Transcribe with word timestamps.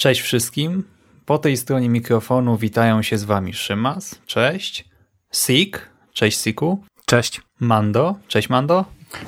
Cześć 0.00 0.20
wszystkim. 0.20 0.84
Po 1.26 1.38
tej 1.38 1.56
stronie 1.56 1.88
mikrofonu 1.88 2.56
witają 2.56 3.02
się 3.02 3.18
z 3.18 3.24
wami 3.24 3.54
Szymas. 3.54 4.18
Cześć. 4.26 4.84
Sik. 5.32 5.90
Cześć 6.12 6.40
Siku. 6.40 6.84
Cześć. 7.06 7.40
Mando. 7.58 8.14
Cześć 8.28 8.48
Mando. 8.48 8.84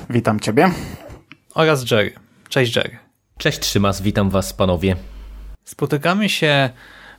Witam 0.09 0.39
ciebie. 0.39 0.71
Oraz 1.53 1.91
Jerry. 1.91 2.13
Cześć 2.49 2.75
Jerry. 2.75 2.97
Cześć 3.37 3.65
Szymas, 3.65 4.01
witam 4.01 4.29
was 4.29 4.53
panowie. 4.53 4.95
Spotykamy 5.63 6.29
się 6.29 6.69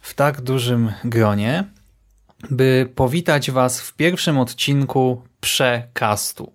w 0.01 0.15
tak 0.15 0.41
dużym 0.41 0.93
gronie, 1.05 1.65
by 2.51 2.93
powitać 2.95 3.51
was 3.51 3.81
w 3.81 3.95
pierwszym 3.95 4.39
odcinku 4.39 5.23
prekastu. 5.41 6.54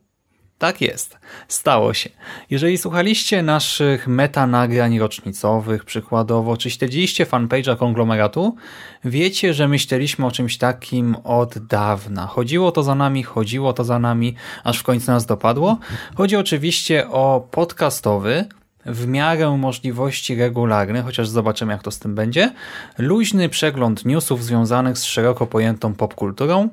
Tak 0.60 0.82
jest, 0.82 1.18
stało 1.48 1.94
się. 1.94 2.10
Jeżeli 2.50 2.78
słuchaliście 2.78 3.44
naszych 3.44 4.08
metanagrań 4.08 5.00
rocznicowych, 5.00 5.86
przykładowo, 5.86 6.58
czy 6.58 6.70
śledziliście 6.70 7.26
fanpage'a 7.26 7.78
konglomeratu, 7.78 8.56
wiecie, 9.04 9.54
że 9.54 9.68
myśleliśmy 9.68 10.26
o 10.26 10.32
czymś 10.32 10.58
takim 10.58 11.16
od 11.24 11.58
dawna. 11.58 12.28
Chodziło 12.28 12.72
to 12.72 12.84
za 12.84 12.96
nami, 12.96 13.24
chodziło 13.24 13.74
to 13.74 13.84
za 13.84 14.00
nami, 14.00 14.36
aż 14.64 14.80
w 14.80 14.84
końcu 14.84 15.12
nas 15.12 15.26
dopadło. 15.26 15.78
Chodzi 16.16 16.36
oczywiście 16.36 17.10
o 17.10 17.48
podcastowy, 17.52 18.46
w 18.86 19.08
miarę 19.08 19.58
możliwości 19.58 20.36
regularny, 20.36 21.02
chociaż 21.02 21.28
zobaczymy 21.28 21.74
jak 21.74 21.84
to 21.84 21.92
z 21.92 22.00
tym 22.00 22.16
będzie, 22.16 22.54
luźny 22.98 23.50
przegląd 23.50 24.06
newsów 24.06 24.44
związanych 24.44 24.98
z 24.98 25.04
szeroko 25.04 25.48
pojętą 25.48 25.94
popkulturą 25.94 26.70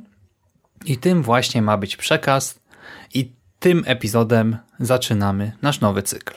i 0.85 0.99
tym 0.99 1.23
właśnie 1.23 1.63
ma 1.63 1.77
być 1.77 1.97
przekaz 1.97 2.59
tym 3.67 3.83
epizodem 3.87 4.57
zaczynamy 4.81 5.53
nasz 5.63 5.81
nowy 5.81 6.03
cykl. 6.03 6.35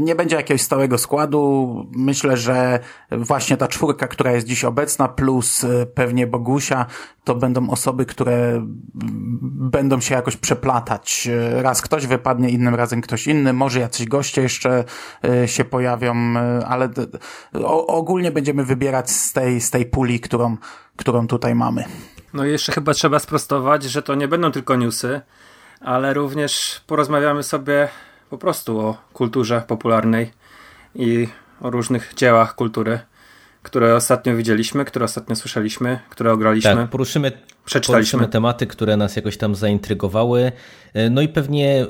Nie 0.00 0.14
będzie 0.14 0.36
jakiegoś 0.36 0.62
stałego 0.62 0.98
składu. 0.98 1.86
Myślę, 1.96 2.36
że 2.36 2.78
właśnie 3.10 3.56
ta 3.56 3.68
czwórka, 3.68 4.08
która 4.08 4.32
jest 4.32 4.46
dziś 4.46 4.64
obecna, 4.64 5.08
plus 5.08 5.64
e, 5.64 5.86
pewnie 5.86 6.26
Bogusia, 6.26 6.86
to 7.24 7.34
będą 7.34 7.70
osoby, 7.70 8.06
które 8.06 8.66
będą 9.72 10.00
się 10.00 10.14
jakoś 10.14 10.36
przeplatać. 10.36 11.28
E, 11.32 11.62
raz 11.62 11.82
ktoś 11.82 12.06
wypadnie, 12.06 12.50
innym 12.50 12.74
razem 12.74 13.00
ktoś 13.00 13.26
inny, 13.26 13.52
może 13.52 13.80
jacyś 13.80 14.06
goście 14.06 14.42
jeszcze 14.42 14.84
e, 15.24 15.48
się 15.48 15.64
pojawią, 15.64 16.14
ale 16.66 16.88
ogólnie 17.86 18.30
będziemy 18.30 18.64
wybierać 18.64 19.10
z 19.10 19.32
tej, 19.32 19.60
z 19.60 19.70
tej 19.70 19.86
puli, 19.86 20.20
którą, 20.20 20.56
którą 20.96 21.26
tutaj 21.26 21.54
mamy. 21.54 21.84
No 22.34 22.44
i 22.44 22.50
jeszcze 22.50 22.72
chyba 22.72 22.94
trzeba 22.94 23.18
sprostować, 23.18 23.84
że 23.84 24.02
to 24.02 24.14
nie 24.14 24.28
będą 24.28 24.50
tylko 24.50 24.76
newsy, 24.76 25.20
ale 25.84 26.14
również 26.14 26.80
porozmawiamy 26.86 27.42
sobie 27.42 27.88
po 28.30 28.38
prostu 28.38 28.80
o 28.80 28.96
kulturze 29.12 29.62
popularnej 29.66 30.32
i 30.94 31.28
o 31.60 31.70
różnych 31.70 32.14
dziełach 32.14 32.54
kultury, 32.54 32.98
które 33.62 33.96
ostatnio 33.96 34.36
widzieliśmy, 34.36 34.84
które 34.84 35.04
ostatnio 35.04 35.36
słyszeliśmy, 35.36 35.98
które 36.10 36.32
ograliśmy. 36.32 36.74
Tak, 36.74 36.90
poruszymy 36.90 37.32
Przeczytaliśmy 37.64 38.28
tematy, 38.28 38.66
które 38.66 38.96
nas 38.96 39.16
jakoś 39.16 39.36
tam 39.36 39.54
zaintrygowały. 39.54 40.52
E, 40.94 41.10
no 41.10 41.20
i 41.20 41.28
pewnie 41.28 41.82
e, 41.82 41.86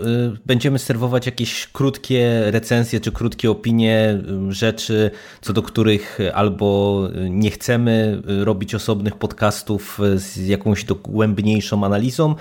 będziemy 0.46 0.78
serwować 0.78 1.26
jakieś 1.26 1.66
krótkie 1.66 2.42
recenzje 2.50 3.00
czy 3.00 3.12
krótkie 3.12 3.50
opinie 3.50 4.18
e, 4.48 4.52
rzeczy, 4.52 5.10
co 5.40 5.52
do 5.52 5.62
których 5.62 6.18
albo 6.34 7.00
nie 7.30 7.50
chcemy 7.50 8.22
robić 8.26 8.74
osobnych 8.74 9.16
podcastów 9.16 9.98
z 10.14 10.36
jakąś 10.36 10.84
dogłębniejszą 10.84 11.84
analizą, 11.84 12.34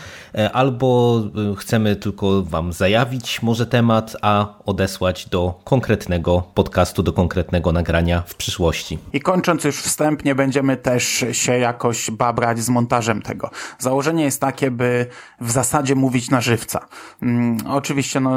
albo 0.53 1.21
chcemy 1.57 1.95
tylko 1.95 2.43
Wam 2.43 2.73
zajawić 2.73 3.41
może 3.41 3.65
temat, 3.65 4.17
a 4.21 4.53
odesłać 4.65 5.29
do 5.29 5.59
konkretnego 5.63 6.43
podcastu, 6.53 7.03
do 7.03 7.13
konkretnego 7.13 7.71
nagrania 7.71 8.23
w 8.27 8.35
przyszłości. 8.35 8.97
I 9.13 9.19
kończąc 9.19 9.63
już 9.63 9.81
wstępnie, 9.81 10.35
będziemy 10.35 10.77
też 10.77 11.25
się 11.31 11.57
jakoś 11.57 12.11
babrać 12.11 12.59
z 12.59 12.69
montażem 12.69 13.20
tego. 13.21 13.49
Założenie 13.79 14.23
jest 14.23 14.41
takie, 14.41 14.71
by 14.71 15.05
w 15.41 15.51
zasadzie 15.51 15.95
mówić 15.95 16.29
na 16.29 16.41
żywca. 16.41 16.85
Hmm, 17.19 17.57
oczywiście 17.67 18.19
no, 18.19 18.31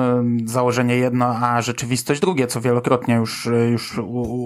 założenie 0.44 0.96
jedno, 0.96 1.26
a 1.26 1.62
rzeczywistość 1.62 2.20
drugie, 2.20 2.46
co 2.46 2.60
wielokrotnie 2.60 3.14
już, 3.14 3.48
już 3.70 3.98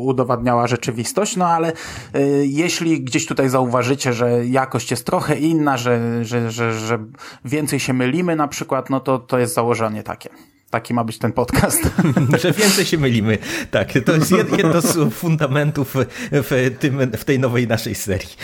udowadniała 0.02 0.66
rzeczywistość, 0.66 1.36
no 1.36 1.48
ale 1.48 1.72
y, 1.72 2.46
jeśli 2.46 3.00
gdzieś 3.00 3.26
tutaj 3.26 3.48
zauważycie, 3.48 4.12
że 4.12 4.46
jakość 4.46 4.90
jest 4.90 5.06
trochę 5.06 5.38
inna, 5.38 5.76
że, 5.76 6.24
że, 6.24 6.50
że, 6.50 6.72
że 6.72 6.98
więcej 7.44 7.80
się 7.80 7.92
mylimy 7.92 8.36
na 8.36 8.48
przykład, 8.48 8.90
no 8.90 9.00
to 9.00 9.18
to 9.18 9.38
jest 9.38 9.54
założenie 9.54 10.02
takie. 10.02 10.30
Taki 10.70 10.94
ma 10.94 11.04
być 11.04 11.18
ten 11.18 11.32
podcast. 11.32 11.82
Że 12.42 12.52
więcej 12.52 12.84
się 12.84 12.98
mylimy. 12.98 13.38
Tak, 13.70 13.88
to 14.06 14.12
jest 14.12 14.30
jedno 14.30 14.80
z 14.80 15.14
fundamentów 15.14 15.94
w, 16.32 16.76
tym, 16.78 17.10
w 17.16 17.24
tej 17.24 17.38
nowej 17.38 17.68
naszej 17.68 17.94
serii. 17.94 18.36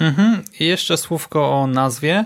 Mhm. 0.00 0.42
I 0.60 0.64
jeszcze 0.64 0.96
słówko 0.96 1.60
o 1.60 1.66
nazwie. 1.66 2.24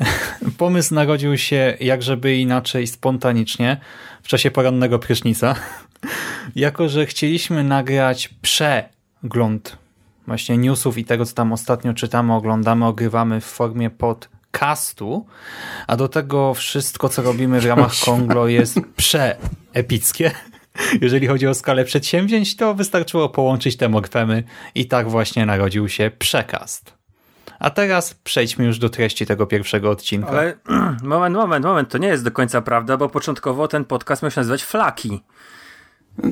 Pomysł 0.58 0.94
narodził 0.94 1.38
się, 1.38 1.76
jak 1.80 2.02
żeby 2.02 2.36
inaczej, 2.36 2.86
spontanicznie 2.86 3.80
w 4.22 4.28
czasie 4.28 4.50
porannego 4.50 4.98
prysznica. 4.98 5.54
jako, 6.56 6.88
że 6.88 7.06
chcieliśmy 7.06 7.64
nagrać 7.64 8.28
przegląd 8.42 9.76
właśnie 10.26 10.58
newsów 10.58 10.98
i 10.98 11.04
tego, 11.04 11.26
co 11.26 11.34
tam 11.34 11.52
ostatnio 11.52 11.94
czytamy, 11.94 12.34
oglądamy, 12.34 12.86
ogrywamy 12.86 13.40
w 13.40 13.44
formie 13.44 13.90
podcastu, 13.90 15.26
a 15.86 15.96
do 15.96 16.08
tego 16.08 16.54
wszystko, 16.54 17.08
co 17.08 17.22
robimy 17.22 17.60
w 17.60 17.66
ramach 17.66 17.92
Konglo 18.04 18.48
jest 18.48 18.80
przeepickie. 18.96 20.30
Jeżeli 21.02 21.26
chodzi 21.26 21.46
o 21.46 21.54
skalę 21.54 21.84
przedsięwzięć, 21.84 22.56
to 22.56 22.74
wystarczyło 22.74 23.28
połączyć 23.28 23.76
te 23.76 23.88
morfemy 23.88 24.42
i 24.74 24.86
tak 24.86 25.10
właśnie 25.10 25.46
narodził 25.46 25.88
się 25.88 26.10
przekast. 26.18 27.00
A 27.58 27.70
teraz 27.70 28.14
przejdźmy 28.14 28.64
już 28.64 28.78
do 28.78 28.88
treści 28.88 29.26
tego 29.26 29.46
pierwszego 29.46 29.90
odcinka. 29.90 30.28
Ale 30.28 30.54
moment, 31.02 31.36
moment, 31.36 31.64
moment, 31.64 31.88
to 31.88 31.98
nie 31.98 32.08
jest 32.08 32.24
do 32.24 32.30
końca 32.30 32.62
prawda, 32.62 32.96
bo 32.96 33.08
początkowo 33.08 33.68
ten 33.68 33.84
podcast 33.84 34.22
miał 34.22 34.30
się 34.30 34.40
nazywać 34.40 34.62
Flaki. 34.62 35.20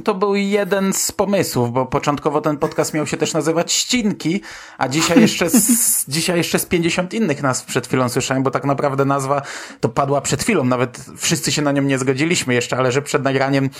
To 0.04 0.14
był 0.14 0.34
jeden 0.34 0.92
z 0.92 1.12
pomysłów, 1.12 1.72
bo 1.72 1.86
początkowo 1.86 2.40
ten 2.40 2.56
podcast 2.56 2.94
miał 2.94 3.06
się 3.06 3.16
też 3.16 3.34
nazywać 3.34 3.72
Ścinki, 3.72 4.40
a 4.78 4.88
dzisiaj 4.88 5.20
jeszcze 5.20 5.50
z, 5.50 6.04
dzisiaj 6.14 6.36
jeszcze 6.36 6.58
z 6.58 6.66
50 6.66 7.14
innych 7.14 7.42
nazw 7.42 7.64
przed 7.64 7.86
chwilą 7.86 8.08
słyszałem, 8.08 8.42
bo 8.42 8.50
tak 8.50 8.64
naprawdę 8.64 9.04
nazwa 9.04 9.42
to 9.80 9.88
padła 9.88 10.20
przed 10.20 10.42
chwilą. 10.42 10.64
Nawet 10.64 11.04
wszyscy 11.16 11.52
się 11.52 11.62
na 11.62 11.72
nią 11.72 11.82
nie 11.82 11.98
zgodziliśmy 11.98 12.54
jeszcze, 12.54 12.76
ale 12.76 12.92
że 12.92 13.02
przed 13.02 13.22
nagraniem 13.22 13.64
y, 13.64 13.70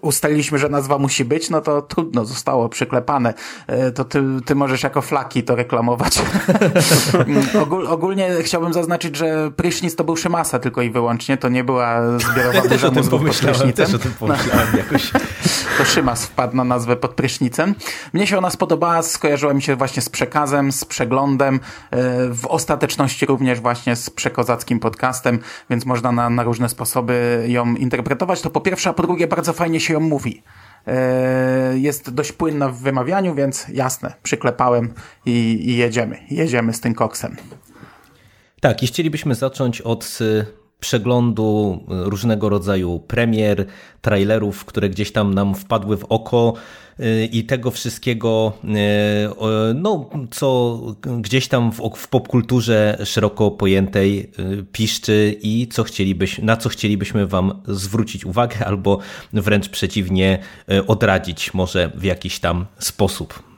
ustaliliśmy, 0.00 0.58
że 0.58 0.68
nazwa 0.68 0.98
musi 0.98 1.24
być, 1.24 1.50
no 1.50 1.60
to 1.60 1.82
trudno, 1.82 2.24
zostało 2.24 2.68
przyklepane. 2.68 3.34
Y, 3.88 3.92
to 3.92 4.04
ty, 4.04 4.22
ty 4.44 4.54
możesz 4.54 4.82
jako 4.82 5.02
flaki 5.02 5.42
to 5.42 5.56
reklamować. 5.56 6.18
Ogól, 7.62 7.86
ogólnie 7.86 8.30
chciałbym 8.42 8.72
zaznaczyć, 8.72 9.16
że 9.16 9.50
prysznic 9.56 9.96
to 9.96 10.04
był 10.04 10.16
Szymasa 10.16 10.58
tylko 10.58 10.82
i 10.82 10.90
wyłącznie, 10.90 11.36
to 11.36 11.48
nie 11.48 11.64
była 11.64 12.18
zbiorowa 12.18 12.54
ja 12.54 12.62
też 12.62 12.84
o 12.84 12.90
tym 12.90 13.08
pomyślałem, 13.08 13.72
też 13.72 13.94
o 13.94 13.98
tym 13.98 14.12
pomyślałem. 14.18 14.68
No 14.89 14.89
jakoś. 14.92 15.12
To 15.78 15.84
Szymas 15.84 16.26
wpadł 16.26 16.56
na 16.56 16.64
nazwę 16.64 16.96
pod 16.96 17.14
prysznicem. 17.14 17.74
Mnie 18.12 18.26
się 18.26 18.38
ona 18.38 18.50
spodobała, 18.50 19.02
skojarzyła 19.02 19.54
mi 19.54 19.62
się 19.62 19.76
właśnie 19.76 20.02
z 20.02 20.08
przekazem, 20.08 20.72
z 20.72 20.84
przeglądem, 20.84 21.54
e, 21.54 21.98
w 22.28 22.46
ostateczności 22.46 23.26
również 23.26 23.60
właśnie 23.60 23.96
z 23.96 24.10
przekozackim 24.10 24.80
podcastem, 24.80 25.38
więc 25.70 25.86
można 25.86 26.12
na, 26.12 26.30
na 26.30 26.42
różne 26.42 26.68
sposoby 26.68 27.44
ją 27.48 27.74
interpretować. 27.74 28.40
To 28.40 28.50
po 28.50 28.60
pierwsze, 28.60 28.90
a 28.90 28.92
po 28.92 29.02
drugie 29.02 29.26
bardzo 29.26 29.52
fajnie 29.52 29.80
się 29.80 29.94
ją 29.94 30.00
mówi 30.00 30.42
e, 30.86 31.78
jest 31.78 32.10
dość 32.10 32.32
płynna 32.32 32.68
w 32.68 32.76
wymawianiu, 32.76 33.34
więc 33.34 33.66
jasne, 33.68 34.14
przyklepałem 34.22 34.94
i, 35.26 35.60
i 35.70 35.76
jedziemy. 35.76 36.18
Jedziemy 36.30 36.72
z 36.72 36.80
tym 36.80 36.94
koksem. 36.94 37.36
Tak, 38.60 38.82
i 38.82 38.86
chcielibyśmy 38.86 39.34
zacząć 39.34 39.80
od 39.80 40.18
przeglądu 40.80 41.80
różnego 41.88 42.48
rodzaju 42.48 42.98
premier, 42.98 43.66
trailerów, 44.00 44.64
które 44.64 44.90
gdzieś 44.90 45.12
tam 45.12 45.34
nam 45.34 45.54
wpadły 45.54 45.96
w 45.96 46.04
oko 46.04 46.54
y, 47.00 47.28
i 47.32 47.44
tego 47.44 47.70
wszystkiego, 47.70 48.52
y, 48.64 48.68
no, 49.74 50.10
co 50.30 50.80
gdzieś 51.20 51.48
tam 51.48 51.72
w, 51.72 51.90
w 51.96 52.08
popkulturze 52.08 52.98
szeroko 53.04 53.50
pojętej 53.50 54.30
y, 54.38 54.64
piszczy 54.72 55.38
i 55.42 55.68
co 55.68 55.82
chcielibyśmy, 55.82 56.44
na 56.44 56.56
co 56.56 56.68
chcielibyśmy 56.68 57.26
Wam 57.26 57.62
zwrócić 57.68 58.24
uwagę, 58.24 58.66
albo 58.66 58.98
wręcz 59.32 59.68
przeciwnie, 59.68 60.38
odradzić 60.86 61.54
może 61.54 61.90
w 61.94 62.04
jakiś 62.04 62.40
tam 62.40 62.66
sposób. 62.78 63.49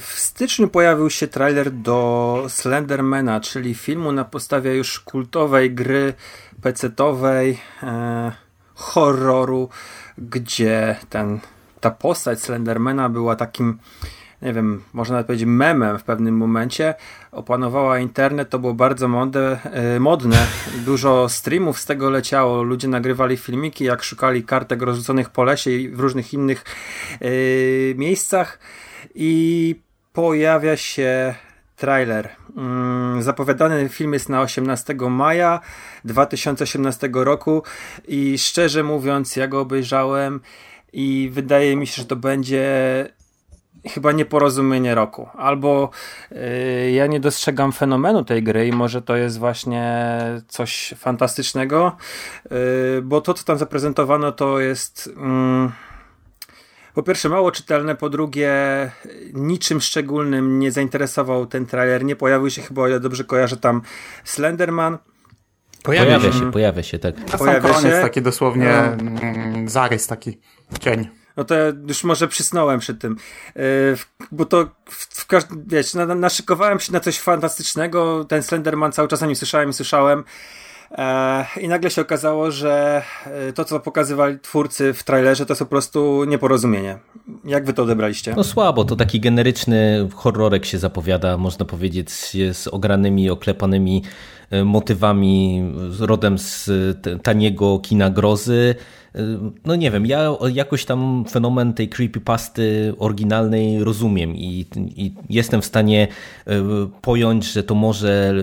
W 0.00 0.12
styczniu 0.14 0.68
pojawił 0.68 1.10
się 1.10 1.28
trailer 1.28 1.70
do 1.70 2.44
Slendermana, 2.48 3.40
czyli 3.40 3.74
filmu 3.74 4.12
na 4.12 4.24
podstawie 4.24 4.76
już 4.76 5.00
kultowej 5.00 5.74
gry 5.74 6.14
pecetowej, 6.62 7.58
e, 7.82 8.32
horroru, 8.74 9.68
gdzie 10.18 10.96
ten, 11.10 11.40
ta 11.80 11.90
postać 11.90 12.40
Slendermana 12.40 13.08
była 13.08 13.36
takim 13.36 13.78
nie 14.42 14.52
wiem, 14.52 14.82
można 14.92 15.14
nawet 15.14 15.26
powiedzieć 15.26 15.46
memem 15.46 15.98
w 15.98 16.02
pewnym 16.02 16.36
momencie. 16.36 16.94
Opanowała 17.32 17.98
internet, 17.98 18.50
to 18.50 18.58
było 18.58 18.74
bardzo 18.74 19.08
modne, 19.08 19.58
modne. 20.00 20.46
Dużo 20.84 21.28
streamów 21.28 21.78
z 21.78 21.86
tego 21.86 22.10
leciało. 22.10 22.62
Ludzie 22.62 22.88
nagrywali 22.88 23.36
filmiki, 23.36 23.84
jak 23.84 24.02
szukali 24.02 24.44
kartek 24.44 24.82
rozrzuconych 24.82 25.30
po 25.30 25.44
lesie 25.44 25.70
i 25.70 25.88
w 25.88 26.00
różnych 26.00 26.34
innych 26.34 26.64
yy, 27.20 27.94
miejscach 27.96 28.58
i 29.14 29.80
pojawia 30.12 30.76
się 30.76 31.34
trailer. 31.76 32.28
Mm, 32.56 33.22
zapowiadany 33.22 33.88
film 33.88 34.12
jest 34.12 34.28
na 34.28 34.40
18 34.40 34.94
maja 34.94 35.60
2018 36.04 37.10
roku 37.12 37.62
i 38.08 38.38
szczerze 38.38 38.82
mówiąc, 38.82 39.36
ja 39.36 39.48
go 39.48 39.60
obejrzałem 39.60 40.40
i 40.92 41.30
wydaje 41.32 41.76
mi 41.76 41.86
się, 41.86 42.02
że 42.02 42.08
to 42.08 42.16
będzie 42.16 42.64
chyba 43.86 44.12
nieporozumienie 44.12 44.94
roku. 44.94 45.28
Albo 45.34 45.90
yy, 46.30 46.90
ja 46.90 47.06
nie 47.06 47.20
dostrzegam 47.20 47.72
fenomenu 47.72 48.24
tej 48.24 48.42
gry 48.42 48.66
i 48.66 48.72
może 48.72 49.02
to 49.02 49.16
jest 49.16 49.38
właśnie 49.38 50.04
coś 50.48 50.94
fantastycznego, 50.96 51.96
yy, 52.50 53.02
bo 53.02 53.20
to, 53.20 53.34
co 53.34 53.44
tam 53.44 53.58
zaprezentowano, 53.58 54.32
to 54.32 54.60
jest. 54.60 55.06
Yy, 55.06 55.93
po 56.94 57.02
pierwsze 57.02 57.28
mało 57.28 57.52
czytelne, 57.52 57.94
po 57.94 58.10
drugie 58.10 58.52
niczym 59.32 59.80
szczególnym 59.80 60.58
nie 60.58 60.72
zainteresował 60.72 61.46
ten 61.46 61.66
trailer. 61.66 62.04
Nie 62.04 62.16
pojawił 62.16 62.50
się 62.50 62.62
chyba, 62.62 62.82
o 62.82 62.88
ile 62.88 63.00
dobrze 63.00 63.24
kojarzę, 63.24 63.56
tam 63.56 63.82
Slenderman. 64.24 64.98
Pojawia, 65.82 66.18
pojawia 66.18 66.38
się, 66.38 66.52
pojawia 66.52 66.82
się, 66.82 66.98
tak. 66.98 67.32
Na 67.32 67.38
sam 67.38 67.62
koniec 67.62 67.82
się. 67.82 68.00
taki 68.00 68.22
dosłownie 68.22 68.96
no. 69.02 69.70
zarys, 69.70 70.06
taki 70.06 70.40
cień. 70.80 71.08
No 71.36 71.44
to 71.44 71.54
ja 71.54 71.72
już 71.88 72.04
może 72.04 72.28
przysnąłem 72.28 72.80
przy 72.80 72.94
tym, 72.94 73.16
yy, 73.56 73.62
bo 74.32 74.44
to 74.44 74.66
w, 74.90 75.20
w 75.20 75.26
każdym, 75.26 75.64
wiecie, 75.66 75.98
na, 75.98 76.14
naszykowałem 76.14 76.80
się 76.80 76.92
na 76.92 77.00
coś 77.00 77.18
fantastycznego, 77.18 78.24
ten 78.24 78.42
Slenderman 78.42 78.92
cały 78.92 79.08
czas 79.08 79.22
o 79.22 79.26
nim 79.26 79.36
słyszałem 79.36 79.70
i 79.70 79.72
słyszałem, 79.72 80.24
I 81.60 81.68
nagle 81.68 81.90
się 81.90 82.02
okazało, 82.02 82.50
że 82.50 83.02
e, 83.26 83.52
to, 83.52 83.64
co 83.64 83.80
pokazywali 83.80 84.38
twórcy 84.38 84.92
w 84.92 85.02
trailerze, 85.02 85.46
to 85.46 85.52
jest 85.52 85.60
po 85.60 85.66
prostu 85.66 86.24
nieporozumienie. 86.24 86.98
Jak 87.44 87.64
wy 87.64 87.72
to 87.72 87.82
odebraliście? 87.82 88.34
No 88.36 88.44
słabo, 88.44 88.84
to 88.84 88.96
taki 88.96 89.20
generyczny 89.20 90.08
horrorek 90.14 90.64
się 90.64 90.78
zapowiada, 90.78 91.38
można 91.38 91.64
powiedzieć, 91.64 92.10
z 92.52 92.68
ogranymi, 92.68 93.30
oklepanymi 93.30 94.02
e, 94.50 94.64
motywami 94.64 95.62
rodem 96.00 96.38
z 96.38 96.70
taniego 97.22 97.78
kina 97.78 98.10
grozy 98.10 98.74
no 99.64 99.76
nie 99.76 99.90
wiem, 99.90 100.06
ja 100.06 100.36
jakoś 100.52 100.84
tam 100.84 101.24
fenomen 101.30 101.74
tej 101.74 101.88
creepypasty 101.88 102.94
oryginalnej 102.98 103.84
rozumiem 103.84 104.36
i, 104.36 104.66
i, 104.76 105.14
jestem 105.30 105.62
w 105.62 105.64
stanie 105.64 106.08
e, 106.46 106.52
pojąć, 107.02 107.52
że 107.52 107.62
to 107.62 107.74
może 107.74 108.34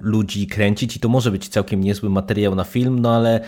ludzi 0.00 0.46
kręcić 0.46 0.96
i 0.96 1.00
to 1.00 1.08
może 1.08 1.30
być 1.30 1.48
całkiem 1.48 1.84
niezły 1.84 2.10
materiał 2.10 2.54
na 2.54 2.64
film, 2.64 2.98
no 2.98 3.16
ale 3.16 3.40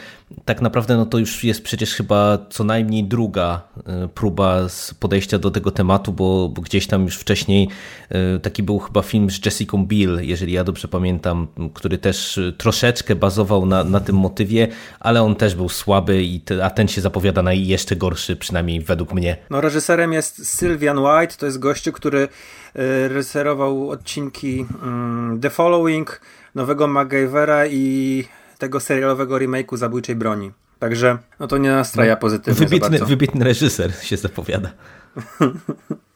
tak 0.44 0.62
naprawdę 0.62 0.96
no 0.96 1.06
to 1.06 1.18
już 1.18 1.44
jest 1.44 1.62
przecież 1.62 1.94
chyba 1.94 2.38
co 2.50 2.64
najmniej 2.64 3.04
druga 3.04 3.62
e, 3.86 4.08
próba 4.08 4.66
podejścia 5.00 5.38
do 5.38 5.50
tego 5.50 5.70
tematu, 5.70 6.12
bo, 6.12 6.48
bo 6.48 6.62
gdzieś 6.62 6.86
tam 6.86 7.04
już 7.04 7.16
wcześniej 7.16 7.68
e, 8.08 8.38
taki 8.38 8.62
był 8.62 8.78
chyba 8.78 9.02
film 9.02 9.30
z 9.30 9.46
Jessica 9.46 9.78
Biel, 9.78 10.18
jeżeli 10.22 10.52
ja 10.52 10.64
dobrze 10.64 10.88
pamiętam, 10.88 11.46
który 11.74 11.98
też 11.98 12.40
troszeczkę 12.58 13.16
bazował 13.16 13.66
na, 13.66 13.84
na 13.84 14.00
tym 14.00 14.16
motywie, 14.16 14.68
ale 15.00 15.22
on 15.22 15.34
też 15.34 15.54
był 15.54 15.68
słaby 15.68 16.24
i 16.24 16.40
te, 16.40 16.64
a 16.70 16.72
ten 16.72 16.88
się 16.88 17.00
zapowiada 17.00 17.42
na 17.42 17.52
jeszcze 17.52 17.96
gorszy, 17.96 18.36
przynajmniej 18.36 18.80
według 18.80 19.12
mnie. 19.12 19.36
No 19.50 19.60
reżyserem 19.60 20.12
jest 20.12 20.46
Sylvian 20.46 20.98
White, 20.98 21.34
to 21.38 21.46
jest 21.46 21.58
gościu, 21.58 21.92
który 21.92 22.28
e, 22.74 23.08
reżyserował 23.08 23.90
odcinki 23.90 24.66
mm, 24.82 25.40
The 25.40 25.50
Following, 25.50 26.20
nowego 26.54 26.86
MacGyvera 26.86 27.66
i 27.66 28.24
tego 28.58 28.80
serialowego 28.80 29.36
remake'u 29.36 29.76
Zabójczej 29.76 30.16
Broni. 30.16 30.50
Także 30.78 31.18
no 31.40 31.46
to 31.46 31.58
nie 31.58 31.70
nastraja 31.70 32.14
no, 32.14 32.20
pozytywnie 32.20 32.66
wybitny, 32.66 32.98
wybitny 32.98 33.44
reżyser 33.44 33.94
się 33.94 34.16
zapowiada. 34.16 34.70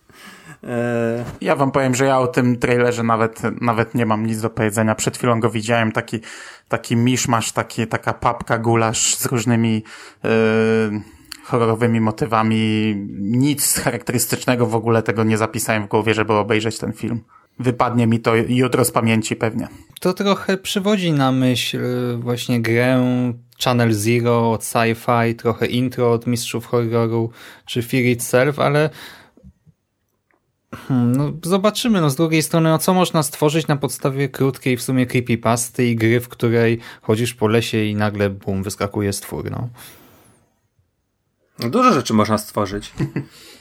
Ja 1.40 1.56
wam 1.56 1.70
powiem, 1.70 1.94
że 1.94 2.04
ja 2.04 2.18
o 2.18 2.26
tym 2.26 2.58
trailerze 2.58 3.02
nawet, 3.02 3.42
nawet 3.60 3.94
nie 3.94 4.06
mam 4.06 4.26
nic 4.26 4.40
do 4.40 4.50
powiedzenia. 4.50 4.94
Przed 4.94 5.16
chwilą 5.16 5.40
go 5.40 5.50
widziałem, 5.50 5.92
taki, 5.92 6.20
taki 6.68 6.96
miszmasz, 6.96 7.52
taki, 7.52 7.86
taka 7.86 8.12
papka 8.12 8.58
gulasz 8.58 9.16
z 9.16 9.26
różnymi 9.26 9.84
yy, 10.24 10.30
horrorowymi 11.44 12.00
motywami. 12.00 12.94
Nic 13.20 13.78
charakterystycznego 13.78 14.66
w 14.66 14.74
ogóle 14.74 15.02
tego 15.02 15.24
nie 15.24 15.38
zapisałem 15.38 15.84
w 15.84 15.88
głowie, 15.88 16.14
żeby 16.14 16.32
obejrzeć 16.32 16.78
ten 16.78 16.92
film. 16.92 17.20
Wypadnie 17.58 18.06
mi 18.06 18.20
to 18.20 18.34
jutro 18.34 18.84
z 18.84 18.90
pamięci 18.90 19.36
pewnie. 19.36 19.68
To 20.00 20.12
trochę 20.12 20.56
przywodzi 20.56 21.12
na 21.12 21.32
myśl 21.32 21.78
e, 21.84 22.16
właśnie 22.16 22.62
grę 22.62 23.04
Channel 23.64 23.92
Zero 23.92 24.52
od 24.52 24.62
Sci-Fi, 24.62 25.34
trochę 25.34 25.66
intro 25.66 26.12
od 26.12 26.26
Mistrzów 26.26 26.66
Horroru 26.66 27.30
czy 27.66 27.82
Fear 27.82 28.04
Itself, 28.04 28.58
ale 28.58 28.90
no 30.90 31.32
zobaczymy. 31.42 32.00
No 32.00 32.10
z 32.10 32.16
drugiej 32.16 32.42
strony, 32.42 32.70
no 32.70 32.78
co 32.78 32.94
można 32.94 33.22
stworzyć 33.22 33.66
na 33.66 33.76
podstawie 33.76 34.28
krótkiej 34.28 34.76
w 34.76 34.82
sumie 34.82 35.06
creepypasty 35.06 35.86
i 35.86 35.96
gry, 35.96 36.20
w 36.20 36.28
której 36.28 36.80
chodzisz 37.02 37.34
po 37.34 37.48
lesie 37.48 37.84
i 37.84 37.94
nagle 37.94 38.30
bum, 38.30 38.62
wyskakuje 38.62 39.12
stwór, 39.12 39.50
no. 39.50 39.68
no 41.58 41.70
dużo 41.70 41.92
rzeczy 41.92 42.14
można 42.14 42.38
stworzyć. 42.38 42.92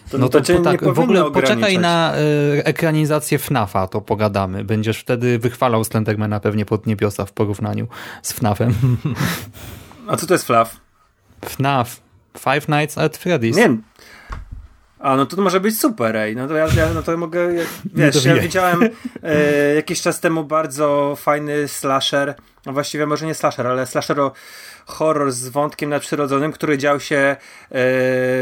To, 0.10 0.18
no 0.18 0.30
to, 0.30 0.42
to 0.42 0.60
tak, 0.60 0.94
w 0.94 1.00
ogóle 1.00 1.32
poczekaj 1.32 1.78
na 1.78 2.14
y, 2.18 2.64
ekranizację 2.64 3.40
FNAFa, 3.40 3.88
to 3.88 4.02
pogadamy. 4.02 4.64
Będziesz 4.64 5.00
wtedy 5.00 5.40
wychwalał 5.40 5.84
Slendermana 5.84 6.40
pewnie 6.40 6.66
pod 6.66 6.88
niebiosa 6.88 7.26
w 7.26 7.32
porównaniu 7.32 7.88
z 8.22 8.34
FNAFem. 8.34 8.74
A 10.08 10.18
co 10.18 10.28
to 10.28 10.34
jest 10.34 10.46
FNAF? 10.46 10.78
FNAF. 11.46 12.02
Five 12.38 12.68
Nights 12.68 12.98
at 12.98 13.18
Freddy's. 13.18 13.56
Nie, 13.56 13.78
a, 15.04 15.16
no 15.16 15.26
to 15.26 15.42
może 15.42 15.60
być 15.60 15.80
super, 15.80 16.16
ej. 16.16 16.36
No 16.36 16.48
to 16.48 16.54
ja, 16.56 16.68
ja 16.78 16.94
no 16.94 17.04
to 17.04 17.18
mogę, 17.18 17.50
wiesz, 17.86 18.26
ja 18.26 18.36
widziałem 18.36 18.84
e, 19.24 19.76
jakiś 19.76 20.02
czas 20.02 20.20
temu 20.20 20.44
bardzo 20.44 21.16
fajny 21.16 21.68
slasher, 21.68 22.36
no 22.66 22.74
właściwie 22.74 23.06
może 23.06 23.26
nie 23.26 23.34
slasher, 23.34 23.68
ale 23.68 23.86
slasher 23.86 24.20
o 24.20 24.32
horror 24.86 25.32
z 25.32 25.48
wątkiem 25.48 25.90
nadprzyrodzonym, 25.90 26.52
który 26.52 26.78
dział 26.78 27.00
się 27.00 27.16
e, 27.16 27.36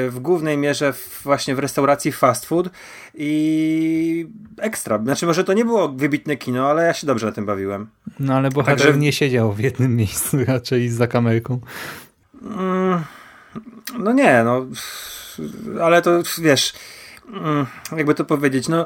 w 0.10 0.18
głównej 0.22 0.58
mierze 0.58 0.94
w, 0.94 1.22
właśnie 1.24 1.56
w 1.56 1.60
restauracji 1.60 2.12
fast 2.12 2.46
food 2.46 2.70
i 3.14 4.28
ekstra. 4.58 5.00
Znaczy 5.04 5.26
może 5.26 5.44
to 5.44 5.54
nie 5.54 5.66
było 5.66 5.90
wybitne 5.90 6.38
kino, 6.38 6.70
ale 6.70 6.86
ja 6.86 6.94
się 6.94 7.08
dobrze 7.08 7.26
na 7.26 7.32
tym 7.32 7.46
bawiłem. 7.46 7.88
No 8.20 8.34
ale 8.34 8.50
bohater 8.50 8.86
Także... 8.86 9.00
nie 9.00 9.14
siedział 9.14 9.54
w 9.54 9.60
jednym 9.60 9.96
miejscu 9.96 10.38
raczej 10.46 10.90
za 10.90 11.08
kamerką. 11.08 11.60
Mm, 12.42 13.04
no 14.00 14.12
nie, 14.14 14.44
no 14.44 14.66
ale 15.82 16.02
to 16.02 16.12
wiesz, 16.42 16.74
mm, 17.28 17.66
jakby 17.98 18.16
to 18.16 18.26
powiedzieć, 18.26 18.68
no 18.68 18.86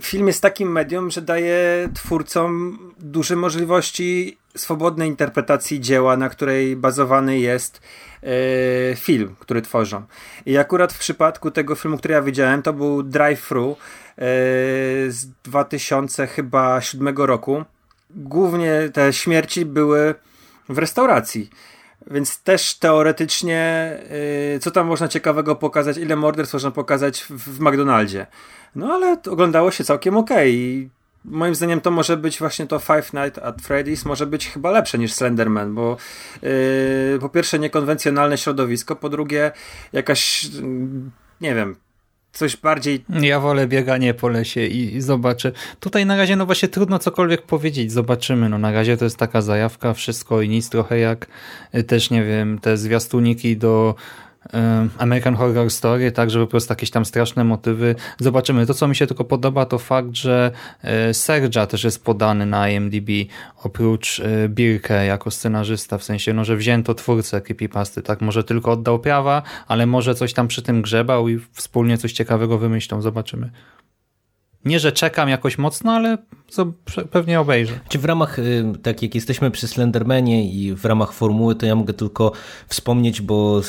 film 0.00 0.26
jest 0.26 0.42
takim 0.42 0.72
medium, 0.72 1.10
że 1.10 1.22
daje 1.22 1.88
twórcom 1.94 2.78
duże 2.98 3.36
możliwości 3.36 4.38
swobodnej 4.56 5.08
interpretacji 5.08 5.80
dzieła, 5.80 6.16
na 6.16 6.28
której 6.28 6.76
bazowany 6.76 7.38
jest 7.38 7.80
yy, 8.22 8.28
film, 8.96 9.36
który 9.38 9.62
tworzą. 9.62 10.02
I 10.46 10.58
akurat 10.58 10.92
w 10.92 10.98
przypadku 10.98 11.50
tego 11.50 11.74
filmu, 11.74 11.98
który 11.98 12.14
ja 12.14 12.22
widziałem, 12.22 12.62
to 12.62 12.72
był 12.72 13.02
Drive-Thru 13.02 13.68
yy, 13.68 13.76
z 15.12 15.26
2007 15.44 17.16
roku. 17.16 17.64
Głównie 18.10 18.90
te 18.92 19.12
śmierci 19.12 19.64
były 19.64 20.14
w 20.68 20.78
restauracji. 20.78 21.50
Więc 22.10 22.42
też 22.42 22.74
teoretycznie, 22.74 23.92
yy, 24.52 24.58
co 24.58 24.70
tam 24.70 24.86
można 24.86 25.08
ciekawego 25.08 25.56
pokazać, 25.56 25.96
ile 25.96 26.16
morderstw 26.16 26.54
można 26.54 26.70
pokazać 26.70 27.20
w, 27.20 27.30
w 27.30 27.60
McDonaldzie. 27.60 28.26
No 28.74 28.94
ale 28.94 29.16
oglądało 29.30 29.70
się 29.70 29.84
całkiem 29.84 30.16
okej. 30.16 30.78
Okay. 30.78 31.34
moim 31.38 31.54
zdaniem 31.54 31.80
to 31.80 31.90
może 31.90 32.16
być 32.16 32.38
właśnie 32.38 32.66
to 32.66 32.78
Five 32.78 33.12
Nights 33.12 33.38
at 33.42 33.62
Freddy's 33.62 34.06
może 34.06 34.26
być 34.26 34.48
chyba 34.48 34.70
lepsze 34.70 34.98
niż 34.98 35.12
Slenderman, 35.12 35.74
bo 35.74 35.96
yy, 36.42 37.18
po 37.20 37.28
pierwsze 37.28 37.58
niekonwencjonalne 37.58 38.38
środowisko, 38.38 38.96
po 38.96 39.08
drugie 39.08 39.52
jakaś, 39.92 40.46
mm, 40.58 41.10
nie 41.40 41.54
wiem, 41.54 41.76
coś 42.34 42.56
bardziej... 42.56 43.04
Ja 43.08 43.40
wolę 43.40 43.66
bieganie 43.66 44.14
po 44.14 44.28
lesie 44.28 44.66
i, 44.66 44.96
i 44.96 45.00
zobaczę. 45.00 45.52
Tutaj 45.80 46.06
na 46.06 46.16
razie 46.16 46.36
no 46.36 46.46
właśnie 46.46 46.68
trudno 46.68 46.98
cokolwiek 46.98 47.42
powiedzieć, 47.42 47.92
zobaczymy. 47.92 48.48
No 48.48 48.58
na 48.58 48.72
razie 48.72 48.96
to 48.96 49.04
jest 49.04 49.16
taka 49.16 49.42
zajawka, 49.42 49.94
wszystko 49.94 50.42
i 50.42 50.48
nic, 50.48 50.70
trochę 50.70 50.98
jak 50.98 51.26
y, 51.74 51.82
też, 51.82 52.10
nie 52.10 52.24
wiem, 52.24 52.58
te 52.58 52.76
zwiastuniki 52.76 53.56
do 53.56 53.94
American 54.98 55.34
Horror 55.34 55.70
Story, 55.70 56.12
tak, 56.12 56.30
żeby 56.30 56.46
po 56.46 56.50
prostu 56.50 56.72
jakieś 56.72 56.90
tam 56.90 57.04
straszne 57.04 57.44
motywy. 57.44 57.94
Zobaczymy. 58.18 58.66
To, 58.66 58.74
co 58.74 58.88
mi 58.88 58.96
się 58.96 59.06
tylko 59.06 59.24
podoba, 59.24 59.66
to 59.66 59.78
fakt, 59.78 60.14
że 60.14 60.50
e, 60.82 61.14
Sergia 61.14 61.66
też 61.66 61.84
jest 61.84 62.04
podany 62.04 62.46
na 62.46 62.68
IMDb, 62.68 63.08
oprócz 63.62 64.20
e, 64.20 64.48
Birke 64.48 65.06
jako 65.06 65.30
scenarzysta, 65.30 65.98
w 65.98 66.04
sensie, 66.04 66.32
no, 66.32 66.44
że 66.44 66.56
wzięto 66.56 66.94
twórcę 66.94 67.40
Creepypasty, 67.40 68.02
tak, 68.02 68.20
może 68.20 68.44
tylko 68.44 68.72
oddał 68.72 68.98
prawa, 68.98 69.42
ale 69.68 69.86
może 69.86 70.14
coś 70.14 70.32
tam 70.32 70.48
przy 70.48 70.62
tym 70.62 70.82
grzebał 70.82 71.28
i 71.28 71.40
wspólnie 71.52 71.98
coś 71.98 72.12
ciekawego 72.12 72.58
wymyślą. 72.58 73.02
Zobaczymy. 73.02 73.50
Nie, 74.64 74.80
że 74.80 74.92
czekam 74.92 75.28
jakoś 75.28 75.58
mocno, 75.58 75.92
ale 75.92 76.18
pewnie 77.10 77.40
obejrzę. 77.40 77.80
Czy 77.88 77.98
w 77.98 78.04
ramach, 78.04 78.38
y, 78.38 78.64
tak 78.82 79.02
jak 79.02 79.14
jesteśmy 79.14 79.50
przy 79.50 79.68
Slendermanie 79.68 80.50
i 80.50 80.74
w 80.74 80.84
ramach 80.84 81.12
formuły, 81.12 81.54
to 81.54 81.66
ja 81.66 81.74
mogę 81.74 81.94
tylko 81.94 82.32
wspomnieć, 82.68 83.20
bo 83.20 83.60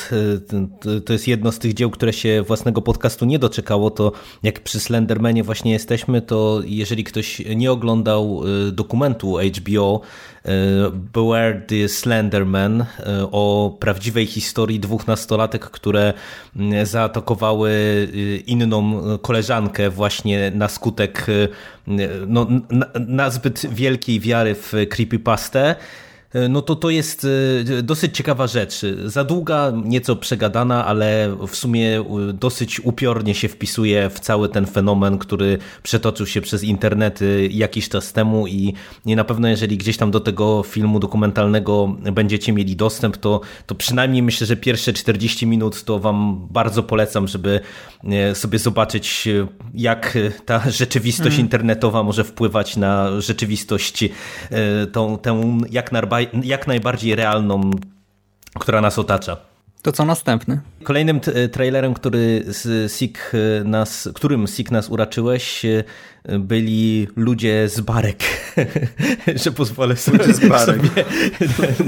y, 0.86 1.00
to 1.00 1.12
jest 1.12 1.28
jedno 1.28 1.52
z 1.52 1.58
tych 1.58 1.74
dzieł, 1.74 1.90
które 1.90 2.12
się 2.12 2.42
własnego 2.42 2.82
podcastu 2.82 3.24
nie 3.24 3.38
doczekało, 3.38 3.90
to 3.90 4.12
jak 4.42 4.60
przy 4.60 4.80
Slendermanie 4.80 5.44
właśnie 5.44 5.72
jesteśmy, 5.72 6.22
to 6.22 6.60
jeżeli 6.64 7.04
ktoś 7.04 7.42
nie 7.56 7.72
oglądał 7.72 8.42
y, 8.68 8.72
dokumentu 8.72 9.36
HBO 9.56 10.00
Beware 11.12 11.60
the 11.66 11.88
Slenderman 11.88 12.84
o 13.32 13.76
prawdziwej 13.80 14.26
historii 14.26 14.80
dwóch 14.80 15.06
nastolatek, 15.06 15.64
które 15.64 16.12
zaatakowały 16.82 17.72
inną 18.46 19.00
koleżankę 19.18 19.90
właśnie 19.90 20.50
na 20.54 20.68
skutek 20.68 21.26
no, 22.26 22.46
nazbyt 23.06 23.66
wielkiej 23.74 24.20
wiary 24.20 24.54
w 24.54 24.72
creepypastę, 24.90 25.76
E, 25.76 26.05
no 26.48 26.62
to 26.62 26.76
to 26.76 26.90
jest 26.90 27.26
e, 27.78 27.82
dosyć 27.82 28.16
ciekawa 28.16 28.46
rzecz. 28.46 28.80
Za 29.04 29.24
długa, 29.24 29.72
nieco 29.84 30.16
przegadana, 30.16 30.86
ale 30.86 31.36
w 31.48 31.56
sumie 31.56 31.98
e, 31.98 32.04
dosyć 32.32 32.80
upiornie 32.80 33.34
się 33.34 33.48
wpisuje 33.48 34.10
w 34.10 34.20
cały 34.20 34.48
ten 34.48 34.66
fenomen, 34.66 35.18
który 35.18 35.58
przetoczył 35.82 36.26
się 36.26 36.40
przez 36.40 36.64
internety 36.64 37.48
jakiś 37.52 37.88
czas 37.88 38.12
temu 38.12 38.46
i 38.46 38.74
na 39.06 39.24
pewno 39.24 39.48
jeżeli 39.48 39.76
gdzieś 39.76 39.96
tam 39.96 40.10
do 40.10 40.20
tego 40.20 40.62
filmu 40.62 40.98
dokumentalnego 40.98 41.96
będziecie 42.12 42.52
mieli 42.52 42.76
dostęp, 42.76 43.16
to, 43.16 43.40
to 43.66 43.74
przynajmniej 43.74 44.22
myślę, 44.22 44.46
że 44.46 44.56
pierwsze 44.56 44.92
40 44.92 45.46
minut 45.46 45.84
to 45.84 45.98
wam 45.98 46.46
bardzo 46.50 46.82
polecam, 46.82 47.28
żeby 47.28 47.60
sobie 48.34 48.58
zobaczyć, 48.58 49.28
jak 49.74 50.18
ta 50.44 50.70
rzeczywistość 50.70 51.36
mm. 51.36 51.46
internetowa 51.46 52.02
może 52.02 52.24
wpływać 52.24 52.76
na 52.76 53.20
rzeczywistość 53.20 54.04
tą, 54.92 55.18
tę 55.18 55.58
jak 55.70 55.92
jak 56.42 56.66
najbardziej 56.66 57.14
realną, 57.14 57.70
która 58.58 58.80
nas 58.80 58.98
otacza. 58.98 59.36
To 59.86 59.92
co 59.92 60.04
następny? 60.04 60.60
Kolejnym 60.82 61.20
trailerem, 61.52 61.94
który 61.94 62.44
z 62.46 62.92
Sik 62.92 63.32
nas, 63.64 64.08
którym 64.14 64.46
Sik 64.46 64.70
nas 64.70 64.88
uraczyłeś, 64.88 65.64
e, 65.64 65.84
byli 66.38 67.08
ludzie 67.16 67.68
z 67.68 67.80
barek, 67.80 68.18
że 69.44 69.52
pozwolę 69.52 69.96
sobie, 69.96 70.34
z 70.34 70.48
barek. 70.48 70.76
sobie 70.76 71.04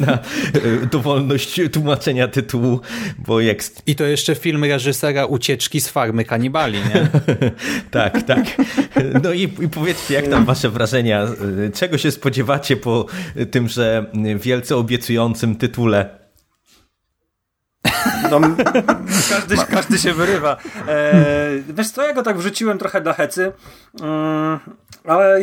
na 0.07 0.13
e, 0.13 0.87
dowolność 0.93 1.61
tłumaczenia 1.73 2.29
tytułu, 2.29 2.81
bo 3.19 3.41
jak... 3.41 3.59
I 3.87 3.95
to 3.95 4.05
jeszcze 4.05 4.35
film 4.35 4.65
reżysera 4.65 5.27
Ucieczki 5.27 5.81
z 5.81 5.89
farmy 5.89 6.25
kanibali, 6.25 6.79
nie? 6.79 7.09
tak, 7.91 8.23
tak. 8.23 8.45
No 9.23 9.33
i, 9.33 9.43
i 9.43 9.69
powiedzcie, 9.71 10.15
jak 10.15 10.29
tam 10.29 10.45
wasze 10.45 10.71
wrażenia? 10.71 11.27
Czego 11.75 11.99
się 11.99 12.11
spodziewacie 12.11 12.77
po 12.77 13.07
tymże 13.51 14.07
wielce 14.39 14.77
obiecującym 14.77 15.57
tytule? 15.57 16.18
No, 18.31 18.41
każdy, 19.31 19.57
każdy 19.71 19.99
się 19.99 20.13
wyrywa. 20.13 20.57
E, 20.89 21.15
wiesz 21.69 21.91
co, 21.91 22.07
ja 22.07 22.15
go 22.15 22.23
tak 22.23 22.37
wrzuciłem 22.37 22.79
trochę 22.79 23.01
dla 23.01 23.13
hecy, 23.13 23.53
mm, 24.01 24.59
ale 25.05 25.41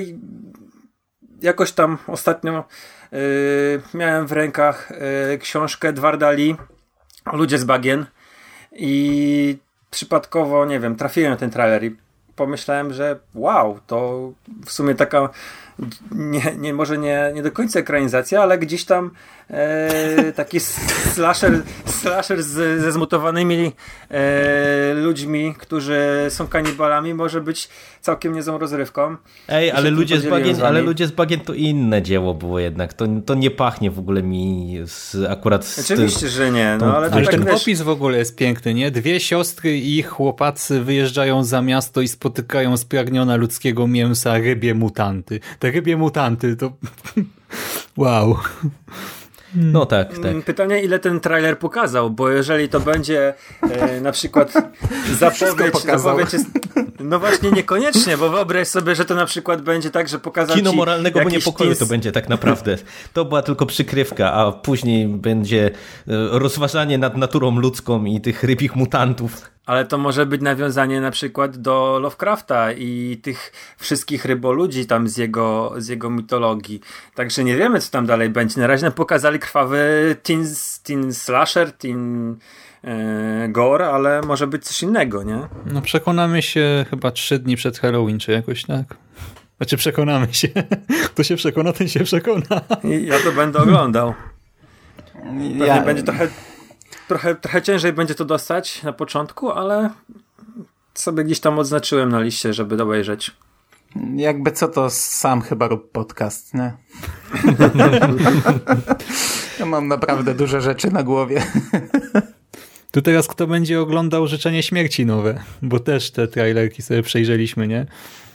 jakoś 1.41 1.71
tam 1.71 1.97
ostatnio 2.07 2.63
e, 3.13 3.17
miałem 3.97 4.27
w 4.27 4.31
rękach 4.31 4.91
e, 4.91 5.37
książkę 5.37 5.93
Dwardali 5.93 6.55
Ludzie 7.33 7.57
z 7.57 7.63
bagien 7.63 8.05
i 8.71 9.57
przypadkowo, 9.91 10.65
nie 10.65 10.79
wiem, 10.79 10.95
trafiłem 10.95 11.31
na 11.31 11.37
ten 11.37 11.49
trailer 11.49 11.83
i 11.83 11.97
pomyślałem, 12.35 12.93
że 12.93 13.19
wow, 13.33 13.79
to 13.87 14.31
w 14.65 14.71
sumie 14.71 14.95
taka 14.95 15.29
nie, 16.11 16.55
nie, 16.57 16.73
może 16.73 16.97
nie, 16.97 17.31
nie 17.35 17.43
do 17.43 17.51
końca 17.51 17.79
ekranizacja, 17.79 18.41
ale 18.41 18.57
gdzieś 18.57 18.85
tam 18.85 19.11
e, 19.49 20.31
taki 20.31 20.59
slasher, 21.13 21.61
slasher 21.85 22.43
z, 22.43 22.81
ze 22.81 22.91
zmutowanymi 22.91 23.71
e, 24.11 24.93
ludźmi, 24.93 25.55
którzy 25.57 25.99
są 26.29 26.47
kanibalami, 26.47 27.13
może 27.13 27.41
być 27.41 27.69
całkiem 28.01 28.33
niezłą 28.33 28.57
rozrywką. 28.57 29.15
Ej, 29.47 29.71
ale 29.71 29.89
ludzie, 29.89 30.19
z 30.19 30.27
bagien, 30.27 30.63
ale 30.63 30.81
ludzie 30.81 31.07
z 31.07 31.11
bagien 31.11 31.39
to 31.39 31.53
inne 31.53 32.01
dzieło 32.01 32.33
było 32.33 32.59
jednak. 32.59 32.93
To, 32.93 33.05
to 33.25 33.35
nie 33.35 33.51
pachnie 33.51 33.91
w 33.91 33.99
ogóle 33.99 34.23
mi 34.23 34.77
z, 34.85 35.15
akurat 35.29 35.65
z 35.65 35.91
Oczywiście, 35.91 36.19
tym, 36.19 36.29
że 36.29 36.51
nie. 36.51 36.77
No, 36.79 36.97
ale, 36.97 37.11
ale 37.11 37.25
tak 37.25 37.31
ten 37.31 37.45
wiesz... 37.45 37.61
opis 37.61 37.81
w 37.81 37.89
ogóle 37.89 38.17
jest 38.17 38.35
piękny, 38.35 38.73
nie? 38.73 38.91
Dwie 38.91 39.19
siostry 39.19 39.77
i 39.77 39.97
ich 39.97 40.07
chłopacy 40.07 40.81
wyjeżdżają 40.81 41.43
za 41.43 41.61
miasto 41.61 42.01
i 42.01 42.07
spotykają 42.07 42.77
spragnione 42.77 43.37
ludzkiego 43.37 43.87
mięsa 43.87 44.37
rybie 44.37 44.73
mutanty. 44.73 45.39
Te 45.65 45.71
rybie 45.71 45.97
mutanty 45.97 46.55
to... 46.55 46.71
wow. 47.97 48.37
No 49.55 49.85
tak, 49.85 50.13
tak. 50.13 50.25
Mm, 50.25 50.43
pytanie, 50.43 50.81
ile 50.83 50.99
ten 50.99 51.19
trailer 51.19 51.59
pokazał, 51.59 52.09
bo 52.09 52.29
jeżeli 52.29 52.69
to 52.69 52.79
będzie 52.79 53.33
e, 53.61 54.01
na 54.01 54.11
przykład 54.11 54.53
zapowiedź, 55.19 55.77
zapowiedź 55.81 56.33
jest, 56.33 56.45
no 56.99 57.19
właśnie 57.19 57.51
niekoniecznie, 57.51 58.17
bo 58.17 58.29
wyobraź 58.29 58.67
sobie, 58.67 58.95
że 58.95 59.05
to 59.05 59.15
na 59.15 59.25
przykład 59.25 59.61
będzie 59.61 59.91
tak, 59.91 60.07
że 60.07 60.19
pokazał 60.19 60.55
Kino 60.55 60.73
moralnego 60.73 61.19
bo 61.23 61.29
niepokoju 61.29 61.69
teens... 61.69 61.79
to 61.79 61.85
będzie 61.85 62.11
tak 62.11 62.29
naprawdę. 62.29 62.77
To 63.13 63.25
była 63.25 63.41
tylko 63.41 63.65
przykrywka, 63.65 64.33
a 64.33 64.51
później 64.51 65.07
będzie 65.07 65.65
e, 65.65 65.71
rozważanie 66.31 66.97
nad 66.97 67.17
naturą 67.17 67.59
ludzką 67.59 68.05
i 68.05 68.21
tych 68.21 68.43
rybich 68.43 68.75
mutantów. 68.75 69.54
Ale 69.65 69.85
to 69.85 69.97
może 69.97 70.25
być 70.25 70.41
nawiązanie 70.41 71.01
na 71.01 71.11
przykład 71.11 71.57
do 71.57 71.99
Lovecrafta 72.01 72.71
i 72.71 73.19
tych 73.21 73.51
wszystkich 73.77 74.25
ryboludzi 74.25 74.85
tam 74.85 75.07
z 75.07 75.17
jego, 75.17 75.73
z 75.77 75.87
jego 75.87 76.09
mitologii. 76.09 76.81
Także 77.15 77.43
nie 77.43 77.55
wiemy, 77.57 77.79
co 77.79 77.91
tam 77.91 78.05
dalej 78.05 78.29
będzie. 78.29 78.61
Na 78.61 78.67
razie 78.67 78.83
nam 78.83 78.93
pokazali 78.93 79.39
krwawy 79.39 80.15
teen, 80.23 80.45
teen 80.83 81.13
slasher, 81.13 81.71
teen 81.71 82.35
e, 82.83 83.47
gore, 83.49 83.89
ale 83.89 84.21
może 84.21 84.47
być 84.47 84.65
coś 84.65 84.83
innego, 84.83 85.23
nie? 85.23 85.39
No 85.65 85.81
przekonamy 85.81 86.41
się 86.41 86.85
chyba 86.89 87.11
trzy 87.11 87.39
dni 87.39 87.55
przed 87.55 87.79
Halloween, 87.79 88.19
czy 88.19 88.31
jakoś 88.31 88.63
tak. 88.63 88.97
Znaczy 89.57 89.77
przekonamy 89.77 90.33
się. 90.33 90.47
Kto 91.13 91.23
się 91.23 91.35
przekona, 91.35 91.73
ten 91.73 91.87
się 91.87 92.03
przekona. 92.03 92.61
I 92.83 93.05
ja 93.05 93.19
to 93.19 93.31
będę 93.31 93.59
oglądał. 93.59 94.13
Pewnie 95.23 95.65
ja... 95.65 95.81
będzie 95.81 96.03
trochę 96.03 96.27
trochę, 97.07 97.35
trochę 97.35 97.61
ciężej 97.61 97.93
będzie 97.93 98.15
to 98.15 98.25
dostać 98.25 98.83
na 98.83 98.93
początku, 98.93 99.51
ale 99.51 99.89
sobie 100.93 101.23
gdzieś 101.23 101.39
tam 101.39 101.59
odznaczyłem 101.59 102.09
na 102.09 102.19
liście, 102.19 102.53
żeby 102.53 102.83
obejrzeć. 102.83 103.31
Jakby 104.15 104.51
co 104.51 104.67
to 104.67 104.89
sam 104.89 105.41
chyba 105.41 105.67
rób 105.67 105.91
podcast, 105.91 106.53
nie? 106.53 106.69
ja 109.59 109.65
mam 109.65 109.87
naprawdę 109.87 110.33
duże 110.33 110.61
rzeczy 110.61 110.91
na 110.91 111.03
głowie. 111.03 111.43
Tu 112.91 113.01
teraz 113.01 113.27
kto 113.27 113.47
będzie 113.47 113.81
oglądał 113.81 114.27
Życzenie 114.27 114.63
Śmierci 114.63 115.05
nowe? 115.05 115.43
Bo 115.61 115.79
też 115.79 116.11
te 116.11 116.27
trailerki 116.27 116.81
sobie 116.81 117.03
przejrzeliśmy, 117.03 117.67
nie? 117.67 117.85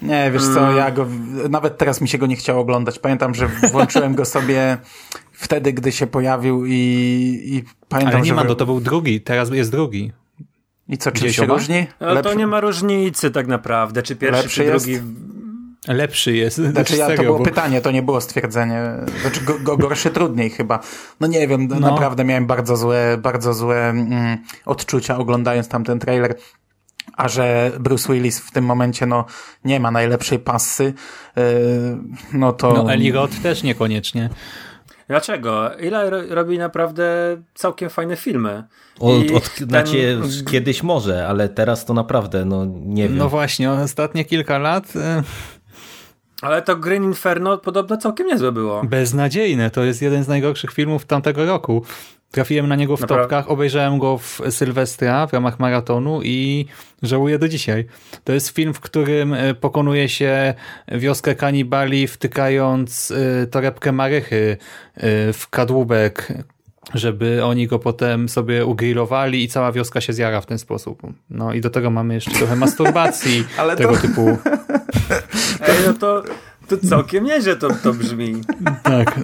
Nie, 0.02 0.30
wiesz 0.32 0.42
co, 0.42 0.72
ja 0.72 0.90
go, 0.90 1.06
nawet 1.50 1.78
teraz 1.78 2.00
mi 2.00 2.08
się 2.08 2.18
go 2.18 2.26
nie 2.26 2.36
chciało 2.36 2.60
oglądać. 2.60 2.98
Pamiętam, 2.98 3.34
że 3.34 3.48
włączyłem 3.72 4.14
go 4.14 4.24
sobie 4.24 4.78
wtedy, 5.40 5.72
gdy 5.72 5.92
się 5.92 6.06
pojawił 6.06 6.66
i, 6.66 6.72
i 7.44 7.64
pamiętam, 7.88 8.14
Ale 8.14 8.22
nie 8.22 8.28
że... 8.28 8.34
ma, 8.34 8.54
to 8.54 8.66
był 8.66 8.80
drugi, 8.80 9.20
teraz 9.20 9.50
jest 9.50 9.70
drugi. 9.70 10.12
I 10.88 10.98
co, 10.98 11.10
czym 11.10 11.32
się 11.32 11.46
różni? 11.46 11.86
Ale 12.00 12.22
to 12.22 12.34
nie 12.34 12.46
ma 12.46 12.60
różnicy 12.60 13.30
tak 13.30 13.46
naprawdę, 13.46 14.02
czy 14.02 14.16
pierwszy, 14.16 14.42
Lepszy 14.42 14.64
czy 14.64 14.70
drugi... 14.70 14.92
Jest? 14.92 15.04
Lepszy 15.88 16.36
jest. 16.36 16.56
Znaczy, 16.56 16.96
ja, 16.96 17.16
to 17.16 17.22
było 17.22 17.38
bo... 17.38 17.44
pytanie, 17.44 17.80
to 17.80 17.90
nie 17.90 18.02
było 18.02 18.20
stwierdzenie. 18.20 18.82
Znaczy, 19.20 19.40
go, 19.40 19.58
go, 19.58 19.76
gorszy 19.76 20.10
trudniej 20.10 20.50
chyba. 20.50 20.80
No 21.20 21.26
nie 21.26 21.48
wiem, 21.48 21.68
no. 21.68 21.80
naprawdę 21.80 22.24
miałem 22.24 22.46
bardzo 22.46 22.76
złe, 22.76 23.18
bardzo 23.18 23.54
złe 23.54 23.88
mm, 23.88 24.38
odczucia 24.66 25.18
oglądając 25.18 25.68
tam 25.68 25.84
ten 25.84 25.98
trailer 25.98 26.34
a 27.16 27.28
że 27.28 27.72
Bruce 27.80 28.12
Willis 28.12 28.40
w 28.40 28.50
tym 28.50 28.64
momencie 28.64 29.06
no, 29.06 29.24
nie 29.64 29.80
ma 29.80 29.90
najlepszej 29.90 30.38
pasy, 30.38 30.94
yy, 31.36 31.42
no 32.32 32.52
to... 32.52 32.72
No 32.72 32.92
Eli 32.92 33.12
Roth 33.12 33.42
też 33.42 33.62
niekoniecznie. 33.62 34.30
Dlaczego? 35.10 35.70
Ile 35.80 36.10
robi 36.10 36.58
naprawdę 36.58 37.36
całkiem 37.54 37.90
fajne 37.90 38.16
filmy. 38.16 38.64
Od, 39.00 39.30
od, 39.30 39.54
ten... 39.54 39.68
Znaczy, 39.68 40.18
kiedyś 40.50 40.82
może, 40.82 41.28
ale 41.28 41.48
teraz 41.48 41.84
to 41.84 41.94
naprawdę, 41.94 42.44
no 42.44 42.66
nie 42.84 43.08
wiem. 43.08 43.18
No 43.18 43.28
właśnie, 43.28 43.70
ostatnie 43.70 44.24
kilka 44.24 44.58
lat... 44.58 44.96
Y, 44.96 45.22
ale 46.42 46.62
to 46.62 46.76
Green 46.76 47.04
Inferno 47.04 47.58
podobno 47.58 47.96
całkiem 47.96 48.26
niezłe 48.26 48.52
było. 48.52 48.82
Beznadziejne, 48.84 49.70
to 49.70 49.84
jest 49.84 50.02
jeden 50.02 50.24
z 50.24 50.28
najgorszych 50.28 50.72
filmów 50.72 51.04
tamtego 51.04 51.46
roku. 51.46 51.84
Trafiłem 52.30 52.68
na 52.68 52.76
niego 52.76 52.96
w 52.96 53.00
Naprawdę? 53.00 53.22
topkach, 53.22 53.50
obejrzałem 53.50 53.98
go 53.98 54.18
w 54.18 54.40
Sylwestra 54.50 55.26
w 55.26 55.32
ramach 55.32 55.58
maratonu 55.58 56.20
i 56.22 56.66
żałuję 57.02 57.38
do 57.38 57.48
dzisiaj. 57.48 57.86
To 58.24 58.32
jest 58.32 58.48
film, 58.48 58.74
w 58.74 58.80
którym 58.80 59.34
e, 59.34 59.54
pokonuje 59.54 60.08
się 60.08 60.54
wioskę 60.88 61.34
kanibali 61.34 62.06
wtykając 62.06 63.10
e, 63.10 63.46
torebkę 63.46 63.92
marychy 63.92 64.56
e, 64.94 65.32
w 65.32 65.48
kadłubek, 65.50 66.32
żeby 66.94 67.44
oni 67.44 67.66
go 67.66 67.78
potem 67.78 68.28
sobie 68.28 68.66
ugrillowali 68.66 69.44
i 69.44 69.48
cała 69.48 69.72
wioska 69.72 70.00
się 70.00 70.12
zjara 70.12 70.40
w 70.40 70.46
ten 70.46 70.58
sposób. 70.58 71.02
No 71.30 71.52
i 71.52 71.60
do 71.60 71.70
tego 71.70 71.90
mamy 71.90 72.14
jeszcze 72.14 72.30
trochę 72.30 72.56
masturbacji 72.56 73.44
Ale 73.58 73.76
tego 73.76 73.96
to... 73.96 74.02
typu. 74.02 74.38
Ej, 75.68 75.76
no 75.86 75.94
to, 75.94 76.22
to 76.68 76.88
całkiem 76.88 77.24
nieźle 77.24 77.56
to, 77.56 77.68
to 77.82 77.92
brzmi. 77.92 78.40
Tak. 78.82 79.20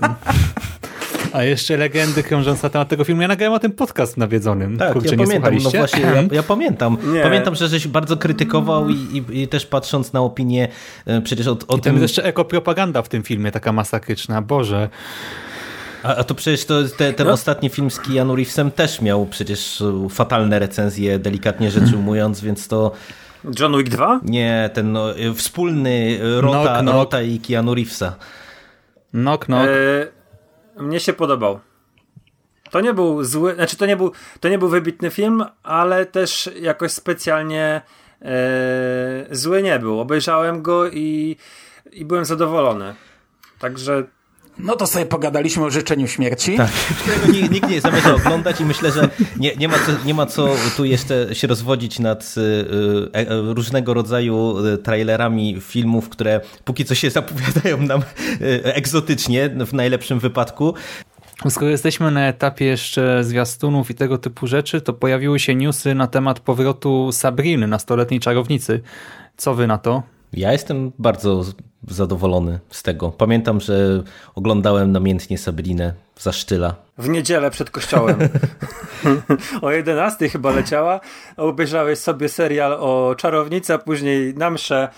A 1.36 1.44
jeszcze 1.44 1.76
legendy 1.76 2.22
krążące 2.22 2.66
na 2.66 2.70
temat 2.70 2.88
tego 2.88 3.04
filmu. 3.04 3.22
Ja 3.22 3.28
nagrałem 3.28 3.52
o 3.54 3.58
tym 3.58 3.72
podcast 3.72 4.16
nawiedzonym. 4.16 4.78
Tak, 4.78 4.92
Kurczę, 4.92 5.16
ja 5.16 5.16
pamiętam. 5.16 5.54
No 5.62 5.70
właśnie, 5.70 6.00
ja, 6.02 6.24
ja 6.32 6.42
pamiętam. 6.42 6.96
Nie. 7.12 7.20
Pamiętam, 7.20 7.54
że 7.54 7.68
żeś 7.68 7.88
bardzo 7.88 8.16
krytykował 8.16 8.88
i, 8.88 8.94
i, 8.94 9.42
i 9.42 9.48
też 9.48 9.66
patrząc 9.66 10.12
na 10.12 10.20
opinię 10.20 10.68
e, 11.06 11.20
przecież 11.20 11.46
o, 11.46 11.58
o 11.68 11.76
I 11.76 11.80
tym... 11.80 11.94
jest 11.94 12.02
jeszcze 12.02 12.24
ekopropaganda 12.24 13.02
w 13.02 13.08
tym 13.08 13.22
filmie, 13.22 13.52
taka 13.52 13.72
masakryczna. 13.72 14.42
Boże. 14.42 14.88
A, 16.02 16.16
a 16.16 16.24
to 16.24 16.34
przecież 16.34 16.64
to, 16.64 16.74
te, 16.96 17.12
ten 17.12 17.26
no. 17.26 17.32
ostatni 17.32 17.68
film 17.68 17.90
z 17.90 18.00
Keanu 18.00 18.36
Reevesem 18.36 18.70
też 18.70 19.00
miał 19.00 19.26
przecież 19.26 19.82
fatalne 20.10 20.58
recenzje, 20.58 21.18
delikatnie 21.18 21.70
rzecz 21.70 21.92
ujmując, 21.92 22.40
więc 22.40 22.68
to... 22.68 22.92
John 23.60 23.78
Wick 23.78 23.88
2? 23.90 24.20
Nie, 24.22 24.70
ten 24.74 24.92
no, 24.92 25.06
wspólny 25.34 26.18
Rota, 26.40 26.62
knock, 26.62 26.80
knock. 26.80 26.94
Rota 26.94 27.22
i 27.22 27.38
Keanu 27.38 27.74
Reevesa. 27.74 28.16
Knock, 29.12 29.44
knock. 29.44 29.68
E 29.68 30.15
mnie 30.76 31.00
się 31.00 31.12
podobał. 31.12 31.60
To 32.70 32.80
nie 32.80 32.94
był 32.94 33.24
zły, 33.24 33.54
znaczy 33.54 33.76
to 33.76 33.86
nie 33.86 33.96
był, 33.96 34.12
to 34.40 34.48
nie 34.48 34.58
był 34.58 34.68
wybitny 34.68 35.10
film, 35.10 35.44
ale 35.62 36.06
też 36.06 36.50
jakoś 36.60 36.92
specjalnie 36.92 37.82
e, 38.22 39.26
zły 39.30 39.62
nie 39.62 39.78
był. 39.78 40.00
Obejrzałem 40.00 40.62
go 40.62 40.88
i, 40.88 41.36
i 41.92 42.04
byłem 42.04 42.24
zadowolony. 42.24 42.94
Także 43.58 44.04
no 44.58 44.76
to 44.76 44.86
sobie 44.86 45.06
pogadaliśmy 45.06 45.64
o 45.64 45.70
życzeniu 45.70 46.08
śmierci. 46.08 46.56
Tak, 46.56 46.70
którego 46.70 47.48
nikt, 47.52 47.70
nie 47.70 47.80
zamierza 47.80 48.14
oglądać 48.14 48.60
i 48.60 48.64
myślę, 48.64 48.92
że 48.92 49.08
nie, 49.36 49.56
nie, 49.56 49.68
ma 49.68 49.74
co, 49.74 49.92
nie 50.04 50.14
ma 50.14 50.26
co 50.26 50.48
tu 50.76 50.84
jeszcze 50.84 51.34
się 51.34 51.46
rozwodzić 51.46 51.98
nad 51.98 52.34
y, 52.36 52.40
y, 52.40 53.54
różnego 53.54 53.94
rodzaju 53.94 54.66
y, 54.66 54.78
trailerami 54.78 55.60
filmów, 55.60 56.08
które 56.08 56.40
póki 56.64 56.84
co 56.84 56.94
się 56.94 57.10
zapowiadają 57.10 57.76
nam 57.82 58.02
egzotycznie 58.62 59.50
w 59.66 59.72
najlepszym 59.72 60.18
wypadku. 60.18 60.74
Skoro 61.48 61.70
jesteśmy 61.70 62.10
na 62.10 62.28
etapie 62.28 62.64
jeszcze 62.64 63.24
zwiastunów 63.24 63.90
i 63.90 63.94
tego 63.94 64.18
typu 64.18 64.46
rzeczy, 64.46 64.80
to 64.80 64.92
pojawiły 64.92 65.38
się 65.38 65.54
newsy 65.54 65.94
na 65.94 66.06
temat 66.06 66.40
powrotu 66.40 67.12
Sabriny, 67.12 67.66
nastoletniej 67.66 68.20
czarownicy. 68.20 68.80
Co 69.36 69.54
wy 69.54 69.66
na 69.66 69.78
to? 69.78 70.15
Ja 70.32 70.52
jestem 70.52 70.92
bardzo 70.98 71.44
zadowolony 71.88 72.58
z 72.70 72.82
tego. 72.82 73.10
Pamiętam, 73.10 73.60
że 73.60 74.02
oglądałem 74.34 74.92
namiętnie 74.92 75.38
Sabrinę 75.38 75.92
za 76.18 76.32
sztyla. 76.32 76.74
W 76.98 77.08
niedzielę 77.08 77.50
przed 77.50 77.70
kościołem. 77.70 78.16
o 79.62 79.70
11 79.70 80.28
chyba 80.28 80.50
leciała. 80.50 81.00
Obejrzałeś 81.36 81.98
sobie 81.98 82.28
serial 82.28 82.72
o 82.72 83.14
czarownicy, 83.18 83.74
a 83.74 83.78
później 83.78 84.34
na 84.34 84.50
mszę. 84.50 84.88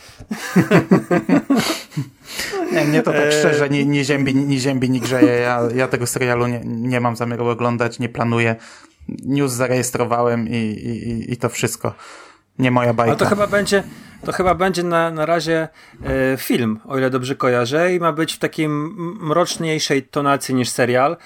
nie, 2.72 2.84
mnie 2.84 3.02
to 3.02 3.12
tak 3.12 3.20
e, 3.20 3.32
szczerze 3.32 3.68
nie, 3.68 3.86
nie, 3.86 4.04
ziębi, 4.04 4.34
nie 4.34 4.58
ziębi, 4.58 4.90
nie 4.90 5.00
grzeje. 5.00 5.32
Ja, 5.32 5.60
ja 5.74 5.88
tego 5.88 6.06
serialu 6.06 6.46
nie, 6.46 6.60
nie 6.64 7.00
mam 7.00 7.16
zamiaru 7.16 7.48
oglądać, 7.48 7.98
nie 7.98 8.08
planuję. 8.08 8.56
News 9.08 9.52
zarejestrowałem 9.52 10.48
i, 10.48 10.56
i, 10.56 11.32
i 11.32 11.36
to 11.36 11.48
wszystko. 11.48 11.94
Nie 12.58 12.70
moja 12.70 12.94
bajka. 12.94 13.10
Ale 13.10 13.18
to 13.18 13.26
chyba 13.26 13.46
będzie, 13.46 13.82
to 14.24 14.32
chyba 14.32 14.54
będzie 14.54 14.82
na, 14.82 15.10
na 15.10 15.26
razie 15.26 15.68
e, 16.04 16.36
film, 16.36 16.80
o 16.84 16.98
ile 16.98 17.10
dobrze 17.10 17.34
kojarzę, 17.34 17.94
i 17.94 18.00
ma 18.00 18.12
być 18.12 18.32
w 18.32 18.38
takiej 18.38 18.68
mroczniejszej 18.68 20.02
tonacji 20.02 20.54
niż 20.54 20.68
serial. 20.68 21.16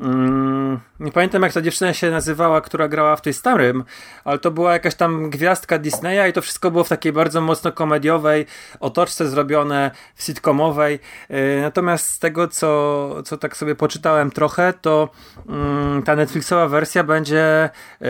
Mm, 0.00 0.80
nie 1.00 1.12
pamiętam 1.12 1.42
jak 1.42 1.52
ta 1.52 1.62
dziewczyna 1.62 1.94
się 1.94 2.10
nazywała, 2.10 2.60
która 2.60 2.88
grała 2.88 3.16
w 3.16 3.20
tej 3.20 3.34
starym, 3.34 3.84
ale 4.24 4.38
to 4.38 4.50
była 4.50 4.72
jakaś 4.72 4.94
tam 4.94 5.30
gwiazdka 5.30 5.78
Disneya 5.78 6.30
i 6.30 6.32
to 6.32 6.42
wszystko 6.42 6.70
było 6.70 6.84
w 6.84 6.88
takiej 6.88 7.12
bardzo 7.12 7.40
mocno 7.40 7.72
komediowej 7.72 8.46
otoczce 8.80 9.28
zrobione, 9.28 9.90
sitcomowej. 10.16 10.98
Yy, 11.30 11.38
natomiast 11.62 12.10
z 12.10 12.18
tego, 12.18 12.48
co, 12.48 13.22
co 13.24 13.36
tak 13.36 13.56
sobie 13.56 13.74
poczytałem 13.74 14.30
trochę, 14.30 14.74
to 14.80 15.08
yy, 15.48 16.02
ta 16.02 16.16
Netflixowa 16.16 16.68
wersja 16.68 17.04
będzie 17.04 17.70
yy, 18.00 18.08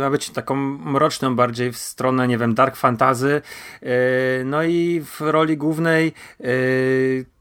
ma 0.00 0.10
być 0.10 0.30
taką 0.30 0.56
mroczną 0.56 1.36
bardziej 1.36 1.72
w 1.72 1.76
stronę, 1.76 2.28
nie 2.28 2.38
wiem, 2.38 2.54
dark 2.54 2.76
fantasy. 2.76 3.42
No 4.44 4.62
i 4.62 5.04
w 5.04 5.20
roli 5.20 5.56
głównej 5.56 6.12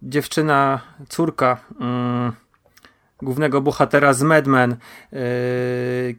dziewczyna, 0.02 0.82
córka 1.10 1.58
głównego 3.22 3.62
bohatera 3.62 4.14
z 4.14 4.24
Mad 4.24 4.48
Men, 4.48 4.76
yy, 5.12 5.20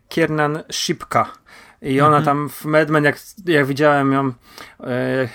Kiernan 0.09 0.63
Shipka. 0.71 1.33
I 1.83 2.01
ona 2.01 2.17
mhm. 2.17 2.25
tam 2.25 2.49
w 2.49 2.65
Mad 2.65 2.91
Men, 2.91 3.05
jak, 3.05 3.19
jak 3.47 3.67
widziałem 3.67 4.13
ją, 4.13 4.27
yy, 4.27 4.87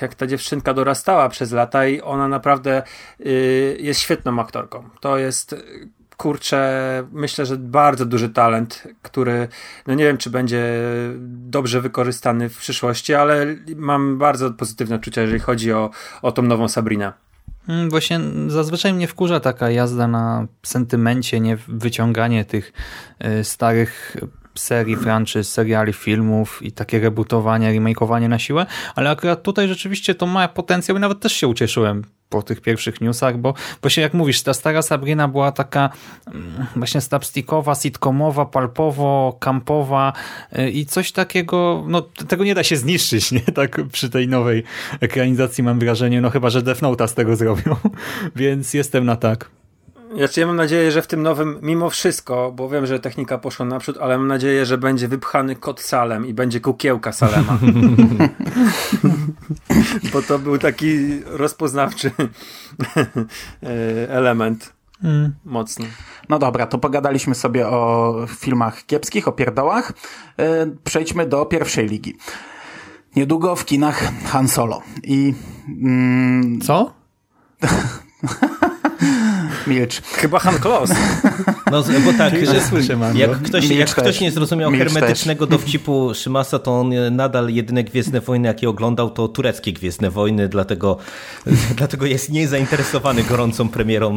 jak 0.01 0.15
ta 0.15 0.27
dziewczynka 0.27 0.73
dorastała 0.73 1.29
przez 1.29 1.51
lata 1.51 1.87
i 1.87 2.01
ona 2.01 2.27
naprawdę 2.27 2.83
yy, 3.19 3.77
jest 3.79 3.99
świetną 3.99 4.39
aktorką. 4.39 4.89
To 4.99 5.17
jest 5.17 5.55
kurczę, 6.17 7.03
myślę, 7.11 7.45
że 7.45 7.57
bardzo 7.57 8.05
duży 8.05 8.29
talent, 8.29 8.87
który, 9.01 9.47
no 9.87 9.93
nie 9.93 10.03
wiem, 10.03 10.17
czy 10.17 10.29
będzie 10.29 10.81
dobrze 11.27 11.81
wykorzystany 11.81 12.49
w 12.49 12.57
przyszłości, 12.57 13.13
ale 13.13 13.45
mam 13.75 14.17
bardzo 14.17 14.51
pozytywne 14.51 14.95
odczucia, 14.95 15.21
jeżeli 15.21 15.39
chodzi 15.39 15.73
o, 15.73 15.89
o 16.21 16.31
tą 16.31 16.41
nową 16.41 16.67
Sabrinę. 16.67 17.24
Mm, 17.69 17.89
właśnie 17.89 18.19
zazwyczaj 18.47 18.93
mnie 18.93 19.07
wkurza 19.07 19.39
taka 19.39 19.69
jazda 19.69 20.07
na 20.07 20.47
sentymencie, 20.63 21.39
nie 21.39 21.57
wyciąganie 21.67 22.45
tych 22.45 22.73
y, 23.39 23.43
starych 23.43 24.17
serii, 24.55 24.95
franczyz, 24.95 25.51
seriali, 25.51 25.93
filmów 25.93 26.59
i 26.61 26.71
takie 26.71 26.99
rebootowanie, 26.99 27.73
remakeowanie 27.73 28.29
na 28.29 28.39
siłę, 28.39 28.65
ale 28.95 29.09
akurat 29.09 29.43
tutaj 29.43 29.67
rzeczywiście 29.67 30.15
to 30.15 30.25
ma 30.25 30.47
potencjał 30.47 30.97
i 30.97 31.01
nawet 31.01 31.19
też 31.19 31.33
się 31.33 31.47
ucieszyłem 31.47 32.03
po 32.29 32.41
tych 32.41 32.61
pierwszych 32.61 33.01
newsach, 33.01 33.37
bo 33.37 33.53
właśnie 33.81 34.03
jak 34.03 34.13
mówisz, 34.13 34.41
ta 34.41 34.53
stara 34.53 34.81
Sabrina 34.81 35.27
była 35.27 35.51
taka 35.51 35.89
mm, 36.27 36.65
właśnie 36.75 37.01
slapstickowa, 37.01 37.75
sitcomowa, 37.75 38.45
palpowo, 38.45 39.37
kampowa 39.39 40.13
y, 40.59 40.69
i 40.69 40.85
coś 40.85 41.11
takiego, 41.11 41.83
no 41.87 42.01
tego 42.01 42.43
nie 42.43 42.55
da 42.55 42.63
się 42.63 42.77
zniszczyć, 42.77 43.31
nie? 43.31 43.41
Tak 43.41 43.81
przy 43.91 44.09
tej 44.09 44.27
nowej 44.27 44.63
ekranizacji 44.99 45.63
mam 45.63 45.79
wrażenie, 45.79 46.21
no 46.21 46.29
chyba, 46.29 46.49
że 46.49 46.61
Death 46.61 46.81
Note'a 46.81 47.07
z 47.07 47.13
tego 47.13 47.35
zrobią, 47.35 47.75
więc 48.35 48.73
jestem 48.73 49.05
na 49.05 49.15
tak. 49.15 49.49
Znaczy 50.17 50.39
ja 50.39 50.47
mam 50.47 50.55
nadzieję, 50.55 50.91
że 50.91 51.01
w 51.01 51.07
tym 51.07 51.21
nowym, 51.21 51.59
mimo 51.61 51.89
wszystko, 51.89 52.51
bo 52.51 52.69
wiem, 52.69 52.85
że 52.85 52.99
technika 52.99 53.37
poszła 53.37 53.65
naprzód, 53.65 53.97
ale 54.01 54.17
mam 54.17 54.27
nadzieję, 54.27 54.65
że 54.65 54.77
będzie 54.77 55.07
wypchany 55.07 55.55
kot 55.55 55.81
Salem 55.81 56.27
i 56.27 56.33
będzie 56.33 56.59
kukiełka 56.59 57.11
Salema. 57.11 57.57
bo 60.13 60.21
to 60.21 60.39
był 60.39 60.57
taki 60.57 61.19
rozpoznawczy 61.25 62.11
e, 63.63 64.09
element. 64.09 64.73
Mm. 65.03 65.35
Mocny. 65.45 65.85
No 66.29 66.39
dobra, 66.39 66.67
to 66.67 66.77
pogadaliśmy 66.77 67.35
sobie 67.35 67.67
o 67.67 68.15
filmach 68.37 68.85
kiepskich, 68.85 69.27
o 69.27 69.31
pierdołach. 69.31 69.93
E, 70.39 70.67
przejdźmy 70.83 71.25
do 71.25 71.45
pierwszej 71.45 71.87
ligi. 71.87 72.17
Niedługo 73.15 73.55
w 73.55 73.65
kinach 73.65 74.11
Han 74.25 74.47
Solo. 74.47 74.81
I... 75.03 75.33
Mm, 75.67 76.61
Co? 76.61 76.93
Milcz. 79.65 80.01
Chyba 80.21 80.39
Han 80.39 80.59
Klos. 80.59 80.89
No, 81.71 81.83
bo 82.05 82.13
tak, 82.13 82.45
że 82.45 82.61
słyszę, 82.61 82.97
Mando. 82.97 83.19
jak 83.19 83.41
ktoś, 83.41 83.69
jak 83.69 83.89
ktoś 83.89 84.21
nie 84.21 84.31
zrozumiał 84.31 84.71
Milcz 84.71 84.93
hermetycznego 84.93 85.47
też. 85.47 85.57
dowcipu 85.57 86.13
Szymasa, 86.13 86.59
to 86.59 86.79
on 86.79 86.93
nadal 87.11 87.49
jedyne 87.49 87.83
Gwiezdne 87.83 88.21
Wojny, 88.21 88.47
jakie 88.47 88.69
oglądał, 88.69 89.09
to 89.09 89.27
tureckie 89.27 89.73
Gwiezdne 89.73 90.09
Wojny, 90.11 90.47
dlatego, 90.47 90.97
dlatego 91.77 92.05
jest 92.05 92.29
niezainteresowany 92.29 93.23
gorącą 93.23 93.69
premierą 93.69 94.15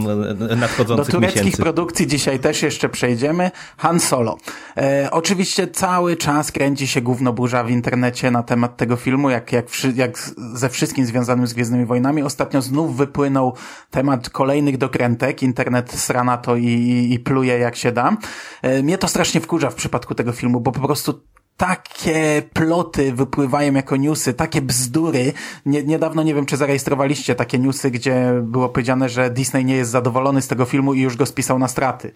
nadchodzących 0.56 1.06
Do 1.06 1.12
tureckich 1.12 1.42
miesięcy. 1.42 1.62
produkcji 1.62 2.06
dzisiaj 2.06 2.38
też 2.38 2.62
jeszcze 2.62 2.88
przejdziemy. 2.88 3.50
Han 3.76 4.00
Solo. 4.00 4.38
E, 4.76 5.08
oczywiście 5.10 5.68
cały 5.68 6.16
czas 6.16 6.52
kręci 6.52 6.86
się 6.86 7.00
gówno 7.00 7.32
burza 7.32 7.64
w 7.64 7.70
internecie 7.70 8.30
na 8.30 8.42
temat 8.42 8.76
tego 8.76 8.96
filmu, 8.96 9.30
jak, 9.30 9.52
jak, 9.52 9.66
jak 9.94 10.30
ze 10.54 10.68
wszystkim 10.68 11.06
związanym 11.06 11.46
z 11.46 11.52
Gwiezdnymi 11.52 11.86
Wojnami. 11.86 12.22
Ostatnio 12.22 12.62
znów 12.62 12.96
wypłynął 12.96 13.54
temat 13.90 14.30
kolejnych 14.30 14.78
dokrętek. 14.78 15.42
Internet 15.42 15.92
sra 15.92 16.36
to 16.36 16.56
i, 16.56 16.64
i, 16.66 17.14
i 17.14 17.18
pluje 17.38 17.58
jak 17.58 17.76
się 17.76 17.92
da. 17.92 18.16
E, 18.62 18.82
mnie 18.82 18.98
to 18.98 19.08
strasznie 19.08 19.40
wkurza 19.40 19.70
w 19.70 19.74
przypadku 19.74 20.14
tego 20.14 20.32
filmu, 20.32 20.60
bo 20.60 20.72
po 20.72 20.80
prostu 20.80 21.20
takie 21.56 22.42
ploty 22.52 23.12
wypływają 23.12 23.72
jako 23.72 23.96
newsy, 23.96 24.34
takie 24.34 24.62
bzdury. 24.62 25.32
Nie, 25.66 25.82
niedawno 25.82 26.22
nie 26.22 26.34
wiem, 26.34 26.46
czy 26.46 26.56
zarejestrowaliście 26.56 27.34
takie 27.34 27.58
newsy, 27.58 27.90
gdzie 27.90 28.32
było 28.42 28.68
powiedziane, 28.68 29.08
że 29.08 29.30
Disney 29.30 29.64
nie 29.64 29.76
jest 29.76 29.90
zadowolony 29.90 30.42
z 30.42 30.48
tego 30.48 30.64
filmu 30.64 30.94
i 30.94 31.00
już 31.00 31.16
go 31.16 31.26
spisał 31.26 31.58
na 31.58 31.68
straty. 31.68 32.12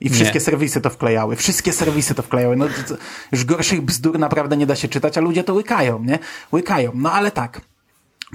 I 0.00 0.08
wszystkie 0.08 0.38
nie. 0.38 0.44
serwisy 0.44 0.80
to 0.80 0.90
wklejały. 0.90 1.36
Wszystkie 1.36 1.72
serwisy 1.72 2.14
to 2.14 2.22
wklejały. 2.22 2.56
No, 2.56 2.66
już 3.32 3.44
gorszych 3.44 3.82
bzdur 3.82 4.18
naprawdę 4.18 4.56
nie 4.56 4.66
da 4.66 4.76
się 4.76 4.88
czytać, 4.88 5.18
a 5.18 5.20
ludzie 5.20 5.44
to 5.44 5.54
łykają, 5.54 6.04
nie? 6.04 6.18
Łykają. 6.52 6.92
No 6.94 7.12
ale 7.12 7.30
tak. 7.30 7.60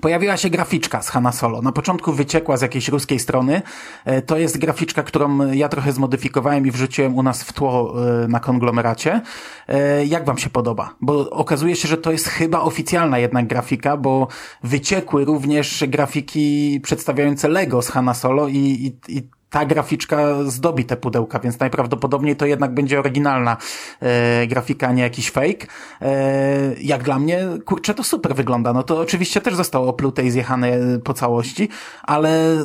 Pojawiła 0.02 0.38
się 0.38 0.50
graficzka 0.50 1.02
z 1.02 1.10
Hanna 1.10 1.32
Solo. 1.32 1.62
Na 1.62 1.72
początku 1.72 2.14
wyciekła 2.14 2.58
z 2.58 2.62
jakiejś 2.62 2.88
ruskiej 2.88 3.20
strony. 3.20 3.62
E, 4.06 4.22
to 4.22 4.38
jest 4.38 4.58
graficzka, 4.58 5.04
którą 5.04 5.52
ja 5.52 5.70
trochę 5.70 5.92
zmodyfikowałem 5.92 6.68
i 6.68 6.72
wrzuciłem 6.72 7.16
u 7.16 7.24
nas 7.24 7.44
w 7.44 7.54
tło 7.54 7.96
e, 8.24 8.28
na 8.28 8.40
konglomeracie. 8.40 9.22
E, 9.68 10.06
jak 10.06 10.26
wam 10.26 10.38
się 10.38 10.50
podoba? 10.50 10.96
Bo 11.02 11.30
okazuje 11.30 11.76
się, 11.76 11.88
że 11.88 11.98
to 11.98 12.12
jest 12.12 12.28
chyba 12.28 12.62
oficjalna 12.62 13.20
jednak 13.20 13.48
grafika, 13.48 13.98
bo 13.98 14.28
wyciekły 14.64 15.26
również 15.26 15.84
grafiki 15.88 16.80
przedstawiające 16.84 17.48
Lego 17.48 17.82
z 17.82 17.90
Hanna 17.90 18.14
Solo 18.14 18.48
i, 18.48 18.58
i, 18.58 19.18
i 19.18 19.30
ta 19.54 19.66
graficzka 19.66 20.44
zdobi 20.46 20.86
te 20.86 20.98
pudełka, 20.98 21.40
więc 21.40 21.60
najprawdopodobniej 21.60 22.36
to 22.36 22.46
jednak 22.46 22.74
będzie 22.74 23.00
oryginalna 23.00 23.58
e, 24.00 24.48
grafika, 24.48 24.92
nie 24.92 25.04
jakiś 25.04 25.32
fake. 25.32 25.68
E, 26.02 26.76
jak 26.82 27.04
dla 27.04 27.20
mnie, 27.20 27.40
kurczę, 27.66 27.94
to 27.94 28.04
super 28.04 28.36
wygląda. 28.36 28.74
No 28.74 28.84
to 28.84 29.00
oczywiście 29.00 29.42
też 29.42 29.56
zostało 29.56 29.88
oplute 29.88 30.24
i 30.24 30.32
zjechane 30.32 30.78
po 31.04 31.14
całości, 31.14 31.70
ale 32.04 32.58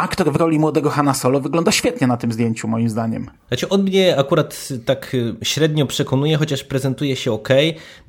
aktor 0.00 0.32
w 0.32 0.36
roli 0.36 0.58
młodego 0.58 0.90
Hanna 0.90 1.14
Solo 1.14 1.40
wygląda 1.40 1.72
świetnie 1.72 2.06
na 2.06 2.16
tym 2.16 2.32
zdjęciu, 2.32 2.68
moim 2.68 2.88
zdaniem. 2.88 3.30
Znaczy, 3.48 3.68
on 3.68 3.82
mnie 3.82 4.18
akurat 4.18 4.68
tak 4.84 5.14
y, 5.14 5.34
średnio 5.42 5.86
przekonuje, 5.86 6.36
chociaż 6.36 6.64
prezentuje 6.64 7.16
się 7.16 7.32
ok, 7.32 7.48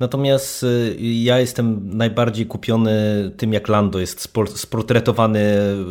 natomiast 0.00 0.62
y, 0.62 0.96
ja 1.00 1.38
jestem 1.38 1.96
najbardziej 1.96 2.46
kupiony 2.46 2.92
tym, 3.36 3.52
jak 3.52 3.68
Lando 3.68 3.98
jest 3.98 4.28
sportretowany 4.54 5.42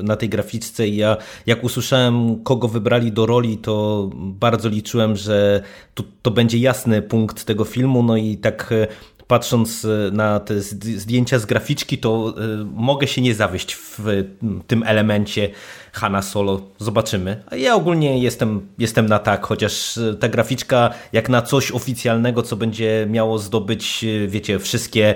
na 0.04 0.16
tej 0.16 0.30
graficzce 0.30 0.88
i 0.88 0.96
ja 0.96 1.18
jak 1.46 1.64
usłyszałem, 1.64 2.44
kogo 2.44 2.68
wybrali 2.68 3.12
do 3.12 3.26
roli, 3.26 3.58
to 3.58 4.10
bardzo 4.16 4.70
liczyłem, 4.70 5.16
że 5.16 5.62
to, 5.94 6.04
to 6.22 6.32
będzie 6.32 6.58
jasny 6.58 7.02
punkt 7.02 7.46
tego 7.46 7.64
filmu, 7.64 8.04
no 8.04 8.18
i 8.18 8.38
tak 8.38 8.72
y, 8.72 8.88
patrząc 9.32 9.86
e, 9.86 10.12
na 10.12 10.40
te 10.40 10.62
zdjęcia 10.62 11.40
z 11.40 11.46
graficzki, 11.46 11.98
to 11.98 12.34
e, 12.38 12.66
mogę 12.76 13.08
się 13.08 13.22
nie 13.22 13.36
zawieść 13.36 13.76
w 13.76 14.26
tym 14.68 14.84
elemencie 14.84 15.50
Hanna 15.92 16.22
Solo. 16.22 16.62
Zobaczymy. 16.78 17.44
A 17.52 17.56
ja 17.56 17.76
ogólnie 17.76 18.20
jestem, 18.20 18.68
jestem 18.78 19.06
na 19.06 19.20
tak, 19.20 19.46
chociaż 19.46 19.98
e, 19.98 20.16
ta 20.16 20.30
graficzka 20.30 20.90
jak 21.14 21.30
na 21.30 21.42
coś 21.42 21.72
oficjalnego, 21.72 22.44
co 22.44 22.56
będzie 22.56 23.08
miało 23.10 23.40
zdobyć, 23.40 24.06
wiecie, 24.28 24.60
wszystkie 24.60 25.16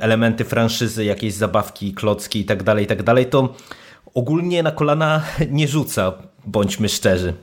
elementy 0.00 0.44
franszyzy, 0.44 1.04
jakieś 1.04 1.34
zabawki, 1.34 1.94
klocki 1.94 2.40
i 2.40 2.44
tak 2.44 2.62
dalej, 2.62 2.84
i 2.84 2.86
tak 2.86 3.02
dalej, 3.02 3.26
to 3.26 3.54
ogólnie 4.14 4.62
na 4.62 4.70
kolana 4.70 5.22
nie 5.58 5.68
rzuca, 5.68 6.12
bądźmy 6.46 6.88
szczerzy. 6.88 7.34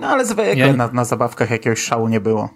No 0.00 0.06
ale 0.06 0.24
zwykle 0.24 0.56
ja... 0.56 0.72
na, 0.72 0.88
na 0.92 1.04
zabawkach 1.04 1.50
jakiegoś 1.50 1.78
szału 1.78 2.08
nie 2.08 2.20
było. 2.20 2.48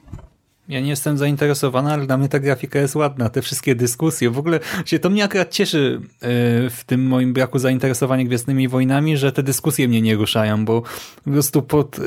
Ja 0.68 0.80
nie 0.80 0.88
jestem 0.88 1.18
zainteresowany, 1.18 1.92
ale 1.92 2.06
dla 2.06 2.16
mnie 2.16 2.28
ta 2.28 2.38
grafika 2.38 2.78
jest 2.78 2.96
ładna. 2.96 3.28
Te 3.28 3.42
wszystkie 3.42 3.74
dyskusje. 3.74 4.30
W 4.30 4.38
ogóle 4.38 4.60
się 4.86 4.98
to 4.98 5.10
mnie 5.10 5.24
akurat 5.24 5.50
cieszy 5.50 6.00
e, 6.02 6.28
w 6.70 6.80
tym 6.86 7.06
moim 7.06 7.32
braku 7.32 7.58
zainteresowania 7.58 8.24
Gwiezdnymi 8.24 8.68
Wojnami, 8.68 9.16
że 9.16 9.32
te 9.32 9.42
dyskusje 9.42 9.88
mnie 9.88 10.02
nie 10.02 10.14
ruszają, 10.14 10.64
bo 10.64 10.82
po 11.24 11.30
prostu 11.30 11.62
pod, 11.62 11.98
e, 11.98 12.02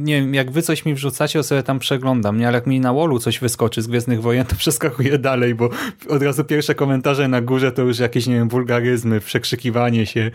nie 0.00 0.20
wiem, 0.20 0.34
jak 0.34 0.50
wy 0.50 0.62
coś 0.62 0.84
mi 0.84 0.94
wrzucacie, 0.94 1.38
to 1.38 1.42
sobie 1.42 1.62
tam 1.62 1.78
przeglądam, 1.78 2.38
nie? 2.38 2.48
Ale 2.48 2.54
jak 2.54 2.66
mi 2.66 2.80
na 2.80 2.92
wallu 2.92 3.18
coś 3.18 3.38
wyskoczy 3.38 3.82
z 3.82 3.86
Gwiezdnych 3.86 4.22
Wojen, 4.22 4.46
to 4.46 4.56
przeskakuję 4.64 5.18
dalej, 5.18 5.54
bo 5.54 5.70
od 6.08 6.22
razu 6.22 6.44
pierwsze 6.44 6.74
komentarze 6.74 7.28
na 7.28 7.40
górze 7.40 7.72
to 7.72 7.82
już 7.82 7.98
jakieś, 7.98 8.26
nie 8.26 8.34
wiem, 8.34 8.48
wulgaryzmy, 8.48 9.20
przekrzykiwanie 9.20 10.06
się. 10.06 10.30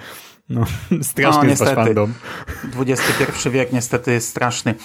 No, 0.49 0.65
straszny 1.01 1.43
no, 1.43 1.49
niestety. 1.49 1.75
fandom. 1.75 2.13
XXI 2.79 3.49
wiek 3.49 3.73
niestety 3.73 4.11
jest 4.11 4.29
straszny. 4.29 4.75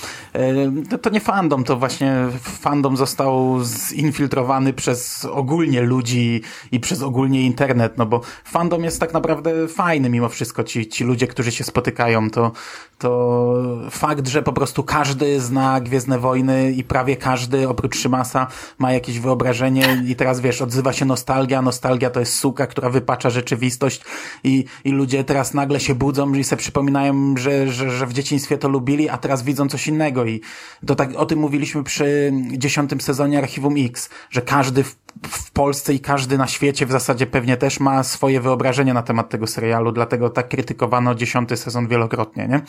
E, 0.93 0.99
to 0.99 1.11
nie 1.11 1.21
fandom, 1.21 1.65
to 1.65 1.77
właśnie 1.77 2.15
fandom 2.41 2.97
został 2.97 3.59
zinfiltrowany 3.65 4.73
przez 4.73 5.25
ogólnie 5.25 5.83
ludzi 5.83 6.43
i 6.73 6.81
przez 6.81 7.03
ogólnie 7.03 7.43
internet, 7.43 7.99
no 7.99 8.07
bo 8.07 8.21
fandom 8.45 8.85
jest 8.85 9.01
tak 9.01 9.13
naprawdę 9.13 9.69
fajny 9.69 10.11
mimo 10.11 10.29
wszystko. 10.29 10.65
Ci, 10.65 10.89
ci 10.89 11.05
ludzie, 11.05 11.27
którzy 11.27 11.53
się 11.53 11.65
spotykają, 11.65 12.31
to, 12.31 12.53
to 12.99 13.59
fakt, 13.91 14.29
że 14.29 14.43
po 14.43 14.53
prostu 14.53 14.83
każdy 14.83 15.41
zna 15.41 15.81
Gwiezdne 15.81 16.19
Wojny 16.19 16.73
i 16.73 16.85
prawie 16.85 17.17
każdy, 17.17 17.69
oprócz 17.69 17.97
Szymasa, 17.97 18.47
ma 18.79 18.93
jakieś 18.93 19.19
wyobrażenie 19.21 20.05
i 20.07 20.17
teraz 20.17 20.41
wiesz, 20.41 20.63
odzywa 20.63 20.93
się 20.93 21.05
nostalgia. 21.05 21.63
Nostalgia 21.63 22.11
to 22.11 22.21
jest 22.21 22.35
suka, 22.35 22.67
która 22.67 22.91
wypacza 22.91 23.31
rzeczywistość 23.31 24.05
i, 24.45 24.65
i 24.85 24.91
ludzie 24.91 25.25
teraz 25.25 25.48
nagle 25.55 25.81
się 25.81 25.95
budzą 25.95 26.35
i 26.35 26.45
sobie 26.45 26.61
przypominają, 26.61 27.35
że, 27.37 27.73
że, 27.73 27.91
że 27.91 28.07
w 28.07 28.13
dzieciństwie 28.13 28.59
to 28.59 28.69
lubili, 28.69 29.09
a 29.09 29.19
teraz 29.19 29.43
widzą 29.43 29.69
coś 29.69 29.87
innego 29.87 30.25
i 30.25 30.41
to 30.87 30.95
tak, 30.95 31.15
o 31.17 31.27
tym 31.27 31.39
mówiliśmy 31.39 31.85
przy 31.85 32.33
dziesiątym 32.53 33.01
sezonie 33.01 33.39
Archiwum 33.39 33.75
X, 33.79 34.11
że 34.31 34.43
każdy 34.43 34.85
w, 34.85 34.97
w 35.23 35.51
Polsce 35.51 35.95
i 35.95 36.01
każdy 36.01 36.39
na 36.39 36.47
świecie 36.47 36.87
w 36.87 36.91
zasadzie 36.93 37.27
pewnie 37.27 37.57
też 37.57 37.81
ma 37.81 38.03
swoje 38.03 38.41
wyobrażenia 38.41 38.95
na 38.95 39.03
temat 39.03 39.29
tego 39.29 39.47
serialu, 39.47 39.93
dlatego 39.93 40.31
tak 40.31 40.49
krytykowano 40.49 41.15
dziesiąty 41.15 41.57
sezon 41.57 41.89
wielokrotnie, 41.89 42.49
nie? 42.49 42.61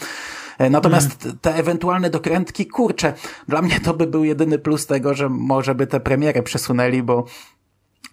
E, 0.58 0.70
natomiast 0.70 1.26
mm. 1.26 1.38
te 1.42 1.56
ewentualne 1.56 2.10
dokrętki, 2.10 2.68
kurczę, 2.68 3.14
dla 3.48 3.62
mnie 3.62 3.80
to 3.80 3.94
by 3.94 4.08
był 4.08 4.24
jedyny 4.24 4.60
plus 4.60 4.86
tego, 4.86 5.14
że 5.14 5.30
może 5.30 5.76
by 5.76 5.88
te 5.88 6.00
premiery 6.00 6.44
przesunęli, 6.44 7.04
bo 7.04 7.26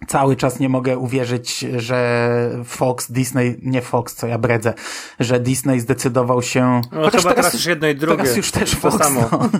cały 0.07 0.37
czas 0.37 0.61
nie 0.61 0.69
mogę 0.69 0.99
uwierzyć, 0.99 1.59
że 1.77 2.51
Fox, 2.65 3.13
Disney, 3.13 3.57
nie 3.63 3.83
Fox, 3.83 4.15
co 4.15 4.27
ja 4.27 4.39
bredzę, 4.39 4.75
że 5.21 5.41
Disney 5.41 5.81
zdecydował 5.81 6.43
się... 6.43 6.81
No 6.93 7.03
chociaż 7.03 7.23
teraz, 7.23 7.37
teraz 7.37 7.55
już 7.55 7.67
jedno 7.67 7.89
i 7.89 7.95
drugie. 7.95 8.23
Teraz 8.23 8.37
już 8.37 8.51
też 8.51 8.75
Fox, 8.75 8.99
samo. 8.99 9.29
No, 9.33 9.51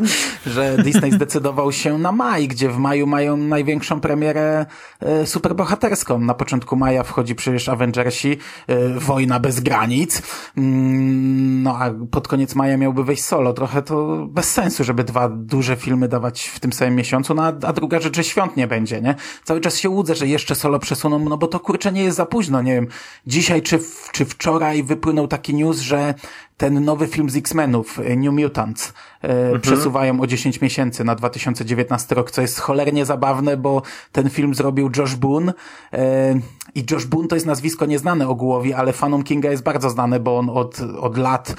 że 0.53 0.77
Disney 0.79 1.13
zdecydował 1.13 1.73
się 1.73 1.99
na 1.99 2.13
maj, 2.13 2.49
gdzie 2.49 2.69
w 2.69 2.79
maju 2.79 3.07
mają 3.07 3.37
największą 3.37 4.01
premierę 4.01 4.67
e, 5.01 5.27
superbohaterską. 5.27 6.19
Na 6.19 6.35
początku 6.35 6.77
maja 6.77 7.03
wchodzi 7.03 7.35
przecież 7.35 7.69
Avengersi, 7.69 8.39
e, 8.67 8.89
Wojna 9.01 9.41
bez 9.41 9.61
granic, 9.61 10.23
mm, 10.57 11.63
no 11.63 11.79
a 11.79 11.91
pod 12.11 12.29
koniec 12.29 12.55
maja 12.55 12.77
miałby 12.77 13.05
wejść 13.05 13.25
solo. 13.25 13.53
Trochę 13.53 13.83
to 13.83 14.27
bez 14.31 14.53
sensu, 14.53 14.85
żeby 14.85 15.05
dwa 15.05 15.29
duże 15.29 15.77
filmy 15.77 16.09
dawać 16.09 16.49
w 16.49 16.61
tym 16.61 16.73
samym 16.73 16.95
miesiącu, 16.95 17.35
no 17.35 17.43
a, 17.43 17.47
a 17.49 17.73
druga 17.73 18.01
rzecz, 18.01 18.17
że 18.17 18.25
świąt 18.25 18.57
nie 18.57 18.67
będzie, 18.67 19.01
nie? 19.01 19.15
Cały 19.45 19.61
czas 19.61 19.79
się 19.79 19.91
łudzę, 19.91 20.15
że 20.17 20.27
jeszcze 20.27 20.55
solo 20.55 20.79
przesuną, 20.79 21.19
no 21.19 21.37
bo 21.37 21.47
to 21.47 21.61
kurczę 21.61 21.93
nie 21.93 22.03
jest 22.03 22.17
za 22.17 22.27
późno, 22.27 22.63
nie 22.63 22.75
wiem, 22.75 22.89
dzisiaj 23.27 23.63
czy, 23.63 23.79
czy 24.13 24.25
wczoraj 24.25 24.83
wypłynął 24.83 25.29
taki 25.29 25.55
news, 25.55 25.79
że 25.79 26.15
ten 26.57 26.85
nowy 26.85 27.07
film 27.07 27.31
z 27.31 27.37
X-Menów, 27.37 27.99
e, 27.99 28.17
New 28.17 28.33
Mutants, 28.33 28.93
e, 29.23 29.29
mhm. 29.29 29.61
przesuwają 29.61 30.21
o 30.21 30.27
10 30.27 30.61
miesięcy 30.61 31.05
na 31.05 31.15
2019 31.15 32.15
rok, 32.15 32.31
co 32.31 32.43
jest 32.43 32.59
cholernie 32.59 33.05
zabawne, 33.05 33.57
bo 33.57 33.83
ten 34.13 34.31
film 34.31 34.55
zrobił 34.55 34.91
Josh 34.97 35.15
Boone 35.15 35.53
e, 35.93 36.41
i 36.75 36.85
Josh 36.91 37.07
Boone 37.07 37.29
to 37.29 37.37
jest 37.37 37.47
nazwisko 37.47 37.87
nieznane 37.87 38.29
ogółowi, 38.29 38.73
ale 38.73 38.93
fanom 38.93 39.23
Kinga 39.23 39.51
jest 39.51 39.63
bardzo 39.63 39.91
znane, 39.91 40.21
bo 40.21 40.39
on 40.39 40.51
od, 40.51 40.81
od 41.01 41.19
lat 41.19 41.55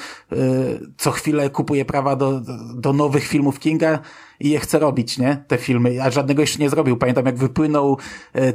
co 0.97 1.12
chwilę 1.12 1.49
kupuje 1.49 1.86
prawa 1.86 2.15
do, 2.15 2.41
do 2.75 2.93
nowych 2.93 3.27
filmów 3.27 3.60
Kinga 3.60 3.99
i 4.39 4.49
je 4.49 4.60
chce 4.60 4.79
robić, 4.79 5.17
nie? 5.17 5.43
Te 5.47 5.57
filmy, 5.57 6.03
a 6.03 6.12
żadnego 6.12 6.41
jeszcze 6.41 6.60
nie 6.60 6.69
zrobił. 6.69 6.97
Pamiętam, 6.97 7.25
jak 7.25 7.38
wypłynął 7.38 7.97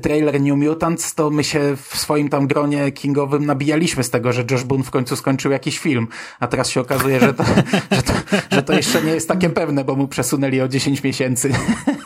trailer 0.02 0.40
New 0.40 0.56
Mutants, 0.56 1.14
to 1.14 1.30
my 1.30 1.44
się 1.44 1.76
w 1.76 1.96
swoim 1.96 2.28
tam 2.28 2.46
gronie 2.46 2.92
kingowym 2.92 3.46
nabijaliśmy 3.46 4.04
z 4.04 4.10
tego, 4.10 4.32
że 4.32 4.44
Josh 4.50 4.64
Boone 4.64 4.84
w 4.84 4.90
końcu 4.90 5.16
skończył 5.16 5.52
jakiś 5.52 5.78
film, 5.78 6.08
a 6.40 6.46
teraz 6.46 6.70
się 6.70 6.80
okazuje, 6.80 7.20
że 7.20 7.34
to, 7.34 7.44
że 7.96 8.02
to, 8.02 8.12
że 8.50 8.62
to 8.62 8.72
jeszcze 8.72 9.02
nie 9.02 9.10
jest 9.10 9.28
takie 9.28 9.50
pewne, 9.50 9.84
bo 9.84 9.96
mu 9.96 10.08
przesunęli 10.08 10.60
o 10.60 10.68
10 10.68 11.02
miesięcy. 11.02 11.52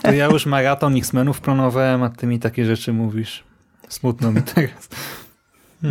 To 0.03 0.13
ja 0.13 0.25
już 0.25 0.45
maraton 0.45 0.97
X-Menów 0.97 1.41
planowałem, 1.41 2.03
a 2.03 2.09
ty 2.09 2.27
mi 2.27 2.39
takie 2.39 2.65
rzeczy 2.65 2.93
mówisz. 2.93 3.43
Smutno 3.89 4.31
mi 4.31 4.41
teraz. 4.41 4.89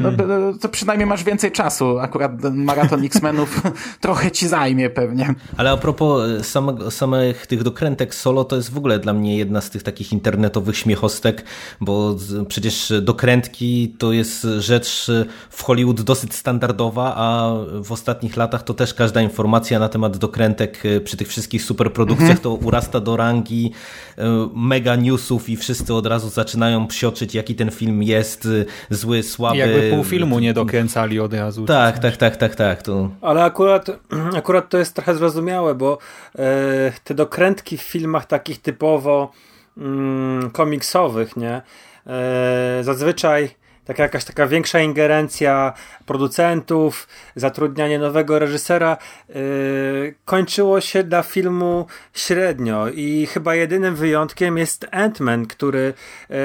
No, 0.03 0.11
hmm. 0.17 0.59
to 0.59 0.69
przynajmniej 0.69 1.07
masz 1.07 1.25
więcej 1.25 1.53
czasu. 1.53 1.99
Akurat 1.99 2.33
maraton 2.55 3.05
X-Menów 3.11 3.63
trochę 4.01 4.31
ci 4.31 4.49
zajmie 4.49 4.91
pewnie. 4.91 5.35
Ale 5.57 5.71
a 5.71 5.77
propos 5.77 6.31
e, 6.31 6.45
samego, 6.45 6.91
samych 6.91 7.47
tych 7.47 7.63
dokrętek 7.63 8.15
solo, 8.15 8.45
to 8.45 8.57
jest 8.57 8.73
w 8.73 8.79
ogóle 8.79 8.99
dla 8.99 9.13
mnie 9.13 9.37
jedna 9.37 9.61
z 9.61 9.71
tych 9.71 9.83
takich 9.83 10.13
internetowych 10.13 10.77
śmiechostek, 10.77 11.45
bo 11.81 12.17
przecież 12.49 12.93
dokrętki 13.03 13.95
to 13.99 14.13
jest 14.13 14.47
rzecz 14.59 15.11
w 15.51 15.63
Hollywood 15.63 16.01
dosyć 16.01 16.35
standardowa, 16.35 17.15
a 17.17 17.55
w 17.85 17.93
ostatnich 17.93 18.37
latach 18.37 18.63
to 18.63 18.75
też 18.75 18.95
każda 18.95 19.23
informacja 19.23 19.79
na 19.79 19.89
temat 19.89 20.17
dokrętek 20.17 20.83
e, 20.87 21.01
przy 21.01 21.17
tych 21.17 21.29
wszystkich 21.29 21.63
superprodukcjach 21.63 22.31
mhm. 22.31 22.43
to 22.43 22.55
urasta 22.55 23.01
do 23.01 23.17
rangi 23.17 23.73
e, 24.19 24.49
mega 24.55 24.97
newsów 24.97 25.49
i 25.49 25.57
wszyscy 25.57 25.95
od 25.95 26.07
razu 26.07 26.31
zaczynają 26.31 26.87
psioczyć, 26.87 27.35
jaki 27.35 27.55
ten 27.55 27.71
film 27.71 28.03
jest 28.03 28.49
zły, 28.91 29.23
słaby 29.23 29.86
pół 29.91 30.05
filmu 30.05 30.39
nie 30.39 30.55
dokręcali 30.55 31.21
od 31.21 31.35
razu. 31.35 31.65
Tak, 31.65 31.99
tak, 31.99 32.17
tak, 32.17 32.37
tak, 32.37 32.55
tak. 32.55 32.83
To... 32.83 33.11
Ale 33.21 33.45
akurat, 33.45 33.87
akurat 34.41 34.69
to 34.69 34.79
jest 34.79 34.95
trochę 34.95 35.15
zrozumiałe, 35.15 35.75
bo 35.75 35.99
e, 36.39 36.93
te 37.05 37.15
dokrętki 37.15 37.77
w 37.77 37.83
filmach 37.83 38.27
takich 38.27 38.63
typowo 38.63 39.33
mm, 39.77 40.51
komiksowych, 40.51 41.37
nie? 41.37 41.63
E, 42.07 42.79
zazwyczaj 42.83 43.51
taka 43.87 44.03
jakaś 44.03 44.25
taka 44.25 44.47
większa 44.47 44.81
ingerencja 44.81 45.73
producentów, 46.07 47.09
zatrudnianie 47.37 47.99
nowego 47.99 48.39
reżysera 48.39 48.97
yy, 49.29 50.15
kończyło 50.25 50.81
się 50.81 51.05
dla 51.05 51.23
filmu 51.23 51.87
średnio 52.15 52.89
i 52.89 53.27
chyba 53.27 53.55
jedynym 53.55 53.97
wyjątkiem 53.97 54.59
jest 54.59 54.87
Ant-Man, 54.93 55.47
który 55.47 55.95
yy, 56.29 56.37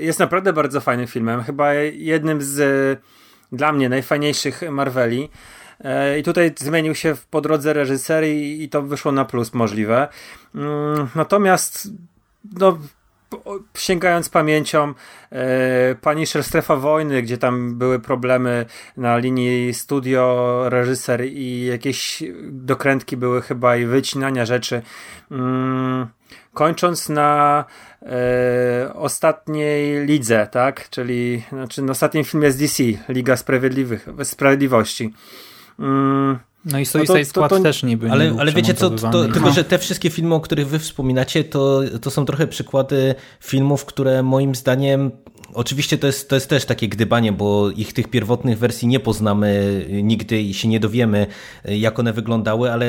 jest 0.00 0.18
naprawdę 0.18 0.52
bardzo 0.52 0.80
fajnym 0.80 1.06
filmem, 1.06 1.42
chyba 1.42 1.74
jednym 1.74 2.42
z 2.42 2.56
yy, 2.58 2.96
dla 3.52 3.72
mnie 3.72 3.88
najfajniejszych 3.88 4.62
Marveli. 4.70 5.28
Yy, 5.84 6.18
I 6.18 6.22
tutaj 6.22 6.52
zmienił 6.58 6.94
się 6.94 7.14
po 7.30 7.40
drodze 7.40 7.72
reżyser 7.72 8.24
i, 8.24 8.62
i 8.62 8.68
to 8.68 8.82
wyszło 8.82 9.12
na 9.12 9.24
plus 9.24 9.54
możliwe. 9.54 10.08
Yy, 10.54 10.60
natomiast 11.14 11.88
no, 12.58 12.78
sięgając 13.76 14.28
pamięcią 14.28 14.94
e, 15.30 15.94
Punisher 15.94 16.44
Strefa 16.44 16.76
Wojny, 16.76 17.22
gdzie 17.22 17.38
tam 17.38 17.78
były 17.78 18.00
problemy 18.00 18.66
na 18.96 19.16
linii 19.16 19.74
studio, 19.74 20.62
reżyser 20.68 21.24
i 21.24 21.64
jakieś 21.64 22.22
dokrętki 22.42 23.16
były 23.16 23.42
chyba 23.42 23.76
i 23.76 23.86
wycinania 23.86 24.46
rzeczy. 24.46 24.82
Mm, 25.30 26.06
kończąc 26.54 27.08
na 27.08 27.64
e, 28.02 28.94
ostatniej 28.94 30.06
lidze, 30.06 30.48
tak? 30.52 30.90
Czyli 30.90 31.42
znaczy 31.48 31.82
na 31.82 31.92
ostatnim 31.92 32.24
filmie 32.24 32.52
z 32.52 32.56
DC, 32.56 32.82
Liga 33.08 33.36
Sprawiedliwych, 33.36 34.08
Sprawiedliwości. 34.22 35.14
Mm, 35.78 36.38
no 36.66 36.78
i 36.78 36.86
Suicide 36.86 37.18
no 37.18 37.24
to, 37.24 37.24
Squad 37.24 37.50
to, 37.50 37.56
to, 37.56 37.62
też 37.62 37.82
niby 37.82 38.10
ale, 38.10 38.32
nie 38.32 38.40
Ale 38.40 38.52
wiecie 38.52 38.74
co, 38.74 38.90
to, 38.90 39.28
tylko 39.28 39.50
że 39.50 39.64
te 39.64 39.78
wszystkie 39.78 40.10
filmy, 40.10 40.34
o 40.34 40.40
których 40.40 40.68
wy 40.68 40.78
wspominacie, 40.78 41.44
to, 41.44 41.80
to 42.00 42.10
są 42.10 42.24
trochę 42.24 42.46
przykłady 42.46 43.14
filmów, 43.40 43.84
które 43.84 44.22
moim 44.22 44.54
zdaniem 44.54 45.10
Oczywiście 45.54 45.98
to 45.98 46.06
jest, 46.06 46.28
to 46.28 46.34
jest 46.34 46.48
też 46.48 46.64
takie 46.64 46.88
gdybanie, 46.88 47.32
bo 47.32 47.70
ich 47.70 47.92
tych 47.92 48.08
pierwotnych 48.08 48.58
wersji 48.58 48.88
nie 48.88 49.00
poznamy 49.00 49.84
nigdy 50.02 50.40
i 50.40 50.54
się 50.54 50.68
nie 50.68 50.80
dowiemy, 50.80 51.26
jak 51.64 51.98
one 51.98 52.12
wyglądały, 52.12 52.72
ale 52.72 52.86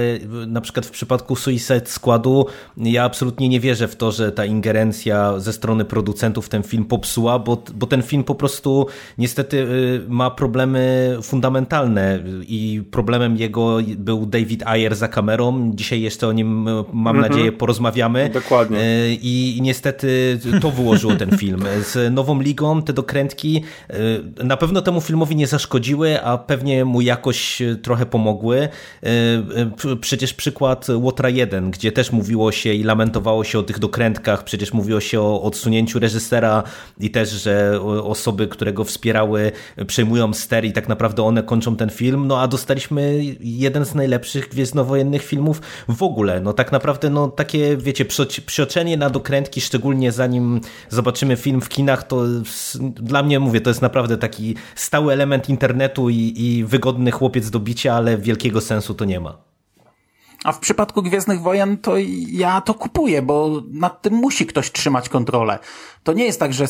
na 0.47 0.61
przykład 0.61 0.85
w 0.85 0.91
przypadku 0.91 1.35
Suicide 1.35 1.85
Squadu 1.85 2.45
ja 2.77 3.03
absolutnie 3.03 3.49
nie 3.49 3.59
wierzę 3.59 3.87
w 3.87 3.95
to, 3.95 4.11
że 4.11 4.31
ta 4.31 4.45
ingerencja 4.45 5.39
ze 5.39 5.53
strony 5.53 5.85
producentów 5.85 6.49
ten 6.49 6.63
film 6.63 6.85
popsuła, 6.85 7.39
bo, 7.39 7.63
bo 7.73 7.87
ten 7.87 8.01
film 8.01 8.23
po 8.23 8.35
prostu 8.35 8.87
niestety 9.17 9.57
y, 9.57 10.01
ma 10.09 10.31
problemy 10.31 11.17
fundamentalne 11.21 12.19
i 12.47 12.83
problemem 12.91 13.37
jego 13.37 13.77
był 13.97 14.25
David 14.25 14.63
Ayer 14.65 14.95
za 14.95 15.07
kamerą. 15.07 15.71
Dzisiaj 15.75 16.01
jeszcze 16.01 16.27
o 16.27 16.31
nim 16.31 16.67
y, 16.67 16.71
mam 16.93 17.15
mhm. 17.15 17.31
nadzieję 17.31 17.51
porozmawiamy. 17.51 18.29
Dokładnie. 18.33 18.79
Y, 18.79 19.17
I 19.21 19.59
niestety 19.61 20.39
to 20.61 20.71
wyłożyło 20.71 21.15
ten 21.15 21.37
film. 21.37 21.63
Z 21.83 22.13
nową 22.13 22.41
ligą, 22.47 22.81
te 22.81 22.93
dokrętki 22.93 23.63
y, 24.39 24.43
na 24.43 24.57
pewno 24.57 24.81
temu 24.81 25.01
filmowi 25.01 25.35
nie 25.35 25.47
zaszkodziły, 25.47 26.21
a 26.23 26.37
pewnie 26.37 26.85
mu 26.85 27.01
jakoś 27.01 27.61
y, 27.61 27.75
trochę 27.75 28.05
pomogły. 28.05 28.69
Y, 29.85 29.95
przecież 30.01 30.33
przykład 30.33 30.87
Łotra 30.95 31.29
1, 31.29 31.71
gdzie 31.71 31.91
też 31.91 32.11
mówiło 32.11 32.51
się 32.51 32.73
i 32.73 32.83
lamentowało 32.83 33.43
się 33.43 33.59
o 33.59 33.63
tych 33.63 33.79
dokrętkach, 33.79 34.43
przecież 34.43 34.73
mówiło 34.73 34.99
się 34.99 35.21
o 35.21 35.41
odsunięciu 35.41 35.99
reżysera 35.99 36.63
i 36.99 37.09
też, 37.11 37.29
że 37.29 37.81
osoby, 38.03 38.47
które 38.47 38.73
go 38.73 38.83
wspierały 38.83 39.51
przejmują 39.87 40.33
ster 40.33 40.65
i 40.65 40.71
tak 40.71 40.89
naprawdę 40.89 41.23
one 41.23 41.43
kończą 41.43 41.75
ten 41.75 41.89
film, 41.89 42.27
no 42.27 42.41
a 42.41 42.47
dostaliśmy 42.47 43.19
jeden 43.39 43.85
z 43.85 43.95
najlepszych 43.95 44.49
gwiezdnowojennych 44.49 45.23
filmów 45.23 45.61
w 45.87 46.03
ogóle. 46.03 46.41
No 46.41 46.53
tak 46.53 46.71
naprawdę 46.71 47.09
no 47.09 47.27
takie, 47.27 47.77
wiecie, 47.77 48.05
psioczenie 48.45 48.97
na 48.97 49.09
dokrętki, 49.09 49.61
szczególnie 49.61 50.11
zanim 50.11 50.61
zobaczymy 50.89 51.35
film 51.35 51.61
w 51.61 51.69
kinach, 51.69 52.07
to 52.07 52.23
dla 52.79 53.23
mnie, 53.23 53.39
mówię, 53.39 53.61
to 53.61 53.69
jest 53.69 53.81
naprawdę 53.81 54.17
taki 54.17 54.55
stały 54.75 55.13
element 55.13 55.49
internetu 55.49 56.09
i, 56.09 56.33
i 56.35 56.65
wygodny 56.65 57.11
chłopiec 57.11 57.49
do 57.49 57.59
bicia, 57.59 57.93
ale 57.93 58.17
wielkiego 58.17 58.61
sensu 58.61 58.93
to 58.93 59.05
nie 59.05 59.19
ma. 59.19 59.47
A 60.43 60.51
w 60.51 60.59
przypadku 60.59 61.01
Gwiezdnych 61.01 61.41
Wojen 61.41 61.77
to 61.77 61.93
ja 62.31 62.61
to 62.61 62.73
kupuję, 62.73 63.21
bo 63.21 63.61
nad 63.71 64.01
tym 64.01 64.13
musi 64.13 64.45
ktoś 64.45 64.71
trzymać 64.71 65.09
kontrolę. 65.09 65.59
To 66.03 66.13
nie 66.13 66.25
jest 66.25 66.39
tak, 66.39 66.53
że 66.53 66.67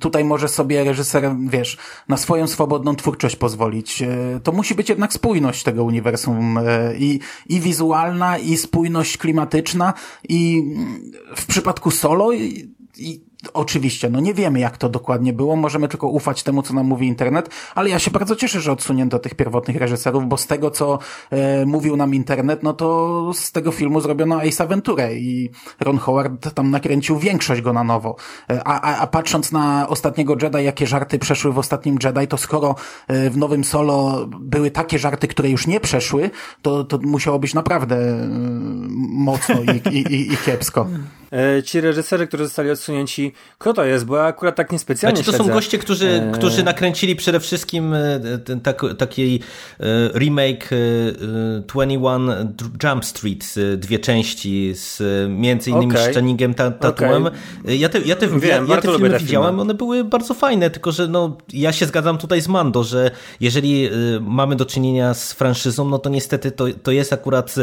tutaj 0.00 0.24
może 0.24 0.48
sobie 0.48 0.84
reżyser, 0.84 1.36
wiesz, 1.48 1.78
na 2.08 2.16
swoją 2.16 2.46
swobodną 2.46 2.96
twórczość 2.96 3.36
pozwolić. 3.36 4.02
E, 4.02 4.40
to 4.42 4.52
musi 4.52 4.74
być 4.74 4.88
jednak 4.88 5.12
spójność 5.12 5.62
tego 5.62 5.84
uniwersum 5.84 6.58
e, 6.58 6.62
i, 6.98 7.20
i 7.48 7.60
wizualna, 7.60 8.38
i 8.38 8.56
spójność 8.56 9.18
klimatyczna 9.18 9.94
i 10.28 10.62
w 11.36 11.46
przypadku 11.46 11.90
solo 11.90 12.32
i, 12.32 12.74
i 12.98 13.27
Oczywiście, 13.54 14.10
no 14.10 14.20
nie 14.20 14.34
wiemy 14.34 14.60
jak 14.60 14.76
to 14.76 14.88
dokładnie 14.88 15.32
było, 15.32 15.56
możemy 15.56 15.88
tylko 15.88 16.08
ufać 16.08 16.42
temu, 16.42 16.62
co 16.62 16.74
nam 16.74 16.86
mówi 16.86 17.06
internet, 17.06 17.50
ale 17.74 17.90
ja 17.90 17.98
się 17.98 18.10
bardzo 18.10 18.36
cieszę, 18.36 18.60
że 18.60 18.72
odsunięto 18.72 19.18
tych 19.18 19.34
pierwotnych 19.34 19.76
reżyserów, 19.76 20.28
bo 20.28 20.36
z 20.36 20.46
tego, 20.46 20.70
co 20.70 20.98
e, 21.30 21.66
mówił 21.66 21.96
nam 21.96 22.14
internet, 22.14 22.62
no 22.62 22.72
to 22.72 23.30
z 23.34 23.52
tego 23.52 23.72
filmu 23.72 24.00
zrobiono 24.00 24.40
Ace 24.40 24.64
Aventurę 24.64 25.14
i 25.14 25.50
Ron 25.80 25.98
Howard 25.98 26.54
tam 26.54 26.70
nakręcił 26.70 27.18
większość 27.18 27.60
go 27.60 27.72
na 27.72 27.84
nowo. 27.84 28.16
E, 28.50 28.64
a, 28.64 28.98
a, 29.00 29.06
patrząc 29.06 29.52
na 29.52 29.88
ostatniego 29.88 30.36
Jedi, 30.42 30.64
jakie 30.64 30.86
żarty 30.86 31.18
przeszły 31.18 31.52
w 31.52 31.58
ostatnim 31.58 31.98
Jedi, 32.04 32.26
to 32.28 32.36
skoro 32.36 32.74
e, 33.08 33.30
w 33.30 33.36
nowym 33.36 33.64
solo 33.64 34.26
były 34.40 34.70
takie 34.70 34.98
żarty, 34.98 35.28
które 35.28 35.50
już 35.50 35.66
nie 35.66 35.80
przeszły, 35.80 36.30
to, 36.62 36.84
to 36.84 36.98
musiało 36.98 37.38
być 37.38 37.54
naprawdę 37.54 37.96
e, 37.96 38.28
mocno 38.98 39.54
i, 39.54 39.96
i, 39.96 39.98
i, 39.98 40.32
i 40.32 40.36
kiepsko. 40.36 40.86
E, 41.32 41.62
ci 41.62 41.80
reżyserzy, 41.80 42.26
którzy 42.26 42.44
zostali 42.44 42.70
odsunięci, 42.70 43.27
kto 43.58 43.72
to 43.72 43.84
jest? 43.84 44.04
Bo 44.04 44.16
ja 44.16 44.22
akurat 44.22 44.56
tak 44.56 44.72
niespecjalnie 44.72 45.22
Znaczy 45.22 45.38
to 45.38 45.44
są 45.44 45.50
goście, 45.50 45.78
którzy, 45.78 46.08
e... 46.08 46.32
którzy 46.32 46.64
nakręcili 46.64 47.16
przede 47.16 47.40
wszystkim 47.40 47.94
e, 47.94 48.20
ten, 48.44 48.60
tak, 48.60 48.82
taki 48.98 49.40
e, 49.80 49.84
remake 50.18 50.70
21 51.66 52.54
Jump 52.82 53.04
Street, 53.04 53.54
dwie 53.76 53.98
części 53.98 54.72
z 54.74 55.02
między 55.30 55.70
innymi 55.70 55.92
okay. 55.92 56.12
z 56.12 56.14
Channingiem 56.14 56.54
Tatumem. 56.54 57.26
Okay. 57.26 57.76
Ja 57.76 57.88
te, 57.88 58.00
ja 58.00 58.16
te, 58.16 58.28
Wiem, 58.28 58.68
ja, 58.68 58.74
ja 58.74 58.80
te 58.80 58.88
filmy 58.88 59.10
te 59.10 59.18
widziałem, 59.18 59.48
filmy. 59.48 59.62
one 59.62 59.74
były 59.74 60.04
bardzo 60.04 60.34
fajne, 60.34 60.70
tylko 60.70 60.92
że 60.92 61.08
no, 61.08 61.38
ja 61.52 61.72
się 61.72 61.86
zgadzam 61.86 62.18
tutaj 62.18 62.40
z 62.40 62.48
Mando, 62.48 62.84
że 62.84 63.10
jeżeli 63.40 63.90
mamy 64.20 64.56
do 64.56 64.66
czynienia 64.66 65.14
z 65.14 65.32
franszyzą, 65.32 65.88
no 65.88 65.98
to 65.98 66.10
niestety 66.10 66.50
to, 66.50 66.64
to 66.82 66.90
jest 66.90 67.12
akurat 67.12 67.54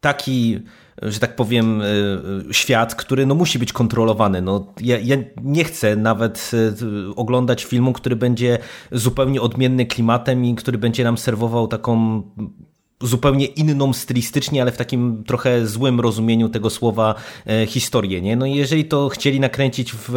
taki 0.00 0.60
że 1.02 1.20
tak 1.20 1.36
powiem, 1.36 1.82
e, 1.82 1.84
świat, 2.54 2.94
który 2.94 3.26
no, 3.26 3.34
musi 3.34 3.58
być 3.58 3.72
kontrolowany. 3.72 4.42
No, 4.42 4.72
ja, 4.80 4.98
ja 4.98 5.16
nie 5.42 5.64
chcę 5.64 5.96
nawet 5.96 6.50
e, 6.54 7.14
oglądać 7.16 7.64
filmu, 7.64 7.92
który 7.92 8.16
będzie 8.16 8.58
zupełnie 8.92 9.40
odmienny 9.40 9.86
klimatem 9.86 10.44
i 10.44 10.54
który 10.54 10.78
będzie 10.78 11.04
nam 11.04 11.18
serwował 11.18 11.68
taką 11.68 12.22
zupełnie 13.00 13.46
inną 13.46 13.92
stylistycznie, 13.92 14.62
ale 14.62 14.72
w 14.72 14.76
takim 14.76 15.24
trochę 15.24 15.66
złym 15.66 16.00
rozumieniu 16.00 16.48
tego 16.48 16.70
słowa 16.70 17.14
e, 17.46 17.66
historię. 17.66 18.22
Nie? 18.22 18.36
No 18.36 18.46
jeżeli 18.46 18.84
to 18.84 19.08
chcieli 19.08 19.40
nakręcić 19.40 19.92
w, 19.92 20.10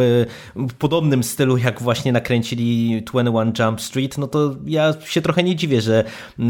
w 0.56 0.74
podobnym 0.74 1.24
stylu, 1.24 1.56
jak 1.56 1.82
właśnie 1.82 2.12
nakręcili 2.12 3.02
21 3.02 3.52
Jump 3.58 3.80
Street, 3.80 4.18
no 4.18 4.26
to 4.26 4.56
ja 4.66 4.94
się 5.04 5.22
trochę 5.22 5.42
nie 5.42 5.56
dziwię, 5.56 5.80
że, 5.80 6.04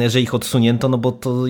że 0.07 0.21
ich 0.21 0.35
odsunięto, 0.35 0.89
no 0.89 0.99
bo 0.99 1.13
to, 1.13 1.45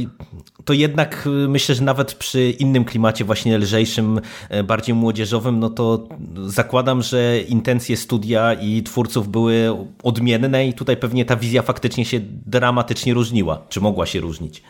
to 0.71 0.75
jednak 0.75 1.27
e, 1.27 1.49
myślę, 1.49 1.75
że 1.75 1.85
nawet 1.85 2.15
przy 2.15 2.51
innym 2.51 2.85
klimacie 2.85 3.25
właśnie 3.25 3.59
lżejszym, 3.59 4.21
e, 4.49 4.63
bardziej 4.65 4.95
młodzieżowym, 4.95 5.59
no 5.59 5.71
to 5.71 6.09
zakładam, 6.47 7.03
że 7.03 7.41
intencje 7.41 7.97
studia 7.97 8.55
i 8.55 8.83
twórców 8.83 9.29
były 9.29 9.77
odmienne 10.03 10.67
i 10.67 10.73
tutaj 10.73 10.97
pewnie 10.97 11.25
ta 11.25 11.37
wizja 11.37 11.63
faktycznie 11.63 12.05
się 12.05 12.21
dramatycznie 12.47 13.15
różniła, 13.15 13.63
czy 13.69 13.81
mogła 13.81 14.07
się 14.07 14.21
różnić. 14.21 14.63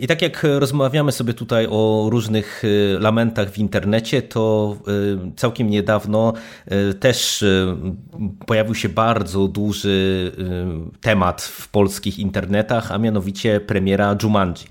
I 0.00 0.06
tak 0.06 0.22
jak 0.22 0.46
rozmawiamy 0.58 1.12
sobie 1.12 1.34
tutaj 1.34 1.66
o 1.70 2.06
różnych 2.10 2.64
y, 2.64 2.96
lamentach 3.00 3.50
w 3.50 3.58
internecie, 3.58 4.22
to 4.22 4.76
y, 5.28 5.36
całkiem 5.36 5.70
niedawno 5.70 6.32
y, 6.90 6.94
też 6.94 7.44
pojawił 8.46 8.74
się 8.74 8.88
bardzo 8.88 9.48
duży 9.48 10.32
temat 11.00 11.42
w 11.42 11.68
polskich 11.68 12.18
internetach, 12.18 12.92
a 12.92 12.98
mianowicie 12.98 13.60
premiera 13.60 14.16
Jumanji. 14.22 14.66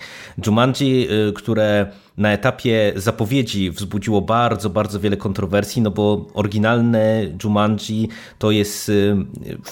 Jumanji, 0.45 1.07
które 1.35 1.91
na 2.17 2.31
etapie 2.31 2.93
zapowiedzi 2.95 3.71
wzbudziło 3.71 4.21
bardzo, 4.21 4.69
bardzo 4.69 4.99
wiele 4.99 5.17
kontrowersji, 5.17 5.81
no 5.81 5.91
bo 5.91 6.25
oryginalne 6.33 7.25
Jumanji 7.43 8.09
to 8.39 8.51
jest 8.51 8.89
y, 8.89 9.15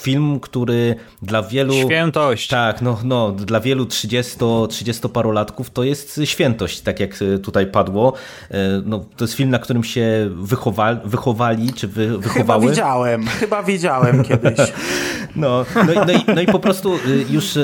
film, 0.00 0.40
który 0.40 0.94
dla 1.22 1.42
wielu... 1.42 1.74
Świętość. 1.74 2.48
Tak, 2.48 2.82
no, 2.82 2.98
no 3.04 3.32
dla 3.32 3.60
wielu 3.60 3.86
30, 3.86 4.36
30 4.68 5.08
parolatków 5.08 5.70
to 5.70 5.84
jest 5.84 6.20
świętość, 6.24 6.80
tak 6.80 7.00
jak 7.00 7.22
y, 7.22 7.38
tutaj 7.38 7.66
padło. 7.66 8.12
Y, 8.50 8.54
no, 8.84 9.04
to 9.16 9.24
jest 9.24 9.34
film, 9.34 9.50
na 9.50 9.58
którym 9.58 9.84
się 9.84 10.30
wychowali, 10.34 10.98
wychowali 11.04 11.72
czy 11.72 11.88
wy, 11.88 12.18
wychowały. 12.18 12.60
Chyba 12.62 12.70
widziałem, 12.70 13.26
chyba 13.26 13.62
widziałem 13.62 14.24
kiedyś. 14.28 14.58
No, 15.36 15.64
no, 15.76 16.04
no, 16.06 16.12
i, 16.12 16.34
no 16.34 16.40
i 16.40 16.46
po 16.46 16.58
prostu 16.58 16.92
już 17.30 17.58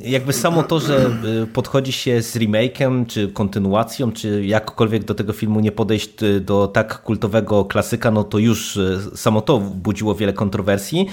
jakby 0.00 0.32
samo 0.32 0.62
to, 0.62 0.80
że 0.80 1.10
podchodzi 1.52 1.92
się 1.92 2.22
z 2.22 2.36
remake'em, 2.36 3.06
czy 3.06 3.28
kontynuacją, 3.28 4.11
czy 4.12 4.46
jakkolwiek 4.46 5.04
do 5.04 5.14
tego 5.14 5.32
filmu 5.32 5.60
nie 5.60 5.72
podejść 5.72 6.22
y, 6.22 6.40
do 6.40 6.68
tak 6.68 7.02
kultowego 7.02 7.64
klasyka, 7.64 8.10
no 8.10 8.24
to 8.24 8.38
już 8.38 8.76
y, 8.76 9.00
samo 9.14 9.40
to 9.40 9.58
budziło 9.58 10.14
wiele 10.14 10.32
kontrowersji. 10.32 11.06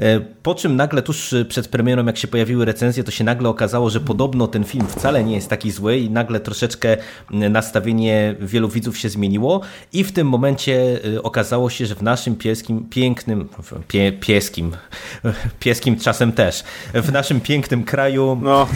Y, 0.00 0.02
po 0.42 0.54
czym 0.54 0.76
nagle 0.76 1.02
tuż 1.02 1.34
przed 1.48 1.68
premierą, 1.68 2.06
jak 2.06 2.18
się 2.18 2.28
pojawiły 2.28 2.64
recenzje, 2.64 3.04
to 3.04 3.10
się 3.10 3.24
nagle 3.24 3.48
okazało, 3.48 3.90
że 3.90 4.00
podobno 4.00 4.46
ten 4.46 4.64
film 4.64 4.86
wcale 4.86 5.24
nie 5.24 5.34
jest 5.34 5.48
taki 5.48 5.70
zły 5.70 5.98
i 5.98 6.10
nagle 6.10 6.40
troszeczkę 6.40 6.96
nastawienie 7.30 8.34
wielu 8.40 8.68
widzów 8.68 8.98
się 8.98 9.08
zmieniło 9.08 9.60
i 9.92 10.04
w 10.04 10.12
tym 10.12 10.28
momencie 10.28 11.00
okazało 11.22 11.70
się, 11.70 11.86
że 11.86 11.94
w 11.94 12.02
naszym 12.02 12.36
pieskim, 12.36 12.86
pięknym, 12.90 13.48
pie, 13.88 14.12
pieskim, 14.12 14.72
pieskim 15.60 15.98
czasem 15.98 16.32
też, 16.32 16.64
w 16.94 17.12
naszym 17.12 17.40
pięknym 17.40 17.84
kraju, 17.84 18.38
no. 18.42 18.68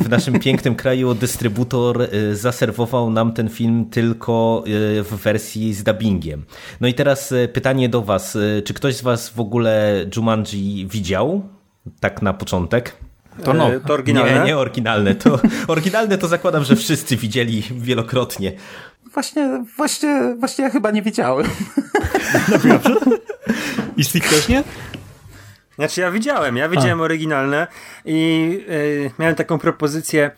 w 0.00 0.08
naszym 0.08 0.40
pięknym 0.40 0.74
kraju 0.74 1.14
dystrybutor 1.14 2.08
zaserwował 2.32 3.10
nam 3.14 3.32
ten 3.32 3.48
film 3.48 3.90
tylko 3.90 4.64
e, 4.66 5.02
w 5.02 5.08
wersji 5.08 5.74
z 5.74 5.82
dubbingiem. 5.82 6.44
No 6.80 6.88
i 6.88 6.94
teraz 6.94 7.32
e, 7.32 7.48
pytanie 7.48 7.88
do 7.88 8.02
Was. 8.02 8.36
E, 8.36 8.62
czy 8.62 8.74
ktoś 8.74 8.96
z 8.96 9.02
Was 9.02 9.28
w 9.28 9.40
ogóle 9.40 10.04
Jumanji 10.16 10.86
widział? 10.90 11.48
Tak 12.00 12.22
na 12.22 12.34
początek. 12.34 12.96
To, 13.44 13.54
no, 13.54 13.70
to 13.86 13.94
oryginalne? 13.94 14.38
Nie, 14.38 14.44
nie 14.44 14.58
oryginalne. 14.58 15.14
To, 15.14 15.38
oryginalne 15.68 16.18
to 16.18 16.28
zakładam, 16.28 16.64
że 16.64 16.76
wszyscy 16.76 17.16
widzieli 17.16 17.62
wielokrotnie. 17.70 18.52
Właśnie, 19.12 19.64
właśnie, 19.76 20.36
właśnie 20.38 20.64
ja 20.64 20.70
chyba 20.70 20.90
nie 20.90 21.02
widziałem. 21.02 21.46
Naprawdę? 22.52 22.94
I 23.96 24.04
Steve 24.04 24.28
też 24.28 24.48
nie? 24.48 24.64
Znaczy 25.76 26.00
ja 26.00 26.10
widziałem, 26.10 26.56
ja 26.56 26.68
widziałem 26.68 27.00
A. 27.00 27.04
oryginalne 27.04 27.66
i 28.04 28.48
yy, 28.68 29.10
miałem 29.18 29.34
taką 29.34 29.58
propozycję 29.58 30.30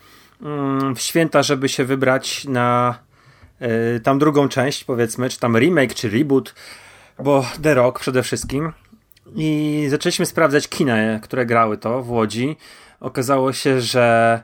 w 0.95 0.99
święta, 0.99 1.43
żeby 1.43 1.69
się 1.69 1.85
wybrać 1.85 2.45
na 2.45 2.99
y, 3.95 3.99
tam 3.99 4.19
drugą 4.19 4.49
część, 4.49 4.83
powiedzmy, 4.83 5.29
czy 5.29 5.39
tam 5.39 5.57
remake, 5.57 5.93
czy 5.93 6.09
reboot, 6.09 6.55
bo 7.23 7.45
The 7.61 7.73
Rock 7.73 7.99
przede 7.99 8.23
wszystkim. 8.23 8.73
I 9.35 9.85
zaczęliśmy 9.89 10.25
sprawdzać 10.25 10.67
kina, 10.67 11.19
które 11.19 11.45
grały 11.45 11.77
to 11.77 12.03
w 12.03 12.11
Łodzi. 12.11 12.55
Okazało 12.99 13.53
się, 13.53 13.81
że 13.81 14.43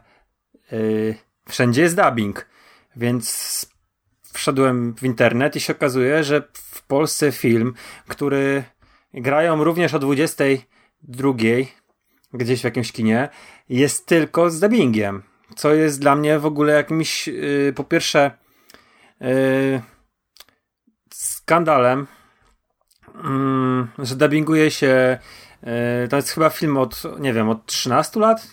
y, 0.74 1.16
wszędzie 1.50 1.82
jest 1.82 1.96
dubbing, 1.96 2.46
więc 2.96 3.66
wszedłem 4.34 4.96
w 4.96 5.04
internet 5.04 5.56
i 5.56 5.60
się 5.60 5.74
okazuje, 5.74 6.24
że 6.24 6.42
w 6.54 6.82
Polsce 6.88 7.32
film, 7.32 7.74
który 8.08 8.64
grają 9.14 9.64
również 9.64 9.94
o 9.94 10.00
22 10.00 11.34
gdzieś 12.34 12.62
w 12.62 12.64
jakimś 12.64 12.92
kinie, 12.92 13.30
jest 13.70 14.06
tylko 14.06 14.50
z 14.50 14.60
dubbingiem 14.60 15.24
co 15.56 15.74
jest 15.74 16.00
dla 16.00 16.16
mnie 16.16 16.40
w 16.40 16.46
ogóle 16.46 16.74
jakimś, 16.74 17.28
yy, 17.28 17.74
po 17.76 17.84
pierwsze, 17.84 18.32
yy, 19.22 19.82
skandalem, 21.14 22.08
yy, 23.98 24.06
że 24.06 24.16
dubbinguje 24.16 24.72
się. 24.72 25.18
Y, 26.04 26.08
to 26.08 26.16
jest 26.16 26.30
chyba 26.30 26.50
film 26.50 26.78
od, 26.78 27.04
nie 27.20 27.34
wiem, 27.34 27.50
od 27.50 27.66
13 27.66 28.20
lat? 28.20 28.48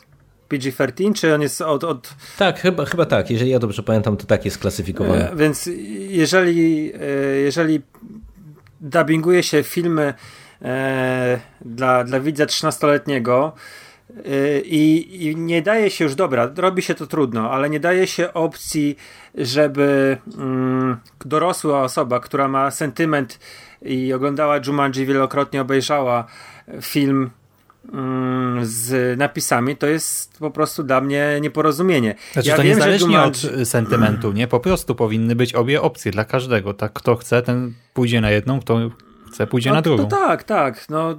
PG-13, 0.48 1.14
czy 1.14 1.34
on 1.34 1.42
jest 1.42 1.60
od, 1.60 1.84
od... 1.84 2.14
Tak, 2.38 2.60
chyba, 2.60 2.84
chyba 2.84 3.06
tak. 3.06 3.30
Jeżeli 3.30 3.50
ja 3.50 3.58
dobrze 3.58 3.82
pamiętam, 3.82 4.16
to 4.16 4.26
tak 4.26 4.44
jest 4.44 4.58
klasyfikowany. 4.58 5.32
Y, 5.32 5.36
więc 5.36 5.68
jeżeli, 6.08 6.92
y, 6.94 7.40
jeżeli 7.44 7.82
dubbinguje 8.80 9.42
się 9.42 9.62
filmy 9.62 10.14
dla, 11.60 12.04
dla 12.04 12.20
widza 12.20 12.46
13-letniego, 12.46 13.52
Y, 13.52 13.56
I, 14.64 15.08
I, 15.20 15.36
nie 15.36 15.62
daje 15.62 15.90
się 15.90 16.04
już, 16.04 16.14
dobra, 16.14 16.50
robi 16.56 16.82
się 16.82 16.94
to 16.94 17.06
trudno, 17.06 17.50
ale 17.50 17.70
nie 17.70 17.80
daje 17.80 18.06
się 18.06 18.32
opcji, 18.32 18.96
żeby 19.34 20.18
mm, 20.38 20.96
dorosła 21.24 21.82
osoba, 21.82 22.20
która 22.20 22.48
ma 22.48 22.70
sentyment 22.70 23.38
i 23.82 24.12
oglądała 24.12 24.60
Jumanji 24.66 25.06
wielokrotnie, 25.06 25.60
obejrzała 25.60 26.24
film 26.80 27.30
mm, 27.92 28.66
z 28.66 29.18
napisami, 29.18 29.76
to 29.76 29.86
jest 29.86 30.38
po 30.38 30.50
prostu 30.50 30.82
dla 30.82 31.00
mnie 31.00 31.38
nieporozumienie. 31.40 32.14
Znaczy 32.32 32.48
ja 32.48 32.56
to 32.56 32.62
wiem, 32.62 32.72
niezależnie 32.76 33.06
Jumanji... 33.06 33.60
od 33.60 33.68
sentymentu, 33.68 34.32
nie? 34.32 34.48
Po 34.48 34.60
prostu 34.60 34.94
powinny 34.94 35.36
być 35.36 35.54
obie 35.54 35.82
opcje 35.82 36.12
dla 36.12 36.24
każdego. 36.24 36.74
Tak, 36.74 36.92
kto 36.92 37.16
chce, 37.16 37.42
ten 37.42 37.74
pójdzie 37.94 38.20
na 38.20 38.30
jedną, 38.30 38.60
kto 38.60 38.90
chce, 39.40 39.46
pójdzie 39.46 39.70
no, 39.70 39.76
na 39.76 39.82
drugą. 39.82 40.02
No 40.02 40.08
tak, 40.08 40.44
tak. 40.44 40.86
No, 40.88 41.14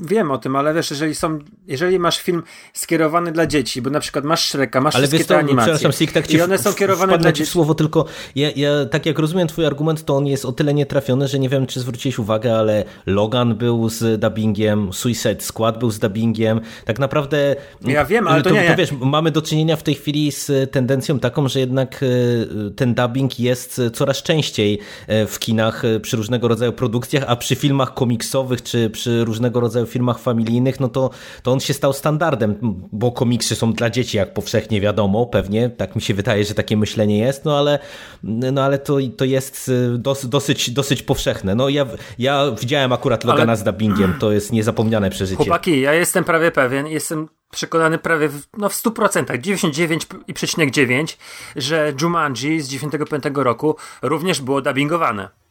wiem 0.00 0.30
o 0.30 0.38
tym, 0.38 0.56
ale 0.56 0.74
wiesz, 0.74 0.90
jeżeli 0.90 1.14
są, 1.14 1.38
jeżeli 1.66 1.98
masz 1.98 2.18
film 2.18 2.42
skierowany 2.72 3.32
dla 3.32 3.46
dzieci, 3.46 3.82
bo 3.82 3.90
na 3.90 4.00
przykład 4.00 4.24
masz 4.24 4.48
Shreka, 4.48 4.80
masz 4.80 4.96
ale 4.96 5.06
wszystkie 5.06 5.28
te 5.28 5.38
animacje 5.38 5.92
Sik, 5.92 6.12
tak 6.12 6.30
i 6.30 6.42
one 6.42 6.58
są 6.58 6.72
kierowane 6.72 7.18
dla 7.18 7.32
dzieci. 7.32 7.50
słowo, 7.50 7.74
tylko 7.74 8.04
ja, 8.36 8.50
ja, 8.56 8.68
tak 8.90 9.06
jak 9.06 9.18
rozumiem 9.18 9.48
twój 9.48 9.66
argument, 9.66 10.04
to 10.04 10.16
on 10.16 10.26
jest 10.26 10.44
o 10.44 10.52
tyle 10.52 10.74
nietrafiony, 10.74 11.28
że 11.28 11.38
nie 11.38 11.48
wiem, 11.48 11.66
czy 11.66 11.80
zwróciłeś 11.80 12.18
uwagę, 12.18 12.56
ale 12.56 12.84
Logan 13.06 13.54
był 13.54 13.88
z 13.88 14.20
dubbingiem, 14.20 14.92
Suicide 14.92 15.40
Squad 15.40 15.78
był 15.78 15.90
z 15.90 15.98
dubbingiem. 15.98 16.60
Tak 16.84 16.98
naprawdę... 16.98 17.56
Ja 17.82 18.04
wiem, 18.04 18.28
ale 18.28 18.42
to, 18.42 18.50
to 18.50 18.56
nie. 18.56 18.70
To, 18.70 18.76
wiesz, 18.76 18.92
mamy 18.92 19.30
do 19.30 19.42
czynienia 19.42 19.76
w 19.76 19.82
tej 19.82 19.94
chwili 19.94 20.32
z 20.32 20.70
tendencją 20.70 21.18
taką, 21.18 21.48
że 21.48 21.60
jednak 21.60 22.00
e, 22.02 22.70
ten 22.70 22.94
dubbing 22.94 23.40
jest 23.40 23.80
coraz 23.92 24.22
częściej 24.22 24.78
e, 25.06 25.26
w 25.26 25.38
kinach 25.38 25.82
przy 26.02 26.16
różnego 26.16 26.48
rodzaju 26.48 26.72
produkcjach, 26.72 27.24
a 27.26 27.36
przy 27.36 27.53
filmach 27.56 27.94
komiksowych 27.94 28.62
czy 28.62 28.90
przy 28.90 29.24
różnego 29.24 29.60
rodzaju 29.60 29.86
filmach 29.86 30.18
familijnych, 30.18 30.80
no 30.80 30.88
to, 30.88 31.10
to 31.42 31.52
on 31.52 31.60
się 31.60 31.74
stał 31.74 31.92
standardem, 31.92 32.58
bo 32.92 33.12
komiksy 33.12 33.54
są 33.54 33.72
dla 33.72 33.90
dzieci, 33.90 34.16
jak 34.16 34.34
powszechnie 34.34 34.80
wiadomo, 34.80 35.26
pewnie, 35.26 35.70
tak 35.70 35.96
mi 35.96 36.02
się 36.02 36.14
wydaje, 36.14 36.44
że 36.44 36.54
takie 36.54 36.76
myślenie 36.76 37.18
jest, 37.18 37.44
no 37.44 37.58
ale, 37.58 37.78
no 38.22 38.62
ale 38.62 38.78
to, 38.78 38.98
to 39.16 39.24
jest 39.24 39.68
y, 39.68 39.98
dos, 39.98 40.26
dosyć, 40.26 40.70
dosyć 40.70 41.02
powszechne. 41.02 41.54
No 41.54 41.68
ja, 41.68 41.86
ja 42.18 42.50
widziałem 42.60 42.92
akurat 42.92 43.24
Logana 43.24 43.52
ale... 43.52 43.56
z 43.56 43.62
dubbingiem, 43.62 44.14
to 44.18 44.32
jest 44.32 44.52
niezapomniane 44.52 45.10
przeżycie. 45.10 45.36
Chłopaki, 45.36 45.80
ja 45.80 45.94
jestem 45.94 46.24
prawie 46.24 46.50
pewien, 46.50 46.86
jestem 46.86 47.28
przekonany 47.50 47.98
prawie 47.98 48.28
w, 48.28 48.42
no 48.58 48.68
w 48.68 48.72
100%, 48.72 49.24
99,9%, 49.24 51.16
że 51.56 51.92
Jumanji 52.02 52.60
z 52.60 52.68
95 52.68 53.24
roku 53.34 53.76
również 54.02 54.40
było 54.40 54.62
dubbingowane 54.62 55.43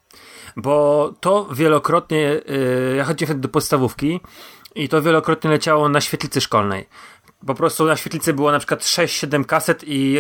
bo 0.56 1.14
to 1.20 1.48
wielokrotnie, 1.52 2.20
yy, 2.20 2.96
ja 2.98 3.04
chodziłem 3.04 3.42
do 3.42 3.50
podstawówki 3.50 4.20
i 4.76 4.90
to 4.90 5.02
wielokrotnie 5.02 5.50
leciało 5.50 5.90
na 5.90 6.02
świetlicy 6.02 6.42
szkolnej. 6.42 6.88
Po 7.48 7.56
prostu 7.56 7.86
na 7.86 7.96
świetlicy 7.96 8.34
było 8.34 8.52
na 8.52 8.60
przykład 8.60 8.82
6-7 8.82 9.46
kaset 9.46 9.84
i 9.88 10.18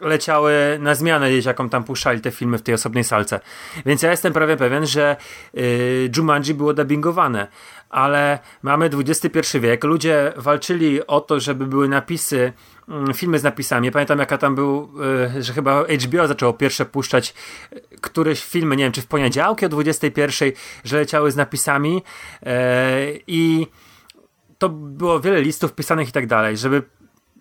leciały 0.00 0.78
na 0.80 0.94
zmianę 0.94 1.32
jaką 1.32 1.68
tam 1.68 1.84
puszczali 1.84 2.20
te 2.20 2.30
filmy 2.30 2.58
w 2.58 2.62
tej 2.62 2.74
osobnej 2.74 3.04
salce. 3.04 3.40
Więc 3.86 4.02
ja 4.02 4.10
jestem 4.10 4.32
prawie 4.32 4.56
pewien, 4.56 4.86
że 4.86 5.16
yy, 5.54 6.10
Jumanji 6.16 6.54
było 6.54 6.74
dubbingowane. 6.74 7.48
Ale 7.90 8.38
mamy 8.62 8.90
XXI 9.06 9.58
wiek, 9.60 9.84
ludzie 9.84 10.32
walczyli 10.36 11.06
o 11.06 11.20
to, 11.20 11.40
żeby 11.40 11.66
były 11.66 11.88
napisy 11.88 12.52
filmy 13.14 13.38
z 13.38 13.42
napisami. 13.42 13.90
Pamiętam 13.90 14.18
jaka 14.18 14.38
tam 14.38 14.54
był, 14.54 14.90
e, 15.36 15.42
że 15.42 15.52
chyba 15.52 15.84
HBO 15.84 16.26
zaczęło 16.26 16.52
pierwsze 16.52 16.86
puszczać 16.86 17.34
e, 17.72 17.80
któreś 18.00 18.44
filmy, 18.44 18.76
nie 18.76 18.84
wiem, 18.84 18.92
czy 18.92 19.02
w 19.02 19.06
poniedziałki 19.06 19.66
o 19.66 19.68
21, 19.68 20.52
że 20.84 20.96
leciały 20.96 21.32
z 21.32 21.36
napisami 21.36 22.02
e, 22.42 22.98
i 23.26 23.66
to 24.58 24.68
było 24.68 25.20
wiele 25.20 25.42
listów 25.42 25.72
pisanych 25.72 26.08
i 26.08 26.12
tak 26.12 26.26
dalej, 26.26 26.56
żeby 26.56 26.82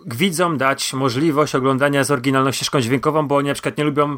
widzom 0.06 0.58
dać 0.58 0.94
możliwość 0.94 1.56
oglądania 1.56 2.04
z 2.04 2.12
oryginalną 2.12 2.52
ścieżką 2.52 2.82
dźwiękową, 2.82 3.28
bo 3.28 3.36
oni 3.36 3.48
na 3.48 3.54
przykład 3.54 3.78
nie 3.78 3.84
lubią 3.84 4.18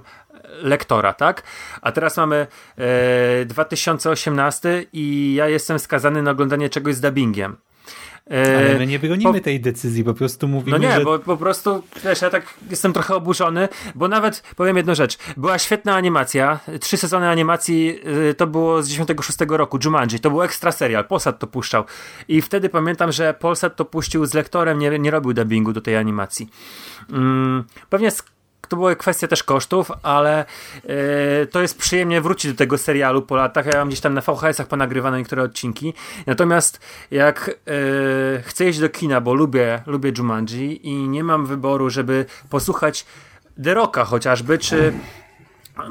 lektora, 0.62 1.14
tak? 1.14 1.44
A 1.82 1.92
teraz 1.92 2.18
mamy 2.18 2.48
e, 2.78 3.46
2018 3.46 4.86
i 4.94 5.34
ja 5.34 5.48
jestem 5.48 5.80
skazany 5.80 6.22
na 6.22 6.32
oglądanie 6.32 6.70
czegoś 6.70 6.96
z 6.96 7.02
dubbingiem. 7.02 7.58
Ale 8.30 8.78
my 8.80 8.88
nie 8.88 9.00
bronimy 9.00 9.34
po... 9.34 9.40
tej 9.40 9.60
decyzji, 9.60 10.04
po 10.04 10.14
prostu 10.14 10.48
mówimy, 10.48 10.80
No 10.80 10.84
nie, 10.88 10.96
że... 10.96 11.04
bo 11.04 11.20
po 11.20 11.38
prostu, 11.38 11.84
wiesz, 12.04 12.22
ja 12.22 12.30
tak 12.30 12.54
jestem 12.70 12.94
trochę 12.94 13.16
oburzony, 13.16 13.70
bo 13.96 14.08
nawet, 14.08 14.44
powiem 14.56 14.78
jedną 14.78 14.96
rzecz, 14.96 15.18
była 15.38 15.60
świetna 15.60 15.96
animacja, 15.96 16.60
trzy 16.80 16.98
sezony 16.98 17.30
animacji, 17.30 18.00
y, 18.30 18.34
to 18.34 18.48
było 18.48 18.84
z 18.84 18.90
96 18.90 19.40
roku, 19.50 19.80
Jumanji, 19.86 20.20
to 20.20 20.30
był 20.30 20.44
ekstra 20.44 20.72
serial, 20.72 21.08
Polsat 21.08 21.40
to 21.40 21.48
puszczał 21.48 21.84
i 22.28 22.42
wtedy 22.42 22.70
pamiętam, 22.70 23.12
że 23.12 23.34
Polsat 23.34 23.76
to 23.76 23.86
puścił 23.86 24.26
z 24.26 24.34
lektorem, 24.34 24.80
nie, 24.80 25.00
nie 25.00 25.12
robił 25.12 25.34
dubbingu 25.34 25.74
do 25.74 25.82
tej 25.82 25.98
animacji. 25.98 26.50
Hmm, 27.12 27.64
pewnie 27.90 28.12
to 28.72 28.76
była 28.76 28.96
kwestia 28.96 29.28
też 29.28 29.44
kosztów, 29.44 29.92
ale 30.04 30.46
yy, 30.84 31.48
to 31.52 31.62
jest 31.62 31.78
przyjemnie 31.78 32.22
wrócić 32.22 32.52
do 32.52 32.58
tego 32.58 32.78
serialu 32.78 33.22
po 33.22 33.36
latach. 33.36 33.66
Ja 33.66 33.80
mam 33.80 33.88
gdzieś 33.88 34.00
tam 34.00 34.14
na 34.14 34.22
VHS-ach 34.22 34.68
ponagrywane 34.68 35.18
niektóre 35.18 35.44
odcinki. 35.44 35.94
Natomiast 36.28 36.80
jak 37.12 37.48
yy, 37.66 38.44
chcę 38.44 38.70
iść 38.70 38.80
do 38.80 38.90
kina, 38.90 39.22
bo 39.22 39.34
lubię, 39.34 39.84
lubię 39.86 40.12
Jumanji 40.18 40.88
i 40.88 41.08
nie 41.08 41.24
mam 41.24 41.46
wyboru, 41.46 41.90
żeby 41.90 42.26
posłuchać 42.50 43.06
The 43.64 43.74
Rocka 43.74 44.06
chociażby, 44.06 44.58
czy 44.58 44.94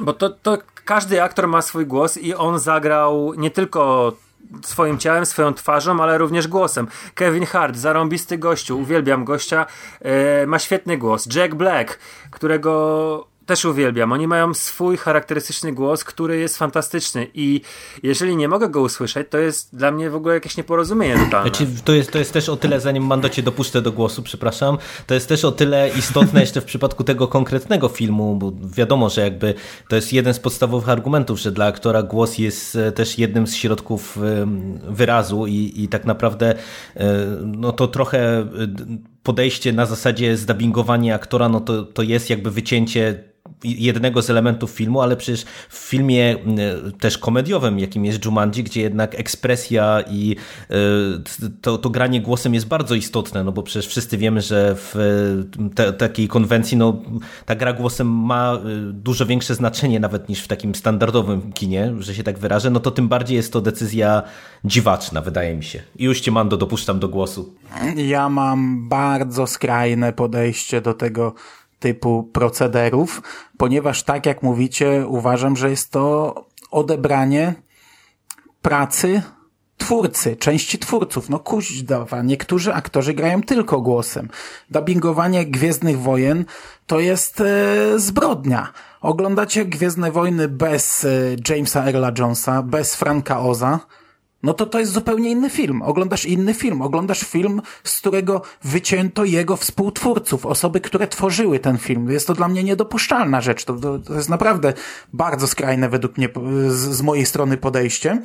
bo 0.01 0.13
to, 0.13 0.31
to 0.31 0.59
każdy 0.85 1.23
aktor 1.23 1.49
ma 1.49 1.63
swój 1.63 1.87
głos 1.87 2.17
i 2.19 2.35
on 2.35 2.59
zagrał 2.59 3.35
nie 3.35 3.51
tylko 3.51 4.13
swoim 4.63 4.99
ciałem, 4.99 5.27
swoją 5.27 5.55
twarzą, 5.55 6.03
ale 6.03 6.19
również 6.19 6.49
głosem. 6.49 6.89
Kevin 7.15 7.47
Hart, 7.47 7.77
zarąbisty 7.77 8.39
gościu, 8.39 8.79
uwielbiam 8.79 9.25
gościa, 9.25 9.67
e, 10.01 10.47
ma 10.47 10.59
świetny 10.59 10.99
głos. 10.99 11.35
Jack 11.35 11.55
Black, 11.55 11.99
którego 12.31 13.30
też 13.51 13.65
uwielbiam. 13.65 14.13
Oni 14.13 14.27
mają 14.27 14.55
swój 14.55 14.97
charakterystyczny 14.97 15.73
głos, 15.73 16.05
który 16.05 16.39
jest 16.39 16.59
fantastyczny 16.59 17.27
i 17.35 17.61
jeżeli 18.03 18.37
nie 18.37 18.49
mogę 18.49 18.69
go 18.69 18.81
usłyszeć, 18.81 19.29
to 19.31 19.39
jest 19.39 19.77
dla 19.77 19.91
mnie 19.91 20.11
w 20.11 20.15
ogóle 20.15 20.35
jakieś 20.35 20.57
nieporozumienie 20.57 21.15
totalne. 21.25 21.51
Znaczy, 21.51 21.67
to, 21.85 21.93
jest, 21.93 22.11
to 22.11 22.19
jest 22.19 22.33
też 22.33 22.49
o 22.49 22.57
tyle, 22.57 22.81
zanim 22.81 23.07
Mando 23.07 23.29
cię 23.29 23.43
dopuszczę 23.43 23.83
do 23.83 23.93
głosu, 23.93 24.23
przepraszam, 24.23 24.79
to 25.07 25.15
jest 25.15 25.29
też 25.29 25.45
o 25.45 25.53
tyle 25.53 25.91
istotne 25.99 26.41
jeszcze 26.41 26.61
w 26.61 26.65
przypadku 26.65 27.05
tego 27.05 27.29
konkretnego 27.29 27.89
filmu, 27.89 28.37
bo 28.37 28.53
wiadomo, 28.77 29.09
że 29.11 29.21
jakby 29.21 29.55
to 29.89 29.97
jest 29.97 30.13
jeden 30.13 30.35
z 30.35 30.39
podstawowych 30.39 30.89
argumentów, 30.89 31.41
że 31.41 31.53
dla 31.53 31.67
aktora 31.67 32.03
głos 32.03 32.39
jest 32.39 32.77
e, 32.77 32.93
też 32.93 33.19
jednym 33.19 33.47
z 33.47 33.55
środków 33.55 34.19
wyrazu 34.89 35.47
i, 35.47 35.73
i 35.77 35.89
tak 35.89 36.05
naprawdę 36.05 36.55
e, 36.97 37.27
no 37.45 37.73
to 37.73 37.89
trochę 37.89 38.39
e, 38.39 38.47
podejście 39.23 39.73
na 39.73 39.87
zasadzie 39.87 40.37
zdabingowania 40.37 41.15
aktora, 41.15 41.49
no 41.49 41.61
to, 41.61 41.85
to 41.85 42.03
jest 42.03 42.31
jakby 42.31 42.51
wycięcie 42.51 43.31
jednego 43.65 44.23
z 44.23 44.31
elementów 44.31 44.71
filmu, 44.71 45.01
ale 45.01 45.17
przecież 45.17 45.45
w 45.69 45.77
filmie 45.77 46.37
też 47.01 47.19
komediowym, 47.19 47.79
jakim 47.79 48.05
jest 48.05 48.25
Jumanji, 48.25 48.65
gdzie 48.65 48.81
jednak 48.81 49.21
ekspresja 49.21 50.05
i 50.11 50.37
e, 50.71 50.75
to, 51.61 51.79
to 51.79 51.91
granie 51.91 52.21
głosem 52.21 52.55
jest 52.55 52.67
bardzo 52.67 52.95
istotne, 52.95 53.45
no 53.45 53.53
bo 53.53 53.63
przecież 53.63 53.87
wszyscy 53.87 54.19
wiemy, 54.19 54.41
że 54.41 54.75
w 54.77 54.95
te, 55.75 55.93
takiej 55.93 56.29
konwencji 56.29 56.77
no, 56.77 57.03
ta 57.47 57.55
gra 57.55 57.73
głosem 57.73 58.09
ma 58.09 58.55
e, 58.55 58.59
dużo 58.93 59.27
większe 59.27 59.55
znaczenie 59.55 60.01
nawet 60.01 60.29
niż 60.29 60.43
w 60.43 60.49
takim 60.49 60.75
standardowym 60.75 61.53
kinie, 61.53 61.95
że 61.99 62.15
się 62.15 62.23
tak 62.23 62.39
wyrażę, 62.39 62.71
no 62.71 62.81
to 62.81 62.91
tym 62.91 63.09
bardziej 63.09 63.37
jest 63.37 63.53
to 63.53 63.61
decyzja 63.61 64.23
dziwaczna, 64.65 65.21
wydaje 65.21 65.57
mi 65.57 65.65
się. 65.65 65.83
I 65.97 66.05
już 66.05 66.21
cię, 66.21 66.31
Mando, 66.31 66.57
dopuszczam 66.57 66.99
do 66.99 67.09
głosu. 67.09 67.55
Ja 67.97 68.29
mam 68.29 68.89
bardzo 68.89 69.47
skrajne 69.47 70.13
podejście 70.13 70.81
do 70.81 70.95
tego 70.95 71.35
typu 71.81 72.23
procederów, 72.23 73.23
ponieważ 73.59 74.03
tak 74.03 74.27
jak 74.27 74.43
mówicie, 74.43 75.07
uważam, 75.07 75.57
że 75.57 75.71
jest 75.71 75.91
to 75.91 76.35
odebranie 76.71 77.55
pracy 78.63 79.23
twórcy, 79.81 80.37
części 80.37 80.79
twórców. 80.79 81.29
No 81.29 81.39
kuźdawa, 81.39 82.23
niektórzy 82.23 82.75
aktorzy 82.75 83.15
grają 83.15 83.43
tylko 83.43 83.81
głosem. 83.81 84.29
Dubbingowanie 84.71 85.47
Gwiezdnych 85.47 86.01
Wojen 86.01 86.45
to 86.87 87.01
jest 87.01 87.41
e, 87.41 87.45
zbrodnia. 87.97 88.73
Oglądacie 89.01 89.65
Gwiezdne 89.65 90.13
Wojny 90.13 90.49
bez 90.49 91.05
e, 91.05 91.09
Jamesa 91.49 91.85
Earla 91.85 92.13
Jonesa, 92.19 92.63
bez 92.63 92.97
Franka 92.97 93.41
Oza, 93.41 93.81
no 94.43 94.55
to 94.55 94.67
to 94.67 94.79
jest 94.79 94.93
zupełnie 94.93 95.31
inny 95.31 95.51
film. 95.51 95.83
Oglądasz 95.83 96.27
inny 96.27 96.55
film. 96.55 96.83
Oglądasz 96.83 97.21
film, 97.21 97.63
z 97.85 97.99
którego 98.01 98.43
wycięto 98.63 99.25
jego 99.25 99.57
współtwórców, 99.57 100.47
osoby, 100.47 100.81
które 100.81 101.09
tworzyły 101.09 101.59
ten 101.59 101.79
film. 101.79 102.11
Jest 102.11 102.27
to 102.27 102.35
dla 102.35 102.49
mnie 102.49 102.65
niedopuszczalna 102.65 103.41
rzecz. 103.41 103.65
To, 103.65 103.75
to, 103.75 103.99
to 103.99 104.15
jest 104.15 104.29
naprawdę 104.29 104.73
bardzo 105.13 105.47
skrajne 105.47 105.89
według 105.89 106.17
mnie 106.17 106.29
z, 106.69 106.75
z 106.75 107.03
mojej 107.03 107.27
strony 107.27 107.57
podejście. 107.57 108.23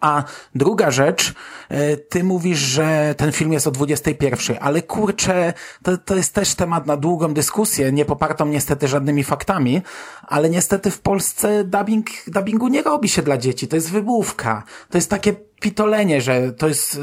A 0.00 0.24
druga 0.54 0.90
rzecz, 0.90 1.34
e, 1.68 1.96
ty 1.96 2.24
mówisz, 2.24 2.58
że 2.58 3.14
ten 3.16 3.32
film 3.32 3.52
jest 3.52 3.66
o 3.66 3.70
21, 3.70 4.56
ale 4.60 4.82
kurczę, 4.82 5.52
to, 5.82 5.98
to 5.98 6.16
jest 6.16 6.34
też 6.34 6.54
temat 6.54 6.86
na 6.86 6.96
długą 6.96 7.34
dyskusję, 7.34 7.92
nie 7.92 8.04
popartą 8.04 8.46
niestety 8.46 8.88
żadnymi 8.88 9.24
faktami, 9.24 9.82
ale 10.22 10.50
niestety 10.50 10.90
w 10.90 11.00
Polsce 11.00 11.64
dubbing, 11.64 12.06
dubbingu 12.26 12.68
nie 12.68 12.82
robi 12.82 13.08
się 13.08 13.22
dla 13.22 13.38
dzieci, 13.38 13.68
to 13.68 13.76
jest 13.76 13.90
wybówka. 13.90 14.62
To 14.90 14.98
jest 14.98 15.10
takie 15.10 15.34
pitolenie, 15.60 16.20
że 16.20 16.52
to 16.52 16.68
jest 16.68 17.00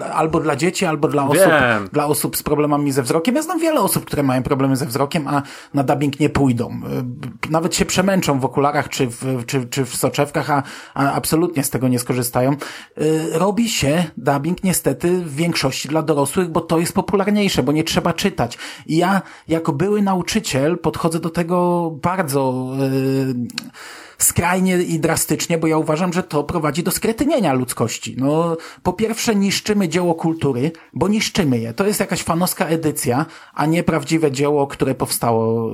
y, 0.00 0.04
albo 0.04 0.40
dla 0.40 0.56
dzieci, 0.56 0.86
albo 0.86 1.08
dla 1.08 1.28
osób, 1.28 1.52
dla 1.92 2.06
osób 2.06 2.36
z 2.36 2.42
problemami 2.42 2.92
ze 2.92 3.02
wzrokiem. 3.02 3.34
Ja 3.34 3.42
znam 3.42 3.60
wiele 3.60 3.80
osób, 3.80 4.04
które 4.04 4.22
mają 4.22 4.42
problemy 4.42 4.76
ze 4.76 4.86
wzrokiem, 4.86 5.28
a 5.28 5.42
na 5.74 5.82
dubbing 5.82 6.20
nie 6.20 6.28
pójdą. 6.28 6.80
Y, 7.46 7.50
nawet 7.50 7.74
się 7.74 7.84
przemęczą 7.84 8.40
w 8.40 8.44
okularach 8.44 8.88
czy 8.88 9.06
w, 9.06 9.44
czy, 9.46 9.66
czy 9.66 9.84
w 9.84 9.96
soczewkach, 9.96 10.50
a, 10.50 10.62
a 10.94 11.12
absolutnie 11.12 11.64
z 11.64 11.70
tego 11.70 11.88
nie 11.88 11.98
skorzystają. 11.98 12.52
Y, 12.52 13.28
robi 13.32 13.68
się 13.68 14.04
dubbing 14.16 14.64
niestety 14.64 15.18
w 15.18 15.34
większości 15.34 15.88
dla 15.88 16.02
dorosłych, 16.02 16.48
bo 16.48 16.60
to 16.60 16.78
jest 16.78 16.92
popularniejsze, 16.92 17.62
bo 17.62 17.72
nie 17.72 17.84
trzeba 17.84 18.12
czytać. 18.12 18.58
I 18.86 18.96
ja 18.96 19.22
jako 19.48 19.72
były 19.72 20.02
nauczyciel 20.02 20.78
podchodzę 20.78 21.20
do 21.20 21.30
tego 21.30 21.90
bardzo 22.02 22.72
yy, 22.78 23.34
skrajnie 24.18 24.82
i 24.82 25.00
drastycznie, 25.00 25.58
bo 25.58 25.66
ja 25.66 25.78
uważam, 25.78 26.12
że 26.12 26.22
to 26.22 26.44
prowadzi 26.44 26.82
do 26.82 26.90
skretynienia 26.90 27.52
ludzkości. 27.52 28.16
No, 28.18 28.56
po 28.82 28.92
pierwsze 28.92 29.34
niszczymy 29.34 29.88
dzieło 29.88 30.14
kultury, 30.14 30.72
bo 30.92 31.08
niszczymy 31.08 31.58
je. 31.58 31.74
To 31.74 31.86
jest 31.86 32.00
jakaś 32.00 32.22
fanowska 32.22 32.66
edycja, 32.66 33.26
a 33.54 33.66
nie 33.66 33.82
prawdziwe 33.82 34.32
dzieło, 34.32 34.66
które 34.66 34.94
powstało. 34.94 35.72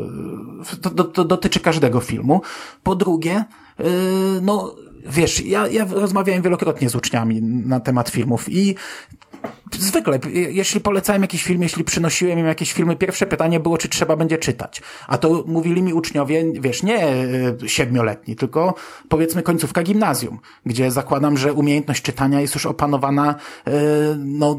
To, 0.83 0.91
to, 0.91 1.05
to 1.05 1.25
dotyczy 1.25 1.61
każdego 1.61 2.01
filmu. 2.01 2.43
Po 2.83 2.95
drugie, 2.95 3.45
yy, 3.79 3.85
no, 4.43 4.75
wiesz, 5.07 5.41
ja, 5.41 5.69
ja 5.69 5.87
rozmawiałem 5.91 6.43
wielokrotnie 6.43 6.91
z 6.91 6.95
uczniami 6.95 7.43
na 7.43 7.81
temat 7.81 8.11
filmów 8.11 8.49
i 8.49 8.75
zwykle, 9.79 10.19
jeśli 10.33 10.81
polecałem 10.81 11.23
jakiś 11.23 11.45
film, 11.45 11.63
jeśli 11.63 11.85
przynosiłem 11.85 12.39
im 12.39 12.47
jakieś 12.47 12.73
filmy, 12.73 12.97
pierwsze 12.97 13.27
pytanie 13.27 13.61
było, 13.61 13.79
czy 13.79 13.89
trzeba 13.89 14.17
będzie 14.17 14.39
czytać. 14.39 14.83
A 15.09 15.19
to 15.19 15.45
mówili 15.47 15.83
mi 15.83 15.95
uczniowie, 15.95 16.45
wiesz, 16.61 16.83
nie 16.83 17.07
e, 17.07 17.25
siedmioletni, 17.67 18.37
tylko 18.37 18.75
powiedzmy 19.09 19.43
końcówka 19.43 19.83
gimnazjum, 19.83 20.39
gdzie 20.67 20.91
zakładam, 20.91 21.37
że 21.37 21.53
umiejętność 21.53 22.03
czytania 22.03 22.41
jest 22.41 22.55
już 22.55 22.67
opanowana 22.67 23.35
e, 23.67 23.71
no, 24.19 24.59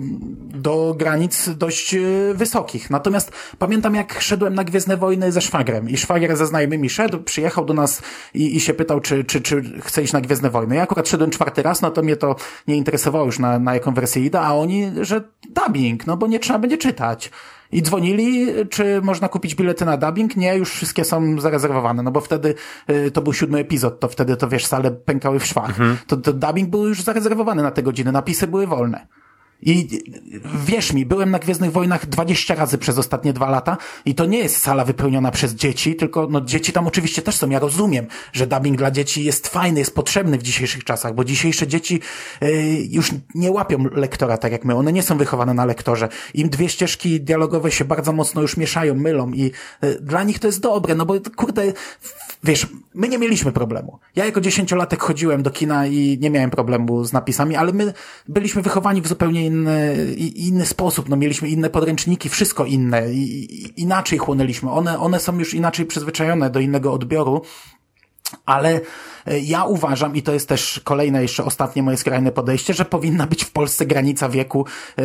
do 0.54 0.96
granic 0.98 1.50
dość 1.50 1.94
e, 1.94 2.00
wysokich. 2.34 2.90
Natomiast 2.90 3.32
pamiętam, 3.60 3.96
jak 3.96 4.22
szedłem 4.22 4.56
na 4.56 4.64
Gwiezdne 4.64 4.98
Wojny 4.98 5.32
ze 5.32 5.42
szwagrem 5.42 5.90
i 5.90 5.98
szwagier 5.98 6.38
ze 6.38 6.48
znajomymi 6.48 6.90
szedł, 6.90 7.20
przyjechał 7.20 7.66
do 7.66 7.74
nas 7.74 8.02
i, 8.34 8.56
i 8.56 8.60
się 8.60 8.74
pytał, 8.74 9.00
czy, 9.00 9.24
czy, 9.24 9.42
czy 9.42 9.64
chce 9.82 10.04
iść 10.04 10.14
na 10.14 10.22
Gwiezdne 10.22 10.50
Wojny. 10.50 10.76
Ja 10.76 10.82
akurat 10.82 11.10
szedłem 11.10 11.32
czwarty 11.32 11.64
raz, 11.64 11.82
no 11.82 11.92
to 11.92 12.04
mnie 12.04 12.16
to 12.16 12.36
nie 12.68 12.76
interesowało 12.76 13.26
już 13.26 13.40
na, 13.40 13.60
na 13.60 13.74
jaką 13.74 13.94
wersję 13.94 14.26
idę, 14.26 14.42
a 14.42 14.54
oni 14.64 14.92
że 15.02 15.22
dubbing, 15.50 16.08
no 16.08 16.18
bo 16.18 16.28
nie 16.28 16.40
trzeba 16.40 16.60
będzie 16.60 16.78
czytać. 16.78 17.32
I 17.72 17.82
dzwonili, 17.82 18.48
czy 18.70 19.02
można 19.02 19.30
kupić 19.30 19.56
bilety 19.56 19.86
na 19.86 19.98
dubbing? 19.98 20.36
Nie, 20.36 20.56
już 20.56 20.72
wszystkie 20.72 21.06
są 21.06 21.42
zarezerwowane, 21.42 22.04
no 22.04 22.12
bo 22.12 22.22
wtedy 22.22 22.56
y, 22.90 23.12
to 23.12 23.22
był 23.22 23.34
siódmy 23.34 23.60
epizod, 23.60 24.00
to 24.00 24.08
wtedy 24.08 24.38
to 24.38 24.50
wiesz, 24.50 24.66
sale 24.66 24.92
pękały 24.92 25.40
w 25.40 25.46
szwach. 25.46 25.70
Mhm. 25.70 25.98
To, 26.08 26.18
to 26.18 26.34
dubbing 26.34 26.70
był 26.70 26.88
już 26.88 27.02
zarezerwowany 27.02 27.64
na 27.64 27.72
te 27.72 27.84
godziny, 27.84 28.12
napisy 28.12 28.48
były 28.48 28.68
wolne. 28.68 29.08
I 29.66 29.88
wierz 30.66 30.94
mi, 30.94 31.06
byłem 31.06 31.32
na 31.32 31.40
Gwiezdnych 31.40 31.72
Wojnach 31.72 32.06
20 32.06 32.56
razy 32.56 32.78
przez 32.78 32.98
ostatnie 32.98 33.34
dwa 33.34 33.50
lata 33.50 33.78
i 34.06 34.16
to 34.16 34.26
nie 34.26 34.38
jest 34.38 34.58
sala 34.58 34.86
wypełniona 34.86 35.32
przez 35.32 35.54
dzieci, 35.54 35.96
tylko 35.96 36.28
no 36.32 36.42
dzieci 36.42 36.74
tam 36.74 36.88
oczywiście 36.88 37.22
też 37.22 37.36
są. 37.36 37.50
Ja 37.50 37.60
rozumiem, 37.60 38.08
że 38.34 38.48
dubbing 38.48 38.78
dla 38.78 38.92
dzieci 38.92 39.24
jest 39.24 39.48
fajny, 39.48 39.80
jest 39.80 39.96
potrzebny 39.96 40.38
w 40.38 40.44
dzisiejszych 40.44 40.84
czasach, 40.84 41.16
bo 41.16 41.24
dzisiejsze 41.24 41.68
dzieci 41.68 42.00
y, 42.44 42.88
już 42.90 43.12
nie 43.36 43.52
łapią 43.52 43.84
lektora 43.92 44.38
tak 44.38 44.52
jak 44.52 44.66
my. 44.66 44.76
One 44.76 44.94
nie 44.94 45.04
są 45.04 45.18
wychowane 45.18 45.54
na 45.54 45.66
lektorze. 45.66 46.10
Im 46.34 46.50
dwie 46.50 46.70
ścieżki 46.70 47.22
dialogowe 47.22 47.72
się 47.72 47.86
bardzo 47.86 48.14
mocno 48.14 48.42
już 48.42 48.58
mieszają, 48.58 48.96
mylą 48.96 49.32
i 49.32 49.52
y, 49.84 50.00
dla 50.02 50.24
nich 50.24 50.40
to 50.40 50.48
jest 50.48 50.60
dobre, 50.60 50.96
no 50.96 51.06
bo 51.06 51.14
kurde, 51.36 51.74
wiesz, 52.44 52.68
my 52.94 53.10
nie 53.10 53.20
mieliśmy 53.20 53.52
problemu. 53.52 54.00
Ja 54.16 54.26
jako 54.26 54.42
dziesięciolatek 54.42 55.02
chodziłem 55.02 55.44
do 55.44 55.52
kina 55.52 55.88
i 55.88 56.18
nie 56.22 56.30
miałem 56.30 56.50
problemu 56.50 57.04
z 57.04 57.14
napisami, 57.14 57.56
ale 57.56 57.74
my 57.74 57.94
byliśmy 58.28 58.62
wychowani 58.62 59.02
w 59.02 59.08
zupełnie 59.08 59.46
inny, 59.46 59.96
inny 60.18 60.66
sposób. 60.66 61.10
No, 61.10 61.16
mieliśmy 61.16 61.50
inne 61.50 61.70
podręczniki, 61.70 62.30
wszystko 62.30 62.66
inne. 62.66 63.14
I, 63.14 63.82
inaczej 63.82 64.20
chłonęliśmy. 64.20 64.72
One, 64.72 65.00
one 65.00 65.20
są 65.20 65.40
już 65.40 65.54
inaczej 65.54 65.86
przyzwyczajone 65.86 66.50
do 66.50 66.60
innego 66.60 66.94
odbioru. 66.94 67.42
Ale 68.46 68.82
e, 69.26 69.40
ja 69.40 69.64
uważam, 69.64 70.16
i 70.16 70.22
to 70.22 70.34
jest 70.34 70.50
też 70.50 70.82
kolejne, 70.84 71.22
jeszcze 71.22 71.46
ostatnie 71.46 71.84
moje 71.84 71.98
skrajne 71.98 72.32
podejście, 72.32 72.74
że 72.74 72.86
powinna 72.86 73.28
być 73.28 73.44
w 73.44 73.52
Polsce 73.52 73.86
granica 73.86 74.30
wieku 74.30 74.66
e, 74.98 75.04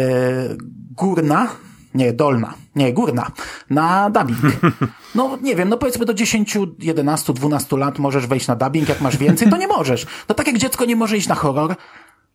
górna, 0.97 1.49
nie, 1.95 2.13
dolna, 2.13 2.55
nie, 2.75 2.93
górna, 2.93 3.31
na 3.71 4.11
dubbing. 4.11 4.39
No 5.15 5.39
nie 5.43 5.57
wiem, 5.57 5.69
no 5.69 5.77
powiedzmy 5.77 6.05
do 6.07 6.15
10, 6.15 6.59
11, 6.79 7.33
12 7.33 7.77
lat 7.77 7.99
możesz 7.99 8.27
wejść 8.27 8.47
na 8.47 8.57
dubbing, 8.57 8.89
jak 8.89 9.01
masz 9.01 9.17
więcej, 9.17 9.51
to 9.51 9.57
nie 9.57 9.69
możesz. 9.69 10.07
To 10.27 10.35
tak 10.35 10.47
jak 10.47 10.59
dziecko 10.59 10.85
nie 10.85 10.97
może 10.97 11.17
iść 11.17 11.29
na 11.29 11.35
horror, 11.35 11.77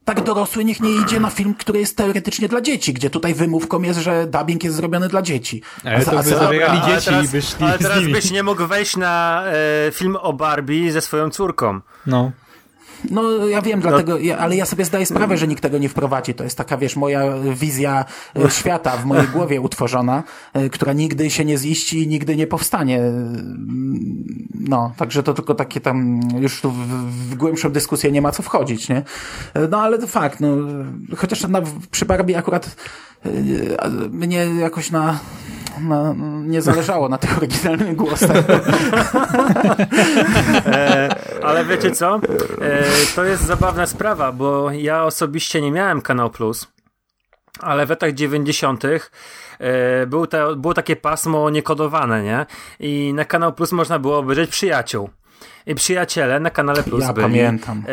tak 0.05 0.23
dorosły 0.23 0.65
niech 0.65 0.79
nie 0.79 0.91
idzie 0.91 1.19
na 1.19 1.29
film, 1.29 1.53
który 1.53 1.79
jest 1.79 1.97
teoretycznie 1.97 2.47
dla 2.47 2.61
dzieci, 2.61 2.93
gdzie 2.93 3.09
tutaj 3.09 3.33
wymówką 3.33 3.81
jest, 3.81 3.99
że 3.99 4.27
dubbing 4.27 4.63
jest 4.63 4.75
zrobiony 4.75 5.07
dla 5.07 5.21
dzieci. 5.21 5.61
Ale 5.83 6.05
to 6.05 6.23
by 6.23 6.23
zabierali 6.23 6.81
dzieci 6.81 7.05
teraz, 7.05 7.25
i 7.25 7.29
by 7.31 7.41
szli 7.41 7.65
ale 7.65 7.77
teraz 7.79 7.97
z 7.97 8.01
nimi. 8.01 8.13
byś 8.13 8.31
nie 8.31 8.43
mógł 8.43 8.67
wejść 8.67 8.97
na 8.97 9.43
e, 9.87 9.91
film 9.91 10.15
o 10.15 10.33
Barbie 10.33 10.91
ze 10.91 11.01
swoją 11.01 11.29
córką. 11.29 11.79
No. 12.05 12.31
No 13.11 13.47
ja 13.47 13.61
wiem, 13.61 13.79
dlatego, 13.81 14.19
ja, 14.19 14.37
ale 14.37 14.55
ja 14.55 14.65
sobie 14.65 14.85
zdaję 14.85 15.05
sprawę, 15.05 15.37
że 15.37 15.47
nikt 15.47 15.61
tego 15.61 15.77
nie 15.77 15.89
wprowadzi. 15.89 16.33
To 16.33 16.43
jest 16.43 16.57
taka, 16.57 16.77
wiesz, 16.77 16.95
moja 16.95 17.23
wizja 17.55 18.05
e, 18.45 18.49
świata 18.51 18.97
w 18.97 19.05
mojej 19.05 19.27
głowie 19.27 19.61
utworzona, 19.61 20.23
e, 20.53 20.69
która 20.69 20.93
nigdy 20.93 21.29
się 21.29 21.45
nie 21.45 21.57
ziści 21.57 22.03
i 22.03 22.07
nigdy 22.07 22.35
nie 22.35 22.47
powstanie. 22.47 23.01
No, 24.59 24.93
także 24.97 25.23
to 25.23 25.33
tylko 25.33 25.55
takie 25.55 25.81
tam, 25.81 26.19
już 26.39 26.61
tu 26.61 26.71
w, 26.71 26.87
w 27.29 27.35
głębszą 27.35 27.69
dyskusję 27.69 28.11
nie 28.11 28.21
ma 28.21 28.31
co 28.31 28.43
wchodzić, 28.43 28.89
nie? 28.89 29.03
E, 29.53 29.67
No 29.67 29.81
ale 29.81 29.99
to 29.99 30.07
fakt, 30.07 30.39
no, 30.39 30.47
chociaż 31.17 31.47
na, 31.47 31.61
przy 31.91 32.05
Barbie 32.05 32.37
akurat 32.37 32.75
mnie 34.11 34.45
jakoś 34.45 34.91
na, 34.91 35.19
nie 36.45 36.61
zależało 36.61 37.09
na 37.09 37.17
tych 37.17 37.37
oryginalnych 37.37 37.95
głosach. 37.95 38.37
E, 40.65 41.15
ale 41.43 41.65
wiecie 41.65 41.91
co? 41.91 42.15
E, 42.15 42.83
to 43.15 43.23
jest 43.23 43.43
zabawna 43.43 43.87
sprawa, 43.87 44.31
bo 44.31 44.71
ja 44.71 45.03
osobiście 45.03 45.61
nie 45.61 45.71
miałem 45.71 46.01
Kanał 46.01 46.29
Plus, 46.29 46.67
ale 47.59 47.85
w 47.85 47.89
latach 47.89 48.13
90. 48.13 48.83
E, 48.85 48.99
był 50.07 50.27
te, 50.27 50.55
było 50.55 50.73
takie 50.73 50.95
pasmo 50.95 51.49
niekodowane, 51.49 52.23
nie? 52.23 52.45
I 52.79 53.13
na 53.13 53.25
Kanał 53.25 53.53
Plus 53.53 53.71
można 53.71 53.99
było 53.99 54.17
obejrzeć 54.17 54.49
Przyjaciół. 54.49 55.09
I 55.65 55.75
przyjaciele 55.75 56.39
na 56.39 56.49
kanale 56.49 56.83
Plus 56.83 57.03
Ja 57.03 57.13
byli 57.13 57.27
pamiętam. 57.27 57.83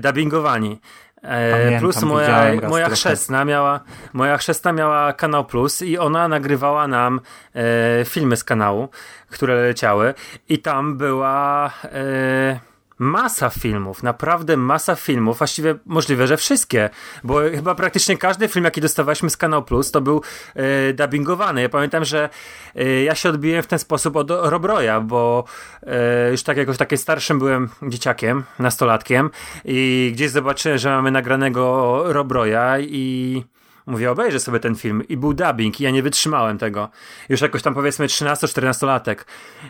Dubbingowani. 0.00 0.80
Pamiętam, 1.22 1.80
plus 1.80 2.02
moja, 2.02 2.52
moja 2.68 2.88
chrzestna 2.88 3.44
miała 3.44 3.80
moja 4.12 4.38
chrzestna 4.38 4.72
miała 4.72 5.12
kanał 5.12 5.44
Plus 5.44 5.82
i 5.82 5.98
ona 5.98 6.28
nagrywała 6.28 6.86
nam 6.86 7.20
e, 7.54 8.04
filmy 8.04 8.36
z 8.36 8.44
kanału, 8.44 8.88
które 9.30 9.54
leciały. 9.54 10.14
I 10.48 10.58
tam 10.58 10.96
była 10.96 11.70
e, 11.84 12.69
masa 13.00 13.50
filmów, 13.50 14.02
naprawdę 14.02 14.56
masa 14.56 14.94
filmów, 14.94 15.38
właściwie 15.38 15.74
możliwe, 15.86 16.26
że 16.26 16.36
wszystkie, 16.36 16.90
bo 17.24 17.40
chyba 17.54 17.74
praktycznie 17.74 18.16
każdy 18.16 18.48
film, 18.48 18.64
jaki 18.64 18.80
dostawaliśmy 18.80 19.30
z 19.30 19.36
Kanał 19.36 19.62
Plus, 19.62 19.90
to 19.90 20.00
był 20.00 20.22
e, 20.54 20.92
dubbingowany. 20.92 21.62
Ja 21.62 21.68
pamiętam, 21.68 22.04
że 22.04 22.28
e, 22.76 23.02
ja 23.02 23.14
się 23.14 23.28
odbiłem 23.28 23.62
w 23.62 23.66
ten 23.66 23.78
sposób 23.78 24.16
od 24.16 24.30
Robroja, 24.30 25.00
bo 25.00 25.44
e, 25.82 26.30
już 26.30 26.42
tak 26.42 26.56
jakoś 26.56 26.76
takie 26.76 26.96
starszym 26.96 27.38
byłem 27.38 27.68
dzieciakiem, 27.82 28.44
nastolatkiem 28.58 29.30
i 29.64 30.10
gdzieś 30.14 30.30
zobaczyłem, 30.30 30.78
że 30.78 30.90
mamy 30.90 31.10
nagranego 31.10 32.02
Robroja 32.12 32.78
i 32.80 33.44
Mówię, 33.90 34.10
obejrzę 34.10 34.40
sobie 34.40 34.60
ten 34.60 34.74
film 34.74 35.02
i 35.08 35.16
był 35.16 35.34
dubbing 35.34 35.80
i 35.80 35.84
ja 35.84 35.90
nie 35.90 36.02
wytrzymałem 36.02 36.58
tego. 36.58 36.88
Już 37.28 37.40
jakoś 37.40 37.62
tam 37.62 37.74
powiedzmy 37.74 38.06
13-14-latek. 38.06 39.16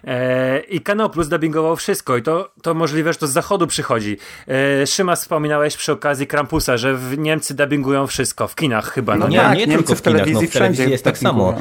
Eee, 0.04 0.76
I 0.76 0.80
Kanał 0.80 1.10
Plus 1.10 1.28
dubbingował 1.28 1.76
wszystko 1.76 2.16
i 2.16 2.22
to, 2.22 2.50
to 2.62 2.74
możliwe, 2.74 3.12
że 3.12 3.18
to 3.18 3.26
z 3.26 3.30
zachodu 3.32 3.66
przychodzi. 3.66 4.16
Eee, 4.48 4.86
Szymas 4.86 5.20
wspominałeś 5.20 5.76
przy 5.76 5.92
okazji 5.92 6.26
Krampusa, 6.26 6.76
że 6.76 6.94
w 6.94 7.18
Niemcy 7.18 7.54
dubbingują 7.54 8.06
wszystko, 8.06 8.48
w 8.48 8.54
kinach 8.54 8.92
chyba. 8.92 9.16
No, 9.16 9.18
No 9.24 9.28
nie? 9.28 9.36
nie, 9.36 9.42
tak, 9.42 9.58
nie 9.58 9.66
Niemcy 9.66 9.76
tylko 9.76 9.94
w 9.94 9.98
w 9.98 10.02
kinach, 10.02 10.18
no, 10.18 10.24
telewizji 10.24 10.48
w 10.48 10.52
telewizji 10.52 10.76
wszędzie 10.76 10.92
jest 10.92 11.04
tak 11.04 11.18
samo. 11.18 11.54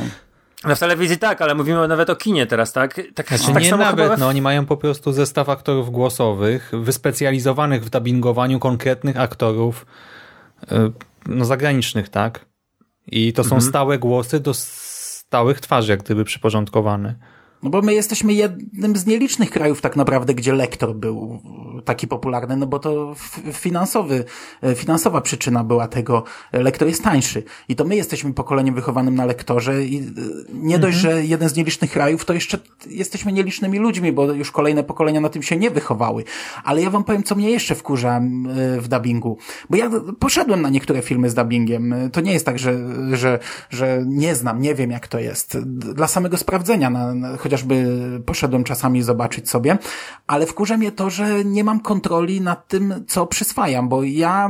No 0.66 0.76
w 0.76 0.80
telewizji 0.80 1.18
tak, 1.18 1.42
ale 1.42 1.56
mówimy 1.56 1.88
nawet 1.88 2.10
o 2.10 2.16
kinie 2.16 2.48
teraz, 2.48 2.74
tak? 2.74 3.02
Tak, 3.16 3.28
Znaczy 3.28 3.54
tak 3.54 3.64
nie 3.64 3.70
samo 3.70 3.84
nawet, 3.84 4.20
no 4.20 4.28
oni 4.28 4.42
mają 4.42 4.66
po 4.66 4.78
prostu 4.78 5.12
zestaw 5.12 5.50
aktorów 5.50 5.92
głosowych, 5.92 6.72
wyspecjalizowanych 6.74 7.84
w 7.84 7.90
dubbingowaniu 7.90 8.60
konkretnych 8.60 9.18
aktorów 9.18 9.86
y, 10.72 10.92
no 11.28 11.46
zagranicznych, 11.46 12.10
tak? 12.10 12.46
I 13.08 13.34
to 13.34 13.44
są 13.44 13.56
Mhm. 13.56 13.62
stałe 13.70 14.00
głosy 14.00 14.40
do 14.40 14.52
stałych 14.54 15.60
twarzy, 15.60 15.92
jak 15.92 16.04
gdyby 16.04 16.26
przyporządkowane. 16.26 17.16
No 17.64 17.70
bo 17.70 17.82
my 17.82 17.94
jesteśmy 17.94 18.34
jednym 18.34 18.96
z 18.96 19.06
nielicznych 19.06 19.50
krajów 19.50 19.82
tak 19.82 19.96
naprawdę, 19.96 20.34
gdzie 20.34 20.54
lektor 20.54 20.96
był 20.96 21.40
taki 21.86 22.08
popularny, 22.08 22.58
no 22.58 22.68
bo 22.68 22.80
to 22.80 23.16
finansowy, 23.54 24.26
e, 24.64 24.76
finansowa 24.76 25.22
przyczyna 25.22 25.64
była 25.64 25.88
tego. 25.88 26.24
Lektor 26.54 26.88
jest 26.88 27.04
tańszy. 27.04 27.44
I 27.70 27.76
to 27.76 27.86
my 27.86 27.96
jesteśmy 27.96 28.34
pokoleniem 28.34 28.76
wychowanym 28.76 29.16
na 29.16 29.26
lektorze 29.26 29.86
i 29.86 29.98
e, 29.98 30.04
nie 30.54 30.80
dość, 30.80 30.98
że 30.98 31.26
jeden 31.26 31.50
z 31.50 31.56
nielicznych 31.56 31.92
krajów, 31.92 32.26
to 32.26 32.34
jeszcze 32.34 32.58
jesteśmy 32.88 33.32
nielicznymi 33.32 33.80
ludźmi, 33.80 34.12
bo 34.12 34.32
już 34.32 34.52
kolejne 34.52 34.84
pokolenia 34.84 35.22
na 35.22 35.30
tym 35.30 35.44
się 35.44 35.58
nie 35.58 35.72
wychowały. 35.72 36.24
Ale 36.64 36.82
ja 36.82 36.90
wam 36.90 37.04
powiem, 37.04 37.24
co 37.24 37.36
mnie 37.36 37.52
jeszcze 37.52 37.76
wkurza 37.76 38.18
e, 38.18 38.22
w 38.82 38.88
dubbingu. 38.88 39.38
Bo 39.70 39.78
ja 39.78 39.90
poszedłem 40.20 40.62
na 40.62 40.70
niektóre 40.70 41.02
filmy 41.02 41.30
z 41.30 41.34
dubbingiem. 41.34 41.94
E, 41.94 42.10
To 42.10 42.22
nie 42.22 42.34
jest 42.34 42.46
tak, 42.46 42.60
że, 42.60 42.78
że, 43.18 43.40
że 43.70 44.04
nie 44.06 44.36
znam, 44.36 44.62
nie 44.62 44.76
wiem 44.76 44.92
jak 44.92 45.08
to 45.08 45.20
jest. 45.20 45.58
Dla 45.70 46.08
samego 46.08 46.38
sprawdzenia, 46.38 46.90
na, 46.90 47.16
na, 47.16 47.38
chociażby 47.50 47.86
poszedłem 48.26 48.64
czasami 48.64 49.04
zobaczyć 49.04 49.50
sobie, 49.50 49.78
ale 50.28 50.46
wkurza 50.46 50.78
mnie 50.78 50.92
to, 50.92 51.10
że 51.10 51.46
nie 51.46 51.64
mam 51.64 51.80
kontroli 51.80 52.42
nad 52.42 52.68
tym, 52.68 53.06
co 53.08 53.28
przyswajam, 53.28 53.90
bo 53.90 54.04
ja, 54.04 54.50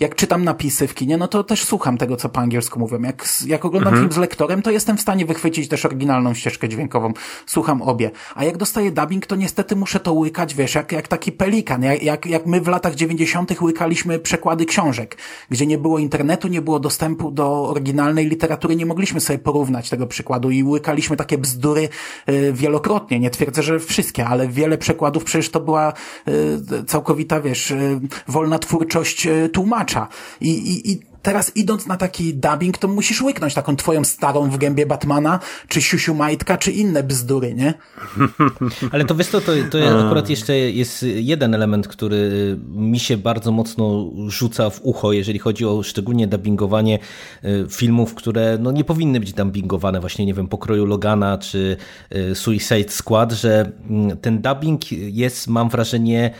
jak 0.00 0.14
czytam 0.14 0.44
napisy 0.44 0.86
w 0.88 0.94
kinie, 0.94 1.16
no 1.16 1.28
to 1.28 1.44
też 1.44 1.64
słucham 1.64 1.98
tego, 1.98 2.16
co 2.16 2.28
po 2.28 2.40
angielsku 2.40 2.78
mówią. 2.78 3.02
Jak, 3.02 3.24
jak 3.46 3.64
oglądam 3.64 3.94
film 3.94 4.12
z 4.12 4.16
lektorem, 4.16 4.62
to 4.62 4.70
jestem 4.70 4.96
w 4.96 5.00
stanie 5.00 5.26
wychwycić 5.26 5.68
też 5.68 5.86
oryginalną 5.86 6.34
ścieżkę 6.34 6.68
dźwiękową. 6.68 7.12
Słucham 7.46 7.82
obie. 7.82 8.10
A 8.34 8.44
jak 8.44 8.56
dostaję 8.56 8.92
dubbing, 8.92 9.26
to 9.26 9.36
niestety 9.36 9.76
muszę 9.76 10.00
to 10.00 10.12
łykać, 10.12 10.54
wiesz, 10.54 10.74
jak, 10.74 10.92
jak 10.92 11.08
taki 11.08 11.32
pelikan. 11.32 11.82
Jak, 11.82 12.02
jak, 12.02 12.26
jak 12.26 12.46
my 12.46 12.60
w 12.60 12.68
latach 12.68 12.94
90. 12.94 13.60
łykaliśmy 13.60 14.18
przekłady 14.18 14.66
książek, 14.66 15.16
gdzie 15.50 15.66
nie 15.66 15.78
było 15.78 15.98
internetu, 15.98 16.48
nie 16.48 16.62
było 16.62 16.80
dostępu 16.80 17.30
do 17.30 17.68
oryginalnej 17.68 18.26
literatury, 18.26 18.76
nie 18.76 18.86
mogliśmy 18.86 19.20
sobie 19.20 19.38
porównać 19.38 19.90
tego 19.90 20.06
przykładu 20.06 20.50
i 20.50 20.62
łykaliśmy 20.62 21.16
takie 21.16 21.38
bzdury 21.38 21.88
wielokrotnie. 22.52 23.20
Nie 23.20 23.30
twierdzę, 23.30 23.62
że 23.62 23.80
wszystkie, 23.80 24.26
ale 24.26 24.48
wiele 24.48 24.78
przekładów 24.78 25.24
przecież 25.24 25.50
to 25.50 25.60
była 25.60 25.92
y, 26.28 26.84
całkowita, 26.86 27.40
wiesz, 27.40 27.70
y, 27.70 28.00
wolna 28.28 28.58
twórczość 28.58 29.28
tłumacza. 29.52 30.08
I, 30.40 30.50
i, 30.50 30.90
i 30.92 31.13
teraz 31.24 31.56
idąc 31.56 31.86
na 31.86 31.96
taki 31.96 32.34
dubbing, 32.34 32.78
to 32.78 32.88
musisz 32.88 33.22
łyknąć 33.22 33.54
taką 33.54 33.76
twoją 33.76 34.04
starą 34.04 34.50
w 34.50 34.58
gębie 34.58 34.86
Batmana, 34.86 35.40
czy 35.68 35.82
Siusiu 35.82 36.14
Majtka, 36.14 36.56
czy 36.56 36.72
inne 36.72 37.02
bzdury, 37.02 37.54
nie? 37.54 37.74
Ale 38.92 39.04
to 39.04 39.14
wiesz 39.14 39.28
to, 39.28 39.40
to 39.70 40.06
akurat 40.06 40.30
jeszcze 40.30 40.58
jest 40.58 41.06
jeden 41.14 41.54
element, 41.54 41.88
który 41.88 42.56
mi 42.68 42.98
się 42.98 43.16
bardzo 43.16 43.52
mocno 43.52 44.10
rzuca 44.28 44.70
w 44.70 44.80
ucho, 44.82 45.12
jeżeli 45.12 45.38
chodzi 45.38 45.66
o 45.66 45.82
szczególnie 45.82 46.26
dubbingowanie 46.26 46.98
y, 47.44 47.66
filmów, 47.70 48.14
które 48.14 48.58
no, 48.60 48.72
nie 48.72 48.84
powinny 48.84 49.20
być 49.20 49.32
dubbingowane, 49.32 50.00
właśnie 50.00 50.26
nie 50.26 50.34
wiem, 50.34 50.48
pokroju 50.48 50.86
Logana 50.86 51.38
czy 51.38 51.76
y, 52.16 52.34
Suicide 52.34 52.90
Squad, 52.90 53.32
że 53.32 53.72
mm, 53.90 54.16
ten 54.16 54.42
dubbing 54.42 54.92
jest, 54.92 55.48
mam 55.48 55.68
wrażenie, 55.68 56.30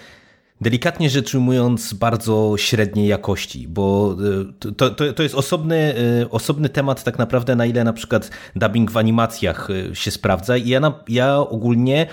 delikatnie 0.61 1.11
rzecz 1.11 1.35
ujmując, 1.35 1.93
bardzo 1.93 2.55
średniej 2.57 3.09
jakości, 3.09 3.69
bo 3.69 4.17
y, 4.61 4.73
to, 4.73 4.91
to, 4.91 5.13
to 5.13 5.23
jest 5.23 5.35
osobny, 5.35 5.95
y, 6.23 6.31
osobny 6.31 6.69
temat 6.69 7.05
tak 7.05 7.19
naprawdę, 7.19 7.57
na 7.57 7.67
ile 7.67 7.85
na 7.85 7.93
przykład 7.93 8.31
dubbing 8.57 8.91
w 8.91 8.97
animacjach 8.97 9.71
y, 9.71 9.91
się 9.95 10.11
sprawdza. 10.11 10.57
I 10.57 10.69
ja, 10.69 10.81
na, 10.81 10.93
ja 11.09 11.39
ogólnie 11.39 12.07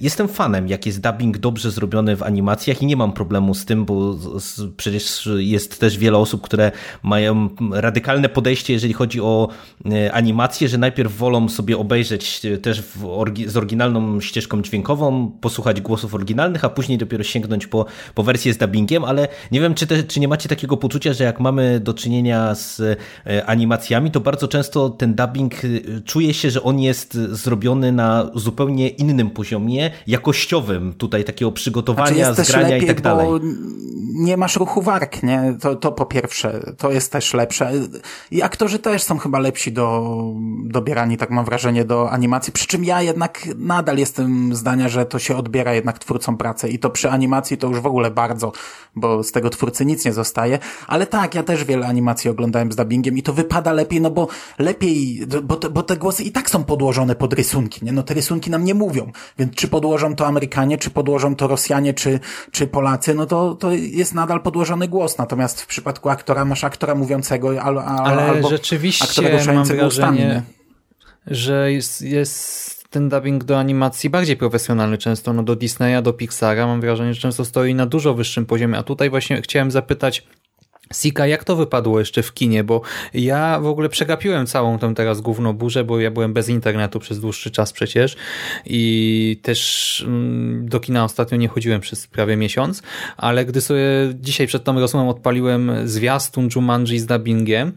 jestem 0.00 0.28
fanem, 0.28 0.68
jak 0.68 0.86
jest 0.86 1.00
dubbing 1.00 1.38
dobrze 1.38 1.70
zrobiony 1.70 2.16
w 2.16 2.22
animacjach 2.22 2.82
i 2.82 2.86
nie 2.86 2.96
mam 2.96 3.12
problemu 3.12 3.54
z 3.54 3.64
tym, 3.64 3.84
bo 3.84 4.16
przecież 4.76 5.28
jest 5.36 5.80
też 5.80 5.98
wiele 5.98 6.18
osób, 6.18 6.42
które 6.42 6.72
mają 7.02 7.48
radykalne 7.72 8.28
podejście, 8.28 8.72
jeżeli 8.72 8.92
chodzi 8.92 9.20
o 9.20 9.48
animację, 10.12 10.68
że 10.68 10.78
najpierw 10.78 11.16
wolą 11.16 11.48
sobie 11.48 11.78
obejrzeć 11.78 12.42
też 12.62 12.82
z 13.46 13.56
oryginalną 13.56 14.20
ścieżką 14.20 14.62
dźwiękową, 14.62 15.32
posłuchać 15.40 15.80
głosów 15.80 16.14
oryginalnych, 16.14 16.64
a 16.64 16.68
później 16.68 16.98
dopiero 16.98 17.24
sięgnąć 17.24 17.47
po, 17.70 17.86
po 18.14 18.22
wersję 18.22 18.54
z 18.54 18.58
dubbingiem, 18.58 19.04
ale 19.04 19.28
nie 19.50 19.60
wiem, 19.60 19.74
czy, 19.74 19.86
te, 19.86 20.02
czy 20.02 20.20
nie 20.20 20.28
macie 20.28 20.48
takiego 20.48 20.76
poczucia, 20.76 21.12
że 21.12 21.24
jak 21.24 21.40
mamy 21.40 21.80
do 21.80 21.94
czynienia 21.94 22.54
z 22.54 22.80
e, 22.80 23.46
animacjami, 23.46 24.10
to 24.10 24.20
bardzo 24.20 24.48
często 24.48 24.90
ten 24.90 25.14
dubbing 25.14 25.54
e, 25.54 25.68
czuje 26.04 26.34
się, 26.34 26.50
że 26.50 26.62
on 26.62 26.80
jest 26.80 27.14
zrobiony 27.14 27.92
na 27.92 28.30
zupełnie 28.34 28.88
innym 28.88 29.30
poziomie, 29.30 29.90
jakościowym, 30.06 30.92
tutaj 30.92 31.24
takiego 31.24 31.52
przygotowania, 31.52 32.34
Znaczy 32.34 32.50
zgrania 32.50 32.68
lepiej, 32.68 32.84
i 32.84 32.86
tak 32.86 33.00
dalej. 33.00 33.26
bo 33.26 33.38
nie 34.14 34.36
masz 34.36 34.56
ruchu 34.56 34.82
warg, 34.82 35.22
nie? 35.22 35.56
To, 35.60 35.76
to 35.76 35.92
po 35.92 36.06
pierwsze, 36.06 36.60
to 36.78 36.90
jest 36.90 37.12
też 37.12 37.34
lepsze. 37.34 37.72
I 38.30 38.42
aktorzy 38.42 38.78
też 38.78 39.02
są 39.02 39.18
chyba 39.18 39.38
lepsi 39.38 39.72
do 39.72 40.16
dobierani, 40.64 41.16
tak 41.16 41.30
mam 41.30 41.44
wrażenie, 41.44 41.84
do 41.84 42.10
animacji. 42.10 42.52
Przy 42.52 42.66
czym 42.66 42.84
ja 42.84 43.02
jednak 43.02 43.48
nadal 43.56 43.98
jestem 43.98 44.54
zdania, 44.54 44.88
że 44.88 45.06
to 45.06 45.18
się 45.18 45.36
odbiera 45.36 45.74
jednak 45.74 45.98
twórcom 45.98 46.36
pracę 46.36 46.68
i 46.68 46.78
to 46.78 46.90
przy 46.90 47.10
animacji 47.10 47.37
to 47.42 47.66
już 47.66 47.80
w 47.80 47.86
ogóle 47.86 48.10
bardzo, 48.10 48.52
bo 48.96 49.22
z 49.22 49.32
tego 49.32 49.50
twórcy 49.50 49.86
nic 49.86 50.04
nie 50.04 50.12
zostaje. 50.12 50.58
Ale 50.86 51.06
tak, 51.06 51.34
ja 51.34 51.42
też 51.42 51.64
wiele 51.64 51.86
animacji 51.86 52.30
oglądałem 52.30 52.72
z 52.72 52.76
dubbingiem 52.76 53.18
i 53.18 53.22
to 53.22 53.32
wypada 53.32 53.72
lepiej, 53.72 54.00
no 54.00 54.10
bo 54.10 54.28
lepiej, 54.58 55.26
bo 55.42 55.56
te, 55.56 55.70
bo 55.70 55.82
te 55.82 55.96
głosy 55.96 56.22
i 56.22 56.32
tak 56.32 56.50
są 56.50 56.64
podłożone 56.64 57.14
pod 57.14 57.32
rysunki, 57.32 57.84
nie? 57.84 57.92
No 57.92 58.02
te 58.02 58.14
rysunki 58.14 58.50
nam 58.50 58.64
nie 58.64 58.74
mówią, 58.74 59.12
więc 59.38 59.54
czy 59.54 59.68
podłożą 59.68 60.16
to 60.16 60.26
Amerykanie, 60.26 60.78
czy 60.78 60.90
podłożą 60.90 61.36
to 61.36 61.46
Rosjanie, 61.46 61.94
czy, 61.94 62.20
czy 62.50 62.66
Polacy, 62.66 63.14
no 63.14 63.26
to, 63.26 63.54
to 63.54 63.72
jest 63.72 64.14
nadal 64.14 64.40
podłożony 64.40 64.88
głos. 64.88 65.18
Natomiast 65.18 65.62
w 65.62 65.66
przypadku 65.66 66.08
aktora 66.08 66.44
masz 66.44 66.64
aktora 66.64 66.94
mówiącego 66.94 67.48
al, 67.48 67.78
al, 67.78 67.98
Ale 68.04 68.22
albo 68.22 68.48
rzeczywiście 68.48 69.04
aktora 69.04 69.28
mam 69.28 69.38
ruszającego 69.38 69.86
ustami, 69.86 70.18
wrażenie, 70.18 70.42
nie? 71.26 71.34
że 71.34 71.72
jest, 71.72 72.02
jest 72.02 72.77
ten 72.90 73.08
dubbing 73.08 73.44
do 73.44 73.58
animacji 73.58 74.10
bardziej 74.10 74.36
profesjonalny 74.36 74.98
często, 74.98 75.32
no 75.32 75.42
do 75.42 75.56
Disneya, 75.56 76.02
do 76.02 76.12
Pixara 76.12 76.66
mam 76.66 76.80
wrażenie, 76.80 77.14
że 77.14 77.20
często 77.20 77.44
stoi 77.44 77.74
na 77.74 77.86
dużo 77.86 78.14
wyższym 78.14 78.46
poziomie, 78.46 78.78
a 78.78 78.82
tutaj 78.82 79.10
właśnie 79.10 79.42
chciałem 79.42 79.70
zapytać 79.70 80.26
Sika, 80.94 81.26
jak 81.26 81.44
to 81.44 81.56
wypadło 81.56 81.98
jeszcze 81.98 82.22
w 82.22 82.34
kinie? 82.34 82.64
Bo 82.64 82.80
ja 83.14 83.60
w 83.60 83.66
ogóle 83.66 83.88
przegapiłem 83.88 84.46
całą 84.46 84.78
tę 84.78 84.94
teraz 84.94 85.20
główną 85.20 85.52
burzę, 85.52 85.84
bo 85.84 86.00
ja 86.00 86.10
byłem 86.10 86.32
bez 86.32 86.48
internetu 86.48 86.98
przez 86.98 87.20
dłuższy 87.20 87.50
czas 87.50 87.72
przecież 87.72 88.16
i 88.66 89.40
też 89.42 90.04
mm, 90.06 90.68
do 90.68 90.80
kina 90.80 91.04
ostatnio 91.04 91.38
nie 91.38 91.48
chodziłem 91.48 91.80
przez 91.80 92.06
prawie 92.06 92.36
miesiąc, 92.36 92.82
ale 93.16 93.44
gdy 93.44 93.60
sobie 93.60 93.84
dzisiaj 94.14 94.46
przed 94.46 94.64
tą 94.64 94.80
rozmową 94.80 95.08
odpaliłem 95.08 95.72
zwiastun 95.84 96.48
Jumanji 96.56 96.98
z 96.98 97.06
dubbingiem, 97.06 97.72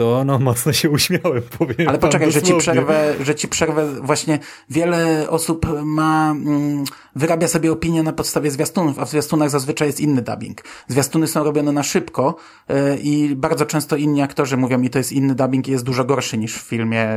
to 0.00 0.24
no 0.24 0.38
mocno 0.38 0.72
się 0.72 0.90
uśmiałem, 0.90 1.42
powiem 1.58 1.88
Ale 1.88 1.98
poczekaj, 1.98 2.32
że 2.32 2.42
ci, 2.42 2.54
przerwę, 2.54 3.14
że 3.20 3.34
ci 3.34 3.48
przerwę, 3.48 3.86
właśnie 4.02 4.38
wiele 4.70 5.30
osób 5.30 5.66
ma, 5.82 6.30
mm, 6.30 6.84
wyrabia 7.16 7.48
sobie 7.48 7.72
opinię 7.72 8.02
na 8.02 8.12
podstawie 8.12 8.50
zwiastunów, 8.50 8.98
a 8.98 9.04
w 9.04 9.10
zwiastunach 9.10 9.50
zazwyczaj 9.50 9.88
jest 9.88 10.00
inny 10.00 10.22
dubbing. 10.22 10.62
Zwiastuny 10.88 11.26
są 11.26 11.44
robione 11.44 11.72
na 11.72 11.82
szybko 11.82 12.36
yy, 12.68 12.96
i 13.02 13.36
bardzo 13.36 13.66
często 13.66 13.96
inni 13.96 14.22
aktorzy 14.22 14.56
mówią 14.56 14.78
mi, 14.78 14.90
to 14.90 14.98
jest 14.98 15.12
inny 15.12 15.34
dubbing 15.34 15.68
i 15.68 15.70
jest 15.70 15.84
dużo 15.84 16.04
gorszy 16.04 16.38
niż 16.38 16.54
w 16.54 16.62
filmie. 16.62 17.08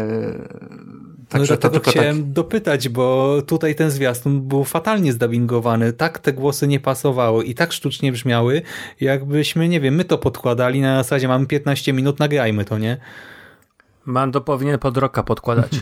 No 1.23 1.39
Także 1.39 1.57
to 1.57 1.61
dlatego 1.61 1.79
tylko 1.79 1.91
chciałem 1.91 2.17
tak. 2.17 2.31
dopytać, 2.31 2.89
bo 2.89 3.37
tutaj 3.41 3.75
ten 3.75 3.91
zwiastun 3.91 4.41
był 4.41 4.63
fatalnie 4.63 5.13
zdubbingowany, 5.13 5.93
tak 5.93 6.19
te 6.19 6.33
głosy 6.33 6.67
nie 6.67 6.79
pasowały 6.79 7.43
i 7.43 7.55
tak 7.55 7.73
sztucznie 7.73 8.11
brzmiały, 8.11 8.61
jakbyśmy, 9.01 9.69
nie 9.69 9.79
wiem, 9.79 9.95
my 9.95 10.05
to 10.05 10.17
podkładali 10.17 10.81
na 10.81 11.03
zasadzie 11.03 11.27
mamy 11.27 11.45
15 11.45 11.93
minut, 11.93 12.19
nagrajmy 12.19 12.65
to, 12.65 12.77
nie? 12.77 12.97
Mando 14.05 14.41
powinien 14.41 14.79
pod 14.79 14.97
roka 14.97 15.23
podkładać. 15.23 15.71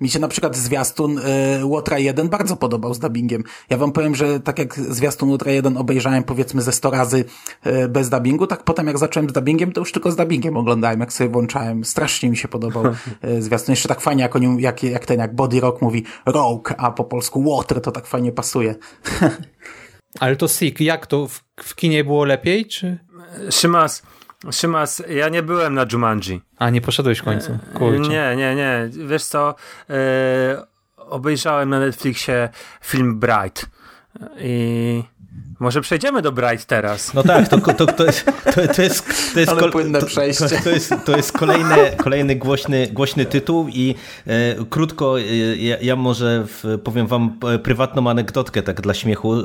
Mi 0.00 0.08
się 0.08 0.18
na 0.18 0.28
przykład 0.28 0.56
zwiastun 0.56 1.18
y, 1.18 1.64
Łotra 1.64 1.98
1 1.98 2.28
bardzo 2.28 2.56
podobał 2.56 2.94
z 2.94 2.98
dubbingiem. 2.98 3.44
Ja 3.70 3.76
wam 3.76 3.92
powiem, 3.92 4.14
że 4.14 4.40
tak 4.40 4.58
jak 4.58 4.74
zwiastun 4.74 5.30
Łotra 5.30 5.52
1 5.52 5.76
obejrzałem 5.76 6.24
powiedzmy 6.24 6.62
ze 6.62 6.72
100 6.72 6.90
razy 6.90 7.24
y, 7.66 7.88
bez 7.88 8.10
dubbingu, 8.10 8.46
tak 8.46 8.64
potem 8.64 8.86
jak 8.86 8.98
zacząłem 8.98 9.30
z 9.30 9.32
dubbingiem, 9.32 9.72
to 9.72 9.80
już 9.80 9.92
tylko 9.92 10.10
z 10.10 10.16
dubbingiem 10.16 10.56
oglądałem, 10.56 11.00
jak 11.00 11.12
sobie 11.12 11.30
włączałem. 11.30 11.84
Strasznie 11.84 12.30
mi 12.30 12.36
się 12.36 12.48
podobał 12.48 12.84
y, 13.24 13.42
zwiastun. 13.42 13.72
Jeszcze 13.72 13.88
tak 13.88 14.00
fajnie, 14.00 14.22
jak, 14.22 14.36
oni, 14.36 14.62
jak, 14.62 14.82
jak 14.82 15.06
ten, 15.06 15.18
jak 15.18 15.34
Body 15.34 15.60
Rock 15.60 15.82
mówi 15.82 16.04
Rogue, 16.26 16.74
a 16.78 16.90
po 16.90 17.04
polsku 17.04 17.40
Łotr, 17.40 17.80
to 17.80 17.92
tak 17.92 18.06
fajnie 18.06 18.32
pasuje. 18.32 18.74
Ale 20.20 20.36
to 20.36 20.48
Sik, 20.48 20.80
jak 20.80 21.06
to? 21.06 21.28
W, 21.28 21.44
w 21.62 21.74
kinie 21.74 22.04
było 22.04 22.24
lepiej, 22.24 22.66
czy... 22.66 22.98
Szymas, 23.50 24.02
Szymas, 24.52 25.02
ja 25.08 25.28
nie 25.28 25.42
byłem 25.42 25.74
na 25.74 25.86
Jumanji. 25.92 26.40
A, 26.58 26.70
nie 26.70 26.80
poszedłeś 26.80 27.18
w 27.18 27.22
końcu. 27.22 27.58
Kurczę. 27.74 28.10
Nie, 28.10 28.36
nie, 28.36 28.54
nie. 28.54 28.88
Wiesz 29.06 29.24
co, 29.24 29.54
e, 29.90 29.94
obejrzałem 30.96 31.70
na 31.70 31.80
Netflixie 31.80 32.48
film 32.82 33.18
Bright 33.18 33.66
i 34.38 35.02
może 35.60 35.80
przejdziemy 35.80 36.22
do 36.22 36.32
Bright 36.32 36.66
teraz. 36.66 37.14
No 37.14 37.22
tak, 37.22 37.48
to, 37.48 37.58
to, 37.58 37.86
to, 37.86 38.04
jest, 38.04 38.24
to, 38.24 38.74
to 38.76 38.82
jest, 38.82 39.34
to 39.34 39.40
jest, 39.40 39.52
Ale 39.52 39.60
kol- 39.60 39.72
płynne 39.72 40.00
to, 40.00 40.06
przejście. 40.06 40.48
To, 40.48 40.64
to, 40.64 40.70
jest, 40.70 40.94
to 41.04 41.16
jest 41.16 41.32
kolejny, 41.32 41.76
kolejny 41.96 42.36
głośny, 42.36 42.88
głośny 42.92 43.24
tytuł 43.24 43.68
i 43.68 43.94
e, 44.26 44.64
krótko, 44.70 45.20
e, 45.20 45.22
ja, 45.56 45.76
ja 45.80 45.96
może 45.96 46.44
w, 46.46 46.78
powiem 46.84 47.06
wam 47.06 47.38
e, 47.54 47.58
prywatną 47.58 48.10
anegdotkę 48.10 48.62
tak 48.62 48.80
dla 48.80 48.94
śmiechu 48.94 49.34
e, 49.34 49.42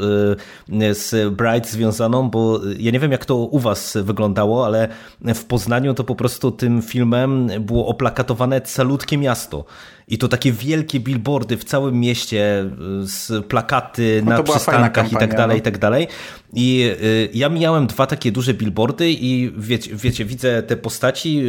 z 0.94 1.34
Bright 1.34 1.70
związaną, 1.70 2.30
bo 2.30 2.60
ja 2.80 2.92
nie 2.92 3.00
wiem 3.00 3.12
jak 3.12 3.26
to 3.26 3.36
u 3.36 3.60
was 3.60 3.98
wyglądało, 4.02 4.66
ale 4.66 4.88
w 5.36 5.46
Poznaniu 5.46 5.94
to 5.94 6.04
po 6.04 6.16
prostu 6.16 6.52
tym 6.52 6.82
filmem 6.82 7.50
było 7.60 7.88
oplakatowane 7.88 8.62
calutkie 8.62 9.18
miasto. 9.18 9.66
I 10.10 10.18
to 10.18 10.28
takie 10.28 10.52
wielkie 10.52 11.00
billboardy 11.00 11.58
w 11.58 11.64
całym 11.64 12.00
mieście, 12.00 12.66
y, 13.04 13.08
z 13.08 13.46
plakaty 13.46 14.22
No 14.26 14.32
na 14.32 14.44
przystankach 14.44 15.08
i 15.08 15.10
tak 15.10 15.20
kampania, 15.20 15.38
dalej, 15.38 15.56
no. 15.56 15.60
i 15.60 15.62
tak 15.62 15.78
dalej. 15.78 16.08
I 16.54 16.92
y, 17.04 17.30
ja 17.34 17.50
mijałem 17.50 17.88
dwa 17.88 18.08
takie 18.08 18.32
duże 18.32 18.54
billboardy 18.54 19.12
i 19.12 19.54
wiecie, 19.58 19.96
wiecie 19.96 20.26
widzę 20.26 20.64
te 20.64 20.78
postaci 20.78 21.42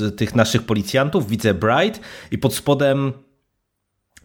y, 0.00 0.10
tych 0.10 0.34
naszych 0.34 0.62
policjantów, 0.62 1.28
widzę 1.28 1.54
Bright 1.54 2.00
i 2.30 2.38
pod 2.38 2.54
spodem 2.54 3.12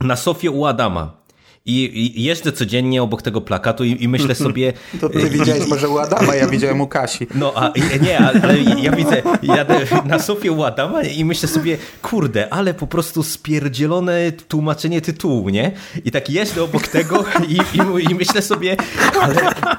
na 0.01 0.15
Sofię 0.15 0.51
u 0.51 0.65
Adama. 0.65 1.20
I, 1.66 2.16
I 2.18 2.24
jeżdżę 2.24 2.51
codziennie 2.51 3.03
obok 3.03 3.22
tego 3.22 3.41
plakatu 3.41 3.84
i, 3.84 4.03
i 4.03 4.07
myślę 4.07 4.36
sobie... 4.36 4.74
To 5.01 5.09
ty 5.09 5.30
widziałeś 5.30 5.68
może 5.68 5.89
u 5.89 5.97
Adama, 5.97 6.36
ja 6.36 6.47
widziałem 6.47 6.82
u 6.82 6.88
Kasi. 6.88 7.28
No, 7.36 7.53
a 7.55 7.74
nie, 8.01 8.20
ale 8.20 8.59
ja 8.59 8.91
widzę, 8.91 9.22
jadę 9.43 9.80
na 10.05 10.20
Sofię 10.20 10.51
u 10.51 10.64
Adama 10.64 11.03
i 11.03 11.26
myślę 11.26 11.49
sobie, 11.49 11.78
kurde, 12.01 12.53
ale 12.53 12.74
po 12.74 12.88
prostu 12.88 13.24
spierdzielone 13.24 14.32
tłumaczenie 14.32 15.01
tytułu, 15.01 15.49
nie? 15.49 15.72
I 16.05 16.12
tak 16.12 16.30
jeżdżę 16.30 16.64
obok 16.64 16.88
tego 16.88 17.26
i, 17.47 17.53
i, 17.53 18.12
i 18.12 18.16
myślę 18.16 18.41
sobie, 18.41 18.78
ale, 19.22 19.36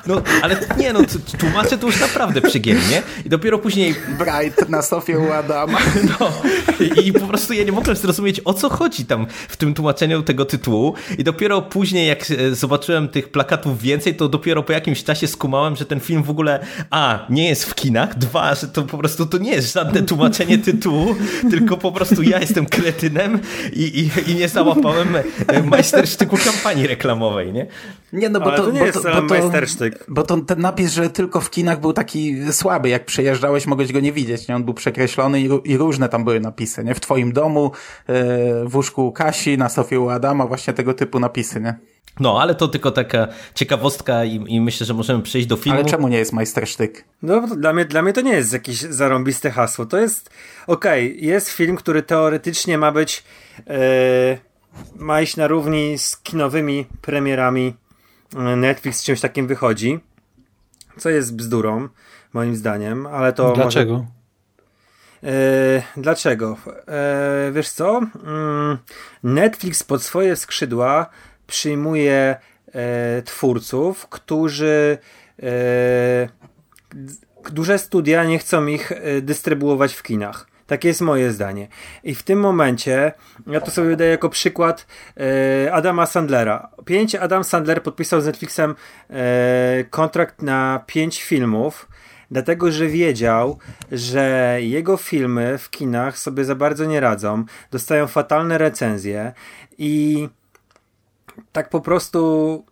no, 0.07 0.22
ale 0.43 0.57
nie, 0.78 0.93
no, 0.93 1.01
tłumaczę 1.39 1.78
to 1.78 1.87
już 1.87 2.01
naprawdę 2.01 2.41
przygiemnie. 2.41 3.03
I 3.26 3.28
dopiero 3.28 3.59
później, 3.59 3.95
Bright 4.18 4.68
na 4.68 4.83
Sofię 4.83 5.18
u 5.18 5.33
Adama. 5.33 5.78
no, 6.20 6.33
i, 6.80 7.09
i 7.09 7.12
po 7.12 7.26
prostu 7.26 7.53
ja 7.53 7.64
nie 7.64 7.72
mogłem 7.72 7.97
zrozumieć, 7.97 8.41
o 8.45 8.55
co 8.55 8.68
chodzi 8.68 9.05
tam 9.05 9.26
w 9.49 9.57
tym 9.57 9.74
tłumaczeniu 9.74 10.22
tego 10.22 10.45
tytułu. 10.45 10.95
I 11.18 11.24
dopiero 11.24 11.62
później, 11.72 12.08
jak 12.08 12.30
e, 12.30 12.54
zobaczyłem 12.54 13.08
tych 13.08 13.28
plakatów 13.28 13.82
więcej, 13.82 14.14
to 14.14 14.28
dopiero 14.28 14.62
po 14.62 14.72
jakimś 14.72 15.04
czasie 15.04 15.26
skumałem, 15.26 15.76
że 15.76 15.86
ten 15.86 16.00
film 16.00 16.22
w 16.22 16.30
ogóle 16.30 16.66
a, 16.90 17.26
nie 17.30 17.48
jest 17.48 17.64
w 17.64 17.74
kinach, 17.74 18.18
dwa, 18.18 18.54
że 18.54 18.68
to 18.68 18.82
po 18.82 18.98
prostu 18.98 19.26
to 19.26 19.38
nie 19.38 19.50
jest 19.50 19.72
żadne 19.72 20.02
tłumaczenie 20.02 20.58
tytułu, 20.58 21.14
tylko 21.50 21.76
po 21.76 21.92
prostu 21.92 22.22
ja 22.22 22.40
jestem 22.40 22.66
kretynem 22.66 23.40
i, 23.72 23.82
i, 23.82 24.30
i 24.30 24.34
nie 24.34 24.48
załapałem 24.48 25.16
e, 25.48 25.62
majstersztyku 25.62 26.36
kampanii 26.36 26.86
reklamowej, 26.86 27.52
nie? 27.52 27.66
Nie, 28.12 28.28
no 28.28 28.40
bo 28.40 28.46
Ale 28.46 28.56
to, 28.56 28.64
to 28.64 28.70
nie 28.70 28.80
bo 28.80 28.86
jest 28.86 29.02
to, 29.02 29.08
bo 29.08 29.16
to, 29.16 29.22
majstersztyk. 29.22 30.04
Bo 30.08 30.22
to, 30.22 30.36
ten 30.36 30.60
napis, 30.60 30.92
że 30.92 31.10
tylko 31.10 31.40
w 31.40 31.50
kinach 31.50 31.80
był 31.80 31.92
taki 31.92 32.52
słaby, 32.52 32.88
jak 32.88 33.04
przejeżdżałeś, 33.04 33.66
mogłeś 33.66 33.92
go 33.92 34.00
nie 34.00 34.12
widzieć, 34.12 34.48
nie? 34.48 34.56
On 34.56 34.64
był 34.64 34.74
przekreślony 34.74 35.40
i, 35.40 35.48
i 35.64 35.76
różne 35.76 36.08
tam 36.08 36.24
były 36.24 36.40
napisy, 36.40 36.84
nie? 36.84 36.94
W 36.94 37.00
twoim 37.00 37.32
domu, 37.32 37.72
yy, 38.08 38.14
w 38.68 38.76
łóżku 38.76 39.06
u 39.06 39.12
Kasi, 39.12 39.58
na 39.58 39.68
Sofie 39.68 40.00
u 40.00 40.08
Adama, 40.08 40.46
właśnie 40.46 40.72
tego 40.72 40.94
typu 40.94 41.20
napisy, 41.20 41.60
nie? 41.60 41.74
No, 42.20 42.40
ale 42.40 42.54
to 42.54 42.68
tylko 42.68 42.90
taka 42.90 43.28
ciekawostka 43.54 44.24
i, 44.24 44.44
i 44.46 44.60
myślę, 44.60 44.86
że 44.86 44.94
możemy 44.94 45.22
przejść 45.22 45.48
do 45.48 45.56
filmu. 45.56 45.78
Ale 45.78 45.88
czemu 45.88 46.08
nie 46.08 46.18
jest 46.18 46.32
majstersztyk? 46.32 47.04
No, 47.22 47.46
dla 47.56 47.72
mnie, 47.72 47.84
dla 47.84 48.02
mnie 48.02 48.12
to 48.12 48.20
nie 48.20 48.32
jest 48.32 48.52
jakieś 48.52 48.80
zarąbiste 48.80 49.50
hasło. 49.50 49.86
To 49.86 49.98
jest, 49.98 50.30
okej, 50.66 51.24
jest 51.26 51.48
film, 51.48 51.76
który 51.76 52.02
teoretycznie 52.02 52.78
ma 52.78 52.92
być, 52.92 53.24
e, 53.66 54.38
ma 54.96 55.20
iść 55.20 55.36
na 55.36 55.46
równi 55.46 55.98
z 55.98 56.16
kinowymi 56.16 56.86
premierami. 57.00 57.74
Netflix 58.57 58.99
z 58.99 59.05
czymś 59.05 59.20
takim 59.20 59.47
wychodzi, 59.47 60.01
co 60.99 61.11
jest 61.11 61.37
bzdurą, 61.37 61.89
moim 62.33 62.57
zdaniem, 62.57 63.07
ale 63.07 63.33
to 63.33 63.43
może 63.43 63.62
Dlaczego? 63.62 64.07
E, 65.24 65.83
dlaczego? 65.97 66.57
E, 66.89 67.51
wiesz 67.53 67.68
co? 67.68 68.01
Mm, 68.24 68.78
Netflix 69.22 69.83
pod 69.83 70.03
swoje 70.03 70.37
skrzydła 70.37 71.07
przyjmuje 71.47 72.37
e, 72.72 73.22
twórców, 73.22 74.09
którzy 74.09 74.99
duże 77.51 77.78
studia 77.78 78.24
nie 78.24 78.39
chcą 78.39 78.66
ich 78.66 78.93
dystrybuować 79.22 79.95
w 79.95 80.03
kinach. 80.03 80.51
Takie 80.72 80.88
jest 80.88 81.00
moje 81.00 81.32
zdanie. 81.32 81.68
I 82.04 82.14
w 82.14 82.22
tym 82.22 82.40
momencie, 82.40 83.12
ja 83.46 83.60
to 83.60 83.70
sobie 83.70 83.96
daję 83.96 84.10
jako 84.10 84.28
przykład 84.28 84.86
e, 85.66 85.72
Adama 85.72 86.06
Sandlera. 86.06 86.70
Pięć 86.84 87.14
Adam 87.14 87.44
Sandler 87.44 87.82
podpisał 87.82 88.20
z 88.20 88.26
Netflixem 88.26 88.74
e, 89.10 89.84
kontrakt 89.90 90.42
na 90.42 90.84
pięć 90.86 91.22
filmów, 91.22 91.88
dlatego 92.30 92.72
że 92.72 92.86
wiedział, 92.86 93.58
że 93.90 94.56
jego 94.60 94.96
filmy 94.96 95.58
w 95.58 95.70
kinach 95.70 96.18
sobie 96.18 96.44
za 96.44 96.54
bardzo 96.54 96.84
nie 96.84 97.00
radzą, 97.00 97.44
dostają 97.70 98.06
fatalne 98.06 98.58
recenzje 98.58 99.32
i 99.78 100.28
tak 101.52 101.68
po 101.68 101.80
prostu 101.80 102.64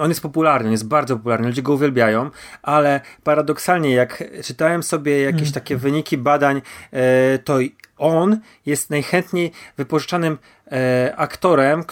on 0.00 0.08
jest 0.08 0.20
popularny, 0.20 0.66
on 0.66 0.72
jest 0.72 0.88
bardzo 0.88 1.16
popularny, 1.16 1.46
ludzie 1.46 1.62
go 1.62 1.72
uwielbiają, 1.72 2.30
ale 2.62 3.00
paradoksalnie, 3.24 3.90
jak 3.94 4.24
czytałem 4.44 4.82
sobie 4.82 5.20
jakieś 5.20 5.42
mm. 5.42 5.52
takie 5.52 5.76
wyniki 5.76 6.18
badań, 6.18 6.62
e, 6.92 7.38
to 7.38 7.58
on 7.98 8.40
jest 8.66 8.90
najchętniej 8.90 9.52
wypożyczanym 9.76 10.38
e, 10.72 11.14
aktorem, 11.16 11.84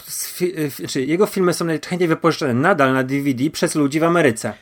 czy 0.88 1.02
jego 1.02 1.26
filmy 1.26 1.54
są 1.54 1.64
najchętniej 1.64 2.08
wypożyczane 2.08 2.54
nadal 2.54 2.92
na 2.92 3.02
DVD 3.02 3.50
przez 3.50 3.74
ludzi 3.74 4.00
w 4.00 4.04
Ameryce. 4.04 4.52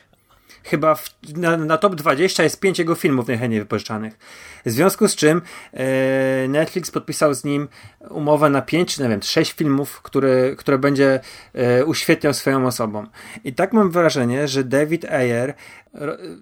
Chyba 0.63 0.95
w, 0.95 1.09
na, 1.35 1.57
na, 1.57 1.77
top 1.77 1.95
20 1.95 2.43
jest 2.43 2.59
5 2.59 2.79
jego 2.79 2.95
filmów 2.95 3.27
najchętniej 3.27 3.59
wypożyczanych. 3.59 4.17
W 4.65 4.71
związku 4.71 5.07
z 5.07 5.15
czym 5.15 5.41
e, 5.73 6.47
Netflix 6.47 6.91
podpisał 6.91 7.33
z 7.33 7.43
nim 7.43 7.67
umowę 8.09 8.49
na 8.49 8.61
5 8.61 8.95
czy 8.95 9.03
nie 9.03 9.09
wiem, 9.09 9.21
6 9.21 9.51
filmów, 9.51 10.01
które, 10.01 10.55
które 10.55 10.77
będzie 10.77 11.19
e, 11.53 11.85
uświetniał 11.85 12.33
swoją 12.33 12.67
osobą. 12.67 13.07
I 13.43 13.53
tak 13.53 13.73
mam 13.73 13.91
wrażenie, 13.91 14.47
że 14.47 14.63
David 14.63 15.05
Ayer 15.05 15.53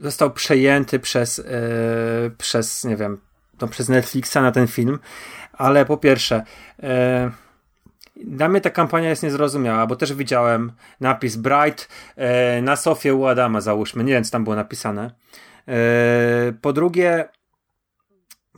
został 0.01 0.31
przejęty 0.31 0.99
przez, 0.99 1.39
e, 1.39 1.43
przez 2.37 2.83
nie 2.83 2.95
wiem, 2.95 3.17
no, 3.61 3.67
przez 3.67 3.89
Netflixa 3.89 4.35
na 4.35 4.51
ten 4.51 4.67
film, 4.67 4.99
ale 5.53 5.85
po 5.85 5.97
pierwsze, 5.97 6.43
e, 6.83 7.31
dla 8.25 8.49
mnie 8.49 8.61
ta 8.61 8.69
kampania 8.69 9.09
jest 9.09 9.23
niezrozumiała, 9.23 9.87
bo 9.87 9.95
też 9.95 10.13
widziałem 10.13 10.71
napis 10.99 11.35
Bright 11.35 11.87
e, 12.15 12.61
na 12.61 12.75
sofie 12.75 13.13
u 13.13 13.25
Adama, 13.25 13.61
załóżmy. 13.61 14.03
Nie 14.03 14.13
wiem, 14.13 14.23
co 14.23 14.31
tam 14.31 14.43
było 14.43 14.55
napisane. 14.55 15.11
E, 15.67 16.53
po 16.61 16.73
drugie, 16.73 17.29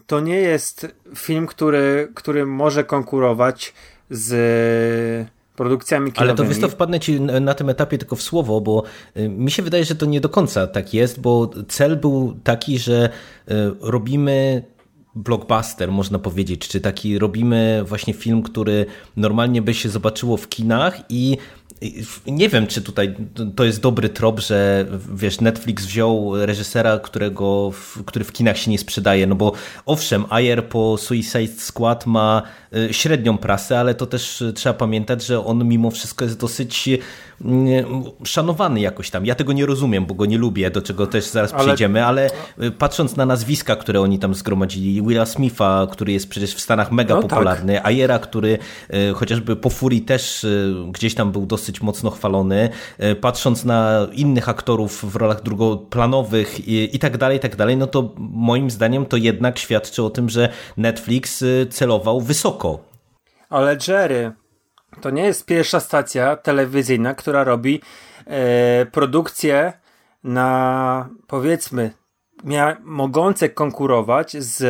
to 0.07 0.19
nie 0.19 0.35
jest 0.35 0.87
film, 1.15 1.47
który, 1.47 2.11
który 2.15 2.45
może 2.45 2.83
konkurować 2.83 3.73
z 4.09 5.29
produkcjami 5.55 6.11
kinowymi. 6.11 6.29
Ale 6.29 6.37
to 6.37 6.45
wiesz, 6.45 6.61
to 6.61 6.69
wpadnę 6.69 6.99
ci 6.99 7.21
na 7.21 7.53
tym 7.53 7.69
etapie 7.69 7.97
tylko 7.97 8.15
w 8.15 8.21
słowo, 8.21 8.61
bo 8.61 8.83
y, 9.17 9.29
mi 9.29 9.51
się 9.51 9.63
wydaje, 9.63 9.83
że 9.83 9.95
to 9.95 10.05
nie 10.05 10.21
do 10.21 10.29
końca 10.29 10.67
tak 10.67 10.93
jest, 10.93 11.19
bo 11.19 11.51
cel 11.67 11.97
był 11.97 12.33
taki, 12.43 12.79
że 12.79 13.09
y, 13.51 13.53
robimy 13.81 14.63
blockbuster, 15.15 15.91
można 15.91 16.19
powiedzieć, 16.19 16.67
czy 16.67 16.81
taki 16.81 17.19
robimy 17.19 17.83
właśnie 17.85 18.13
film, 18.13 18.43
który 18.43 18.85
normalnie 19.15 19.61
by 19.61 19.73
się 19.73 19.89
zobaczyło 19.89 20.37
w 20.37 20.49
kinach 20.49 21.01
i 21.09 21.37
nie 22.27 22.49
wiem, 22.49 22.67
czy 22.67 22.81
tutaj 22.81 23.15
to 23.55 23.63
jest 23.63 23.81
dobry 23.81 24.09
trop, 24.09 24.39
że 24.39 24.85
wiesz, 25.13 25.41
Netflix 25.41 25.85
wziął 25.85 26.45
reżysera, 26.45 26.99
którego, 26.99 27.71
który 28.05 28.25
w 28.25 28.31
kinach 28.31 28.57
się 28.57 28.71
nie 28.71 28.77
sprzedaje, 28.77 29.27
no 29.27 29.35
bo 29.35 29.51
owszem, 29.85 30.25
Ayer 30.29 30.69
po 30.69 30.97
Suicide 30.97 31.53
Squad 31.57 32.05
ma 32.05 32.41
y, 32.75 32.93
średnią 32.93 33.37
prasę, 33.37 33.79
ale 33.79 33.95
to 33.95 34.05
też 34.05 34.43
trzeba 34.55 34.73
pamiętać, 34.73 35.25
że 35.25 35.45
on 35.45 35.67
mimo 35.67 35.91
wszystko 35.91 36.25
jest 36.25 36.39
dosyć 36.39 36.89
szanowany 38.25 38.79
jakoś 38.79 39.09
tam. 39.09 39.25
Ja 39.25 39.35
tego 39.35 39.53
nie 39.53 39.65
rozumiem, 39.65 40.05
bo 40.05 40.13
go 40.13 40.25
nie 40.25 40.37
lubię, 40.37 40.71
do 40.71 40.81
czego 40.81 41.07
też 41.07 41.25
zaraz 41.25 41.53
ale... 41.53 41.63
przejdziemy, 41.63 42.05
ale 42.05 42.29
y, 42.63 42.71
patrząc 42.71 43.15
na 43.15 43.25
nazwiska, 43.25 43.75
które 43.75 44.01
oni 44.01 44.19
tam 44.19 44.35
zgromadzili, 44.35 45.01
Willa 45.01 45.25
Smitha, 45.25 45.87
który 45.91 46.11
jest 46.11 46.29
przecież 46.29 46.55
w 46.55 46.61
Stanach 46.61 46.91
mega 46.91 47.15
no, 47.15 47.21
tak. 47.21 47.29
popularny, 47.29 47.75
tak. 47.75 47.85
Ayera, 47.85 48.19
który 48.19 48.57
y, 48.93 49.13
chociażby 49.13 49.55
po 49.55 49.69
Furii 49.69 50.01
też 50.01 50.43
y, 50.43 50.75
gdzieś 50.91 51.15
tam 51.15 51.31
był 51.31 51.45
dosyć 51.45 51.60
mocno 51.81 52.09
chwalony, 52.09 52.69
patrząc 53.21 53.65
na 53.65 54.07
innych 54.13 54.49
aktorów 54.49 55.11
w 55.11 55.15
rolach 55.15 55.43
drugoplanowych 55.43 56.67
i, 56.67 56.95
i 56.95 56.99
tak 56.99 57.17
dalej, 57.17 57.37
i 57.37 57.39
tak 57.39 57.55
dalej, 57.55 57.77
no 57.77 57.87
to 57.87 58.13
moim 58.17 58.71
zdaniem 58.71 59.05
to 59.05 59.17
jednak 59.17 59.59
świadczy 59.59 60.03
o 60.03 60.09
tym, 60.09 60.29
że 60.29 60.49
Netflix 60.77 61.43
celował 61.69 62.21
wysoko. 62.21 62.79
Ale 63.49 63.77
Jerry, 63.87 64.31
to 65.01 65.09
nie 65.09 65.23
jest 65.23 65.45
pierwsza 65.45 65.79
stacja 65.79 66.35
telewizyjna, 66.35 67.13
która 67.13 67.43
robi 67.43 67.81
e, 68.27 68.85
produkcje 68.85 69.73
na 70.23 71.09
powiedzmy 71.27 71.91
mia- 72.45 72.77
mogące 72.83 73.49
konkurować 73.49 74.37
z 74.37 74.61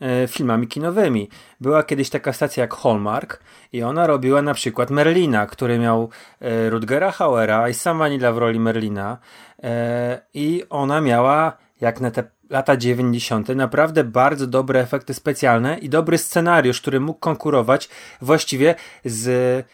e, 0.00 0.28
filmami 0.28 0.68
kinowymi. 0.68 1.28
Była 1.60 1.82
kiedyś 1.82 2.10
taka 2.10 2.32
stacja 2.32 2.60
jak 2.60 2.74
Hallmark 2.74 3.40
i 3.72 3.82
ona 3.82 4.06
robiła 4.06 4.42
na 4.42 4.54
przykład 4.54 4.90
Merlina, 4.90 5.46
który 5.46 5.78
miał 5.78 6.08
e, 6.40 6.70
Rutgera 6.70 7.10
Hauera 7.10 7.68
i 7.68 7.74
sam 7.74 7.98
Vanilla 7.98 8.32
w 8.32 8.38
roli 8.38 8.60
Merlina 8.60 9.18
e, 9.62 10.20
i 10.34 10.62
ona 10.70 11.00
miała 11.00 11.56
jak 11.80 12.00
na 12.00 12.10
te 12.10 12.24
lata 12.50 12.76
90. 12.76 13.48
naprawdę 13.48 14.04
bardzo 14.04 14.46
dobre 14.46 14.80
efekty 14.80 15.14
specjalne 15.14 15.78
i 15.78 15.88
dobry 15.88 16.18
scenariusz, 16.18 16.80
który 16.80 17.00
mógł 17.00 17.20
konkurować 17.20 17.88
właściwie 18.20 18.74
z 19.04 19.66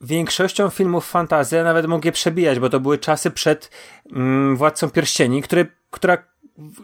większością 0.00 0.70
filmów 0.70 1.10
fantazy, 1.10 1.60
a 1.60 1.64
nawet 1.64 1.86
mógł 1.86 2.06
je 2.06 2.12
przebijać, 2.12 2.58
bo 2.58 2.68
to 2.68 2.80
były 2.80 2.98
czasy 2.98 3.30
przed 3.30 3.70
mm, 4.12 4.56
Władcą 4.56 4.90
Pierścieni, 4.90 5.42
który, 5.42 5.66
która 5.90 6.18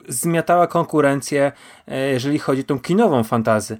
zmiatała 0.08 0.66
konkurencję, 0.66 1.52
e, 1.88 2.08
jeżeli 2.08 2.38
chodzi 2.38 2.60
o 2.60 2.64
tą 2.64 2.80
kinową 2.80 3.24
fantazy. 3.24 3.78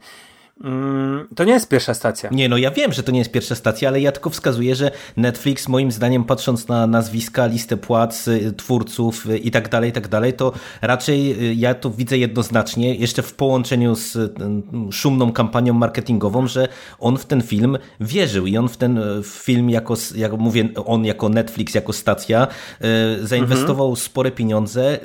Mm, 0.61 1.29
to 1.35 1.45
nie 1.45 1.53
jest 1.53 1.69
pierwsza 1.69 1.95
stacja. 1.95 2.31
Nie, 2.33 2.49
no 2.49 2.57
ja 2.57 2.71
wiem, 2.71 2.93
że 2.93 3.03
to 3.03 3.13
nie 3.13 3.19
jest 3.19 3.33
pierwsza 3.33 3.55
stacja, 3.55 3.89
ale 3.89 4.01
ja 4.01 4.13
tylko 4.13 4.31
wskazuję, 4.31 4.75
że 4.75 4.91
Netflix 5.17 5.69
moim 5.69 5.93
zdaniem 5.93 6.25
patrząc 6.25 6.69
na 6.69 6.87
nazwiska, 6.87 7.47
listę 7.47 7.77
płac, 7.77 8.29
y, 8.29 8.53
twórców 8.53 9.27
y, 9.27 9.39
i 9.39 9.51
tak 9.51 9.69
dalej, 9.69 9.91
i 9.91 9.93
tak 9.93 10.09
dalej, 10.09 10.33
to 10.33 10.53
raczej 10.83 11.51
y, 11.51 11.55
ja 11.55 11.75
to 11.75 11.91
widzę 11.91 12.19
jednoznacznie, 12.19 12.95
jeszcze 12.95 13.23
w 13.23 13.35
połączeniu 13.35 13.95
z 13.95 14.19
szumną 14.91 15.33
kampanią 15.33 15.75
marketingową, 15.75 16.47
że 16.47 16.69
on 16.99 17.19
w 17.19 17.27
ten 17.27 17.43
film 17.43 17.79
wierzył 18.01 18.47
i 18.47 18.57
on 18.57 18.69
w 18.69 18.77
ten 18.77 19.01
film 19.25 19.71
jako, 19.71 19.95
jak 20.15 20.33
mówię, 20.33 20.69
on 20.87 21.05
jako 21.05 21.29
Netflix, 21.29 21.75
jako 21.75 21.93
stacja 21.93 22.47
zainwestował 23.23 23.87
mhm. 23.87 23.97
spore 23.97 24.31
pieniądze, 24.31 24.99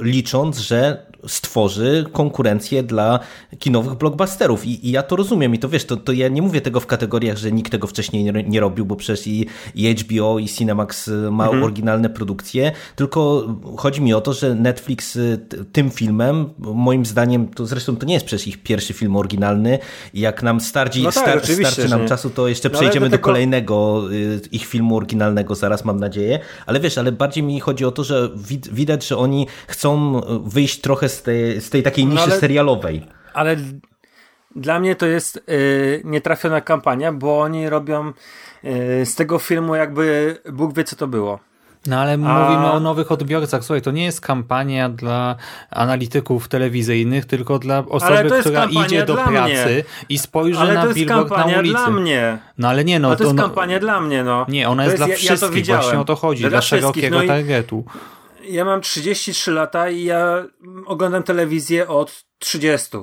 licząc, 0.00 0.58
że 0.58 1.06
stworzy 1.26 2.06
konkurencję 2.12 2.82
dla 2.82 3.20
kinowych 3.58 3.94
blockbusterów 3.94 4.66
i, 4.66 4.75
i, 4.82 4.90
ja 4.90 5.02
to 5.02 5.16
rozumiem 5.16 5.54
i 5.54 5.58
to 5.58 5.68
wiesz, 5.68 5.84
to, 5.84 5.96
to 5.96 6.12
ja 6.12 6.28
nie 6.28 6.42
mówię 6.42 6.60
tego 6.60 6.80
w 6.80 6.86
kategoriach, 6.86 7.36
że 7.36 7.52
nikt 7.52 7.72
tego 7.72 7.86
wcześniej 7.86 8.24
nie, 8.24 8.32
nie 8.32 8.60
robił, 8.60 8.86
bo 8.86 8.96
przecież 8.96 9.26
i, 9.26 9.46
i 9.74 9.94
HBO 9.94 10.38
i 10.38 10.48
Cinemax 10.48 11.08
y, 11.08 11.30
ma 11.30 11.44
mhm. 11.44 11.62
oryginalne 11.62 12.10
produkcje, 12.10 12.72
tylko 12.96 13.48
chodzi 13.76 14.00
mi 14.00 14.14
o 14.14 14.20
to, 14.20 14.32
że 14.32 14.54
Netflix 14.54 15.16
y, 15.16 15.46
tym 15.72 15.90
filmem, 15.90 16.50
moim 16.58 17.06
zdaniem, 17.06 17.48
to 17.48 17.66
zresztą 17.66 17.96
to 17.96 18.06
nie 18.06 18.14
jest 18.14 18.26
przecież 18.26 18.46
ich 18.46 18.62
pierwszy 18.62 18.92
film 18.92 19.16
oryginalny 19.16 19.78
i 20.14 20.20
jak 20.20 20.42
nam 20.42 20.60
stardzi, 20.60 21.02
no 21.02 21.12
tak, 21.12 21.22
star, 21.22 21.56
starczy 21.56 21.88
nam 21.88 22.08
czasu, 22.08 22.30
to 22.30 22.48
jeszcze 22.48 22.68
no 22.68 22.78
przejdziemy 22.78 23.10
do, 23.10 23.18
kolejnego 23.18 24.02
y, 24.12 24.40
ich 24.52 24.66
filmu 24.66 24.96
oryginalnego 24.96 25.54
zaraz, 25.54 25.84
mam 25.84 26.00
nadzieję, 26.00 26.38
ale 26.66 26.80
wiesz, 26.80 26.98
ale 26.98 27.12
bardziej 27.12 27.42
mi 27.42 27.60
chodzi 27.60 27.84
o 27.84 27.92
to, 27.92 28.04
że 28.04 28.30
widać, 28.72 29.06
że 29.06 29.16
oni 29.16 29.46
chcą 29.66 30.20
wyjść 30.44 30.80
trochę 30.80 31.08
z 31.08 31.22
tej, 31.22 31.60
z 31.60 31.70
tej 31.70 31.82
takiej 31.82 32.06
no 32.06 32.12
niszy 32.12 32.26
no 32.26 32.32
ale, 32.32 32.40
serialowej. 32.40 33.02
Ale 33.34 33.56
dla 34.56 34.80
mnie 34.80 34.96
to 34.96 35.06
jest 35.06 35.44
yy, 35.48 36.00
nietrafiona 36.04 36.60
kampania, 36.60 37.12
bo 37.12 37.40
oni 37.40 37.68
robią 37.68 38.12
yy, 38.62 39.06
z 39.06 39.14
tego 39.14 39.38
filmu 39.38 39.74
jakby 39.74 40.36
Bóg 40.52 40.74
wie 40.74 40.84
co 40.84 40.96
to 40.96 41.06
było. 41.06 41.38
No 41.86 42.00
ale 42.00 42.12
A... 42.12 42.16
mówimy 42.16 42.70
o 42.72 42.80
nowych 42.80 43.12
odbiorcach. 43.12 43.64
Słuchaj, 43.64 43.82
to 43.82 43.90
nie 43.90 44.04
jest 44.04 44.20
kampania 44.20 44.88
dla 44.88 45.36
analityków 45.70 46.48
telewizyjnych, 46.48 47.24
tylko 47.24 47.58
dla 47.58 47.78
osoby, 47.88 48.30
która 48.40 48.64
idzie 48.64 49.04
do 49.04 49.14
pracy 49.14 49.52
mnie. 49.52 49.84
i 50.08 50.18
spojrzy 50.18 50.60
ale 50.60 50.74
na 50.74 50.86
billboard 50.86 51.30
na 51.30 51.44
ulicy. 51.44 51.74
dla 51.74 51.90
mnie. 51.90 52.38
No 52.58 52.68
ale 52.68 52.84
nie, 52.84 52.98
no. 52.98 53.10
to, 53.10 53.16
to 53.16 53.24
jest 53.24 53.36
kampania 53.36 53.80
dla 53.80 54.00
mnie, 54.00 54.24
no. 54.24 54.46
Nie, 54.48 54.68
ona 54.68 54.84
jest, 54.84 54.92
jest 54.92 55.04
dla 55.04 55.08
ja, 55.08 55.16
wszystkich, 55.16 55.68
ja 55.68 55.76
właśnie 55.76 55.98
o 55.98 56.04
to 56.04 56.16
chodzi, 56.16 56.40
dla, 56.40 56.50
dla 56.50 56.62
szerokiego 56.62 57.20
no 57.20 57.26
targetu. 57.26 57.84
Ja 58.48 58.64
mam 58.64 58.80
33 58.80 59.52
lata 59.52 59.90
i 59.90 60.04
ja 60.04 60.44
oglądam 60.86 61.22
telewizję 61.22 61.88
od 61.88 62.24
30 62.38 62.96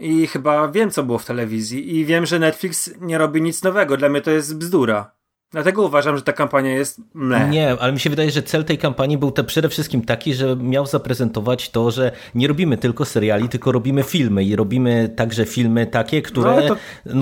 i 0.00 0.26
chyba 0.26 0.68
wiem, 0.68 0.90
co 0.90 1.02
było 1.02 1.18
w 1.18 1.24
telewizji 1.24 1.96
i 1.96 2.04
wiem, 2.04 2.26
że 2.26 2.38
Netflix 2.38 2.90
nie 3.00 3.18
robi 3.18 3.42
nic 3.42 3.62
nowego. 3.62 3.96
Dla 3.96 4.08
mnie 4.08 4.20
to 4.20 4.30
jest 4.30 4.58
bzdura. 4.58 5.13
Dlatego 5.54 5.82
uważam, 5.82 6.16
że 6.16 6.22
ta 6.22 6.32
kampania 6.32 6.70
jest 6.70 7.00
mle. 7.14 7.48
Nie, 7.48 7.76
ale 7.80 7.92
mi 7.92 8.00
się 8.00 8.10
wydaje, 8.10 8.30
że 8.30 8.42
cel 8.42 8.64
tej 8.64 8.78
kampanii 8.78 9.18
był 9.18 9.30
te 9.30 9.44
przede 9.44 9.68
wszystkim 9.68 10.04
taki, 10.04 10.34
że 10.34 10.56
miał 10.56 10.86
zaprezentować 10.86 11.70
to, 11.70 11.90
że 11.90 12.12
nie 12.34 12.48
robimy 12.48 12.76
tylko 12.76 13.04
seriali, 13.04 13.48
tylko 13.48 13.72
robimy 13.72 14.02
filmy 14.02 14.44
i 14.44 14.56
robimy 14.56 15.08
także 15.16 15.44
filmy 15.44 15.86
takie, 15.86 16.22
które 16.22 16.56
no, 16.56 16.68
to, 16.68 16.76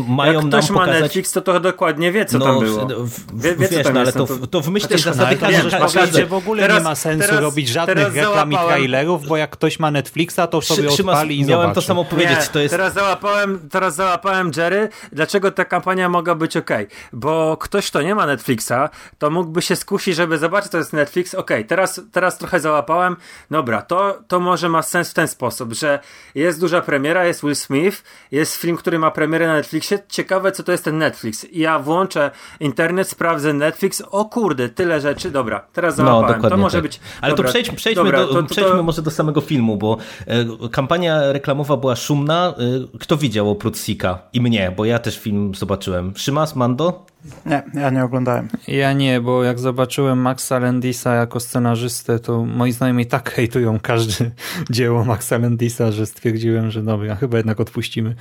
mają 0.09 0.33
jak 0.33 0.43
nam 0.43 0.51
ktoś 0.51 0.69
pokazać... 0.69 0.95
ma 0.95 1.01
Netflix, 1.01 1.33
to 1.33 1.41
to 1.41 1.61
dokładnie 1.61 2.13
wie, 2.13 2.25
co 2.25 2.39
no, 2.39 2.45
tam 2.45 2.61
było. 2.61 2.87
Wie, 3.35 3.57
wie, 3.57 3.69
wiesz, 3.69 3.87
no, 3.95 4.01
ale 4.01 4.13
to, 4.13 4.27
to 4.51 4.61
w 4.61 4.69
myśl 4.69 4.89
tej 4.89 4.99
zasady 4.99 5.37
każdy... 5.37 6.27
w 6.27 6.35
ogóle 6.35 6.63
teraz, 6.63 6.79
nie 6.79 6.85
ma 6.85 6.95
sensu 6.95 7.27
teraz, 7.27 7.43
robić 7.43 7.69
żadnych 7.69 8.15
reklam 8.15 8.53
i 8.53 8.57
trailerów, 8.57 9.27
bo 9.27 9.37
jak 9.37 9.51
ktoś 9.51 9.79
ma 9.79 9.91
Netflixa, 9.91 10.41
to 10.51 10.63
sobie 10.63 10.89
Trzyma, 10.89 11.13
odpali 11.13 11.41
i 11.41 11.45
Miałem 11.45 11.63
zobaczy. 11.63 11.75
to 11.75 11.83
samo 11.83 12.05
powiedzieć. 12.05 12.39
Nie, 12.39 12.47
to 12.53 12.61
jest... 12.61 12.75
teraz, 12.75 12.95
załapałem, 12.95 13.69
teraz 13.71 13.95
załapałem 13.95 14.51
Jerry, 14.57 14.89
dlaczego 15.13 15.51
ta 15.51 15.65
kampania 15.65 16.09
mogła 16.09 16.35
być 16.35 16.57
ok? 16.57 16.71
Bo 17.13 17.57
ktoś, 17.57 17.91
kto 17.91 18.03
nie 18.03 18.15
ma 18.15 18.22
ma 18.23 18.27
Netflixa, 18.27 18.91
to 19.19 19.31
mógłby 19.31 19.63
się 19.63 19.77
skusić, 19.77 20.17
żeby 20.17 20.39
zobaczyć, 20.39 20.73
to 20.73 20.79
jest 20.79 20.93
Netflix. 20.93 21.35
Okej, 21.35 21.57
okay, 21.57 21.69
teraz, 21.69 22.01
teraz 22.13 22.39
trochę 22.39 22.61
załapałem. 22.61 23.17
Dobra, 23.51 23.83
to, 23.83 24.19
to 24.29 24.41
może 24.41 24.69
ma 24.69 24.83
sens 24.83 25.11
w 25.11 25.15
ten 25.15 25.29
sposób, 25.29 25.73
że 25.73 25.99
jest 26.35 26.61
duża 26.61 26.81
premiera, 26.81 27.25
jest 27.25 27.43
Will 27.43 27.57
Smith, 27.57 28.03
jest 28.31 28.57
film, 28.57 28.77
który 28.77 28.99
ma 28.99 29.11
premierę 29.11 29.47
na 29.47 29.55
Netflixie. 29.55 29.99
Ciekawe, 30.09 30.53
co 30.53 30.63
to 30.63 30.73
jest 30.73 30.85
ten 30.85 30.99
Netflix. 30.99 31.45
I 31.45 31.61
ja 31.61 31.79
włączę 31.79 32.31
internet, 32.61 33.09
sprawdzę 33.09 33.53
Netflix. 33.53 34.03
O 34.11 34.25
kurde, 34.25 34.69
tyle 34.69 35.01
rzeczy. 35.01 35.31
Dobra, 35.31 35.67
teraz 35.73 35.99
no, 35.99 36.05
załapałem. 36.05 36.43
No, 36.43 36.51
to 36.51 36.57
może 36.57 36.79
tak. 36.79 36.83
być. 36.83 37.01
Ale 37.21 37.33
dobra, 37.33 37.45
to 37.45 37.51
przejdźmy, 37.51 37.77
przejdźmy, 37.77 38.05
dobra, 38.05 38.19
do, 38.19 38.27
to, 38.27 38.43
to, 38.43 38.49
przejdźmy 38.49 38.83
może 38.83 39.03
do 39.03 39.11
samego 39.11 39.41
filmu, 39.41 39.77
bo 39.77 39.97
e, 40.27 40.69
kampania 40.69 41.33
reklamowa 41.33 41.77
była 41.77 41.97
szumna. 41.97 42.55
E, 42.95 42.99
kto 42.99 43.17
widział 43.17 43.51
oprócz 43.51 43.79
Sika 43.79 44.19
i 44.33 44.41
mnie, 44.41 44.73
bo 44.77 44.85
ja 44.85 44.99
też 44.99 45.19
film 45.19 45.55
zobaczyłem. 45.55 46.13
Szymas, 46.17 46.57
Mando? 46.57 47.12
Nie, 47.47 47.63
ja 47.75 47.91
nie 47.91 48.05
oglądałem. 48.05 48.49
Ja 48.69 48.93
nie, 48.93 49.21
bo 49.21 49.45
jak 49.45 49.59
zobaczyłem 49.59 50.19
Maxa 50.19 50.59
Landisa 50.59 51.15
jako 51.15 51.41
scenarzystę, 51.41 52.19
to 52.19 52.45
moi 52.45 52.73
znajomi 52.73 53.07
tak 53.07 53.31
hejtują 53.31 53.81
każde 53.81 54.31
dzieło 54.71 55.05
Maxa 55.05 55.39
Landisa, 55.39 55.93
że 55.93 56.07
stwierdziłem, 56.07 56.71
że 56.71 56.83
dobra, 56.83 57.17
chyba 57.17 57.37
jednak 57.37 57.61
odpuścimy. 57.61 58.15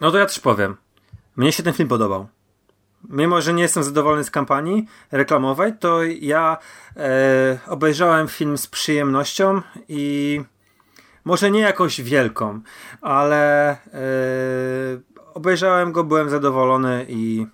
No 0.00 0.10
to 0.10 0.18
ja 0.18 0.26
też 0.26 0.40
powiem. 0.40 0.76
Mnie 1.36 1.52
się 1.52 1.62
ten 1.62 1.72
film 1.72 1.88
podobał. 1.88 2.26
Mimo, 3.08 3.40
że 3.40 3.52
nie 3.52 3.62
jestem 3.62 3.82
zadowolony 3.82 4.24
z 4.24 4.30
kampanii 4.30 4.86
reklamowej, 5.12 5.72
to 5.78 6.04
ja 6.04 6.58
e, 6.96 7.58
obejrzałem 7.66 8.28
film 8.28 8.58
z 8.58 8.66
przyjemnością 8.66 9.62
i 9.88 10.40
może 11.24 11.50
nie 11.50 11.60
jakąś 11.60 12.00
wielką, 12.00 12.60
ale 13.00 13.70
e, 13.70 13.76
obejrzałem 15.40 15.92
go, 15.92 16.04
byłem 16.04 16.30
zadowolony 16.30 17.06
i, 17.08 17.46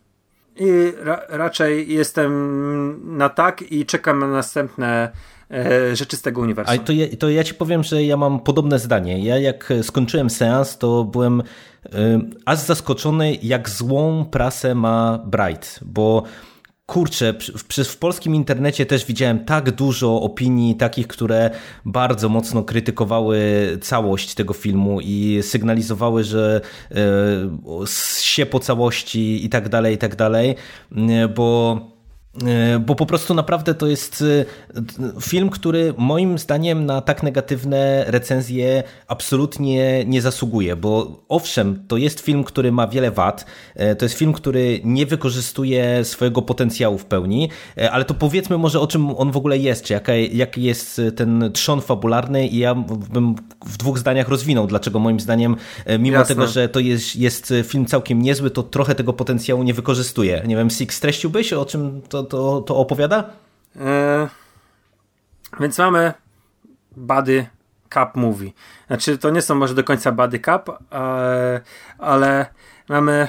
i 0.57 0.93
ra, 0.99 1.20
raczej 1.28 1.93
jestem 1.93 3.16
na 3.16 3.28
tak 3.28 3.62
i 3.72 3.87
czekam 3.87 4.18
na 4.18 4.26
następne 4.26 5.12
e, 5.51 5.97
rzeczy 5.97 6.16
z 6.16 6.22
tego 6.22 6.41
uniwersum. 6.41 6.74
A 6.74 6.78
to 6.78 6.93
ja, 6.93 7.07
to 7.18 7.28
ja 7.30 7.45
ci 7.45 7.55
powiem, 7.55 7.82
że 7.82 8.05
ja 8.05 8.16
mam 8.16 8.41
podobne 8.41 8.78
zdanie. 8.78 9.18
Ja 9.18 9.39
jak 9.39 9.72
skończyłem 9.82 10.30
seans, 10.30 10.78
to 10.78 11.05
byłem 11.05 11.41
y, 11.41 11.45
aż 12.45 12.59
zaskoczony, 12.59 13.34
jak 13.43 13.68
złą 13.68 14.24
prasę 14.30 14.74
ma 14.74 15.18
Bright, 15.26 15.80
bo 15.82 16.22
kurczę, 16.87 17.34
w, 17.57 17.84
w 17.84 17.97
polskim 17.97 18.34
internecie 18.34 18.87
też 18.87 19.05
widziałem 19.05 19.45
tak 19.45 19.70
dużo 19.70 20.20
opinii 20.22 20.76
takich, 20.76 21.07
które 21.07 21.51
bardzo 21.84 22.28
mocno 22.28 22.62
krytykowały 22.62 23.39
całość 23.82 24.34
tego 24.34 24.55
filmu 24.55 25.01
i 25.01 25.39
sygnalizowały, 25.43 26.24
że 26.24 26.61
e, 26.91 26.97
się 28.20 28.47
po 28.47 28.61
całości 28.61 29.45
i 29.45 29.49
tak 29.49 29.68
dalej, 29.68 29.95
i 29.95 29.99
tak 29.99 30.16
dalej, 30.16 30.55
bo 31.34 31.80
bo 32.80 32.95
po 32.95 33.07
prostu 33.07 33.34
naprawdę 33.34 33.74
to 33.74 33.87
jest 33.87 34.24
e, 34.76 35.20
film, 35.20 35.51
który 35.51 35.95
moim 35.97 36.39
zdaniem 36.39 36.87
na 36.87 37.01
tak 37.01 37.22
negatywne 37.22 38.05
recenzje 38.07 38.82
absolutnie 39.07 40.05
nie 40.05 40.22
zasługuje, 40.22 40.76
bo 40.76 41.22
owszem, 41.28 41.84
to 41.89 41.97
jest 41.97 42.20
film, 42.20 42.45
który 42.45 42.72
ma 42.72 42.87
wiele 42.87 43.11
wad, 43.11 43.45
e, 43.74 43.97
to 43.97 44.05
jest 44.05 44.18
film, 44.18 44.32
który 44.32 44.80
nie 44.84 45.07
wykorzystuje 45.07 46.05
swojego 46.05 46.43
potencjału 46.43 46.99
w 46.99 47.05
pełni, 47.05 47.51
ale 47.91 48.05
to 48.05 48.14
powiedzmy 48.14 48.59
może 48.59 48.80
o 48.80 48.87
czym 48.87 49.11
on 49.11 49.30
w 49.30 49.37
ogóle 49.37 49.59
jest, 49.59 49.84
czy 49.84 49.93
jaka, 49.93 50.14
jaki 50.14 50.62
jest 50.62 51.01
ten 51.16 51.51
trzon 51.53 51.80
fabularny 51.80 52.47
i 52.47 52.59
ja 52.59 52.74
bym 53.12 53.34
w 53.66 53.76
dwóch 53.76 53.99
zdaniach 53.99 54.28
rozwinął, 54.28 54.66
dlaczego 54.66 54.99
moim 54.99 55.20
zdaniem, 55.20 55.57
mimo 55.99 56.18
Jasne. 56.18 56.34
tego, 56.34 56.47
że 56.47 56.68
to 56.68 56.80
jest, 56.80 57.16
jest 57.16 57.53
film 57.64 57.87
całkiem 57.87 58.22
niezły, 58.22 58.51
to 58.51 58.62
trochę 58.62 58.95
tego 58.95 59.12
potencjału 59.12 59.62
nie 59.62 59.74
wykorzystuje. 59.74 60.43
Nie 60.47 60.57
wiem, 60.57 60.70
Six, 60.70 60.97
streściłbyś, 60.97 61.53
o 61.53 61.64
czym 61.64 62.03
to 62.09 62.26
to, 62.27 62.61
to 62.61 62.77
opowiada? 62.77 63.24
E, 63.77 64.29
więc 65.61 65.79
mamy 65.79 66.12
Buddy 66.97 67.47
Cup 67.95 68.14
Movie. 68.14 68.51
Znaczy, 68.87 69.18
to 69.18 69.31
nie 69.31 69.43
są 69.43 69.55
może 69.55 69.74
do 69.74 69.85
końca 69.85 70.12
Buddy 70.12 70.39
Cup, 70.39 70.68
e, 70.93 71.61
ale 71.99 72.47
mamy 72.89 73.12
e, 73.12 73.29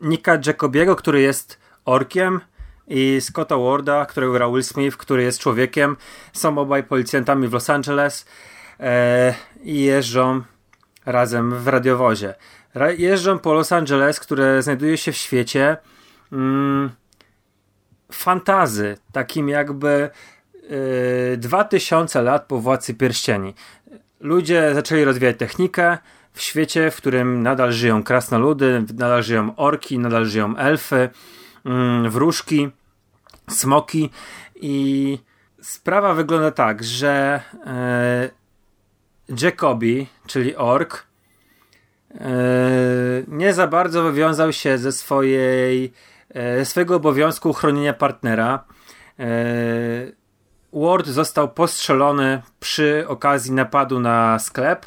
Nika 0.00 0.38
Jacobiego, 0.46 0.96
który 0.96 1.20
jest 1.20 1.58
orkiem 1.84 2.40
i 2.88 3.20
Scotta 3.20 3.56
Warda, 3.56 4.06
którego 4.06 4.32
gra 4.32 4.48
Will 4.48 4.64
Smith, 4.64 4.96
który 4.96 5.22
jest 5.22 5.40
człowiekiem. 5.40 5.96
Są 6.32 6.58
obaj 6.58 6.84
policjantami 6.84 7.48
w 7.48 7.52
Los 7.52 7.70
Angeles 7.70 8.26
e, 8.80 9.34
i 9.62 9.80
jeżdżą 9.80 10.42
razem 11.06 11.58
w 11.58 11.68
radiowozie. 11.68 12.34
Ra 12.74 12.90
jeżdżą 12.90 13.38
po 13.38 13.52
Los 13.52 13.72
Angeles, 13.72 14.20
które 14.20 14.62
znajduje 14.62 14.96
się 14.96 15.12
w 15.12 15.16
świecie 15.16 15.76
mm, 16.32 16.90
fantazy, 18.12 18.96
takim 19.12 19.48
jakby 19.48 20.10
yy, 21.32 21.36
2000 21.36 22.22
lat 22.22 22.46
po 22.46 22.58
Władcy 22.58 22.94
Pierścieni. 22.94 23.54
Ludzie 24.20 24.74
zaczęli 24.74 25.04
rozwijać 25.04 25.36
technikę 25.38 25.98
w 26.32 26.40
świecie, 26.40 26.90
w 26.90 26.96
którym 26.96 27.42
nadal 27.42 27.72
żyją 27.72 28.02
krasnoludy, 28.02 28.84
nadal 28.94 29.22
żyją 29.22 29.56
orki, 29.56 29.98
nadal 29.98 30.26
żyją 30.26 30.56
elfy, 30.56 31.08
yy, 31.64 32.10
wróżki, 32.10 32.68
smoki 33.48 34.10
i 34.54 35.18
sprawa 35.62 36.14
wygląda 36.14 36.50
tak, 36.50 36.84
że 36.84 37.42
yy, 39.28 39.38
Jacobi, 39.42 40.06
czyli 40.26 40.56
ork, 40.56 41.06
yy, 42.10 42.20
nie 43.28 43.54
za 43.54 43.66
bardzo 43.66 44.02
wywiązał 44.02 44.52
się 44.52 44.78
ze 44.78 44.92
swojej 44.92 45.92
swego 46.64 46.96
obowiązku 46.96 47.52
chronienia 47.52 47.92
partnera. 47.92 48.64
E, 49.18 49.24
Ward 50.72 51.06
został 51.06 51.48
postrzelony 51.48 52.42
przy 52.60 53.04
okazji 53.08 53.52
napadu 53.52 54.00
na 54.00 54.38
sklep, 54.38 54.86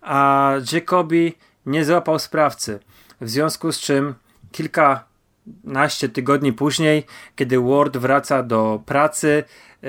a 0.00 0.52
Jacobi 0.72 1.34
nie 1.66 1.84
złapał 1.84 2.18
sprawcy. 2.18 2.80
W 3.20 3.30
związku 3.30 3.72
z 3.72 3.80
czym 3.80 4.14
kilkanaście 4.52 6.08
tygodni 6.08 6.52
później, 6.52 7.06
kiedy 7.36 7.60
Ward 7.60 7.96
wraca 7.96 8.42
do 8.42 8.82
pracy, 8.86 9.44
e, 9.82 9.88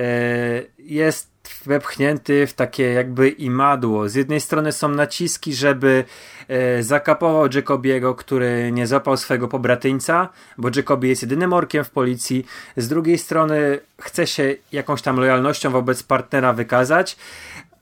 jest 0.77 1.30
wepchnięty 1.65 2.47
w 2.47 2.53
takie 2.53 2.83
jakby 2.83 3.29
imadło. 3.29 4.09
Z 4.09 4.15
jednej 4.15 4.41
strony 4.41 4.71
są 4.71 4.89
naciski, 4.89 5.53
żeby 5.53 6.03
e, 6.47 6.83
zakapował 6.83 7.47
Jacobiego, 7.53 8.15
który 8.15 8.71
nie 8.71 8.87
złapał 8.87 9.17
swojego 9.17 9.47
pobratyńca, 9.47 10.29
bo 10.57 10.69
Jacobi 10.75 11.09
jest 11.09 11.21
jedynym 11.21 11.53
orkiem 11.53 11.83
w 11.83 11.89
policji. 11.89 12.45
Z 12.77 12.87
drugiej 12.87 13.17
strony 13.17 13.79
chce 14.01 14.27
się 14.27 14.55
jakąś 14.71 15.01
tam 15.01 15.17
lojalnością 15.17 15.71
wobec 15.71 16.03
partnera 16.03 16.53
wykazać, 16.53 17.17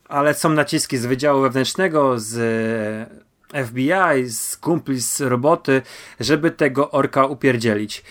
ale 0.09 0.33
są 0.33 0.49
naciski 0.49 0.97
z 0.97 1.05
Wydziału 1.05 1.41
Wewnętrznego, 1.41 2.19
z 2.19 2.37
e, 3.53 3.65
FBI, 3.65 4.29
z 4.29 4.57
kumpli, 4.57 5.01
z 5.01 5.21
roboty, 5.21 5.81
żeby 6.19 6.51
tego 6.51 6.91
orka 6.91 7.25
upierdzielić. 7.25 8.03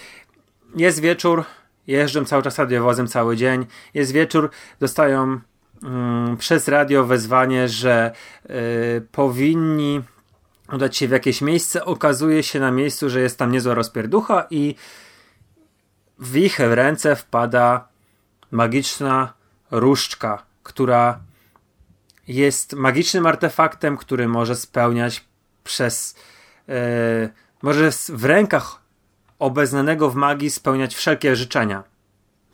Jest 0.76 1.00
wieczór, 1.00 1.44
jeżdżą 1.88 2.24
cały 2.24 2.42
czas 2.42 2.58
radiowozem 2.58 3.06
cały 3.06 3.36
dzień. 3.36 3.66
Jest 3.94 4.12
wieczór, 4.12 4.50
dostają 4.80 5.40
mm, 5.82 6.36
przez 6.36 6.68
radio 6.68 7.04
wezwanie, 7.04 7.68
że 7.68 8.12
y, 8.50 9.06
powinni 9.12 10.02
udać 10.72 10.96
się 10.96 11.08
w 11.08 11.10
jakieś 11.10 11.42
miejsce. 11.42 11.84
Okazuje 11.84 12.42
się 12.42 12.60
na 12.60 12.70
miejscu, 12.70 13.10
że 13.10 13.20
jest 13.20 13.38
tam 13.38 13.52
niezła 13.52 13.74
rozpierducha 13.74 14.46
i 14.50 14.74
w 16.18 16.36
ich 16.36 16.58
ręce 16.58 17.16
wpada 17.16 17.88
magiczna 18.50 19.32
różdżka, 19.70 20.42
która 20.62 21.20
jest 22.28 22.74
magicznym 22.74 23.26
artefaktem, 23.26 23.96
który 23.96 24.28
może 24.28 24.56
spełniać 24.56 25.24
przez. 25.64 26.14
Yy, 26.68 26.74
może 27.62 27.90
w 28.08 28.24
rękach 28.24 28.87
obeznanego 29.38 30.10
w 30.10 30.14
magii 30.14 30.50
spełniać 30.50 30.94
wszelkie 30.94 31.36
życzenia. 31.36 31.84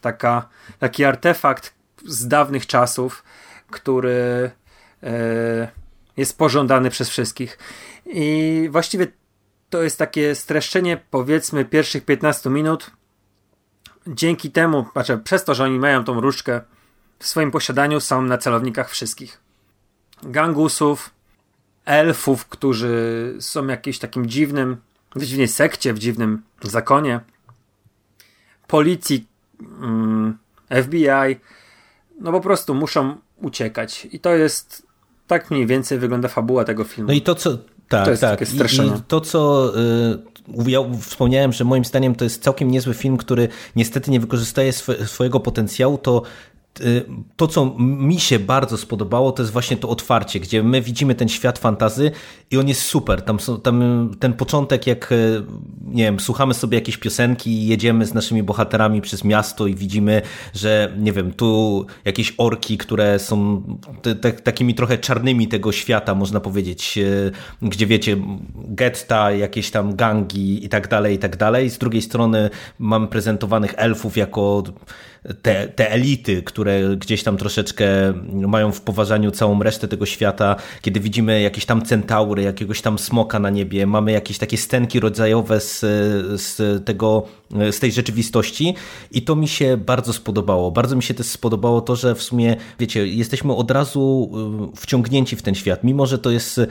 Taka, 0.01 0.49
taki 0.79 1.05
artefakt 1.05 1.75
z 2.05 2.29
dawnych 2.29 2.67
czasów, 2.67 3.25
który 3.71 4.51
e, 5.03 5.69
jest 6.17 6.39
pożądany 6.39 6.91
przez 6.91 7.09
wszystkich. 7.09 7.59
I 8.07 8.69
właściwie 8.73 9.07
to 9.71 9.83
jest 9.83 9.99
takie 9.99 10.35
streszczenie, 10.35 11.01
powiedzmy, 11.11 11.65
pierwszych 11.65 12.05
15 12.05 12.51
minut. 12.51 12.91
Dzięki 14.07 14.51
temu, 14.51 14.87
znaczy 14.93 15.19
przez 15.19 15.45
to, 15.45 15.55
że 15.55 15.65
oni 15.65 15.79
mają 15.79 16.05
tą 16.05 16.21
różdżkę 16.21 16.61
w 17.19 17.27
swoim 17.27 17.51
posiadaniu, 17.51 18.01
są 18.01 18.23
na 18.23 18.39
celownikach 18.39 18.91
wszystkich. 18.91 19.41
Gangusów, 20.23 21.11
elfów, 21.85 22.47
którzy 22.47 23.35
są 23.41 23.67
jakimś 23.67 23.99
takim 23.99 24.27
dziwnym 24.27 24.77
w 25.17 25.25
dziwnej 25.25 25.49
sekcie, 25.49 25.95
w 25.95 25.99
dziwnym 25.99 26.43
zakonie, 26.63 27.21
policji, 28.67 29.27
mm, 29.61 30.39
FBI, 30.83 31.37
no 32.21 32.33
po 32.33 32.41
prostu 32.41 32.75
muszą 32.75 33.17
uciekać. 33.37 34.09
I 34.13 34.21
to 34.21 34.35
jest 34.35 34.87
tak 35.27 35.51
mniej 35.51 35.67
więcej 35.67 35.99
wygląda 35.99 36.29
fabuła 36.29 36.65
tego 36.65 36.85
filmu. 36.85 37.09
No 37.09 37.15
i 37.15 37.23
to, 37.23 37.35
co, 37.35 37.59
Tak, 37.89 38.05
to 38.05 38.11
jest 38.11 38.21
tak. 38.21 38.41
I, 38.41 38.57
I 38.87 39.03
to, 39.09 39.21
co 39.21 39.73
y, 39.79 40.71
ja 40.71 40.79
wspomniałem, 41.01 41.53
że 41.53 41.65
moim 41.65 41.85
zdaniem 41.85 42.15
to 42.15 42.25
jest 42.25 42.43
całkiem 42.43 42.71
niezły 42.71 42.95
film, 42.95 43.17
który 43.17 43.49
niestety 43.77 44.11
nie 44.11 44.21
wykorzystuje 44.21 44.69
sw 44.69 45.07
swojego 45.07 45.41
potencjału, 45.41 45.99
to 45.99 46.23
to, 47.37 47.47
co 47.47 47.75
mi 47.79 48.21
się 48.21 48.39
bardzo 48.39 48.79
spodobało, 48.79 49.33
to 49.33 49.43
jest 49.43 49.53
właśnie 49.53 49.77
to 49.77 49.89
otwarcie, 49.89 50.41
gdzie 50.41 50.63
my 50.63 50.83
widzimy 50.83 51.15
ten 51.15 51.29
świat 51.29 51.59
fantazy 51.59 52.11
i 52.51 52.59
on 52.59 52.69
jest 52.69 52.81
super. 52.81 53.23
Tam, 53.23 53.41
są, 53.41 53.61
tam 53.61 54.11
ten 54.21 54.33
początek, 54.33 54.87
jak 54.87 55.13
y, 55.13 55.43
nie 55.85 56.05
wiem, 56.05 56.21
słuchamy 56.21 56.55
sobie 56.55 56.79
jakieś 56.79 56.97
piosenki 56.97 57.51
i 57.51 57.67
jedziemy 57.67 58.07
z 58.07 58.15
naszymi 58.15 58.43
bohaterami 58.43 59.01
przez 59.01 59.25
miasto 59.25 59.67
i 59.67 59.75
widzimy, 59.75 60.23
że 60.55 60.95
nie 60.99 61.13
wiem, 61.13 61.33
tu 61.33 61.87
jakieś 62.05 62.35
orki, 62.39 62.79
które 62.79 63.19
są 63.19 63.63
takimi 64.45 64.75
trochę 64.75 64.99
czarnymi 64.99 65.49
tego 65.49 65.73
świata, 65.73 66.15
można 66.15 66.41
powiedzieć, 66.41 66.99
y, 66.99 67.33
gdzie 67.63 67.87
wiecie, 67.87 68.17
getta, 68.55 69.33
jakieś 69.33 69.71
tam 69.71 69.97
gangi 69.97 70.65
i 70.65 70.69
tak 70.69 70.89
dalej, 70.89 71.15
i 71.15 71.19
tak 71.19 71.37
dalej. 71.37 71.71
Z 71.71 71.79
drugiej 71.79 72.03
strony 72.03 72.51
mamy 72.79 73.07
prezentowanych 73.07 73.75
elfów 73.77 74.17
jako 74.17 74.63
te, 75.43 75.69
te 75.69 75.91
elity, 75.91 76.43
które 76.43 76.97
gdzieś 76.97 77.23
tam 77.23 77.37
troszeczkę 77.37 77.87
mają 78.33 78.73
w 78.73 78.81
poważaniu 78.81 79.31
całą 79.31 79.63
resztę 79.63 79.89
tego 79.89 80.07
świata, 80.07 80.57
kiedy 80.83 81.01
widzimy 81.01 81.41
jakieś 81.41 81.67
tam 81.67 81.83
centaury, 81.83 82.43
jakiegoś 82.43 82.83
tam 82.83 82.99
smoka 82.99 83.39
na 83.39 83.51
niebie, 83.51 83.87
mamy 83.87 84.13
jakieś 84.13 84.39
takie 84.39 84.57
stenki 84.57 85.01
rodzajowe 85.01 85.61
z, 85.61 85.81
z 86.41 86.85
tego, 86.85 87.27
z 87.71 87.79
tej 87.79 87.93
rzeczywistości 87.93 88.75
i 89.11 89.23
to 89.23 89.37
mi 89.37 89.49
się 89.49 89.77
bardzo 89.77 90.13
spodobało. 90.13 90.71
Bardzo 90.71 90.97
mi 90.97 91.03
się 91.03 91.15
też 91.15 91.27
spodobało 91.27 91.81
to, 91.81 91.97
że 91.97 92.15
w 92.15 92.23
sumie, 92.23 92.57
wiecie, 92.79 93.07
jesteśmy 93.07 93.55
od 93.55 93.71
razu 93.71 94.31
y, 94.75 94.77
wciągnięci 94.77 95.37
w 95.37 95.43
ten 95.43 95.55
świat. 95.55 95.85
Mimo, 95.85 96.07
że 96.07 96.19
to 96.19 96.31
jest, 96.31 96.59
y, 96.59 96.69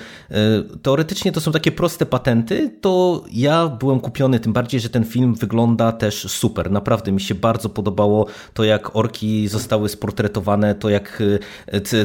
teoretycznie 0.82 1.32
to 1.32 1.42
są 1.42 1.52
takie 1.52 1.72
proste 1.72 2.06
patenty, 2.06 2.72
to 2.82 3.24
ja 3.32 3.68
byłem 3.68 4.00
kupiony, 4.00 4.40
tym 4.40 4.54
bardziej, 4.54 4.80
że 4.80 4.90
ten 4.90 5.06
film 5.06 5.36
wygląda 5.36 5.92
też 5.92 6.32
super. 6.32 6.72
Naprawdę 6.72 7.12
mi 7.12 7.22
się 7.22 7.36
bardzo 7.36 7.70
podobało 7.70 8.28
to 8.54 8.64
jak 8.64 8.96
orki 8.96 9.48
zostały 9.48 9.90
sportretowane, 9.90 10.76
to 10.76 10.90
jak 10.90 11.24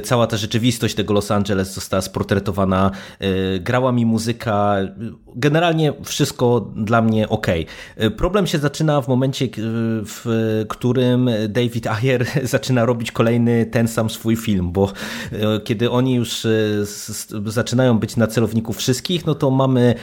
cała 0.05 0.27
ta 0.27 0.37
rzeczywistość 0.37 0.95
tego 0.95 1.15
Los 1.15 1.31
Angeles 1.31 1.75
została 1.75 2.01
sportretowana, 2.01 2.91
grała 3.61 3.93
mi 3.93 4.07
muzyka, 4.07 4.77
generalnie 5.35 5.93
wszystko 6.05 6.73
dla 6.77 7.03
mnie 7.03 7.29
ok. 7.29 7.47
Problem 8.17 8.47
się 8.47 8.59
zaczyna 8.69 9.01
w 9.01 9.09
momencie, 9.09 9.49
w 10.07 10.25
którym 10.69 11.31
David 11.49 11.87
Ayer 11.87 12.27
zaczyna 12.55 12.85
robić 12.85 13.13
kolejny 13.13 13.67
ten 13.67 13.89
sam 13.89 14.11
swój 14.11 14.37
film, 14.37 14.73
bo 14.73 14.93
kiedy 15.65 15.91
oni 15.91 16.15
już 16.15 16.47
zaczynają 17.47 17.99
być 17.99 18.17
na 18.17 18.27
celowniku 18.27 18.73
wszystkich, 18.73 19.27
no 19.27 19.35
to 19.35 19.51
mamy 19.51 19.95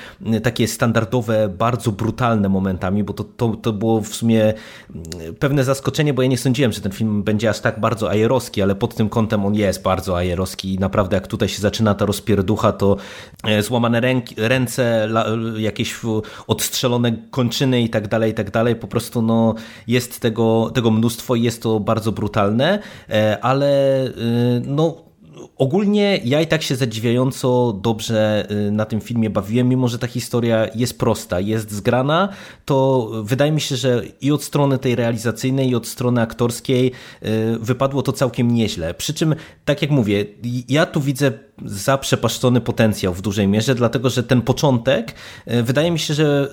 takie 0.43 0.67
standardowe, 0.67 1.49
bardzo 1.49 1.91
brutalne 1.91 2.49
momentami, 2.49 3.03
bo 3.03 3.13
to, 3.13 3.23
to, 3.23 3.55
to 3.55 3.73
było 3.73 4.01
w 4.01 4.07
sumie 4.07 4.53
pewne 5.39 5.63
zaskoczenie, 5.63 6.13
bo 6.13 6.21
ja 6.21 6.27
nie 6.27 6.37
sądziłem, 6.37 6.71
że 6.71 6.81
ten 6.81 6.91
film 6.91 7.23
będzie 7.23 7.49
aż 7.49 7.59
tak 7.59 7.79
bardzo 7.79 8.09
ajerowski, 8.09 8.61
ale 8.61 8.75
pod 8.75 8.95
tym 8.95 9.09
kątem 9.09 9.45
on 9.45 9.55
jest 9.55 9.81
bardzo 9.81 10.17
ajerowski 10.17 10.73
i 10.73 10.79
naprawdę 10.79 11.17
jak 11.17 11.27
tutaj 11.27 11.49
się 11.49 11.61
zaczyna 11.61 11.93
ta 11.93 12.05
rozpierducha, 12.05 12.71
to 12.71 12.97
e, 13.43 13.63
złamane 13.63 14.01
ręki, 14.01 14.35
ręce, 14.37 15.09
jakieś 15.57 15.95
odstrzelone 16.47 17.11
kończyny 17.31 17.81
i 17.81 17.89
tak 17.89 18.07
dalej, 18.07 18.31
i 18.31 18.33
tak 18.33 18.44
dalej. 18.51 18.75
Po 18.75 18.87
prostu 18.87 19.21
no, 19.21 19.55
jest 19.87 20.19
tego, 20.19 20.71
tego 20.73 20.91
mnóstwo 20.91 21.35
i 21.35 21.41
jest 21.41 21.61
to 21.61 21.79
bardzo 21.79 22.11
brutalne, 22.11 22.79
e, 23.09 23.37
ale 23.41 24.03
e, 24.05 24.11
no 24.65 25.05
Ogólnie 25.57 26.19
ja 26.23 26.41
i 26.41 26.47
tak 26.47 26.63
się 26.63 26.75
zadziwiająco 26.75 27.79
dobrze 27.81 28.47
y, 28.51 28.71
na 28.71 28.85
tym 28.85 29.01
filmie 29.01 29.29
bawiłem, 29.29 29.69
mimo 29.69 29.87
że 29.87 29.99
ta 29.99 30.07
historia 30.07 30.67
jest 30.75 30.99
prosta, 30.99 31.39
jest 31.39 31.71
zgrana, 31.71 32.29
to 32.65 33.09
wydaje 33.23 33.51
mi 33.51 33.61
się, 33.61 33.75
że 33.75 34.03
i 34.21 34.31
od 34.31 34.43
strony 34.43 34.77
tej 34.77 34.95
realizacyjnej, 34.95 35.69
i 35.69 35.75
od 35.75 35.87
strony 35.87 36.21
aktorskiej 36.21 36.91
wypadło 37.59 38.01
to 38.01 38.11
całkiem 38.11 38.51
nieźle. 38.51 38.93
Przy 38.93 39.13
czym, 39.13 39.35
tak 39.65 39.81
jak 39.81 39.91
mówię, 39.91 40.25
ja 40.69 40.85
tu 40.85 41.01
widzę 41.01 41.31
zaprzepaszczony 41.65 42.61
potencjał 42.61 43.13
w 43.13 43.21
dużej 43.21 43.47
mierze, 43.47 43.75
dlatego 43.75 44.09
że 44.09 44.23
ten 44.23 44.41
początek 44.41 45.15
wydaje 45.63 45.91
mi 45.91 45.99
się, 45.99 46.13
że 46.13 46.51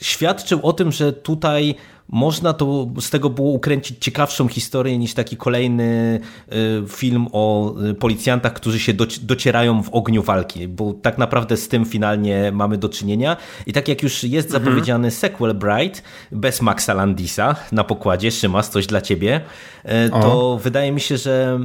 świadczył 0.00 0.60
o 0.62 0.72
tym, 0.72 0.92
że 0.92 1.12
tutaj 1.12 1.74
można 2.08 2.52
to 2.52 2.88
z 3.00 3.10
tego 3.10 3.30
było 3.30 3.50
ukręcić 3.50 3.98
ciekawszą 4.00 4.48
historię 4.48 4.98
niż 4.98 5.14
taki 5.14 5.36
kolejny 5.36 6.20
y, 6.52 6.88
film 6.88 7.26
o 7.32 7.74
y, 7.90 7.94
policjantach, 7.94 8.52
którzy 8.52 8.80
się 8.80 8.92
docierają 9.22 9.82
w 9.82 9.88
ogniu 9.88 10.22
walki, 10.22 10.68
bo 10.68 10.92
tak 10.92 11.18
naprawdę 11.18 11.56
z 11.56 11.68
tym 11.68 11.84
finalnie 11.84 12.52
mamy 12.52 12.78
do 12.78 12.88
czynienia. 12.88 13.36
I 13.66 13.72
tak 13.72 13.88
jak 13.88 14.02
już 14.02 14.24
jest 14.24 14.48
mhm. 14.48 14.64
zapowiedziany 14.64 15.10
sequel 15.10 15.54
Bright 15.54 16.02
bez 16.32 16.62
Maxa 16.62 16.94
Landisa 16.94 17.56
na 17.72 17.84
pokładzie, 17.84 18.30
Szymas, 18.30 18.70
coś 18.70 18.86
dla 18.86 19.00
ciebie, 19.00 19.40
y, 19.84 20.10
to 20.10 20.52
o. 20.52 20.58
wydaje 20.58 20.92
mi 20.92 21.00
się, 21.00 21.16
że 21.16 21.60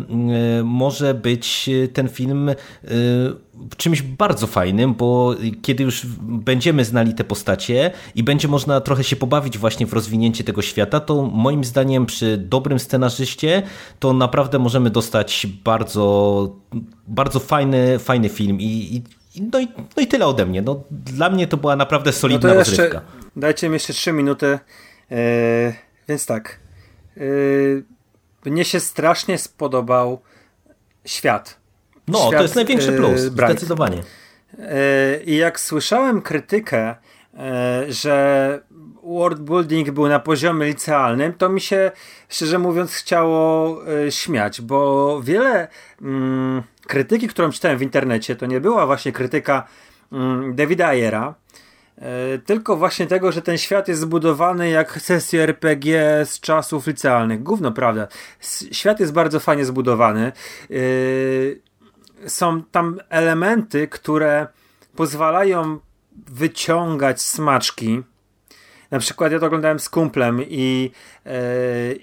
może 0.63 1.13
być 1.13 1.69
ten 1.93 2.09
film 2.09 2.51
czymś 3.77 4.01
bardzo 4.01 4.47
fajnym, 4.47 4.93
bo 4.93 5.35
kiedy 5.61 5.83
już 5.83 6.05
będziemy 6.21 6.85
znali 6.85 7.13
te 7.13 7.23
postacie 7.23 7.91
i 8.15 8.23
będzie 8.23 8.47
można 8.47 8.81
trochę 8.81 9.03
się 9.03 9.15
pobawić 9.15 9.57
właśnie 9.57 9.85
w 9.85 9.93
rozwinięcie 10.32 10.43
tego 10.43 10.61
świata, 10.61 10.99
to 10.99 11.23
moim 11.23 11.63
zdaniem 11.63 12.05
przy 12.05 12.38
dobrym 12.38 12.79
scenarzyście 12.79 13.63
to 13.99 14.13
naprawdę 14.13 14.59
możemy 14.59 14.89
dostać 14.89 15.47
bardzo, 15.63 16.55
bardzo 17.07 17.39
fajny, 17.39 17.99
fajny 17.99 18.29
film 18.29 18.57
i, 18.59 19.03
i 19.36 19.41
no 19.41 19.59
i, 19.59 19.67
no 19.97 20.03
i 20.03 20.07
tyle 20.07 20.25
ode 20.25 20.45
mnie. 20.45 20.61
No, 20.61 20.84
dla 20.91 21.29
mnie 21.29 21.47
to 21.47 21.57
była 21.57 21.75
naprawdę 21.75 22.11
solidna 22.11 22.49
no 22.49 22.53
to 22.53 22.59
jeszcze, 22.59 22.71
rozrywka. 22.71 23.01
Dajcie 23.36 23.69
mi 23.69 23.73
jeszcze 23.73 23.93
3 23.93 24.11
minuty. 24.11 24.59
Yy, 25.09 25.17
więc 26.07 26.25
tak. 26.25 26.59
Yy, 27.17 27.84
mnie 28.45 28.65
się 28.65 28.79
strasznie 28.79 29.38
spodobał 29.38 30.21
świat. 31.05 31.59
No, 32.07 32.19
świat, 32.19 32.32
to 32.32 32.41
jest 32.41 32.55
największy 32.55 32.91
plus, 32.91 33.23
yy, 33.23 33.29
zdecydowanie. 33.29 34.03
I 35.25 35.36
jak 35.36 35.59
słyszałem 35.59 36.21
krytykę, 36.21 36.95
że 37.89 38.59
world 39.04 39.39
building 39.39 39.91
był 39.91 40.08
na 40.08 40.20
poziomie 40.20 40.66
licealnym, 40.66 41.34
to 41.34 41.49
mi 41.49 41.62
się 41.62 41.91
szczerze 42.30 42.60
mówiąc 42.60 42.93
chciało 42.93 43.78
śmiać, 44.10 44.62
bo 44.62 45.22
wiele 45.24 45.68
mm, 46.02 46.64
krytyki, 46.88 47.28
którą 47.28 47.52
czytałem 47.52 47.78
w 47.78 47.82
internecie, 47.82 48.36
to 48.36 48.45
nie 48.45 48.62
była 48.62 48.86
właśnie 48.86 49.12
krytyka 49.12 49.68
mm, 50.12 50.56
Davida 50.56 50.88
Ayera, 50.88 51.36
tylko 52.45 52.78
właśnie 52.78 53.08
tego, 53.08 53.32
że 53.32 53.41
ten 53.41 53.58
świat 53.58 53.88
jest 53.88 54.02
zbudowany 54.02 54.70
jak 54.70 55.02
sesje 55.02 55.43
RPG 55.43 56.22
z 56.26 56.39
czasów 56.39 56.88
licealnych. 56.88 57.43
Gówno, 57.43 57.72
prawda. 57.72 58.08
Świat 58.72 58.99
jest 58.99 59.14
bardzo 59.14 59.39
fajnie 59.39 59.66
zbudowany 59.66 60.32
są 62.28 62.64
tam 62.64 62.99
elementy, 63.10 63.88
które 63.88 64.47
pozwalają 64.95 65.80
wyciągać 66.28 67.22
smaczki. 67.22 68.04
Na 68.91 68.99
przykład 68.99 69.31
ja 69.31 69.39
to 69.39 69.45
oglądałem 69.45 69.79
z 69.79 69.89
kumplem 69.89 70.41
i, 70.41 70.91
yy, 71.25 71.31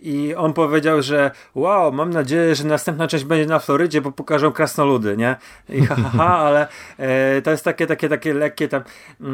i 0.03 0.35
on 0.35 0.53
powiedział, 0.53 1.03
że 1.03 1.31
wow, 1.55 1.93
mam 1.93 2.11
nadzieję, 2.11 2.55
że 2.55 2.65
następna 2.65 3.09
część 3.09 3.25
będzie 3.25 3.47
na 3.47 3.59
Florydzie, 3.59 4.01
bo 4.01 4.13
pokażą 4.13 4.53
krasnoludy, 4.53 5.17
nie? 5.17 5.37
I 5.69 5.87
ha, 5.87 5.95
ha, 5.95 6.11
ha 6.17 6.39
ale 6.47 6.69
yy, 6.99 7.43
to 7.43 7.51
jest 7.51 7.65
takie, 7.65 7.87
takie, 7.87 8.09
takie 8.09 8.35
lekkie 8.35 8.69
tam. 8.69 8.83
Yy, 9.21 9.29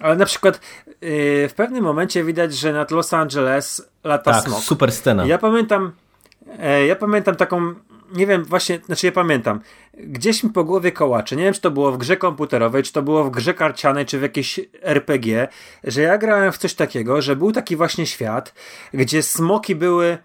ale 0.00 0.16
na 0.16 0.26
przykład 0.26 0.56
e, 0.56 0.60
w 1.48 1.54
pewnym 1.56 1.84
momencie 1.84 2.24
widać, 2.24 2.54
że 2.54 2.72
nad 2.72 2.90
Los 2.90 3.14
Angeles 3.14 3.90
lata 4.04 4.32
tak, 4.32 4.44
smok. 4.44 4.60
super 4.60 4.92
scena. 4.92 5.26
Ja 5.26 5.38
pamiętam, 5.38 5.92
ja 6.88 6.96
pamiętam 6.96 7.36
taką 7.36 7.74
nie 8.12 8.26
wiem, 8.26 8.44
właśnie, 8.44 8.80
znaczy 8.86 9.06
ja 9.06 9.12
pamiętam, 9.12 9.60
gdzieś 9.94 10.44
mi 10.44 10.50
po 10.50 10.64
głowie 10.64 10.92
kołacze, 10.92 11.36
nie 11.36 11.44
wiem, 11.44 11.54
czy 11.54 11.60
to 11.60 11.70
było 11.70 11.92
w 11.92 11.98
grze 11.98 12.16
komputerowej, 12.16 12.82
czy 12.82 12.92
to 12.92 13.02
było 13.02 13.24
w 13.24 13.30
grze 13.30 13.54
karcianej, 13.54 14.06
czy 14.06 14.18
w 14.18 14.22
jakiejś 14.22 14.60
RPG, 14.82 15.48
że 15.84 16.02
ja 16.02 16.18
grałem 16.18 16.52
w 16.52 16.58
coś 16.58 16.74
takiego, 16.74 17.22
że 17.22 17.36
był 17.36 17.52
taki 17.52 17.76
właśnie 17.76 18.06
świat, 18.06 18.54
gdzie 18.92 19.22
smoki 19.22 19.74
były 19.74 20.18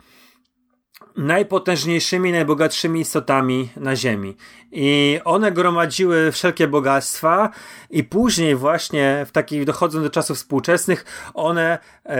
najpotężniejszymi, 1.17 2.31
najbogatszymi 2.31 2.99
istotami 2.99 3.69
na 3.75 3.95
Ziemi. 3.95 4.37
I 4.71 5.19
one 5.25 5.51
gromadziły 5.51 6.31
wszelkie 6.31 6.67
bogactwa, 6.67 7.49
i 7.89 8.03
później, 8.03 8.55
właśnie 8.55 9.25
w 9.27 9.31
takich 9.31 9.65
dochodząc 9.65 10.03
do 10.03 10.09
czasów 10.09 10.37
współczesnych, 10.37 11.05
one 11.33 11.77
e, 12.05 12.17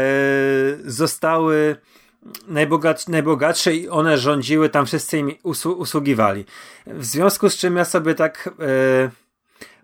zostały 0.85 1.75
najbogat, 2.47 3.09
najbogatsze 3.09 3.75
i 3.75 3.89
one 3.89 4.17
rządziły, 4.17 4.69
tam 4.69 4.85
wszyscy 4.85 5.17
im 5.17 5.31
usługiwali. 5.77 6.45
W 6.87 7.05
związku 7.05 7.49
z 7.49 7.57
czym 7.57 7.77
ja 7.77 7.85
sobie 7.85 8.15
tak 8.15 8.49
e, 8.59 9.09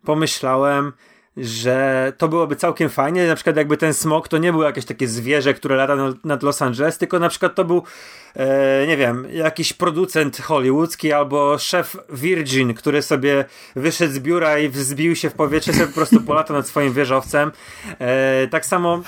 pomyślałem, 0.05 0.93
że 1.37 2.13
to 2.17 2.27
byłoby 2.27 2.55
całkiem 2.55 2.89
fajnie. 2.89 3.27
Na 3.27 3.35
przykład 3.35 3.55
jakby 3.57 3.77
ten 3.77 3.93
smok 3.93 4.27
to 4.27 4.37
nie 4.37 4.51
było 4.51 4.63
jakieś 4.63 4.85
takie 4.85 5.07
zwierzę, 5.07 5.53
które 5.53 5.75
lata 5.75 5.95
nad 6.23 6.43
Los 6.43 6.61
Angeles, 6.61 6.97
tylko 6.97 7.19
na 7.19 7.29
przykład 7.29 7.55
to 7.55 7.65
był, 7.65 7.83
e, 8.35 8.87
nie 8.87 8.97
wiem, 8.97 9.27
jakiś 9.33 9.73
producent 9.73 10.37
hollywoodzki 10.37 11.13
albo 11.13 11.57
szef 11.57 11.97
Virgin, 12.09 12.73
który 12.73 13.01
sobie 13.01 13.45
wyszedł 13.75 14.13
z 14.13 14.19
biura 14.19 14.59
i 14.59 14.69
wzbił 14.69 15.15
się 15.15 15.29
w 15.29 15.33
powietrze, 15.33 15.73
sobie 15.73 15.87
po 15.87 15.93
prostu 15.93 16.21
polata 16.21 16.53
nad 16.53 16.67
swoim 16.67 16.93
wieżowcem. 16.93 17.51
E, 17.99 18.47
tak 18.47 18.65
samo 18.65 19.01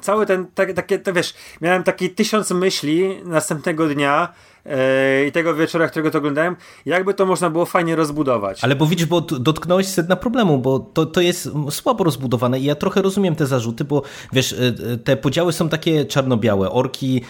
cały 0.00 0.26
ten, 0.26 0.46
tak, 0.54 0.72
takie, 0.72 0.98
to 0.98 1.12
wiesz, 1.12 1.34
miałem 1.60 1.82
taki 1.82 2.10
tysiąc 2.10 2.50
myśli 2.50 3.20
następnego 3.24 3.88
dnia, 3.88 4.32
i 5.28 5.32
tego 5.32 5.54
wieczora, 5.54 5.88
którego 5.88 6.10
to 6.10 6.18
oglądałem, 6.18 6.56
jakby 6.86 7.14
to 7.14 7.26
można 7.26 7.50
było 7.50 7.66
fajnie 7.66 7.96
rozbudować. 7.96 8.64
Ale 8.64 8.76
bo 8.76 8.86
widzisz, 8.86 9.06
bo 9.06 9.20
dotknąłeś 9.20 9.86
sedna 9.86 10.16
problemu, 10.16 10.58
bo 10.58 10.78
to, 10.78 11.06
to 11.06 11.20
jest 11.20 11.50
słabo 11.70 12.04
rozbudowane 12.04 12.60
i 12.60 12.64
ja 12.64 12.74
trochę 12.74 13.02
rozumiem 13.02 13.36
te 13.36 13.46
zarzuty, 13.46 13.84
bo 13.84 14.02
wiesz, 14.32 14.52
y, 14.52 14.74
y, 14.92 14.98
te 14.98 15.16
podziały 15.16 15.52
są 15.52 15.68
takie 15.68 16.04
czarno-białe. 16.04 16.70
Orki, 16.70 17.22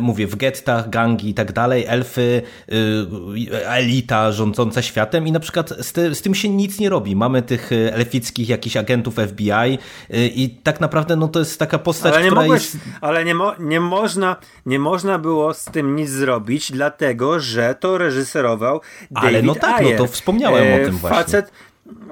mówię, 0.00 0.26
w 0.26 0.36
gettach, 0.36 0.90
gangi 0.90 1.28
i 1.28 1.34
tak 1.34 1.52
dalej, 1.52 1.84
elfy, 1.86 2.42
elita 3.64 4.32
rządząca 4.32 4.82
światem 4.82 5.26
i 5.26 5.32
na 5.32 5.40
przykład 5.40 5.74
z, 5.80 5.92
te, 5.92 6.14
z 6.14 6.22
tym 6.22 6.34
się 6.34 6.48
nic 6.48 6.78
nie 6.80 6.88
robi. 6.88 7.16
Mamy 7.16 7.42
tych 7.42 7.70
elfickich 7.72 8.48
jakichś 8.48 8.76
agentów 8.76 9.14
FBI 9.14 9.78
i 10.10 10.50
tak 10.62 10.80
naprawdę 10.80 11.16
no 11.16 11.28
to 11.28 11.38
jest 11.38 11.58
taka 11.58 11.78
postać, 11.78 12.14
ale 12.14 12.22
nie 12.22 12.28
która 12.28 12.42
mogłeś, 12.42 12.62
jest... 12.62 12.76
Ale 13.00 13.24
nie, 13.24 13.34
mo 13.34 13.52
nie, 13.58 13.80
można, 13.80 14.36
nie 14.66 14.78
można 14.78 15.18
było 15.18 15.54
z 15.54 15.64
tym 15.64 15.96
nic 15.96 16.10
zrobić, 16.10 16.72
dlatego, 16.78 17.40
że 17.40 17.74
to 17.74 17.98
reżyserował 17.98 18.80
David 19.10 19.28
Ale 19.28 19.42
no 19.42 19.54
tak, 19.54 19.80
Ayer. 19.80 19.98
no 19.98 20.06
to 20.06 20.12
wspomniałem 20.12 20.74
o 20.74 20.84
tym 20.84 20.94
e, 20.94 20.98
właśnie. 20.98 21.18
Facet, 21.18 21.52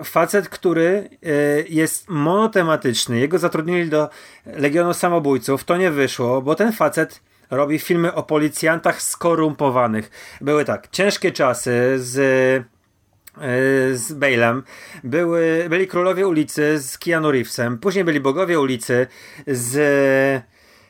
facet, 0.05 0.49
który 0.49 1.11
e, 1.23 1.29
jest 1.69 2.09
monotematyczny. 2.09 3.19
Jego 3.19 3.39
zatrudnili 3.39 3.91
do 3.91 4.09
Legionu 4.47 4.95
Samobójców. 4.95 5.65
To 5.65 5.77
nie 5.77 5.91
wyszło, 5.91 6.43
bo 6.43 6.55
ten 6.55 6.73
facet 6.73 7.21
robi 7.51 7.79
filmy 7.79 8.15
o 8.15 8.23
policjantach 8.23 9.03
skorumpowanych. 9.03 10.11
Były 10.41 10.65
tak, 10.65 10.89
ciężkie 10.91 11.33
czasy 11.33 11.95
z 11.97 12.19
e, 12.19 13.95
z 13.95 14.19
Bale'em. 14.19 14.63
Były, 15.05 15.67
byli 15.69 15.87
Królowie 15.87 16.27
Ulicy 16.27 16.79
z 16.79 16.99
Keanu 16.99 17.31
Reevesem. 17.31 17.79
Później 17.79 18.05
byli 18.05 18.21
Bogowie 18.21 18.61
Ulicy 18.61 19.07
z... 19.47 20.43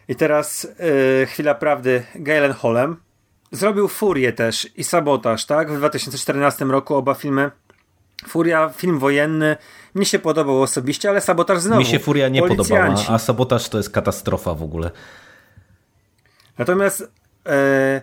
I 0.08 0.14
teraz 0.14 0.68
chwila 1.26 1.54
prawdy, 1.54 2.02
Galen 2.14 2.52
Hallem. 2.52 3.05
Zrobił 3.52 3.88
Furię 3.88 4.32
też 4.32 4.68
i 4.76 4.84
Sabotaż, 4.84 5.44
tak? 5.44 5.72
W 5.72 5.76
2014 5.76 6.64
roku 6.64 6.94
oba 6.94 7.14
filmy. 7.14 7.50
Furia, 8.28 8.68
film 8.68 8.98
wojenny, 8.98 9.56
mi 9.94 10.06
się 10.06 10.18
podobał 10.18 10.62
osobiście, 10.62 11.08
ale 11.08 11.20
Sabotaż 11.20 11.60
znowu. 11.60 11.80
Mi 11.80 11.86
się 11.86 11.98
Furia 11.98 12.28
nie 12.28 12.42
podobała, 12.42 12.94
a 13.08 13.18
Sabotaż 13.18 13.68
to 13.68 13.78
jest 13.78 13.90
katastrofa 13.90 14.54
w 14.54 14.62
ogóle. 14.62 14.90
Natomiast 16.58 17.10
e, 17.46 18.02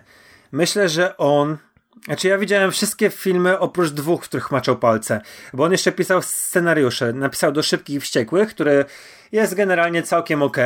myślę, 0.52 0.88
że 0.88 1.16
on 1.16 1.56
znaczy 2.04 2.28
ja 2.28 2.38
widziałem 2.38 2.72
wszystkie 2.72 3.10
filmy 3.10 3.58
oprócz 3.58 3.90
dwóch, 3.90 4.24
w 4.24 4.28
których 4.28 4.50
maczał 4.50 4.76
palce, 4.76 5.20
bo 5.52 5.64
on 5.64 5.72
jeszcze 5.72 5.92
pisał 5.92 6.22
scenariusze. 6.22 7.12
Napisał 7.12 7.52
do 7.52 7.62
Szybkich 7.62 7.96
i 7.96 8.00
Wściekłych, 8.00 8.48
który 8.48 8.84
jest 9.32 9.54
generalnie 9.54 10.02
całkiem 10.02 10.42
ok, 10.42 10.56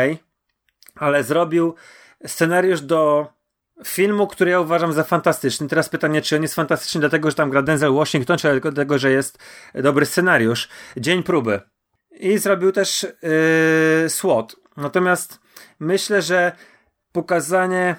ale 0.97 1.24
zrobił 1.24 1.74
scenariusz 2.26 2.81
do 2.81 3.26
filmu, 3.85 4.26
który 4.26 4.51
ja 4.51 4.61
uważam 4.61 4.93
za 4.93 5.05
fantastyczny. 5.05 5.68
Teraz 5.68 5.89
pytanie, 5.89 6.22
czy 6.22 6.37
on 6.37 6.43
jest 6.43 6.55
fantastyczny 6.55 7.01
dlatego, 7.01 7.31
że 7.31 7.37
tam 7.37 7.51
gra 7.51 7.62
Denzel 7.62 7.93
Washington, 7.93 8.39
czy 8.39 8.61
dlatego, 8.61 8.99
że 8.99 9.11
jest 9.11 9.39
dobry 9.74 10.07
scenariusz. 10.07 10.68
Dzień 10.97 11.22
próby. 11.22 11.61
I 12.20 12.39
zrobił 12.39 12.72
też 12.72 13.07
yy, 14.03 14.11
SWAT. 14.11 14.57
Natomiast 14.76 15.41
myślę, 15.81 16.22
że 16.22 16.53
pokazanie 17.12 17.97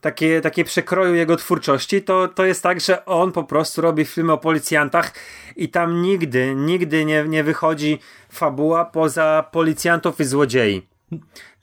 takie, 0.00 0.40
takie 0.40 0.64
przekroju 0.64 1.14
jego 1.14 1.36
twórczości, 1.36 2.02
to, 2.02 2.28
to 2.28 2.44
jest 2.44 2.62
tak, 2.62 2.80
że 2.80 3.04
on 3.04 3.32
po 3.32 3.44
prostu 3.44 3.80
robi 3.80 4.04
filmy 4.04 4.32
o 4.32 4.38
policjantach 4.38 5.12
i 5.56 5.68
tam 5.68 6.02
nigdy, 6.02 6.54
nigdy 6.54 7.04
nie, 7.04 7.24
nie 7.28 7.44
wychodzi 7.44 7.98
fabuła 8.32 8.84
poza 8.84 9.44
policjantów 9.52 10.20
i 10.20 10.24
złodziei. 10.24 10.88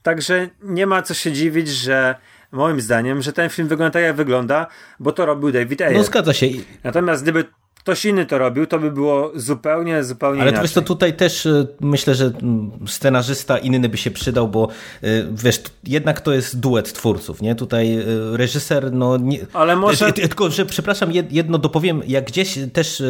Także 0.01 0.49
nie 0.61 0.87
ma 0.87 1.01
co 1.01 1.13
się 1.13 1.31
dziwić, 1.31 1.69
że 1.69 2.15
moim 2.55 2.81
zdaniem, 2.81 3.21
że 3.21 3.33
ten 3.33 3.49
film 3.49 3.67
wygląda 3.67 3.93
tak 3.93 4.03
jak 4.03 4.15
wygląda, 4.15 4.67
bo 4.99 5.11
to 5.11 5.25
robił 5.25 5.51
David 5.51 5.81
Ayer. 5.81 5.97
No 5.97 6.03
zgadza 6.03 6.33
się. 6.33 6.47
Natomiast 6.83 7.23
gdyby 7.23 7.45
ktoś 7.85 8.05
inny 8.05 8.25
to 8.25 8.37
robił, 8.37 8.65
to 8.67 8.79
by 8.79 8.91
było 8.91 9.31
zupełnie, 9.35 10.03
zupełnie 10.03 10.41
Ale 10.41 10.51
inaczej. 10.51 10.69
Ale 10.75 10.81
to 10.81 10.81
tutaj 10.81 11.13
też 11.13 11.45
e, 11.45 11.67
myślę, 11.79 12.15
że 12.15 12.25
mm, 12.25 12.71
scenarzysta 12.87 13.57
inny 13.57 13.89
by 13.89 13.97
się 13.97 14.11
przydał, 14.11 14.47
bo 14.47 14.67
e, 15.03 15.07
wiesz, 15.31 15.63
jednak 15.83 16.21
to 16.21 16.33
jest 16.33 16.59
duet 16.59 16.93
twórców, 16.93 17.41
nie? 17.41 17.55
Tutaj 17.55 17.97
e, 17.97 18.03
reżyser, 18.37 18.93
no... 18.93 19.17
Nie... 19.17 19.39
Ale 19.53 19.75
może... 19.75 20.13
Tylko, 20.13 20.49
że 20.49 20.65
przepraszam, 20.65 21.11
jedno 21.11 21.57
dopowiem, 21.57 22.01
jak 22.07 22.25
gdzieś 22.25 22.59
też 22.73 23.03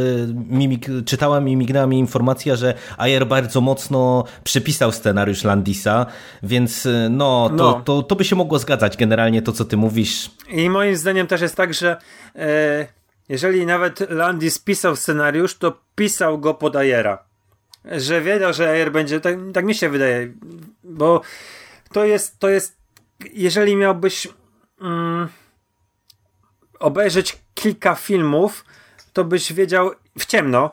mimik, 0.49 0.85
czytałam 1.05 1.49
i 1.49 1.55
mignęła 1.55 1.87
mi 1.87 1.99
informacja, 1.99 2.55
że 2.55 2.73
Ayer 2.97 3.27
bardzo 3.27 3.61
mocno 3.61 4.23
przypisał 4.43 4.91
scenariusz 4.91 5.43
Landisa, 5.43 6.05
więc 6.43 6.87
no, 7.09 7.49
to, 7.49 7.55
no. 7.55 7.81
To, 7.85 8.03
to 8.03 8.15
by 8.15 8.23
się 8.23 8.35
mogło 8.35 8.59
zgadzać 8.59 8.97
generalnie 8.97 9.41
to, 9.41 9.51
co 9.51 9.65
ty 9.65 9.77
mówisz. 9.77 10.31
I 10.49 10.69
moim 10.69 10.95
zdaniem 10.95 11.27
też 11.27 11.41
jest 11.41 11.55
tak, 11.55 11.73
że 11.73 11.97
jeżeli 13.29 13.65
nawet 13.65 13.99
Landis 14.09 14.59
pisał 14.59 14.95
scenariusz, 14.95 15.57
to 15.57 15.79
pisał 15.95 16.39
go 16.39 16.53
pod 16.53 16.75
Ayera. 16.75 17.23
Że 17.85 18.21
wiedział, 18.21 18.53
że 18.53 18.69
Ayer 18.69 18.91
będzie, 18.91 19.19
tak, 19.19 19.35
tak 19.53 19.65
mi 19.65 19.75
się 19.75 19.89
wydaje, 19.89 20.33
bo 20.83 21.21
to 21.93 22.05
jest, 22.05 22.39
to 22.39 22.49
jest, 22.49 22.77
jeżeli 23.33 23.75
miałbyś 23.75 24.27
mm, 24.81 25.27
obejrzeć 26.79 27.37
kilka 27.53 27.95
filmów, 27.95 28.65
to 29.13 29.23
byś 29.23 29.53
wiedział 29.53 29.91
w 30.19 30.25
ciemno, 30.25 30.71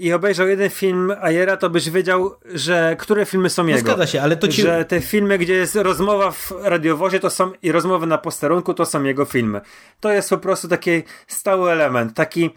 i 0.00 0.12
obejrzał 0.12 0.48
jeden 0.48 0.70
film 0.70 1.12
Ayera, 1.20 1.56
to 1.56 1.70
byś 1.70 1.90
wiedział, 1.90 2.34
że 2.44 2.96
które 2.98 3.26
filmy 3.26 3.50
są 3.50 3.62
no 3.62 3.68
jego. 3.68 3.80
Zgadza 3.80 4.06
się, 4.06 4.22
ale 4.22 4.36
to 4.36 4.48
ci... 4.48 4.62
Że 4.62 4.84
te 4.84 5.00
filmy, 5.00 5.38
gdzie 5.38 5.54
jest 5.54 5.76
rozmowa 5.76 6.30
w 6.30 6.52
radiowozie 6.62 7.20
to 7.20 7.30
są 7.30 7.52
i 7.62 7.72
rozmowy 7.72 8.06
na 8.06 8.18
posterunku, 8.18 8.74
to 8.74 8.86
są 8.86 9.04
jego 9.04 9.24
filmy. 9.24 9.60
To 10.00 10.12
jest 10.12 10.30
po 10.30 10.38
prostu 10.38 10.68
taki 10.68 11.02
stały 11.26 11.70
element, 11.70 12.14
taki 12.14 12.50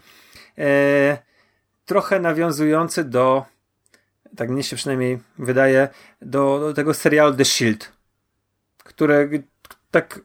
e, 0.58 1.18
trochę 1.84 2.20
nawiązujący 2.20 3.04
do 3.04 3.44
tak 4.36 4.50
mnie 4.50 4.62
się 4.62 4.76
przynajmniej 4.76 5.18
wydaje, 5.38 5.88
do, 6.22 6.60
do 6.60 6.74
tego 6.74 6.94
serialu 6.94 7.34
The 7.34 7.44
Shield, 7.44 7.92
które 8.84 9.28
tak 9.90 10.20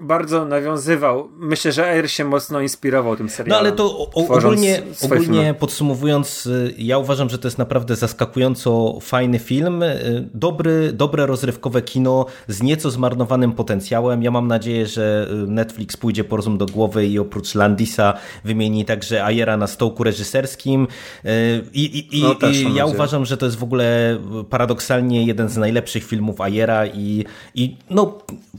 bardzo 0.00 0.44
nawiązywał. 0.44 1.28
Myślę, 1.38 1.72
że 1.72 1.86
Air 1.86 2.10
się 2.10 2.24
mocno 2.24 2.60
inspirował 2.60 3.16
tym 3.16 3.28
serialem. 3.28 3.64
No 3.64 3.68
ale 3.68 3.76
to 3.76 4.10
ogólnie, 4.14 4.82
ogólnie 5.02 5.54
podsumowując, 5.58 6.46
y, 6.46 6.74
ja 6.78 6.98
uważam, 6.98 7.30
że 7.30 7.38
to 7.38 7.48
jest 7.48 7.58
naprawdę 7.58 7.96
zaskakująco 7.96 8.98
fajny 9.00 9.38
film. 9.38 9.82
Y, 9.82 10.28
dobry, 10.34 10.92
dobre 10.92 11.26
rozrywkowe 11.26 11.82
kino 11.82 12.26
z 12.48 12.62
nieco 12.62 12.90
zmarnowanym 12.90 13.52
potencjałem. 13.52 14.22
Ja 14.22 14.30
mam 14.30 14.48
nadzieję, 14.48 14.86
że 14.86 15.28
y, 15.30 15.34
Netflix 15.34 15.96
pójdzie 15.96 16.24
po 16.24 16.36
rozum 16.36 16.58
do 16.58 16.66
głowy 16.66 17.06
i 17.06 17.18
oprócz 17.18 17.54
Landisa 17.54 18.14
wymieni 18.44 18.84
także 18.84 19.24
Ayera 19.24 19.56
na 19.56 19.66
stołku 19.66 20.04
reżyserskim. 20.04 20.86
I, 21.72 21.82
i, 21.82 22.18
i, 22.18 22.22
no, 22.22 22.48
i 22.48 22.74
ja 22.74 22.86
uważam, 22.86 23.24
że 23.24 23.36
to 23.36 23.46
jest 23.46 23.58
w 23.58 23.62
ogóle 23.62 24.18
paradoksalnie 24.50 25.26
jeden 25.26 25.48
z 25.48 25.56
najlepszych 25.56 26.04
filmów 26.04 26.40
Ayera 26.40 26.86
i, 26.86 27.24
i 27.54 27.76
no, 27.90 28.18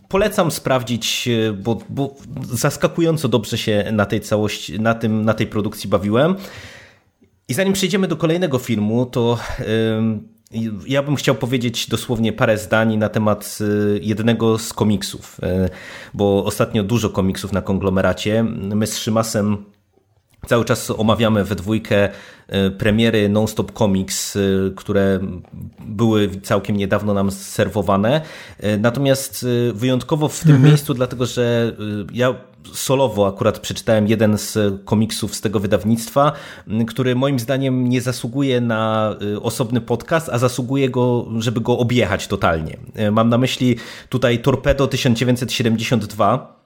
polecam 0.09 0.51
sprawdzić 0.51 1.29
bo, 1.63 1.79
bo 1.89 2.15
zaskakująco 2.51 3.27
dobrze 3.27 3.57
się 3.57 3.86
na 3.91 4.05
tej 4.05 4.21
całości, 4.21 4.79
na, 4.79 4.93
tym, 4.93 5.25
na 5.25 5.34
tej 5.34 5.47
produkcji 5.47 5.89
bawiłem. 5.89 6.36
I 7.47 7.53
zanim 7.53 7.73
przejdziemy 7.73 8.07
do 8.07 8.17
kolejnego 8.17 8.57
filmu, 8.57 9.05
to 9.05 9.38
ja 10.88 11.03
bym 11.03 11.15
chciał 11.15 11.36
powiedzieć 11.36 11.88
dosłownie 11.88 12.34
parę 12.34 12.57
zdań 12.57 12.97
na 12.97 13.09
temat 13.09 13.57
y, 13.61 13.99
jednego 14.03 14.57
z 14.57 14.73
komiksów, 14.73 15.38
yy, 15.41 15.69
bo 16.13 16.45
ostatnio 16.45 16.84
dużo 16.84 17.09
komiksów 17.09 17.53
na 17.53 17.61
konglomeracie. 17.61 18.43
My 18.43 18.88
z 18.88 18.97
Szymasem 18.97 19.65
Cały 20.47 20.65
czas 20.65 20.91
omawiamy 20.91 21.43
we 21.43 21.55
dwójkę 21.55 22.09
e, 22.47 22.71
premiery 22.71 23.29
Non-Stop 23.29 23.71
Comics, 23.71 24.35
e, 24.35 24.39
które 24.75 25.19
były 25.79 26.29
całkiem 26.43 26.77
niedawno 26.77 27.13
nam 27.13 27.31
serwowane. 27.31 28.21
E, 28.59 28.77
natomiast 28.77 29.45
wyjątkowo 29.73 30.27
w 30.27 30.39
tym 30.39 30.51
mhm. 30.51 30.69
miejscu, 30.69 30.93
dlatego 30.93 31.25
że 31.25 31.75
ja 32.13 32.35
solowo 32.73 33.27
akurat 33.27 33.59
przeczytałem 33.59 34.07
jeden 34.07 34.37
z 34.37 34.57
komiksów 34.85 35.35
z 35.35 35.41
tego 35.41 35.59
wydawnictwa, 35.59 36.31
który 36.87 37.15
moim 37.15 37.39
zdaniem 37.39 37.89
nie 37.89 38.01
zasługuje 38.01 38.61
na 38.61 39.15
osobny 39.41 39.81
podcast, 39.81 40.29
a 40.29 40.37
zasługuje 40.37 40.89
go, 40.89 41.25
żeby 41.37 41.61
go 41.61 41.77
objechać 41.77 42.27
totalnie. 42.27 42.77
Mam 43.11 43.29
na 43.29 43.37
myśli 43.37 43.75
tutaj 44.09 44.39
Torpedo 44.39 44.87
1972. 44.87 46.61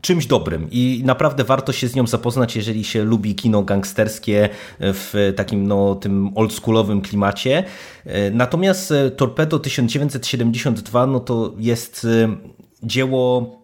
czymś 0.00 0.26
dobrym 0.26 0.68
i 0.70 1.02
naprawdę 1.04 1.44
warto 1.44 1.72
się 1.72 1.88
z 1.88 1.94
nią 1.94 2.06
zapoznać, 2.06 2.56
jeżeli 2.56 2.84
się 2.84 3.04
lubi 3.04 3.34
kino 3.34 3.62
gangsterskie 3.62 4.48
w 4.80 5.32
takim 5.36 5.66
no, 5.66 5.94
tym 5.94 6.30
oldschoolowym 6.34 7.00
klimacie. 7.00 7.64
Natomiast 8.32 8.92
Torpedo 9.16 9.58
1972 9.58 11.06
no 11.06 11.20
to 11.20 11.54
jest 11.58 12.06
dzieło 12.82 13.56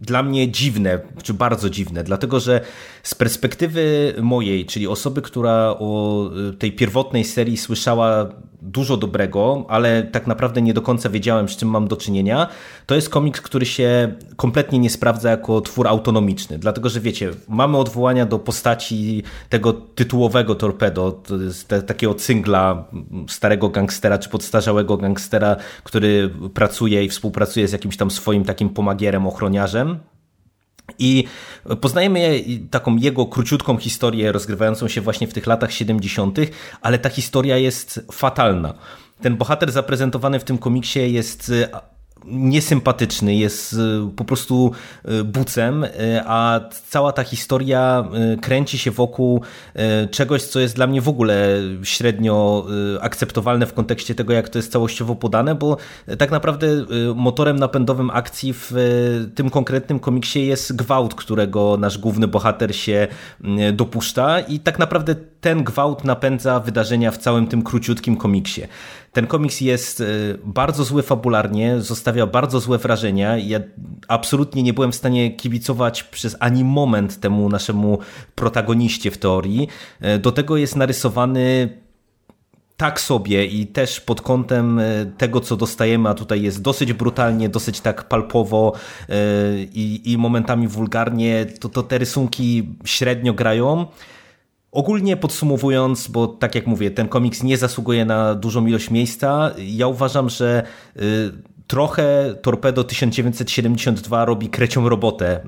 dla 0.00 0.22
mnie 0.22 0.50
dziwne, 0.50 0.98
czy 1.22 1.34
bardzo 1.34 1.70
dziwne, 1.70 2.04
dlatego 2.04 2.40
że 2.40 2.60
z 3.02 3.14
perspektywy 3.14 4.14
mojej, 4.22 4.66
czyli 4.66 4.86
osoby, 4.86 5.22
która 5.22 5.76
o 5.78 6.30
tej 6.58 6.72
pierwotnej 6.72 7.24
serii 7.24 7.56
słyszała 7.56 8.28
dużo 8.64 8.96
dobrego, 8.96 9.66
ale 9.68 10.02
tak 10.02 10.26
naprawdę 10.26 10.62
nie 10.62 10.74
do 10.74 10.82
końca 10.82 11.10
wiedziałem, 11.10 11.48
z 11.48 11.56
czym 11.56 11.68
mam 11.68 11.88
do 11.88 11.96
czynienia, 11.96 12.48
to 12.86 12.94
jest 12.94 13.08
komiks, 13.08 13.40
który 13.40 13.66
się 13.66 14.14
kompletnie 14.36 14.78
nie 14.78 14.90
sprawdza 14.90 15.30
jako 15.30 15.60
twór 15.60 15.88
autonomiczny, 15.88 16.58
dlatego 16.58 16.88
że 16.88 17.00
wiecie, 17.00 17.30
mamy 17.48 17.78
odwołania 17.78 18.26
do 18.26 18.38
postaci 18.38 19.22
tego 19.48 19.72
tytułowego 19.72 20.54
Torpedo, 20.54 21.22
te, 21.68 21.82
takiego 21.82 22.14
cyngla 22.14 22.84
starego 23.28 23.68
gangstera, 23.68 24.18
czy 24.18 24.28
podstarzałego 24.28 24.96
gangstera, 24.96 25.56
który 25.84 26.30
pracuje 26.54 27.04
i 27.04 27.08
współpracuje 27.08 27.68
z 27.68 27.72
jakimś 27.72 27.96
tam 27.96 28.10
swoim 28.10 28.44
takim 28.44 28.68
pomagierem, 28.68 29.26
ochroniarzem, 29.26 29.98
i 30.98 31.24
poznajemy 31.80 32.44
taką 32.70 32.96
jego 32.96 33.26
króciutką 33.26 33.76
historię 33.76 34.32
rozgrywającą 34.32 34.88
się 34.88 35.00
właśnie 35.00 35.26
w 35.28 35.32
tych 35.34 35.46
latach 35.46 35.72
70., 35.72 36.38
ale 36.82 36.98
ta 36.98 37.08
historia 37.08 37.58
jest 37.58 38.00
fatalna. 38.12 38.74
Ten 39.20 39.36
bohater 39.36 39.72
zaprezentowany 39.72 40.40
w 40.40 40.44
tym 40.44 40.58
komiksie 40.58 41.12
jest 41.12 41.52
niesympatyczny, 42.26 43.34
jest 43.34 43.72
y, 43.72 43.76
po 44.16 44.24
prostu 44.24 44.70
y, 45.08 45.24
bucem, 45.24 45.84
y, 45.84 45.90
a 46.26 46.60
cała 46.88 47.12
ta 47.12 47.24
historia 47.24 48.04
kręci 48.42 48.78
się 48.78 48.90
wokół 48.90 49.40
czegoś, 50.10 50.42
co 50.42 50.60
jest 50.60 50.76
dla 50.76 50.86
mnie 50.86 51.00
w 51.00 51.08
ogóle 51.08 51.58
średnio 51.82 52.66
akceptowalne 53.00 53.66
w 53.66 53.72
kontekście 53.72 54.14
tego, 54.14 54.32
jak 54.32 54.48
to 54.48 54.58
jest 54.58 54.72
całościowo 54.72 55.14
podane, 55.14 55.54
bo 55.54 55.76
tak 56.18 56.30
naprawdę 56.30 56.66
motorem 57.14 57.58
napędowym 57.58 58.10
akcji 58.10 58.54
w 58.56 58.72
tym 59.34 59.50
konkretnym 59.50 60.00
komiksie 60.00 60.46
jest 60.46 60.76
gwałt, 60.76 61.14
którego 61.14 61.76
nasz 61.76 61.98
główny 61.98 62.28
bohater 62.28 62.76
się 62.76 63.08
dopuszcza 63.72 64.40
i 64.40 64.60
tak 64.60 64.78
naprawdę 64.78 65.14
ten 65.40 65.64
gwałt 65.64 66.04
napędza 66.04 66.60
wydarzenia 66.60 67.10
w 67.10 67.18
całym 67.18 67.46
tym 67.46 67.62
króciutkim 67.62 68.16
komiksie. 68.16 68.62
Ten 69.14 69.26
komiks 69.26 69.60
jest 69.60 70.02
bardzo 70.44 70.84
zły 70.84 71.02
fabularnie, 71.02 71.80
zostawia 71.80 72.26
bardzo 72.26 72.60
złe 72.60 72.78
wrażenia. 72.78 73.38
Ja 73.38 73.60
absolutnie 74.08 74.62
nie 74.62 74.72
byłem 74.72 74.92
w 74.92 74.94
stanie 74.94 75.30
kibicować 75.30 76.02
przez 76.02 76.36
ani 76.40 76.64
moment 76.64 77.20
temu 77.20 77.48
naszemu 77.48 77.98
protagoniście 78.34 79.10
w 79.10 79.18
teorii. 79.18 79.68
Do 80.20 80.32
tego 80.32 80.56
jest 80.56 80.76
narysowany 80.76 81.68
tak 82.76 83.00
sobie 83.00 83.46
i 83.46 83.66
też 83.66 84.00
pod 84.00 84.20
kątem 84.20 84.80
tego, 85.18 85.40
co 85.40 85.56
dostajemy, 85.56 86.08
a 86.08 86.14
tutaj 86.14 86.42
jest 86.42 86.62
dosyć 86.62 86.92
brutalnie, 86.92 87.48
dosyć 87.48 87.80
tak 87.80 88.08
palpowo 88.08 88.72
i, 89.72 90.00
i 90.04 90.18
momentami 90.18 90.68
wulgarnie, 90.68 91.46
to, 91.60 91.68
to 91.68 91.82
te 91.82 91.98
rysunki 91.98 92.68
średnio 92.84 93.32
grają. 93.32 93.86
Ogólnie 94.74 95.16
podsumowując, 95.16 96.08
bo 96.08 96.26
tak 96.26 96.54
jak 96.54 96.66
mówię, 96.66 96.90
ten 96.90 97.08
komiks 97.08 97.42
nie 97.42 97.58
zasługuje 97.58 98.04
na 98.04 98.34
dużą 98.34 98.66
ilość 98.66 98.90
miejsca, 98.90 99.50
ja 99.58 99.86
uważam, 99.86 100.28
że 100.28 100.62
trochę 101.66 102.34
Torpedo 102.42 102.84
1972 102.84 104.24
robi 104.24 104.48
krecią 104.48 104.88
robotę, 104.88 105.40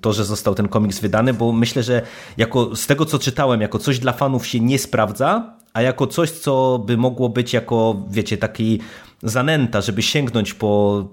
to, 0.00 0.12
że 0.12 0.24
został 0.24 0.54
ten 0.54 0.68
komiks 0.68 1.00
wydany, 1.00 1.34
bo 1.34 1.52
myślę, 1.52 1.82
że 1.82 2.02
jako, 2.36 2.76
z 2.76 2.86
tego 2.86 3.04
co 3.06 3.18
czytałem, 3.18 3.60
jako 3.60 3.78
coś 3.78 3.98
dla 3.98 4.12
fanów 4.12 4.46
się 4.46 4.60
nie 4.60 4.78
sprawdza, 4.78 5.56
a 5.72 5.82
jako 5.82 6.06
coś, 6.06 6.30
co 6.30 6.84
by 6.86 6.96
mogło 6.96 7.28
być 7.28 7.52
jako, 7.52 8.06
wiecie, 8.10 8.36
taki 8.36 8.80
zanęta, 9.22 9.80
żeby 9.80 10.02
sięgnąć 10.02 10.54
po 10.54 11.04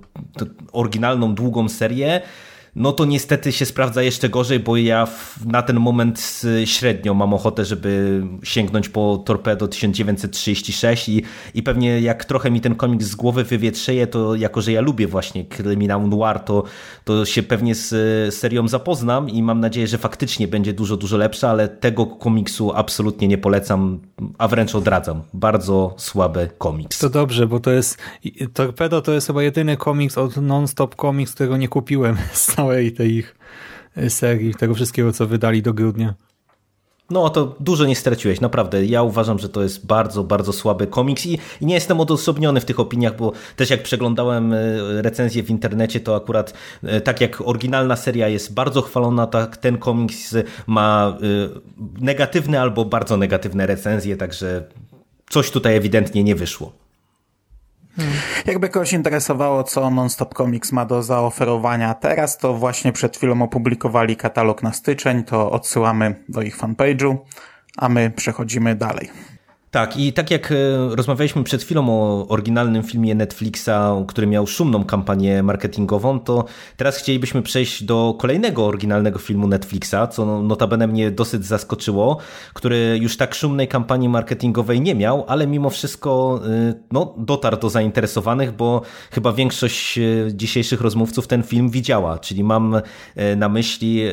oryginalną, 0.71 1.35
długą 1.35 1.69
serię, 1.69 2.21
no 2.75 2.91
to 2.91 3.05
niestety 3.05 3.51
się 3.51 3.65
sprawdza 3.65 4.01
jeszcze 4.01 4.29
gorzej, 4.29 4.59
bo 4.59 4.77
ja 4.77 5.07
na 5.45 5.61
ten 5.61 5.79
moment 5.79 6.41
średnio 6.65 7.13
mam 7.13 7.33
ochotę, 7.33 7.65
żeby 7.65 8.23
sięgnąć 8.43 8.89
po 8.89 9.23
Torpedo 9.25 9.67
1936 9.67 11.09
i, 11.09 11.23
i 11.53 11.63
pewnie 11.63 12.01
jak 12.01 12.25
trochę 12.25 12.51
mi 12.51 12.61
ten 12.61 12.75
komiks 12.75 13.05
z 13.05 13.15
głowy 13.15 13.43
wywietrzeje, 13.43 14.07
to 14.07 14.35
jako, 14.35 14.61
że 14.61 14.71
ja 14.71 14.81
lubię 14.81 15.07
właśnie 15.07 15.45
kryminał 15.45 16.07
noir, 16.07 16.39
to, 16.39 16.63
to 17.03 17.25
się 17.25 17.43
pewnie 17.43 17.75
z 17.75 18.35
serią 18.35 18.67
zapoznam 18.67 19.29
i 19.29 19.43
mam 19.43 19.59
nadzieję, 19.59 19.87
że 19.87 19.97
faktycznie 19.97 20.47
będzie 20.47 20.73
dużo, 20.73 20.97
dużo 20.97 21.17
lepsza, 21.17 21.49
ale 21.49 21.67
tego 21.67 22.05
komiksu 22.05 22.71
absolutnie 22.75 23.27
nie 23.27 23.37
polecam, 23.37 23.99
a 24.37 24.47
wręcz 24.47 24.75
odradzam. 24.75 25.21
Bardzo 25.33 25.93
słaby 25.97 26.49
komiks. 26.57 26.99
To 26.99 27.09
dobrze, 27.09 27.47
bo 27.47 27.59
to 27.59 27.71
jest 27.71 27.97
Torpedo 28.53 29.01
to 29.01 29.11
jest 29.11 29.27
chyba 29.27 29.43
jedyny 29.43 29.77
komiks 29.77 30.17
od 30.17 30.37
Non-Stop 30.37 30.95
Comics, 30.95 31.33
którego 31.33 31.57
nie 31.57 31.67
kupiłem 31.67 32.17
z 32.33 32.59
całej 32.69 32.91
tej 32.91 33.15
ich 33.15 33.35
e, 33.97 34.09
serii, 34.09 34.55
tego 34.55 34.73
wszystkiego, 34.73 35.13
co 35.13 35.27
wydali 35.27 35.61
do 35.61 35.73
grudnia. 35.73 36.13
No 37.09 37.29
to 37.29 37.55
dużo 37.59 37.85
nie 37.85 37.95
straciłeś, 37.95 38.41
naprawdę. 38.41 38.85
Ja 38.85 39.03
uważam, 39.03 39.39
że 39.39 39.49
to 39.49 39.63
jest 39.63 39.85
bardzo, 39.85 40.23
bardzo 40.23 40.53
słaby 40.53 40.87
komiks 40.87 41.25
i, 41.25 41.39
i, 41.61 41.65
nie 41.65 41.73
jestem 41.73 41.99
odosobniony 41.99 42.61
w 42.61 42.65
tych 42.65 42.79
opiniach, 42.79 43.15
bo 43.15 43.31
też 43.55 43.69
jak 43.69 43.83
przeglądałem 43.83 44.53
e, 44.53 44.57
recenzję 45.01 45.43
w 45.43 45.49
internecie, 45.49 45.99
to 45.99 46.15
akurat 46.15 46.53
e, 46.83 47.01
tak 47.01 47.21
jak 47.21 47.41
oryginalna 47.41 47.95
seria 47.95 48.27
jest 48.27 48.53
bardzo 48.53 48.81
chwalona, 48.81 49.27
tak 49.27 49.57
ten 49.57 49.77
komiks 49.77 50.35
ma 50.67 51.17
negatywne 52.01 52.61
albo 52.61 52.85
bardzo 52.85 53.17
negatywne 53.17 53.67
recenzje, 53.67 54.17
także 54.17 54.63
coś 55.29 55.51
tutaj 55.51 55.75
ewidentnie 55.75 56.23
nie 56.23 56.35
wyszło. 56.35 56.88
Hmm. 57.95 58.13
Jakby 58.45 58.69
kogoś 58.69 58.93
interesowało, 58.93 59.63
co 59.63 59.89
Nonstop 59.89 60.33
Comics 60.33 60.71
ma 60.71 60.85
do 60.85 61.03
zaoferowania 61.03 61.93
teraz, 61.93 62.37
to 62.37 62.53
właśnie 62.53 62.91
przed 62.91 63.17
chwilą 63.17 63.41
opublikowali 63.41 64.15
katalog 64.15 64.63
na 64.63 64.73
styczeń, 64.73 65.23
to 65.23 65.51
odsyłamy 65.51 66.23
do 66.29 66.41
ich 66.41 66.57
fanpage'u, 66.57 67.17
a 67.77 67.89
my 67.89 68.11
przechodzimy 68.15 68.75
dalej. 68.75 69.09
Tak, 69.71 69.97
i 69.97 70.13
tak 70.13 70.31
jak 70.31 70.51
e, 70.51 70.55
rozmawialiśmy 70.95 71.43
przed 71.43 71.63
chwilą 71.63 71.89
o 71.89 72.27
oryginalnym 72.27 72.83
filmie 72.83 73.15
Netflixa, 73.15 73.69
który 74.07 74.27
miał 74.27 74.47
szumną 74.47 74.83
kampanię 74.83 75.43
marketingową, 75.43 76.19
to 76.19 76.45
teraz 76.77 76.97
chcielibyśmy 76.97 77.41
przejść 77.41 77.83
do 77.83 78.15
kolejnego 78.19 78.65
oryginalnego 78.65 79.19
filmu 79.19 79.47
Netflixa, 79.47 79.95
co 80.11 80.25
no, 80.25 80.41
notabene 80.41 80.87
mnie 80.87 81.11
dosyć 81.11 81.45
zaskoczyło, 81.45 82.17
który 82.53 82.99
już 83.01 83.17
tak 83.17 83.35
szumnej 83.35 83.67
kampanii 83.67 84.09
marketingowej 84.09 84.81
nie 84.81 84.95
miał, 84.95 85.25
ale 85.27 85.47
mimo 85.47 85.69
wszystko 85.69 86.41
e, 86.45 86.73
no, 86.91 87.15
dotarł 87.17 87.57
do 87.57 87.69
zainteresowanych, 87.69 88.51
bo 88.51 88.81
chyba 89.11 89.33
większość 89.33 89.97
e, 89.97 90.01
dzisiejszych 90.33 90.81
rozmówców 90.81 91.27
ten 91.27 91.43
film 91.43 91.69
widziała, 91.69 92.19
czyli 92.19 92.43
mam 92.43 92.81
na 93.37 93.49
myśli 93.49 94.03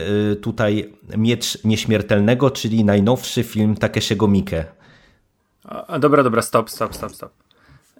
tutaj 0.43 0.93
Miecz 1.17 1.65
Nieśmiertelnego, 1.65 2.51
czyli 2.51 2.85
najnowszy 2.85 3.43
film 3.43 3.77
Takeshiego 3.77 4.29
Mike. 4.29 4.76
Dobra, 5.99 6.23
dobra, 6.23 6.43
stop, 6.43 6.71
stop, 6.71 6.95
stop, 6.95 7.15
stop. 7.15 7.33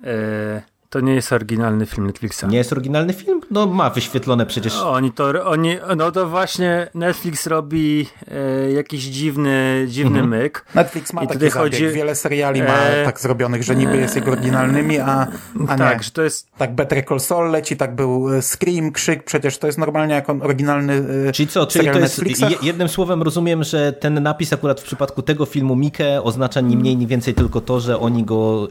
Yy, 0.03 0.63
To 0.91 1.01
nie 1.01 1.15
jest 1.15 1.33
oryginalny 1.33 1.87
film 1.87 2.07
Netflixa. 2.07 2.45
Nie 2.49 2.59
jest 2.59 2.73
oryginalny 2.73 3.13
film? 3.13 3.41
No 3.51 3.67
ma 3.67 3.91
wyświetlone 3.91 4.47
przecież. 4.47 4.77
Oni 4.77 5.13
to, 5.13 5.47
oni, 5.47 5.77
no 5.97 6.13
to 6.13 6.29
właśnie 6.29 6.89
Netflix 6.95 7.47
robi 7.47 8.07
e, 8.31 8.73
jakiś 8.73 9.05
dziwny, 9.05 9.87
dziwny 9.89 10.21
mhm. 10.21 10.29
myk. 10.29 10.65
Netflix 10.75 11.13
ma 11.13 11.25
I 11.25 11.29
taki 11.29 11.51
chodzi... 11.51 11.89
wiele 11.89 12.15
seriali 12.15 12.63
ma 12.63 12.79
e... 12.79 13.05
tak 13.05 13.21
zrobionych, 13.21 13.63
że 13.63 13.77
niby 13.77 13.97
jest 13.97 14.17
jego 14.17 14.33
oryginalnymi, 14.33 14.99
a, 14.99 15.27
a 15.69 15.77
tak, 15.77 15.99
nie. 15.99 16.05
że 16.05 16.11
to 16.11 16.23
jest... 16.23 16.49
Tak 16.59 16.75
Better 16.75 17.05
Call 17.05 17.21
Saul 17.21 17.51
leci, 17.51 17.77
tak 17.77 17.95
był 17.95 18.35
e, 18.35 18.43
Scream, 18.43 18.93
Krzyk, 18.93 19.25
przecież 19.25 19.59
to 19.59 19.67
jest 19.67 19.79
normalnie 19.79 20.15
jako 20.15 20.37
oryginalny 20.43 21.05
e, 21.29 21.33
Czyli 21.33 21.49
co, 21.49 21.67
czyli 21.67 21.91
to 21.91 21.99
jest, 21.99 22.23
jednym 22.63 22.89
słowem 22.89 23.23
rozumiem, 23.23 23.65
że 23.65 23.93
ten 23.93 24.23
napis 24.23 24.53
akurat 24.53 24.81
w 24.81 24.85
przypadku 24.85 25.23
tego 25.23 25.47
filmu 25.47 25.77
Mike 25.77 26.23
oznacza 26.23 26.61
ni 26.61 26.77
mniej, 26.77 26.97
ni 26.97 27.07
więcej 27.07 27.35
tylko 27.35 27.61
to, 27.61 27.81
że 27.81 28.01
oni 28.01 28.25
go 28.25 28.69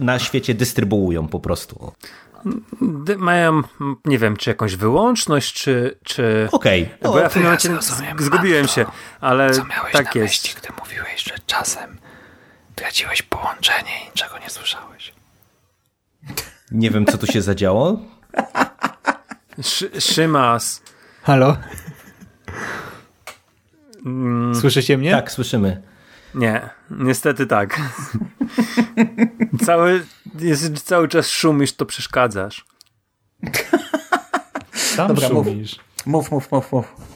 na 0.00 0.18
świecie 0.18 0.54
dystrybuują 0.54 1.28
po 1.28 1.40
prostu 1.40 1.49
mają, 3.18 3.62
nie 4.04 4.18
wiem, 4.18 4.36
czy 4.36 4.50
jakąś 4.50 4.76
wyłączność, 4.76 5.54
czy... 5.54 5.98
czy... 6.04 6.48
Okej. 6.52 6.82
Okay. 6.82 6.98
No, 7.02 7.12
Bo 7.12 7.18
ja 7.18 7.28
w 7.28 7.32
tym 7.32 7.42
momencie 7.42 7.78
zgubiłem 8.18 8.68
się, 8.68 8.86
ale 9.20 9.50
Co 9.50 9.64
miałeś 9.64 9.92
tak 9.92 10.14
na 10.14 10.20
jest. 10.20 10.44
Myśli, 10.44 10.60
gdy 10.60 10.68
mówiłeś, 10.80 11.22
że 11.22 11.34
czasem 11.46 11.98
traciłeś 12.74 13.22
połączenie 13.22 14.04
i 14.04 14.06
niczego 14.06 14.38
nie 14.38 14.50
słyszałeś? 14.50 15.12
Nie 16.70 16.90
wiem, 16.90 17.06
co 17.06 17.18
tu 17.18 17.26
się 17.26 17.42
zadziało. 17.42 18.00
Sz 19.58 20.04
Szymas. 20.04 20.82
Halo? 21.22 21.56
Słyszycie 24.60 24.98
mnie? 24.98 25.10
Tak, 25.10 25.32
słyszymy. 25.32 25.82
Nie, 26.34 26.70
niestety 26.90 27.46
tak. 27.46 27.80
cały, 29.66 30.06
jest, 30.38 30.80
cały 30.80 31.08
czas 31.08 31.28
szumisz, 31.28 31.76
to 31.76 31.86
przeszkadzasz. 31.86 32.64
Sam 34.72 35.08
Dobra, 35.08 35.28
szumisz. 35.28 35.76
Mów, 36.06 36.30
mów, 36.30 36.52
mów, 36.52 36.72
mów. 36.72 37.09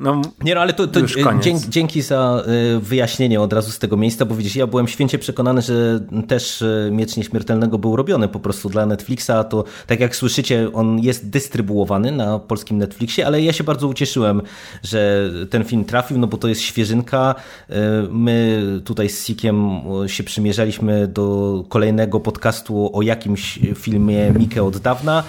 No, 0.00 0.22
nie 0.44 0.54
no, 0.54 0.60
ale 0.60 0.72
to, 0.72 0.86
to 0.86 1.00
dzięki, 1.42 1.68
dzięki, 1.68 2.02
za 2.02 2.42
y, 2.76 2.80
wyjaśnienie 2.80 3.40
od 3.40 3.52
razu 3.52 3.70
z 3.70 3.78
tego 3.78 3.96
miejsca, 3.96 4.24
bo 4.24 4.34
widzisz, 4.34 4.56
ja 4.56 4.66
byłem 4.66 4.88
święcie 4.88 5.18
przekonany, 5.18 5.62
że 5.62 6.00
też 6.28 6.62
y, 6.62 6.88
Miecz 6.92 7.16
Nieśmiertelnego 7.16 7.78
był 7.78 7.96
robiony 7.96 8.28
po 8.28 8.40
prostu 8.40 8.68
dla 8.68 8.86
Netflixa, 8.86 9.30
to 9.50 9.64
tak 9.86 10.00
jak 10.00 10.16
słyszycie, 10.16 10.72
on 10.72 10.98
jest 10.98 11.30
dystrybuowany 11.30 12.12
na 12.12 12.38
polskim 12.38 12.78
Netflixie, 12.78 13.26
ale 13.26 13.42
ja 13.42 13.52
się 13.52 13.64
bardzo 13.64 13.88
ucieszyłem, 13.88 14.42
że 14.82 15.30
ten 15.50 15.64
film 15.64 15.84
trafił, 15.84 16.18
no 16.18 16.26
bo 16.26 16.36
to 16.36 16.48
jest 16.48 16.60
świeżynka. 16.60 17.34
Y, 17.70 17.74
my 18.10 18.62
tutaj 18.84 19.08
z 19.08 19.26
Sikiem 19.26 19.80
się 20.06 20.24
przymierzaliśmy 20.24 21.08
do 21.08 21.64
kolejnego 21.68 22.20
podcastu 22.20 22.90
o 22.92 23.02
jakimś 23.02 23.58
filmie 23.74 24.32
Mike 24.38 24.62
od 24.62 24.78
dawna, 24.78 25.22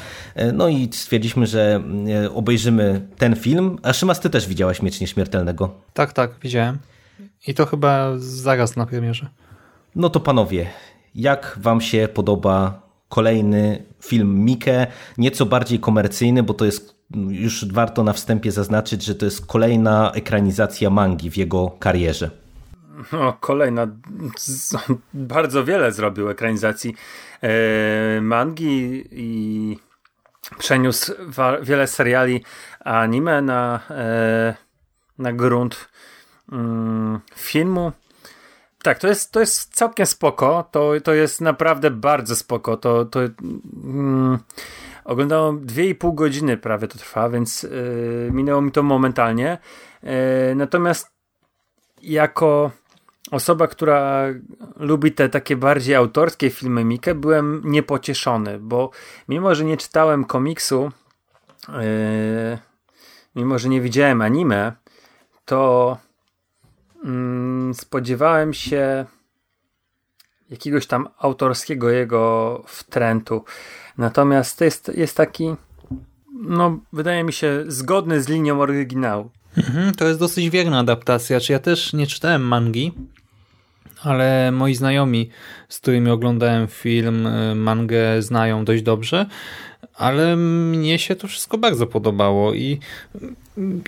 no 0.53 0.69
i 0.69 0.89
stwierdziliśmy, 0.91 1.47
że 1.47 1.83
obejrzymy 2.33 3.01
ten 3.17 3.35
film, 3.35 3.77
a 3.83 3.93
Szymas, 3.93 4.19
ty 4.19 4.29
też 4.29 4.47
widziałeś 4.47 4.60
widziałaś 4.61 4.81
Miecz 4.81 5.01
Nieśmiertelnego? 5.01 5.69
Tak, 5.93 6.13
tak, 6.13 6.31
widziałem. 6.41 6.77
I 7.47 7.53
to 7.53 7.65
chyba 7.65 8.11
zaraz 8.17 8.75
na 8.75 8.85
premierze. 8.85 9.29
No 9.95 10.09
to 10.09 10.19
panowie, 10.19 10.69
jak 11.15 11.57
wam 11.61 11.81
się 11.81 12.07
podoba 12.13 12.81
kolejny 13.09 13.83
film 14.03 14.45
Mike, 14.45 14.87
nieco 15.17 15.45
bardziej 15.45 15.79
komercyjny, 15.79 16.43
bo 16.43 16.53
to 16.53 16.65
jest 16.65 16.95
już 17.29 17.65
warto 17.65 18.03
na 18.03 18.13
wstępie 18.13 18.51
zaznaczyć, 18.51 19.03
że 19.03 19.15
to 19.15 19.25
jest 19.25 19.45
kolejna 19.45 20.11
ekranizacja 20.11 20.89
mangi 20.89 21.31
w 21.31 21.37
jego 21.37 21.69
karierze. 21.79 22.31
No, 23.11 23.37
kolejna. 23.39 23.87
Bardzo 25.13 25.65
wiele 25.65 25.91
zrobił 25.91 26.29
ekranizacji 26.29 26.95
e, 27.41 28.21
mangi 28.21 29.03
i 29.11 29.77
przeniósł 30.57 31.13
wiele 31.61 31.87
seriali 31.87 32.43
anime 32.79 33.41
na, 33.41 33.79
e, 33.89 34.55
na 35.17 35.33
grunt 35.33 35.89
mm, 36.51 37.19
filmu. 37.35 37.91
Tak, 38.83 38.99
to 38.99 39.07
jest, 39.07 39.31
to 39.31 39.39
jest 39.39 39.75
całkiem 39.75 40.05
spoko. 40.05 40.69
To, 40.71 40.91
to 41.03 41.13
jest 41.13 41.41
naprawdę 41.41 41.91
bardzo 41.91 42.35
spoko. 42.35 42.77
To, 42.77 43.05
to 43.05 43.19
mm, 43.83 44.39
oglądałem 45.03 45.65
2,5 45.65 46.15
godziny 46.15 46.57
prawie 46.57 46.87
to 46.87 46.97
trwa, 46.97 47.29
więc 47.29 47.63
yy, 47.63 48.29
minęło 48.31 48.61
mi 48.61 48.71
to 48.71 48.83
momentalnie. 48.83 49.57
Yy, 50.03 50.11
natomiast 50.55 51.11
jako 52.01 52.71
osoba, 53.31 53.67
która 53.67 54.25
lubi 54.75 55.11
te 55.11 55.29
takie 55.29 55.55
bardziej 55.55 55.95
autorskie 55.95 56.49
filmy 56.49 56.83
Mikę, 56.85 57.15
byłem 57.15 57.61
niepocieszony, 57.65 58.59
bo 58.59 58.91
mimo, 59.29 59.55
że 59.55 59.65
nie 59.65 59.77
czytałem 59.77 60.25
komiksu, 60.25 60.91
yy, 61.67 62.57
mimo, 63.35 63.59
że 63.59 63.69
nie 63.69 63.81
widziałem 63.81 64.21
anime, 64.21 64.71
to 65.45 65.97
yy, 67.03 67.73
spodziewałem 67.73 68.53
się 68.53 69.05
jakiegoś 70.49 70.87
tam 70.87 71.07
autorskiego 71.17 71.89
jego 71.89 72.63
wtrętu. 72.67 73.43
Natomiast 73.97 74.57
to 74.57 74.65
jest, 74.65 74.91
jest 74.95 75.17
taki, 75.17 75.55
no, 76.33 76.79
wydaje 76.93 77.23
mi 77.23 77.33
się, 77.33 77.63
zgodny 77.67 78.21
z 78.21 78.27
linią 78.27 78.61
oryginału. 78.61 79.29
Mhm, 79.57 79.93
to 79.93 80.07
jest 80.07 80.19
dosyć 80.19 80.49
wierna 80.49 80.79
adaptacja. 80.79 81.39
Czy 81.39 81.53
ja 81.53 81.59
też 81.59 81.93
nie 81.93 82.07
czytałem 82.07 82.41
mangi, 82.41 82.93
ale 84.03 84.51
moi 84.51 84.75
znajomi, 84.75 85.29
z 85.69 85.79
którymi 85.79 86.09
oglądałem 86.09 86.67
film, 86.67 87.27
y, 87.27 87.55
mangę 87.55 88.21
znają 88.21 88.65
dość 88.65 88.83
dobrze, 88.83 89.25
ale 89.93 90.35
mnie 90.35 90.99
się 90.99 91.15
to 91.15 91.27
wszystko 91.27 91.57
bardzo 91.57 91.87
podobało 91.87 92.53
i 92.53 92.79
mm, 93.57 93.81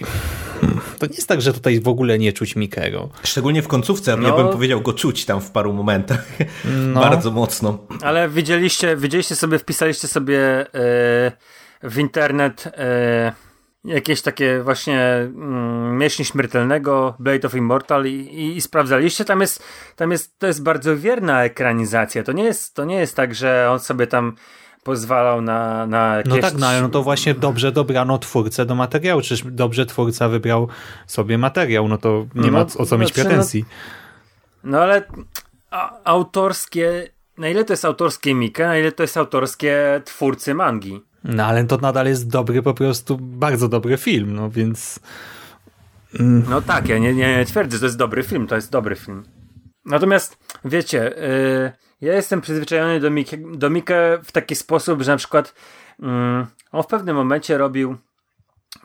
to 0.99 1.05
nie 1.05 1.15
jest 1.15 1.27
tak, 1.27 1.41
że 1.41 1.53
tutaj 1.53 1.79
w 1.79 1.87
ogóle 1.87 2.19
nie 2.19 2.33
czuć 2.33 2.55
Mikego. 2.55 3.09
Szczególnie 3.23 3.61
w 3.61 3.67
końcówce, 3.67 4.17
no, 4.17 4.27
ja 4.27 4.35
bym 4.35 4.49
powiedział 4.49 4.81
go 4.81 4.93
czuć 4.93 5.25
tam 5.25 5.41
w 5.41 5.51
paru 5.51 5.73
momentach. 5.73 6.25
No. 6.93 6.99
Bardzo 7.01 7.31
mocno. 7.31 7.77
Ale 8.01 8.29
widzieliście, 8.29 8.97
widzieliście 8.97 9.35
sobie, 9.35 9.59
wpisaliście 9.59 10.07
sobie 10.07 10.65
yy, 11.83 11.89
w 11.89 11.97
internet 11.99 12.63
yy, 12.65 13.42
jakieś 13.85 14.21
takie 14.21 14.63
właśnie 14.63 14.99
mm, 14.99 15.97
Miecz 15.97 16.13
Śmiertelnego, 16.13 17.15
Blade 17.19 17.47
of 17.47 17.55
Immortal 17.55 18.05
i, 18.05 18.09
i, 18.09 18.57
i, 18.57 18.61
sprawdzaliście, 18.61 19.25
tam 19.25 19.41
jest, 19.41 19.63
tam 19.95 20.11
jest, 20.11 20.39
to 20.39 20.47
jest 20.47 20.63
bardzo 20.63 20.97
wierna 20.97 21.43
ekranizacja, 21.43 22.23
to 22.23 22.31
nie 22.31 22.43
jest, 22.43 22.75
to 22.75 22.85
nie 22.85 22.95
jest 22.95 23.15
tak, 23.15 23.35
że 23.35 23.71
on 23.71 23.79
sobie 23.79 24.07
tam 24.07 24.35
pozwalał 24.83 25.41
na, 25.41 25.87
na 25.87 26.15
jakieś... 26.15 26.33
No 26.33 26.41
tak, 26.41 26.53
no, 26.53 26.81
no 26.81 26.89
to 26.89 27.03
właśnie 27.03 27.33
dobrze 27.33 27.71
dobrano 27.71 28.17
twórcę 28.17 28.65
do 28.65 28.75
materiału, 28.75 29.21
czyż 29.21 29.43
dobrze 29.45 29.85
twórca 29.85 30.29
wybrał 30.29 30.67
sobie 31.07 31.37
materiał, 31.37 31.87
no 31.87 31.97
to 31.97 32.25
nie 32.35 32.51
no, 32.51 32.57
ma 32.57 32.65
o 32.77 32.85
co 32.85 32.97
mieć 32.97 33.13
znaczy, 33.13 33.29
pretensji. 33.29 33.65
No, 34.63 34.71
no 34.71 34.83
ale 34.83 35.03
a, 35.71 36.03
autorskie, 36.03 37.09
na 37.37 37.49
ile 37.49 37.65
to 37.65 37.73
jest 37.73 37.85
autorskie 37.85 38.35
Mika, 38.35 38.67
na 38.67 38.77
ile 38.77 38.91
to 38.91 39.03
jest 39.03 39.17
autorskie 39.17 40.01
twórcy 40.05 40.53
mangi? 40.53 41.01
No 41.23 41.45
ale 41.45 41.65
to 41.65 41.77
nadal 41.77 42.05
jest 42.05 42.29
dobry, 42.29 42.61
po 42.61 42.73
prostu 42.73 43.17
bardzo 43.17 43.69
dobry 43.69 43.97
film, 43.97 44.33
no 44.33 44.49
więc... 44.49 44.99
Mm. 46.19 46.43
No 46.49 46.61
tak, 46.61 46.89
ja 46.89 46.97
nie, 46.97 47.13
nie, 47.13 47.37
nie 47.37 47.45
twierdzę, 47.45 47.77
że 47.77 47.79
to 47.79 47.85
jest 47.85 47.97
dobry 47.97 48.23
film, 48.23 48.47
to 48.47 48.55
jest 48.55 48.71
dobry 48.71 48.95
film. 48.95 49.23
Natomiast, 49.85 50.37
wiecie, 50.65 51.13
yy, 51.17 51.71
ja 52.01 52.13
jestem 52.13 52.41
przyzwyczajony 52.41 52.99
do 52.99 53.09
Mikke, 53.09 53.37
do 53.37 53.69
Mikke 53.69 54.19
w 54.23 54.31
taki 54.31 54.55
sposób, 54.55 55.01
że 55.01 55.11
na 55.11 55.17
przykład 55.17 55.53
yy, 55.99 56.07
on 56.71 56.83
w 56.83 56.87
pewnym 56.87 57.15
momencie 57.15 57.57
robił 57.57 57.97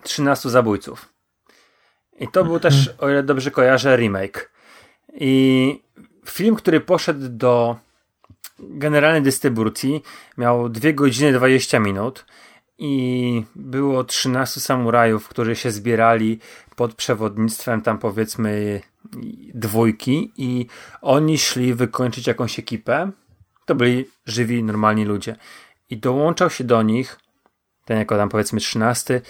13 0.03 0.51
zabójców. 0.51 1.13
I 2.21 2.29
to 2.29 2.45
był 2.45 2.61
też, 2.61 2.95
o 2.99 3.11
ile 3.11 3.23
dobrze 3.23 3.51
kojarzę, 3.51 3.97
remake. 3.97 4.51
I 5.15 5.83
film, 6.27 6.57
który 6.57 6.81
poszedł 6.81 7.29
do 7.29 7.77
generalnej 8.61 9.23
dystrybucji 9.23 10.03
miał 10.39 10.69
2 10.69 10.93
godziny 10.93 11.33
20 11.33 11.79
minut 11.79 12.25
i 12.79 13.45
było 13.57 14.05
13 14.05 14.61
samurajów, 14.61 15.29
którzy 15.29 15.57
się 15.57 15.71
zbierali 15.71 16.39
pod 16.77 16.95
przewodnictwem 16.95 17.83
tam 17.83 17.99
powiedzmy 17.99 18.81
dwójki 19.55 20.33
i 20.37 20.67
oni 21.03 21.39
szli 21.39 21.75
wykończyć 21.75 22.27
jakąś 22.27 22.59
ekipę. 22.59 23.11
To 23.67 23.75
byli 23.75 24.05
żywi, 24.27 24.65
normalni 24.65 25.05
ludzie. 25.05 25.37
I 25.91 25.97
dołączał 25.97 26.51
się 26.51 26.65
do 26.65 26.83
nich 26.83 27.19
ten 27.85 27.99
jako 27.99 28.17
tam 28.17 28.29
powiedzmy 28.29 28.61
13 28.61 29.21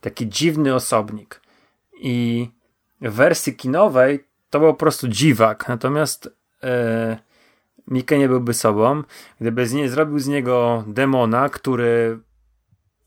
taki 0.00 0.28
dziwny 0.28 0.74
osobnik. 0.74 1.40
I 2.00 2.48
w 3.00 3.12
wersji 3.12 3.54
kinowej 3.54 4.24
to 4.50 4.60
był 4.60 4.68
po 4.68 4.78
prostu 4.78 5.08
dziwak. 5.08 5.68
Natomiast 5.68 6.30
e, 6.62 7.18
Mike 7.88 8.18
nie 8.18 8.28
byłby 8.28 8.54
sobą, 8.54 9.02
gdyby 9.40 9.66
z 9.66 9.72
nie, 9.72 9.88
zrobił 9.88 10.18
z 10.18 10.28
niego 10.28 10.84
demona, 10.86 11.48
który 11.48 12.18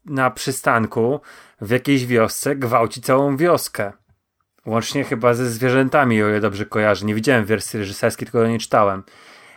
na 0.06 0.32
przystanku 0.32 1.20
w 1.62 1.70
jakiejś 1.70 2.06
wiosce 2.06 2.56
gwałci 2.56 3.02
całą 3.02 3.38
wioskę. 3.38 3.94
Łącznie 4.66 5.04
chyba 5.04 5.34
ze 5.34 5.50
zwierzętami, 5.50 6.24
o 6.24 6.30
ile 6.30 6.40
dobrze 6.40 6.66
kojarzę. 6.66 7.06
Nie 7.06 7.16
widziałem 7.16 7.46
wersji 7.46 7.80
reżyserskiej, 7.80 8.26
tylko 8.26 8.48
nie 8.48 8.60
czytałem. 8.60 9.04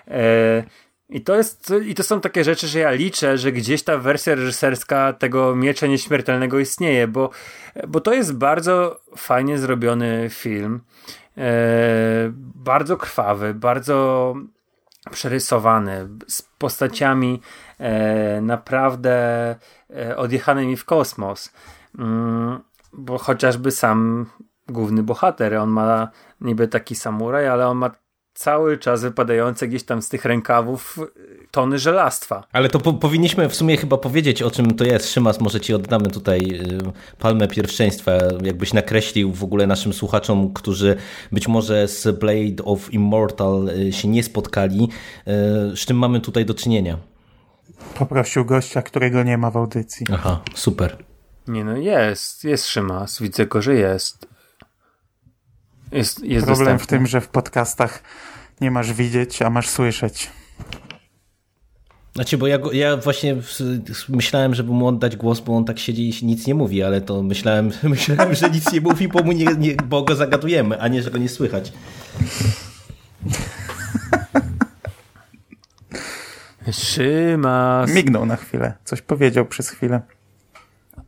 E, 0.09 0.65
I 1.09 1.21
to, 1.21 1.37
jest, 1.37 1.73
I 1.87 1.95
to 1.95 2.03
są 2.03 2.21
takie 2.21 2.45
rzeczy, 2.45 2.69
że 2.69 2.79
ja 2.79 2.91
liczę, 2.91 3.39
że 3.39 3.53
gdzieś 3.53 3.83
ta 3.83 3.99
wersja 3.99 4.35
reżyserska 4.35 5.13
tego 5.13 5.57
Miecza 5.57 5.87
Nieśmiertelnego 5.87 6.59
istnieje, 6.59 7.09
bo, 7.09 7.31
bo 7.89 8.01
to 8.01 8.15
jest 8.15 8.37
bardzo 8.37 9.01
fajnie 9.17 9.59
zrobiony 9.59 10.27
film. 10.31 10.81
E, 11.39 12.33
bardzo 12.55 12.97
krwawy, 12.97 13.55
bardzo 13.55 14.35
przerysowany, 15.11 16.09
z 16.29 16.43
postaciami 16.43 17.41
e, 17.79 18.41
naprawdę 18.41 19.15
e, 19.97 20.17
odjechanymi 20.17 20.77
w 20.77 20.85
kosmos. 20.85 21.53
Mm, 21.99 22.61
bo 22.93 23.19
chociażby 23.19 23.71
sam 23.71 24.27
główny 24.69 25.03
bohater, 25.03 25.55
on 25.55 25.71
ma 25.71 26.09
niby 26.41 26.69
taki 26.69 26.95
samuraj, 26.95 27.49
ale 27.49 27.69
on 27.69 27.79
ma 27.79 27.91
cały 28.35 28.79
czas 28.79 29.03
wypadające 29.03 29.69
gdzieś 29.69 29.83
tam 29.83 30.03
z 30.03 30.09
tych 30.09 30.25
rękawów 30.25 30.99
tony 31.51 31.79
żelastwa. 31.79 32.45
Ale 32.53 32.69
to 32.69 32.79
po 32.79 32.93
powinniśmy 32.93 33.49
w 33.49 33.55
sumie 33.55 33.77
chyba 33.77 33.99
powiedzieć, 33.99 34.43
o 34.43 34.51
czym 34.51 34.75
to 34.75 34.85
jest. 34.85 35.13
Szymas, 35.13 35.41
może 35.41 35.61
ci 35.61 35.75
oddamy 35.75 36.11
tutaj 36.11 36.41
y, 36.41 37.19
palmę 37.19 37.49
pierwszeństwa, 37.49 38.13
jakbyś 38.43 38.73
nakreślił 38.73 39.33
w 39.33 39.45
ogóle 39.45 39.67
naszym 39.67 39.93
słuchaczom, 39.93 40.53
którzy 40.53 40.97
być 41.33 41.49
może 41.49 41.89
z 41.89 42.19
Blade 42.19 42.65
of 42.65 42.93
Immortal 42.93 43.69
y, 43.69 43.93
się 43.93 44.09
nie 44.09 44.23
spotkali, 44.23 44.83
y, 44.83 45.77
z 45.77 45.79
czym 45.79 45.99
mamy 45.99 46.21
tutaj 46.21 46.45
do 46.45 46.55
czynienia. 46.55 46.99
Poprosił 47.99 48.45
gościa, 48.45 48.83
którego 48.83 49.23
nie 49.23 49.39
ma 49.39 49.51
w 49.51 49.57
audycji. 49.57 50.07
Aha, 50.13 50.41
super. 50.55 50.97
Nie 51.49 51.65
no, 51.65 51.77
jest, 51.77 52.45
jest 52.45 52.67
Szymas, 52.67 53.23
widzę 53.23 53.47
go, 53.47 53.63
że 53.63 53.75
jest. 53.75 54.32
Jest, 55.93 56.25
jest 56.25 56.47
Problem 56.47 56.77
dostępny. 56.77 56.85
w 56.85 56.87
tym, 56.87 57.07
że 57.07 57.21
w 57.21 57.29
podcastach 57.29 58.03
nie 58.61 58.71
masz 58.71 58.93
widzieć, 58.93 59.43
a 59.43 59.51
masz 59.51 59.69
słyszeć. 59.69 60.31
Znaczy, 62.15 62.39
bo 62.39 62.47
ja, 62.47 62.59
ja 62.73 62.97
właśnie 62.97 63.37
myślałem, 64.09 64.55
żeby 64.55 64.73
mu 64.73 64.87
oddać 64.87 65.17
głos, 65.17 65.41
bo 65.41 65.57
on 65.57 65.65
tak 65.65 65.79
siedzi 65.79 66.09
i 66.23 66.27
nic 66.27 66.47
nie 66.47 66.55
mówi, 66.55 66.83
ale 66.83 67.01
to 67.01 67.23
myślałem, 67.23 67.71
myślałem 67.83 68.35
że 68.35 68.51
nic 68.51 68.73
nie 68.73 68.81
mówi, 68.81 69.09
bo, 69.09 69.23
mu 69.23 69.33
nie, 69.33 69.47
nie, 69.59 69.75
bo 69.75 70.03
go 70.03 70.17
zagadujemy, 70.17 70.81
a 70.81 70.89
nie, 70.89 71.03
że 71.03 71.11
go 71.11 71.19
nie 71.19 71.29
słychać. 71.29 71.73
Szymas. 76.73 77.95
Mignął 77.95 78.27
na 78.27 78.37
chwilę, 78.37 78.75
coś 78.85 79.03
powiedział 79.03 79.47
przez 79.47 79.71
chwilę. 79.71 80.01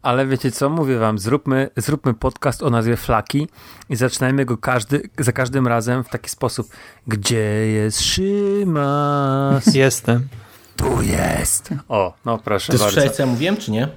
Ale 0.03 0.27
wiecie 0.27 0.51
co, 0.51 0.71
mówię 0.71 0.99
wam, 0.99 1.19
zróbmy, 1.19 1.71
zróbmy 1.77 2.15
podcast 2.15 2.63
o 2.63 2.71
nazwie 2.71 2.97
Flaki 2.97 3.49
i 3.91 3.97
zaczynajmy 3.97 4.45
go 4.45 4.59
każdy, 4.59 5.09
za 5.19 5.33
każdym 5.33 5.67
razem 5.67 6.05
w 6.05 6.09
taki 6.09 6.31
sposób. 6.31 6.69
Gdzie 7.07 7.67
jest 7.67 8.01
Szymas? 8.03 9.75
Jestem. 9.75 10.29
Tu 10.77 11.03
jest. 11.03 11.71
O, 11.89 12.15
no 12.25 12.39
proszę 12.39 12.73
Ty 12.73 12.79
bardzo. 12.79 12.93
słyszałeś, 12.93 13.17
co 13.17 13.23
ja 13.23 13.27
mówiłem, 13.27 13.57
czy 13.57 13.71
nie? 13.71 13.89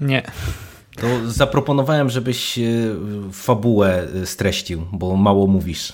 Nie. 0.00 0.22
To 0.96 1.06
zaproponowałem, 1.30 2.10
żebyś 2.10 2.58
e, 2.58 2.62
fabułę 3.32 4.08
e, 4.22 4.26
streścił, 4.26 4.86
bo 4.92 5.16
mało 5.16 5.46
mówisz. 5.46 5.92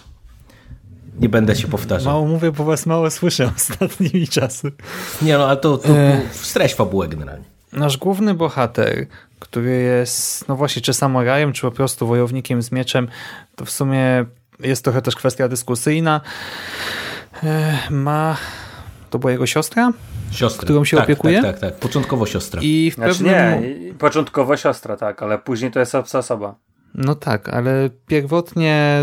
Nie 1.21 1.29
będę 1.29 1.57
się 1.57 1.69
powtarzał. 1.69 2.13
Mało 2.13 2.27
mówię, 2.27 2.53
bo 2.53 2.65
was 2.65 2.87
mało 2.87 3.11
słyszę 3.11 3.51
ostatnimi 3.57 4.29
czasy. 4.29 4.73
Nie 5.23 5.39
no, 5.39 5.47
ale 5.47 5.57
to, 5.57 5.79
to 5.79 5.89
E. 5.89 6.21
streść 6.33 6.75
fabułę 6.75 7.09
generalnie. 7.09 7.52
Nasz 7.73 7.97
główny 7.97 8.35
bohater, 8.35 9.07
który 9.39 9.71
jest, 9.71 10.49
no 10.49 10.57
właśnie, 10.57 10.83
czy 10.83 10.95
samurajem, 10.95 11.53
czy 11.53 11.63
po 11.63 11.71
prostu 11.71 12.07
wojownikiem 12.07 12.63
z 12.63 12.73
mieczem, 12.73 13.09
to 13.57 13.65
w 13.65 13.71
sumie 13.71 14.25
jest 14.61 14.85
trochę 14.85 15.03
też 15.03 15.17
kwestia 15.17 15.49
dyskusyjna. 15.49 16.21
E, 17.45 17.79
Ma, 17.91 18.37
to 19.11 19.19
była 19.19 19.33
jego 19.33 19.47
siostra? 19.47 19.93
Siostra. 20.31 20.65
Którą 20.65 20.85
się 20.85 20.97
tak, 20.97 21.05
opiekuje? 21.05 21.43
Tak, 21.43 21.59
tak, 21.59 21.71
tak. 21.71 21.81
Początkowo 21.81 22.27
siostra. 22.27 22.61
I 22.63 22.91
w 22.91 22.95
Znaczy 22.95 23.13
pewnym... 23.15 23.63
nie, 23.85 23.95
początkowo 23.95 24.57
siostra, 24.57 24.97
tak, 24.97 25.23
ale 25.23 25.39
później 25.39 25.71
to 25.71 25.81
jest 25.81 25.95
obca 25.95 26.19
osoba. 26.19 26.55
No 26.95 27.15
tak, 27.15 27.49
ale 27.49 27.91
pierwotnie 28.07 29.03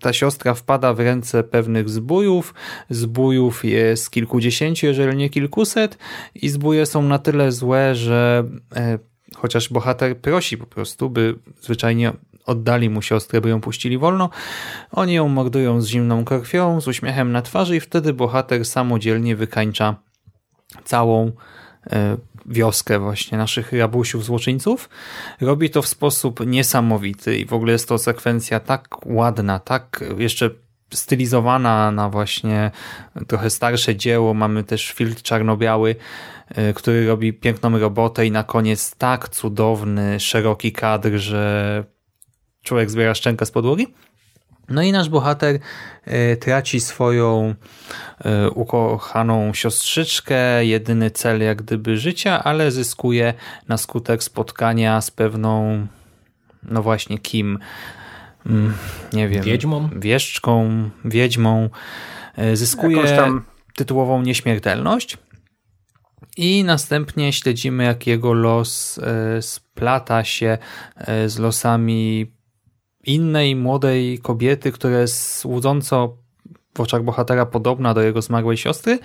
ta 0.00 0.12
siostra 0.12 0.54
wpada 0.54 0.94
w 0.94 1.00
ręce 1.00 1.44
pewnych 1.44 1.88
zbójów. 1.88 2.54
Zbójów 2.90 3.64
jest 3.64 4.10
kilkudziesięciu, 4.10 4.86
jeżeli 4.86 5.16
nie 5.16 5.30
kilkuset 5.30 5.98
i 6.34 6.48
zbóje 6.48 6.86
są 6.86 7.02
na 7.02 7.18
tyle 7.18 7.52
złe, 7.52 7.94
że 7.94 8.44
e, 8.76 8.98
chociaż 9.36 9.68
bohater 9.68 10.16
prosi 10.16 10.58
po 10.58 10.66
prostu, 10.66 11.10
by 11.10 11.34
zwyczajnie 11.60 12.12
oddali 12.46 12.90
mu 12.90 13.02
siostrę, 13.02 13.40
by 13.40 13.48
ją 13.48 13.60
puścili 13.60 13.98
wolno, 13.98 14.30
oni 14.92 15.14
ją 15.14 15.28
mordują 15.28 15.80
z 15.80 15.86
zimną 15.86 16.24
krwią, 16.24 16.80
z 16.80 16.88
uśmiechem 16.88 17.32
na 17.32 17.42
twarzy 17.42 17.76
i 17.76 17.80
wtedy 17.80 18.12
bohater 18.12 18.64
samodzielnie 18.64 19.36
wykańcza 19.36 19.96
całą 20.84 21.32
e, 21.90 22.16
wioskę 22.48 22.98
właśnie 22.98 23.38
naszych 23.38 23.72
rabusiów, 23.72 24.24
złoczyńców. 24.24 24.88
Robi 25.40 25.70
to 25.70 25.82
w 25.82 25.88
sposób 25.88 26.46
niesamowity 26.46 27.38
i 27.38 27.46
w 27.46 27.52
ogóle 27.52 27.72
jest 27.72 27.88
to 27.88 27.98
sekwencja 27.98 28.60
tak 28.60 29.06
ładna, 29.06 29.58
tak 29.58 30.04
jeszcze 30.18 30.50
stylizowana 30.94 31.90
na 31.90 32.08
właśnie 32.08 32.70
trochę 33.26 33.50
starsze 33.50 33.96
dzieło. 33.96 34.34
Mamy 34.34 34.64
też 34.64 34.92
filtr 34.92 35.22
czarno-biały, 35.22 35.96
y, 36.70 36.74
który 36.74 37.06
robi 37.06 37.32
piękną 37.32 37.78
robotę 37.78 38.26
i 38.26 38.30
na 38.30 38.44
koniec 38.44 38.94
tak 38.96 39.28
cudowny, 39.28 40.20
szeroki 40.20 40.72
kadr, 40.72 41.10
że 41.16 41.84
człowiek 42.62 42.90
zbiera 42.90 43.14
szczękę 43.14 43.46
z 43.46 43.50
podłogi. 43.50 43.86
No 44.68 44.82
i 44.82 44.92
nasz 44.92 45.08
bohater 45.08 45.58
y, 46.08 46.36
traci 46.36 46.80
swoją 46.80 47.54
y, 48.46 48.50
ukochaną 48.50 49.54
siostrzyczkę, 49.54 50.64
jedyny 50.64 51.10
cel 51.10 51.42
jak 51.42 51.62
gdyby 51.62 51.96
życia, 51.96 52.44
ale 52.44 52.70
zyskuje 52.70 53.34
na 53.68 53.76
skutek 53.76 54.22
spotkania 54.22 55.00
z 55.00 55.10
pewną, 55.10 55.86
no 56.62 56.82
właśnie 56.82 57.18
kim, 57.18 57.58
Mm, 58.46 58.74
nie 59.12 59.28
wiem, 59.28 59.42
Wiedźmą? 59.42 59.88
wieszczką, 59.96 60.90
wiedźmą, 61.04 61.70
y, 62.38 62.56
zyskuje 62.56 63.04
tam 63.04 63.44
tytułową 63.74 64.22
nieśmiertelność. 64.22 65.18
I 66.36 66.64
następnie 66.64 67.32
śledzimy 67.32 67.84
jak 67.84 68.06
jego 68.06 68.32
los 68.32 68.98
e, 68.98 69.42
splata 69.42 70.24
się 70.24 70.58
e, 70.96 71.28
z 71.28 71.38
losami 71.38 72.32
innej 73.04 73.56
młodej 73.56 74.18
kobiety, 74.18 74.72
która 74.72 74.98
jest 75.00 75.44
łudząco 75.44 76.16
w 76.74 76.80
oczach 76.80 77.02
bohatera 77.02 77.46
podobna 77.46 77.94
do 77.94 78.02
jego 78.02 78.22
zmarłej 78.22 78.56
siostry 78.56 78.98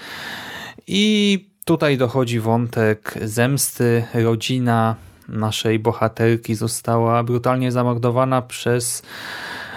i 0.87 1.45
tutaj 1.65 1.97
dochodzi 1.97 2.39
wątek 2.39 3.13
zemsty. 3.21 4.03
Rodzina 4.13 4.95
naszej 5.29 5.79
bohaterki 5.79 6.55
została 6.55 7.23
brutalnie 7.23 7.71
zamordowana 7.71 8.41
przez 8.41 9.03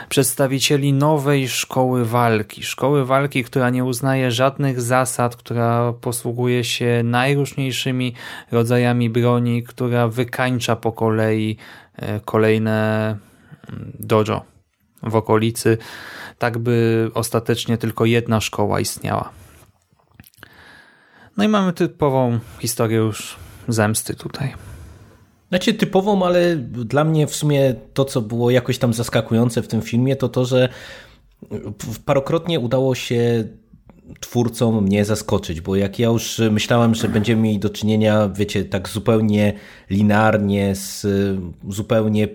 przedstawicieli 0.08 0.92
nowej 0.92 1.48
szkoły 1.48 2.04
walki. 2.04 2.62
Szkoły 2.62 3.04
walki, 3.04 3.44
która 3.44 3.70
nie 3.70 3.84
uznaje 3.84 4.30
żadnych 4.30 4.80
zasad, 4.80 5.36
która 5.36 5.92
posługuje 5.92 6.64
się 6.64 7.00
najróżniejszymi 7.04 8.14
rodzajami 8.52 9.10
broni, 9.10 9.62
która 9.62 10.08
wykańcza 10.08 10.76
po 10.76 10.92
kolei 10.92 11.56
e, 11.96 12.20
kolejne 12.20 13.16
dojo 14.00 14.42
w 15.02 15.16
okolicy, 15.16 15.78
tak 16.38 16.58
by 16.58 17.10
ostatecznie 17.14 17.78
tylko 17.78 18.04
jedna 18.04 18.40
szkoła 18.40 18.80
istniała. 18.80 19.30
No 21.36 21.44
i 21.44 21.48
mamy 21.48 21.72
typową 21.72 22.38
historię 22.58 22.98
już 22.98 23.36
zemsty 23.68 24.14
tutaj. 24.14 24.54
Znaczy 25.48 25.74
typową, 25.74 26.26
ale 26.26 26.56
dla 26.56 27.04
mnie 27.04 27.26
w 27.26 27.34
sumie 27.34 27.74
to, 27.94 28.04
co 28.04 28.22
było 28.22 28.50
jakoś 28.50 28.78
tam 28.78 28.94
zaskakujące 28.94 29.62
w 29.62 29.68
tym 29.68 29.82
filmie, 29.82 30.16
to 30.16 30.28
to, 30.28 30.44
że 30.44 30.68
parokrotnie 32.04 32.60
udało 32.60 32.94
się 32.94 33.44
twórcom 34.20 34.84
mnie 34.84 35.04
zaskoczyć, 35.04 35.60
bo 35.60 35.76
jak 35.76 35.98
ja 35.98 36.08
już 36.08 36.40
myślałem, 36.50 36.94
że 36.94 37.08
będziemy 37.08 37.42
mieli 37.42 37.58
do 37.58 37.70
czynienia, 37.70 38.28
wiecie, 38.28 38.64
tak 38.64 38.88
zupełnie 38.88 39.52
linearnie, 39.90 40.74
z 40.74 41.06
zupełnie 41.68 42.28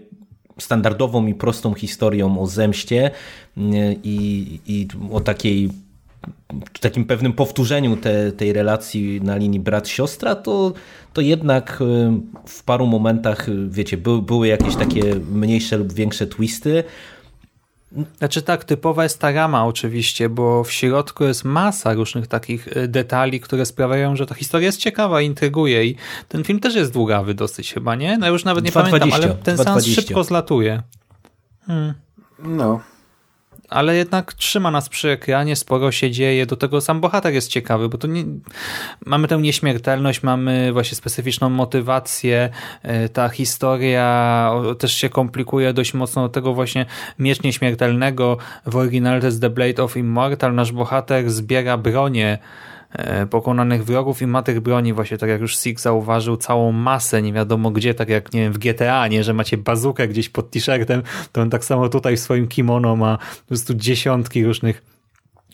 standardową 0.61 1.27
i 1.27 1.33
prostą 1.33 1.73
historią 1.73 2.39
o 2.41 2.47
zemście 2.47 3.11
i, 4.03 4.59
i 4.67 4.87
o 5.11 5.19
takiej 5.19 5.69
takim 6.79 7.05
pewnym 7.05 7.33
powtórzeniu 7.33 7.97
te, 7.97 8.31
tej 8.31 8.53
relacji 8.53 9.21
na 9.21 9.37
linii 9.37 9.59
brat-siostra, 9.59 10.35
to, 10.35 10.73
to 11.13 11.21
jednak 11.21 11.79
w 12.45 12.63
paru 12.63 12.87
momentach, 12.87 13.47
wiecie, 13.69 13.97
by, 13.97 14.21
były 14.21 14.47
jakieś 14.47 14.75
takie 14.75 15.15
mniejsze 15.31 15.77
lub 15.77 15.93
większe 15.93 16.27
twisty. 16.27 16.83
Znaczy 18.17 18.41
tak, 18.41 18.63
typowa 18.63 19.03
jest 19.03 19.19
ta 19.19 19.31
rama 19.31 19.65
oczywiście, 19.65 20.29
bo 20.29 20.63
w 20.63 20.71
środku 20.71 21.23
jest 21.23 21.43
masa 21.43 21.93
różnych 21.93 22.27
takich 22.27 22.67
detali, 22.87 23.39
które 23.39 23.65
sprawiają, 23.65 24.15
że 24.15 24.25
ta 24.25 24.35
historia 24.35 24.65
jest 24.65 24.79
ciekawa, 24.79 25.21
intryguje 25.21 25.85
i 25.85 25.95
ten 26.27 26.43
film 26.43 26.59
też 26.59 26.75
jest 26.75 26.93
długawy 26.93 27.33
dosyć 27.33 27.73
chyba, 27.73 27.95
nie? 27.95 28.17
No 28.17 28.29
już 28.29 28.45
nawet 28.45 28.65
nie 28.65 28.71
2, 28.71 28.83
pamiętam, 28.83 29.09
20, 29.09 29.27
ale 29.27 29.43
ten 29.43 29.55
2, 29.55 29.63
seans 29.63 29.83
20. 29.83 30.01
szybko 30.01 30.23
zlatuje. 30.23 30.81
Hmm. 31.67 31.93
No. 32.39 32.79
Ale 33.71 33.95
jednak 33.95 34.33
trzyma 34.33 34.71
nas 34.71 34.89
przy 34.89 35.09
ekranie, 35.09 35.55
sporo 35.55 35.91
się 35.91 36.11
dzieje, 36.11 36.45
do 36.45 36.55
tego 36.55 36.81
sam 36.81 37.01
bohater 37.01 37.33
jest 37.33 37.47
ciekawy, 37.47 37.89
bo 37.89 37.97
to 37.97 38.07
nie, 38.07 38.23
mamy 39.05 39.27
tę 39.27 39.37
nieśmiertelność, 39.37 40.23
mamy 40.23 40.73
właśnie 40.73 40.95
specyficzną 40.95 41.49
motywację, 41.49 42.49
e, 42.83 43.09
ta 43.09 43.29
historia 43.29 44.51
też 44.79 44.93
się 44.93 45.09
komplikuje 45.09 45.73
dość 45.73 45.93
mocno, 45.93 46.21
do 46.21 46.29
tego 46.29 46.53
właśnie 46.53 46.85
miecz 47.19 47.43
nieśmiertelnego. 47.43 48.37
W 48.65 48.75
oryginale 48.75 49.19
to 49.19 49.25
jest 49.25 49.41
The 49.41 49.49
Blade 49.49 49.83
of 49.83 49.97
Immortal, 49.97 50.55
nasz 50.55 50.71
bohater 50.71 51.31
zbiera 51.31 51.77
bronię 51.77 52.39
pokonanych 53.29 53.85
wrogów 53.85 54.21
i 54.21 54.27
ma 54.27 54.43
tych 54.43 54.59
broni 54.59 54.93
właśnie, 54.93 55.17
tak 55.17 55.29
jak 55.29 55.41
już 55.41 55.57
Six 55.57 55.83
zauważył, 55.83 56.37
całą 56.37 56.71
masę, 56.71 57.21
nie 57.21 57.33
wiadomo 57.33 57.71
gdzie, 57.71 57.93
tak 57.93 58.09
jak 58.09 58.33
nie 58.33 58.41
wiem 58.41 58.53
w 58.53 58.57
GTA, 58.57 59.07
nie, 59.07 59.23
że 59.23 59.33
macie 59.33 59.57
bazukę 59.57 60.07
gdzieś 60.07 60.29
pod 60.29 60.51
t-shirtem, 60.51 61.01
to 61.31 61.41
on 61.41 61.49
tak 61.49 61.65
samo 61.65 61.89
tutaj 61.89 62.17
w 62.17 62.19
swoim 62.19 62.47
kimono 62.47 62.95
ma 62.95 63.17
po 63.17 63.47
prostu 63.47 63.73
dziesiątki 63.73 64.45
różnych 64.45 64.83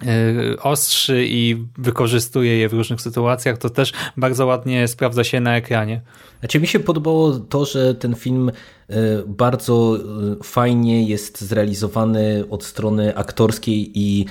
e, 0.05 0.61
ostrzy 0.61 1.25
i 1.27 1.65
wykorzystuje 1.77 2.57
je 2.57 2.69
w 2.69 2.73
różnych 2.73 3.01
sytuacjach, 3.01 3.57
to 3.57 3.69
też 3.69 3.93
bardzo 4.17 4.45
ładnie 4.45 4.87
sprawdza 4.87 5.23
się 5.23 5.39
na 5.39 5.57
ekranie. 5.57 6.01
Znaczy 6.39 6.59
mi 6.59 6.67
się 6.67 6.79
podobało 6.79 7.39
to, 7.39 7.65
że 7.65 7.95
ten 7.95 8.15
film 8.15 8.49
e, 8.89 8.93
bardzo 9.27 9.97
fajnie 10.43 11.07
jest 11.07 11.41
zrealizowany 11.41 12.43
od 12.49 12.63
strony 12.63 13.15
aktorskiej 13.15 13.91
i 13.93 14.25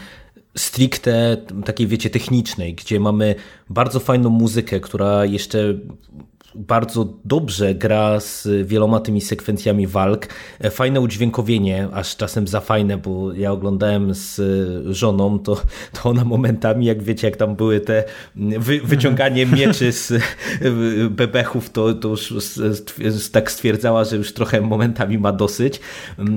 stricte 0.58 1.36
takiej, 1.64 1.86
wiecie, 1.86 2.10
technicznej, 2.10 2.74
gdzie 2.74 3.00
mamy 3.00 3.34
bardzo 3.70 4.00
fajną 4.00 4.30
muzykę, 4.30 4.80
która 4.80 5.24
jeszcze 5.24 5.74
bardzo 6.56 7.14
dobrze 7.24 7.74
gra 7.74 8.20
z 8.20 8.48
wieloma 8.66 9.00
tymi 9.00 9.20
sekwencjami 9.20 9.86
walk. 9.86 10.26
E, 10.60 10.70
fajne 10.70 11.00
udźwiękowienie, 11.00 11.88
aż 11.92 12.16
czasem 12.16 12.48
za 12.48 12.60
fajne, 12.60 12.98
bo 12.98 13.32
ja 13.32 13.52
oglądałem 13.52 14.14
z 14.14 14.40
żoną, 14.96 15.38
to, 15.38 15.62
to 15.92 16.10
ona 16.10 16.24
momentami, 16.24 16.86
jak 16.86 17.02
wiecie, 17.02 17.26
jak 17.26 17.36
tam 17.36 17.56
były 17.56 17.80
te 17.80 18.04
wy, 18.36 18.80
wyciąganie 18.80 19.46
mieczy 19.46 19.92
z 19.92 20.12
bebechów, 21.10 21.70
to, 21.70 21.94
to 21.94 22.08
już 22.08 23.28
tak 23.32 23.50
stwierdzała, 23.50 24.04
że 24.04 24.16
już 24.16 24.32
trochę 24.32 24.60
momentami 24.60 25.18
ma 25.18 25.32
dosyć. 25.32 25.80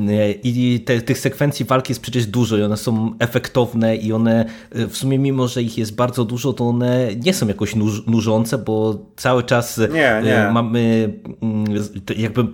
E, 0.10 0.32
I 0.32 0.80
te, 0.80 1.02
tych 1.02 1.18
sekwencji 1.18 1.66
walki 1.66 1.92
jest 1.92 2.02
przecież 2.02 2.26
dużo 2.26 2.58
i 2.58 2.64
one 2.64 2.78
są 2.78 3.14
efektowne 3.20 3.96
i 3.96 4.14
one 4.14 4.46
e, 4.72 4.88
w 4.88 4.98
sumie, 4.98 5.20
mimo 5.20 5.48
że 5.48 5.64
ich 5.64 5.78
jest 5.78 5.96
bardzo 5.96 6.26
dużo, 6.26 6.54
to 6.54 6.70
one 6.70 7.08
nie 7.26 7.34
są 7.34 7.48
jakoś 7.48 7.76
nużące, 8.08 8.58
bo 8.58 9.06
cały 9.16 9.44
czas 9.44 9.82
nie 9.94 10.09
nie, 10.24 10.28
nie. 10.28 10.50
Mamy 10.54 11.14
mm, 11.42 11.66
jakby 12.18 12.46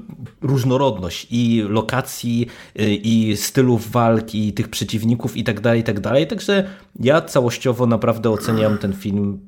różnorodność 0.42 1.28
i 1.32 1.64
lokacji, 1.70 2.48
y, 2.80 2.96
i 2.96 3.38
stylów 3.38 3.92
walki, 3.92 4.48
i 4.48 4.54
tych 4.54 4.70
przeciwników 4.70 5.38
i 5.38 5.44
tak 5.44 5.60
dalej, 5.60 5.82
i 5.82 5.84
tak 5.84 6.00
dalej. 6.00 6.28
Także 6.28 6.70
ja 7.00 7.22
całościowo 7.22 7.86
naprawdę 7.86 8.30
oceniam 8.30 8.78
ten 8.78 8.94
film 8.94 9.40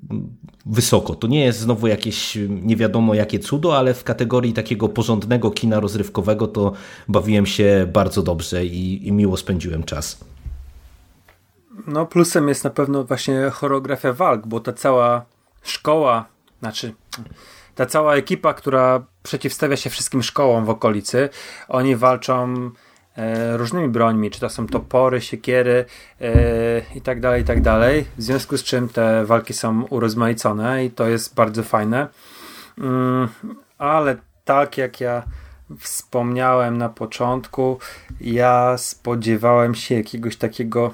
wysoko. 0.65 1.15
To 1.15 1.27
nie 1.27 1.45
jest 1.45 1.59
znowu 1.59 1.87
jakieś 1.87 2.37
nie 2.49 2.75
wiadomo 2.75 3.13
jakie 3.13 3.39
cudo, 3.39 3.77
ale 3.77 3.93
w 3.93 4.03
kategorii 4.03 4.53
takiego 4.53 4.89
porządnego 4.89 5.51
kina 5.51 5.79
rozrywkowego 5.79 6.47
to 6.47 6.73
bawiłem 7.07 7.45
się 7.45 7.87
bardzo 7.93 8.23
dobrze 8.23 8.65
i, 8.65 9.07
i 9.07 9.11
miło 9.11 9.37
spędziłem 9.37 9.83
czas. 9.83 10.25
No 11.87 12.05
plusem 12.05 12.47
jest 12.47 12.63
na 12.63 12.69
pewno 12.69 13.03
właśnie 13.03 13.49
choreografia 13.49 14.13
walk, 14.13 14.47
bo 14.47 14.59
ta 14.59 14.73
cała 14.73 15.25
szkoła, 15.63 16.25
znaczy 16.59 16.93
ta 17.77 17.85
cała 17.85 18.15
ekipa, 18.15 18.53
która 18.53 19.03
przeciwstawia 19.23 19.77
się 19.77 19.89
wszystkim 19.89 20.23
szkołom 20.23 20.65
w 20.65 20.69
okolicy, 20.69 21.29
oni 21.67 21.95
walczą 21.95 22.71
e, 23.15 23.57
różnymi 23.57 23.87
brońmi, 23.87 24.31
czy 24.31 24.39
to 24.39 24.49
są 24.49 24.67
topory, 24.67 25.21
siekiery 25.21 25.85
e, 26.21 26.31
i 26.95 27.01
tak 27.01 27.19
dalej, 27.19 27.41
i 27.41 27.45
tak 27.45 27.61
dalej. 27.61 28.05
W 28.17 28.23
związku 28.23 28.57
z 28.57 28.63
czym 28.63 28.89
te 28.89 29.25
walki 29.25 29.53
są 29.53 29.83
urozmaicone 29.83 30.85
i 30.85 30.91
to 30.91 31.07
jest 31.07 31.35
bardzo 31.35 31.63
fajne. 31.63 32.07
Mm, 32.77 33.27
ale 33.77 34.17
tak 34.45 34.77
jak 34.77 35.01
ja 35.01 35.23
wspomniałem 35.79 36.77
na 36.77 36.89
początku, 36.89 37.79
ja 38.21 38.77
spodziewałem 38.77 39.75
się 39.75 39.95
jakiegoś 39.95 40.37
takiego 40.37 40.93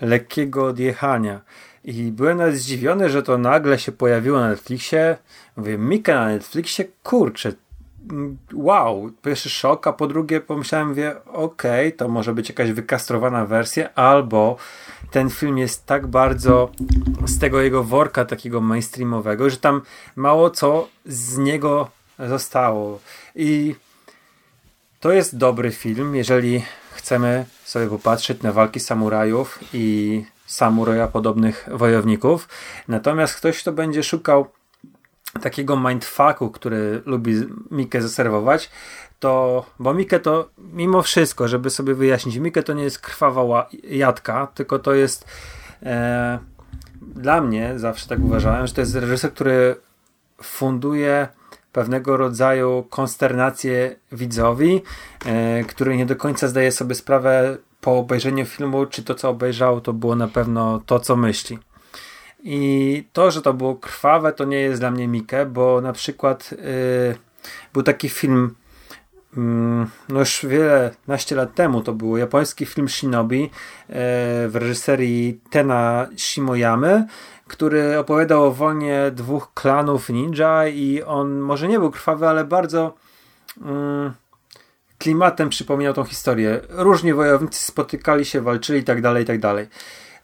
lekkiego 0.00 0.66
odjechania. 0.66 1.40
I 1.84 2.12
byłem 2.12 2.38
nawet 2.38 2.56
zdziwiony, 2.56 3.10
że 3.10 3.22
to 3.22 3.38
nagle 3.38 3.78
się 3.78 3.92
pojawiło 3.92 4.40
na 4.40 4.48
Netflixie. 4.48 5.16
Mówię, 5.56 5.78
Mika 5.78 6.14
na 6.14 6.26
Netflixie, 6.26 6.84
kurczę, 7.02 7.52
wow, 8.52 9.10
pierwszy 9.22 9.50
szok, 9.50 9.86
a 9.86 9.92
po 9.92 10.06
drugie 10.06 10.40
pomyślałem, 10.40 10.94
wie, 10.94 11.24
okej, 11.24 11.88
okay, 11.88 11.92
to 11.92 12.08
może 12.08 12.34
być 12.34 12.48
jakaś 12.48 12.72
wykastrowana 12.72 13.46
wersja, 13.46 13.94
albo 13.94 14.56
ten 15.10 15.30
film 15.30 15.58
jest 15.58 15.86
tak 15.86 16.06
bardzo 16.06 16.70
z 17.26 17.38
tego 17.38 17.60
jego 17.60 17.84
worka 17.84 18.24
takiego 18.24 18.60
mainstreamowego, 18.60 19.50
że 19.50 19.56
tam 19.56 19.82
mało 20.16 20.50
co 20.50 20.88
z 21.06 21.38
niego 21.38 21.90
zostało. 22.18 23.00
I 23.34 23.74
to 25.00 25.12
jest 25.12 25.36
dobry 25.36 25.70
film, 25.70 26.14
jeżeli 26.14 26.64
chcemy 26.92 27.44
sobie 27.64 27.86
popatrzeć 27.86 28.42
na 28.42 28.52
walki 28.52 28.80
samurajów 28.80 29.58
i 29.72 30.24
samuraja 30.46 31.08
podobnych 31.08 31.68
wojowników. 31.72 32.48
Natomiast 32.88 33.34
ktoś, 33.36 33.62
kto 33.62 33.72
będzie 33.72 34.02
szukał 34.02 34.46
takiego 35.42 35.76
mindfucku, 35.76 36.50
który 36.50 37.02
lubi 37.06 37.34
Mikę 37.70 38.02
zaserwować, 38.02 38.70
to, 39.18 39.64
bo 39.78 39.94
Mikę 39.94 40.20
to 40.20 40.48
mimo 40.58 41.02
wszystko, 41.02 41.48
żeby 41.48 41.70
sobie 41.70 41.94
wyjaśnić, 41.94 42.36
Mikę 42.36 42.62
to 42.62 42.72
nie 42.72 42.84
jest 42.84 42.98
krwawa 42.98 43.68
jadka, 43.82 44.46
tylko 44.54 44.78
to 44.78 44.94
jest 44.94 45.26
e, 45.82 46.38
dla 47.02 47.40
mnie, 47.40 47.72
zawsze 47.76 48.08
tak 48.08 48.18
uważałem, 48.18 48.66
że 48.66 48.74
to 48.74 48.80
jest 48.80 48.94
reżyser, 48.94 49.32
który 49.32 49.76
funduje 50.42 51.28
pewnego 51.72 52.16
rodzaju 52.16 52.86
konsternację 52.90 53.96
widzowi, 54.12 54.82
e, 55.26 55.64
który 55.64 55.96
nie 55.96 56.06
do 56.06 56.16
końca 56.16 56.48
zdaje 56.48 56.72
sobie 56.72 56.94
sprawę 56.94 57.56
po 57.84 57.98
obejrzeniu 57.98 58.46
filmu, 58.46 58.86
czy 58.86 59.02
to 59.02 59.14
co 59.14 59.28
obejrzał, 59.28 59.80
to 59.80 59.92
było 59.92 60.16
na 60.16 60.28
pewno 60.28 60.80
to, 60.86 61.00
co 61.00 61.16
myśli. 61.16 61.58
I 62.42 63.04
to, 63.12 63.30
że 63.30 63.42
to 63.42 63.54
było 63.54 63.74
krwawe, 63.74 64.32
to 64.32 64.44
nie 64.44 64.60
jest 64.60 64.80
dla 64.80 64.90
mnie 64.90 65.08
Mikę, 65.08 65.46
bo 65.46 65.80
na 65.80 65.92
przykład 65.92 66.50
yy, 66.52 66.58
był 67.72 67.82
taki 67.82 68.08
film, 68.08 68.54
yy, 69.36 69.42
no 70.08 70.20
już 70.20 70.46
wiele, 70.46 70.90
naście 71.06 71.36
lat 71.36 71.54
temu 71.54 71.80
to 71.82 71.92
było, 71.92 72.18
japoński 72.18 72.66
film 72.66 72.88
Shinobi 72.88 73.40
yy, 73.40 73.50
w 74.48 74.50
reżyserii 74.54 75.40
Tena 75.50 76.06
Shimoyamy, 76.16 77.06
który 77.46 77.98
opowiadał 77.98 78.44
o 78.44 78.52
wojnie 78.52 79.10
dwóch 79.12 79.54
klanów 79.54 80.08
ninja 80.08 80.68
i 80.68 81.02
on 81.02 81.38
może 81.38 81.68
nie 81.68 81.78
był 81.78 81.90
krwawy, 81.90 82.28
ale 82.28 82.44
bardzo 82.44 82.94
mm, 83.62 84.12
klimatem 84.98 85.48
przypominał 85.48 85.94
tą 85.94 86.04
historię. 86.04 86.60
Różni 86.68 87.14
wojownicy 87.14 87.60
spotykali 87.60 88.24
się, 88.24 88.40
walczyli 88.40 88.80
i 88.80 88.84
tak 88.84 89.02
dalej, 89.02 89.24
i 89.24 89.26
tak. 89.26 89.66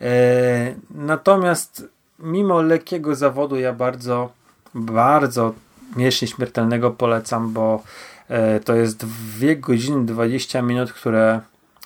E, 0.00 0.74
natomiast 0.90 1.88
mimo 2.18 2.62
lekkiego 2.62 3.14
zawodu 3.14 3.56
ja 3.56 3.72
bardzo, 3.72 4.32
bardzo 4.74 5.54
Miecz 5.96 6.14
Śmiertelnego 6.14 6.90
polecam, 6.90 7.52
bo 7.52 7.82
e, 8.28 8.60
to 8.60 8.74
jest 8.74 9.06
2 9.06 9.54
godziny 9.54 10.06
20 10.06 10.62
minut, 10.62 10.92
które 10.92 11.40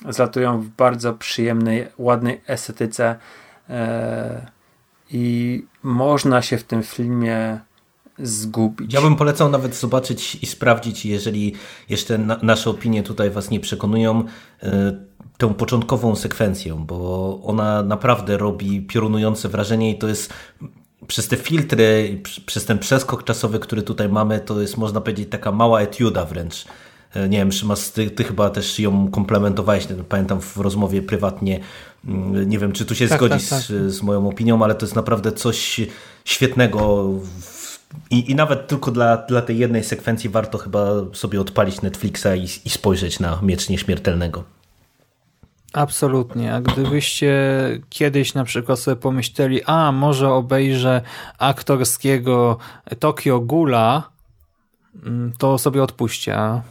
zlatują 0.08 0.60
w 0.60 0.66
bardzo 0.66 1.12
przyjemnej, 1.12 1.86
ładnej 1.98 2.40
estetyce 2.46 3.16
e, 3.70 4.46
i 5.10 5.64
można 5.82 6.42
się 6.42 6.58
w 6.58 6.64
tym 6.64 6.82
filmie 6.82 7.60
zgubić. 8.18 8.92
Ja 8.92 9.00
bym 9.00 9.16
polecał 9.16 9.50
nawet 9.50 9.76
zobaczyć 9.76 10.38
i 10.42 10.46
sprawdzić, 10.46 11.06
jeżeli 11.06 11.54
jeszcze 11.88 12.18
na, 12.18 12.38
nasze 12.42 12.70
opinie 12.70 13.02
tutaj 13.02 13.30
Was 13.30 13.50
nie 13.50 13.60
przekonują, 13.60 14.24
y, 14.62 14.68
tę 15.38 15.54
początkową 15.54 16.16
sekwencję, 16.16 16.84
bo 16.86 17.40
ona 17.44 17.82
naprawdę 17.82 18.38
robi 18.38 18.82
piorunujące 18.82 19.48
wrażenie 19.48 19.90
i 19.90 19.98
to 19.98 20.08
jest 20.08 20.32
przez 21.06 21.28
te 21.28 21.36
filtry, 21.36 22.20
przez 22.46 22.64
ten 22.64 22.78
przeskok 22.78 23.24
czasowy, 23.24 23.58
który 23.58 23.82
tutaj 23.82 24.08
mamy, 24.08 24.40
to 24.40 24.60
jest 24.60 24.76
można 24.76 25.00
powiedzieć 25.00 25.28
taka 25.30 25.52
mała 25.52 25.80
etiuda 25.80 26.24
wręcz. 26.24 26.64
E, 27.14 27.28
nie 27.28 27.38
wiem, 27.38 27.52
Szymas, 27.52 27.92
ty, 27.92 28.10
ty 28.10 28.24
chyba 28.24 28.50
też 28.50 28.78
ją 28.78 29.10
komplementowałeś, 29.10 29.86
pamiętam 30.08 30.40
w 30.40 30.56
rozmowie 30.56 31.02
prywatnie, 31.02 31.60
mm, 32.04 32.48
nie 32.48 32.58
wiem, 32.58 32.72
czy 32.72 32.84
tu 32.84 32.94
się 32.94 33.08
tak, 33.08 33.18
zgodzisz 33.18 33.48
tak, 33.48 33.58
tak. 33.58 33.68
Z, 33.68 33.94
z 33.94 34.02
moją 34.02 34.28
opinią, 34.28 34.64
ale 34.64 34.74
to 34.74 34.86
jest 34.86 34.96
naprawdę 34.96 35.32
coś 35.32 35.80
świetnego 36.24 37.10
w 37.40 37.63
i, 38.10 38.30
I 38.30 38.34
nawet 38.34 38.66
tylko 38.66 38.90
dla, 38.90 39.16
dla 39.16 39.42
tej 39.42 39.58
jednej 39.58 39.84
sekwencji 39.84 40.30
warto 40.30 40.58
chyba 40.58 40.86
sobie 41.12 41.40
odpalić 41.40 41.82
Netflixa 41.82 42.26
i, 42.36 42.66
i 42.66 42.70
spojrzeć 42.70 43.20
na 43.20 43.38
Miecz 43.42 43.68
Nieśmiertelnego. 43.68 44.44
Absolutnie. 45.72 46.54
A 46.54 46.60
gdybyście 46.60 47.34
kiedyś 47.88 48.34
na 48.34 48.44
przykład 48.44 48.78
sobie 48.78 48.96
pomyśleli, 48.96 49.62
a 49.62 49.92
może 49.92 50.30
obejrzę 50.30 51.02
aktorskiego 51.38 52.58
Tokio 52.98 53.40
Gula, 53.40 54.10
mm, 55.04 55.32
to 55.38 55.58
sobie 55.58 55.82
odpuśćcie. 55.82 56.36
A 56.36 56.62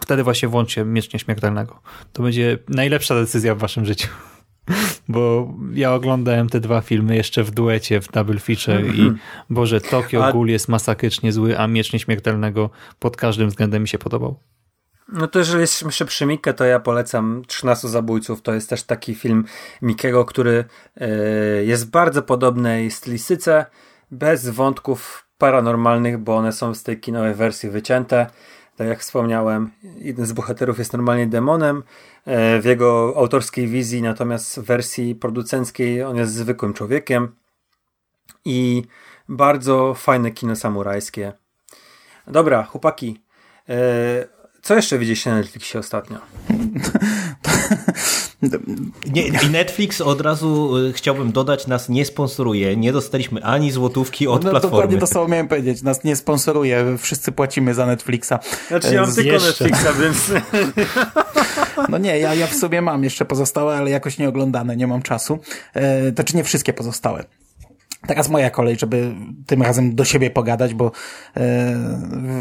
wtedy 0.00 0.24
właśnie 0.24 0.48
włączcie 0.48 0.84
Miecz 0.84 1.12
Nieśmiertelnego. 1.12 1.80
To 2.12 2.22
będzie 2.22 2.58
najlepsza 2.68 3.14
decyzja 3.14 3.54
w 3.54 3.58
waszym 3.58 3.86
życiu. 3.86 4.08
Bo 5.08 5.52
ja 5.74 5.94
oglądałem 5.94 6.48
te 6.48 6.60
dwa 6.60 6.80
filmy 6.80 7.16
jeszcze 7.16 7.44
w 7.44 7.50
duecie, 7.50 8.00
w 8.00 8.10
double 8.12 8.38
feature 8.38 8.84
i 8.84 8.88
Mhm. 9.00 9.18
Boże, 9.50 9.80
Tokio 9.80 10.24
A- 10.24 10.32
Ghoul 10.32 10.48
jest 10.48 10.68
masakrycznie 10.68 11.32
zły, 11.32 11.58
a 11.58 11.66
Miecz 11.66 11.92
Nieśmiertelnego 11.92 12.70
pod 12.98 13.16
każdym 13.16 13.48
względem 13.48 13.82
mi 13.82 13.88
się 13.88 13.98
podobał. 13.98 14.38
No 15.12 15.28
to 15.28 15.38
jeżeli 15.38 15.60
jesteśmy 15.60 15.88
jeszcze 15.88 16.04
przy 16.04 16.26
Mikke, 16.26 16.54
to 16.54 16.64
ja 16.64 16.80
polecam 16.80 17.42
13 17.46 17.88
zabójców. 17.88 18.42
To 18.42 18.54
jest 18.54 18.70
też 18.70 18.82
taki 18.82 19.14
film 19.14 19.44
Mikiego, 19.82 20.24
który 20.24 20.64
e, 20.96 21.08
jest 21.64 21.86
w 21.86 21.90
bardzo 21.90 22.22
podobnej 22.22 22.90
stylistyce, 22.90 23.66
bez 24.10 24.48
wątków 24.48 25.26
paranormalnych, 25.38 26.18
bo 26.18 26.36
one 26.36 26.52
są 26.52 26.74
z 26.74 26.82
tej 26.82 27.00
kinowej 27.00 27.34
wersji 27.34 27.70
wycięte. 27.70 28.26
Tak 28.80 28.88
jak 28.88 29.00
wspomniałem, 29.00 29.70
jeden 29.98 30.26
z 30.26 30.32
bohaterów 30.32 30.78
jest 30.78 30.92
normalnie 30.92 31.26
demonem 31.26 31.82
e, 32.24 32.60
w 32.60 32.64
jego 32.64 33.14
autorskiej 33.16 33.68
wizji, 33.68 34.02
natomiast 34.02 34.60
w 34.60 34.64
wersji 34.64 35.14
producenckiej 35.14 36.02
on 36.02 36.16
jest 36.16 36.34
zwykłym 36.34 36.74
człowiekiem. 36.74 37.34
I 38.44 38.82
bardzo 39.28 39.94
fajne 39.94 40.30
kino 40.30 40.56
samurajskie. 40.56 41.32
Dobra, 42.26 42.64
chłopaki. 42.64 43.22
E, 43.68 43.74
co 44.62 44.74
jeszcze 44.74 44.98
widzieliście 44.98 45.30
na 45.30 45.36
Netflixie 45.36 45.80
ostatnio? 45.80 46.18
Nie, 49.12 49.26
I 49.26 49.50
Netflix 49.50 50.00
od 50.00 50.20
razu 50.20 50.76
y, 50.76 50.92
chciałbym 50.92 51.32
dodać, 51.32 51.66
nas 51.66 51.88
nie 51.88 52.04
sponsoruje. 52.04 52.76
Nie 52.76 52.92
dostaliśmy 52.92 53.44
ani 53.44 53.70
złotówki 53.72 54.28
od 54.28 54.44
No, 54.44 54.50
platformy. 54.50 54.76
dokładnie 54.76 54.98
to 54.98 55.06
samo 55.06 55.28
miałem 55.28 55.48
powiedzieć. 55.48 55.82
Nas 55.82 56.04
nie 56.04 56.16
sponsoruje, 56.16 56.96
wszyscy 56.98 57.32
płacimy 57.32 57.74
za 57.74 57.86
Netflixa. 57.86 58.32
Znaczy 58.68 58.94
ja 58.94 59.00
mam 59.00 59.10
Z- 59.10 59.14
tylko 59.14 59.32
jeszcze. 59.32 59.64
Netflixa, 59.64 59.88
więc 60.02 60.30
No 61.88 61.98
nie, 61.98 62.18
ja, 62.18 62.34
ja 62.34 62.46
w 62.46 62.54
sobie 62.54 62.82
mam 62.82 63.04
jeszcze 63.04 63.24
pozostałe, 63.24 63.76
ale 63.76 63.90
jakoś 63.90 64.18
nie 64.18 64.28
oglądane, 64.28 64.76
nie 64.76 64.86
mam 64.86 65.02
czasu. 65.02 65.38
E, 65.74 66.12
to 66.12 66.24
czy 66.24 66.36
nie 66.36 66.44
wszystkie 66.44 66.72
pozostałe. 66.72 67.24
Teraz 68.06 68.28
moja 68.28 68.50
kolej, 68.50 68.76
żeby 68.78 69.14
tym 69.46 69.62
razem 69.62 69.94
do 69.94 70.04
siebie 70.04 70.30
pogadać, 70.30 70.74
bo 70.74 70.92
e, 71.36 71.76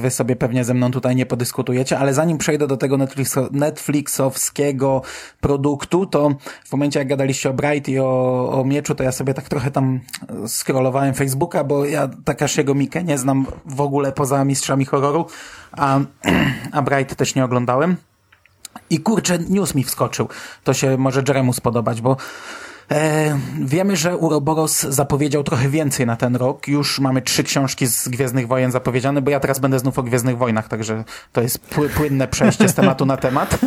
wy 0.02 0.12
sobie 0.12 0.36
pewnie 0.36 0.64
ze 0.64 0.74
mną 0.74 0.92
tutaj 0.92 1.16
nie 1.16 1.26
podyskutujecie, 1.26 2.00
ale 2.00 2.14
zanim 2.14 2.38
przejdę 2.38 2.68
do 2.68 2.78
tego 2.78 2.98
Netflix, 2.98 3.36
Netflixowskiego 3.52 5.02
produktu, 5.42 6.06
to 6.06 6.30
w 6.66 6.72
momencie 6.72 7.00
jak 7.00 7.08
gadaliście 7.08 7.50
o 7.50 7.54
Bright 7.54 7.90
i 7.90 8.00
o, 8.00 8.52
o 8.60 8.66
Mieczu, 8.66 8.96
to 8.96 9.04
ja 9.04 9.12
sobie 9.12 9.34
tak 9.34 9.50
trochę 9.50 9.72
tam 9.72 10.00
scrollowałem 10.48 11.14
Facebooka, 11.14 11.64
bo 11.64 11.86
ja 11.86 12.10
Takashiego 12.26 12.76
Mikę 12.76 13.04
nie 13.04 13.18
znam 13.18 13.46
w 13.66 13.82
ogóle 13.82 14.12
poza 14.12 14.46
Mistrzami 14.46 14.86
Horroru, 14.86 15.26
a, 15.72 16.00
a 16.72 16.82
Bright 16.82 17.16
też 17.16 17.36
nie 17.36 17.46
oglądałem. 17.46 17.96
I 18.90 19.00
kurczę, 19.00 19.40
news 19.40 19.76
mi 19.76 19.84
wskoczył. 19.84 20.28
To 20.64 20.74
się 20.74 20.98
może 20.98 21.24
Jeremu 21.28 21.54
spodobać, 21.54 22.02
bo 22.02 22.12
e, 22.12 22.16
wiemy, 23.62 23.98
że 23.98 24.18
Uroboros 24.18 24.80
zapowiedział 24.82 25.44
trochę 25.44 25.70
więcej 25.70 26.06
na 26.06 26.16
ten 26.16 26.36
rok. 26.36 26.68
Już 26.68 27.00
mamy 27.00 27.22
trzy 27.22 27.44
książki 27.44 27.88
z 27.88 28.08
Gwiezdnych 28.08 28.48
Wojen 28.48 28.72
zapowiedziane, 28.72 29.22
bo 29.22 29.32
ja 29.32 29.40
teraz 29.40 29.60
będę 29.60 29.80
znów 29.80 30.00
o 30.00 30.04
Gwiezdnych 30.04 30.38
Wojnach, 30.38 30.68
także 30.68 31.04
to 31.32 31.42
jest 31.42 31.60
pły, 31.60 31.90
płynne 31.90 32.28
przejście 32.28 32.70
z 32.70 32.74
tematu 32.74 33.06
na 33.06 33.18
temat. 33.18 33.60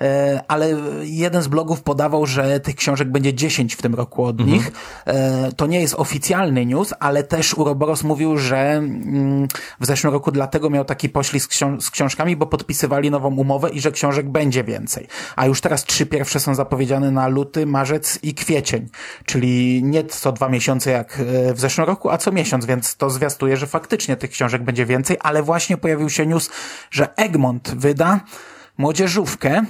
E, 0.00 0.40
ale 0.48 0.70
jeden 1.02 1.42
z 1.42 1.48
blogów 1.48 1.82
podawał, 1.82 2.26
że 2.26 2.60
tych 2.60 2.74
książek 2.74 3.10
będzie 3.10 3.34
10 3.34 3.74
w 3.74 3.82
tym 3.82 3.94
roku 3.94 4.24
od 4.24 4.46
nich. 4.46 4.72
E, 5.06 5.52
to 5.52 5.66
nie 5.66 5.80
jest 5.80 5.94
oficjalny 5.94 6.66
news, 6.66 6.94
ale 7.00 7.22
też 7.22 7.54
Uroboros 7.54 8.02
mówił, 8.02 8.38
że 8.38 8.72
mm, 8.72 9.48
w 9.80 9.86
zeszłym 9.86 10.12
roku 10.12 10.32
dlatego 10.32 10.70
miał 10.70 10.84
taki 10.84 11.08
poślizg 11.08 11.50
książ- 11.50 11.80
z 11.80 11.90
książkami, 11.90 12.36
bo 12.36 12.46
podpisywali 12.46 13.10
nową 13.10 13.34
umowę 13.36 13.70
i 13.70 13.80
że 13.80 13.92
książek 13.92 14.28
będzie 14.28 14.64
więcej. 14.64 15.06
A 15.36 15.46
już 15.46 15.60
teraz 15.60 15.84
trzy 15.84 16.06
pierwsze 16.06 16.40
są 16.40 16.54
zapowiedziane 16.54 17.10
na 17.10 17.28
luty, 17.28 17.66
marzec 17.66 18.18
i 18.22 18.34
kwiecień, 18.34 18.45
czyli 19.24 19.82
nie 19.82 20.04
co 20.04 20.32
dwa 20.32 20.48
miesiące 20.48 20.90
jak 20.90 21.20
e, 21.20 21.54
w 21.54 21.60
zeszłym 21.60 21.86
roku, 21.86 22.10
a 22.10 22.18
co 22.18 22.32
miesiąc, 22.32 22.66
więc 22.66 22.96
to 22.96 23.10
zwiastuje, 23.10 23.56
że 23.56 23.66
faktycznie 23.66 24.16
tych 24.16 24.30
książek 24.30 24.62
będzie 24.62 24.86
więcej, 24.86 25.16
ale 25.20 25.42
właśnie 25.42 25.76
pojawił 25.76 26.10
się 26.10 26.26
news, 26.26 26.50
że 26.90 27.16
Egmont 27.16 27.74
wyda 27.74 28.20
młodzieżówkę 28.78 29.64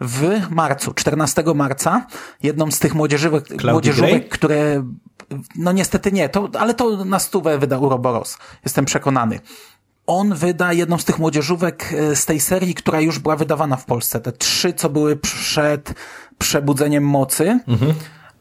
w 0.00 0.50
marcu, 0.50 0.94
14 0.94 1.44
marca, 1.54 2.06
jedną 2.42 2.70
z 2.70 2.78
tych 2.78 2.94
młodzieżówek, 2.94 3.64
młodzieżówek 3.64 4.10
Gray? 4.10 4.28
które, 4.28 4.84
no 5.56 5.72
niestety 5.72 6.12
nie, 6.12 6.28
to, 6.28 6.50
ale 6.58 6.74
to 6.74 7.04
na 7.04 7.18
stówę 7.18 7.58
wyda 7.58 7.78
Uroboros. 7.78 8.38
Jestem 8.64 8.84
przekonany. 8.84 9.40
On 10.06 10.34
wyda 10.34 10.72
jedną 10.72 10.98
z 10.98 11.04
tych 11.04 11.18
młodzieżówek 11.18 11.92
e, 11.92 12.16
z 12.16 12.26
tej 12.26 12.40
serii, 12.40 12.74
która 12.74 13.00
już 13.00 13.18
była 13.18 13.36
wydawana 13.36 13.76
w 13.76 13.84
Polsce. 13.84 14.20
Te 14.20 14.32
trzy, 14.32 14.72
co 14.72 14.90
były 14.90 15.16
przed 15.16 15.94
przebudzeniem 16.38 17.04
mocy. 17.04 17.60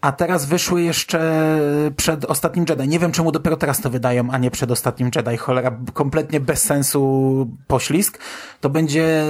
A 0.04 0.12
teraz 0.12 0.46
wyszły 0.46 0.82
jeszcze 0.82 1.60
przed 1.98 2.26
Ostatnim 2.26 2.66
Jedi. 2.70 2.88
Nie 2.88 3.00
wiem, 3.00 3.12
czemu 3.12 3.32
dopiero 3.32 3.58
teraz 3.58 3.82
to 3.82 3.90
wydają, 3.90 4.32
a 4.32 4.38
nie 4.38 4.52
przed 4.52 4.72
Ostatnim 4.72 5.12
Jedi. 5.16 5.38
Cholera, 5.38 5.72
kompletnie 5.94 6.40
bez 6.40 6.64
sensu 6.64 7.48
poślizg. 7.68 8.20
To 8.62 8.70
będzie 8.70 9.24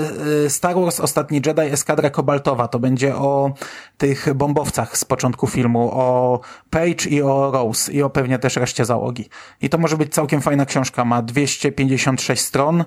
y, 0.46 0.50
Star 0.50 0.76
Wars 0.76 1.00
Ostatni 1.00 1.42
Jedi 1.46 1.62
Eskadra 1.62 2.10
Kobaltowa. 2.10 2.68
To 2.68 2.80
będzie 2.80 3.16
o 3.16 3.54
tych 3.98 4.34
bombowcach 4.34 4.98
z 4.98 5.06
początku 5.06 5.48
filmu, 5.48 5.90
o 5.94 6.40
Page 6.70 7.10
i 7.10 7.22
o 7.22 7.52
Rose 7.52 7.92
i 7.92 8.04
o 8.04 8.10
pewnie 8.10 8.40
też 8.40 8.56
reszcie 8.56 8.86
załogi. 8.86 9.30
I 9.62 9.70
to 9.70 9.78
może 9.78 9.98
być 9.98 10.14
całkiem 10.14 10.42
fajna 10.42 10.66
książka. 10.66 11.06
Ma 11.06 11.22
256 11.22 12.42
stron 12.42 12.84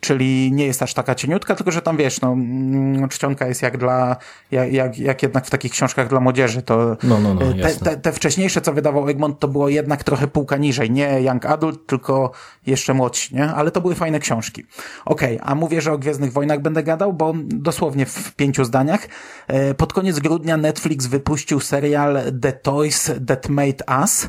czyli 0.00 0.52
nie 0.52 0.66
jest 0.66 0.82
aż 0.82 0.94
taka 0.94 1.14
cieniutka, 1.14 1.54
tylko 1.54 1.70
że 1.70 1.82
tam 1.82 1.96
wiesz, 1.96 2.20
no, 2.20 2.32
mm, 2.32 3.08
czcionka 3.08 3.46
jest 3.46 3.62
jak 3.62 3.78
dla, 3.78 4.16
jak, 4.50 4.72
jak, 4.72 4.98
jak 4.98 5.22
jednak 5.22 5.46
w 5.46 5.50
takich 5.50 5.72
książkach 5.72 6.08
dla 6.08 6.20
młodzieży, 6.20 6.62
to 6.62 6.96
No, 7.02 7.20
no, 7.20 7.34
no, 7.34 7.40
te, 7.62 7.74
te, 7.74 7.96
te 7.96 8.12
wcześniejsze, 8.12 8.60
co 8.60 8.72
wydawał 8.72 9.08
Egmont, 9.08 9.38
to 9.38 9.48
było 9.48 9.68
jednak 9.68 10.04
trochę 10.04 10.28
półka 10.28 10.56
niżej, 10.56 10.90
nie 10.90 11.22
Young 11.22 11.46
Adult, 11.46 11.86
tylko 11.86 12.32
jeszcze 12.66 12.94
młodsi, 12.94 13.34
nie? 13.34 13.44
Ale 13.44 13.70
to 13.70 13.80
były 13.80 13.94
fajne 13.94 14.18
książki. 14.20 14.64
Okej, 15.04 15.38
a 15.42 15.54
mówię, 15.54 15.80
że 15.80 15.92
o 15.92 15.98
Gwiezdnych 15.98 16.32
Wojnach 16.32 16.60
będę 16.60 16.82
gadał, 16.82 17.12
bo 17.12 17.34
dosłownie 17.36 18.06
w 18.06 18.34
pięciu 18.34 18.64
zdaniach. 18.64 19.08
E, 19.48 19.74
Pod 19.74 19.92
koniec 19.92 20.18
grudnia 20.18 20.56
Netflix 20.56 21.06
wypuścił 21.06 21.60
serial 21.60 22.18
The 22.42 22.52
Toys 22.52 23.10
That 23.26 23.48
Made 23.48 23.84
Us. 24.00 24.28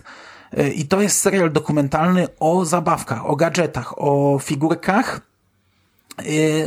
E, 0.57 0.69
I 0.69 0.85
to 0.85 1.01
jest 1.01 1.19
serial 1.19 1.51
dokumentalny 1.51 2.27
o 2.39 2.65
zabawkach, 2.65 3.25
o 3.25 3.35
gadżetach, 3.35 3.93
o 3.97 4.39
figurkach, 4.39 5.30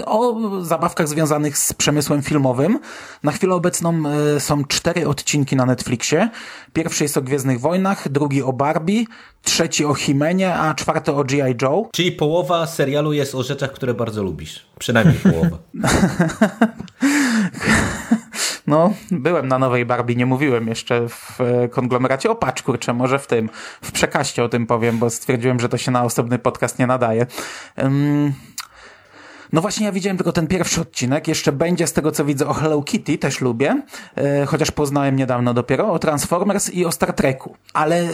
o 0.06 0.36
zabawkach 0.62 1.08
związanych 1.08 1.58
z 1.58 1.72
przemysłem 1.72 2.22
filmowym. 2.22 2.78
Na 3.22 3.32
chwilę 3.32 3.54
obecną 3.54 4.02
yy, 4.02 4.40
są 4.40 4.64
cztery 4.64 5.08
odcinki 5.08 5.56
na 5.56 5.66
Netflixie. 5.66 6.30
Pierwszy 6.72 7.04
jest 7.04 7.16
o 7.16 7.22
Gwiezdnych 7.22 7.60
Wojnach, 7.60 8.08
drugi 8.08 8.42
o 8.42 8.52
Barbie, 8.52 9.04
trzeci 9.42 9.84
o 9.84 9.94
Himenie, 9.94 10.54
a 10.54 10.74
czwarty 10.74 11.12
o 11.12 11.24
G.I. 11.24 11.54
Joe. 11.62 11.88
Czyli 11.92 12.12
połowa 12.12 12.66
serialu 12.66 13.12
jest 13.12 13.34
o 13.34 13.42
rzeczach, 13.42 13.72
które 13.72 13.94
bardzo 13.94 14.22
lubisz. 14.22 14.66
Przynajmniej 14.78 15.18
połowa. 15.18 15.58
No, 18.66 18.92
byłem 19.10 19.48
na 19.48 19.58
nowej 19.58 19.86
Barbie, 19.86 20.16
nie 20.16 20.26
mówiłem 20.26 20.68
jeszcze 20.68 21.08
w 21.08 21.40
e, 21.40 21.68
konglomeracie. 21.68 22.30
O 22.30 22.34
patrz, 22.34 22.62
kurczę, 22.62 22.92
może 22.92 23.18
w 23.18 23.26
tym, 23.26 23.48
w 23.82 23.92
przekaście 23.92 24.44
o 24.44 24.48
tym 24.48 24.66
powiem, 24.66 24.98
bo 24.98 25.10
stwierdziłem, 25.10 25.60
że 25.60 25.68
to 25.68 25.78
się 25.78 25.90
na 25.90 26.04
osobny 26.04 26.38
podcast 26.38 26.78
nie 26.78 26.86
nadaje. 26.86 27.26
Ym... 27.78 28.32
No 29.54 29.60
właśnie, 29.60 29.86
ja 29.86 29.92
widziałem 29.92 30.16
tylko 30.16 30.32
ten 30.32 30.46
pierwszy 30.46 30.80
odcinek. 30.80 31.28
Jeszcze 31.28 31.52
będzie 31.52 31.86
z 31.86 31.92
tego, 31.92 32.12
co 32.12 32.24
widzę, 32.24 32.46
o 32.46 32.52
Hello 32.52 32.82
Kitty, 32.82 33.18
też 33.18 33.40
lubię. 33.40 33.82
E, 34.16 34.46
chociaż 34.46 34.70
poznałem 34.70 35.16
niedawno 35.16 35.54
dopiero 35.54 35.92
o 35.92 35.98
Transformers 35.98 36.70
i 36.70 36.84
o 36.84 36.92
Star 36.92 37.12
Treku. 37.12 37.56
Ale 37.72 38.00
e, 38.00 38.08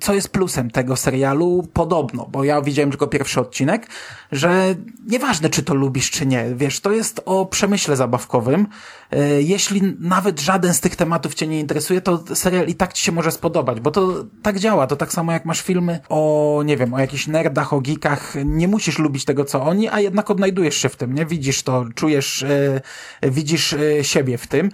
co 0.00 0.14
jest 0.14 0.28
plusem 0.28 0.70
tego 0.70 0.96
serialu? 0.96 1.68
Podobno, 1.72 2.26
bo 2.32 2.44
ja 2.44 2.62
widziałem 2.62 2.90
tylko 2.90 3.06
pierwszy 3.06 3.40
odcinek, 3.40 3.86
że 4.32 4.74
nieważne, 5.06 5.50
czy 5.50 5.62
to 5.62 5.74
lubisz, 5.74 6.10
czy 6.10 6.26
nie. 6.26 6.44
Wiesz, 6.54 6.80
to 6.80 6.92
jest 6.92 7.22
o 7.24 7.46
przemyśle 7.46 7.96
zabawkowym. 7.96 8.66
E, 9.10 9.42
jeśli 9.42 9.96
nawet 10.00 10.40
żaden 10.40 10.74
z 10.74 10.80
tych 10.80 10.96
tematów 10.96 11.34
cię 11.34 11.46
nie 11.46 11.60
interesuje, 11.60 12.00
to 12.00 12.22
serial 12.34 12.66
i 12.66 12.74
tak 12.74 12.92
ci 12.92 13.04
się 13.04 13.12
może 13.12 13.32
spodobać, 13.32 13.80
bo 13.80 13.90
to 13.90 14.24
tak 14.42 14.58
działa. 14.58 14.86
To 14.86 14.96
tak 14.96 15.12
samo 15.12 15.32
jak 15.32 15.44
masz 15.44 15.62
filmy 15.62 16.00
o, 16.08 16.62
nie 16.64 16.76
wiem, 16.76 16.94
o 16.94 16.98
jakichś 16.98 17.26
nerdach, 17.26 17.72
o 17.72 17.80
geekach. 17.80 18.34
Nie 18.44 18.68
musisz 18.68 18.98
lubić 18.98 19.24
tego, 19.24 19.44
co 19.44 19.62
oni, 19.62 19.88
a 19.88 20.00
jednak 20.00 20.30
odnajdujesz 20.30 20.55
się 20.70 20.88
w 20.88 20.96
tym, 20.96 21.14
nie? 21.14 21.26
Widzisz 21.26 21.62
to, 21.62 21.84
czujesz, 21.94 22.42
e, 22.42 22.80
widzisz 23.22 23.72
e, 23.72 24.04
siebie 24.04 24.38
w 24.38 24.46
tym. 24.46 24.70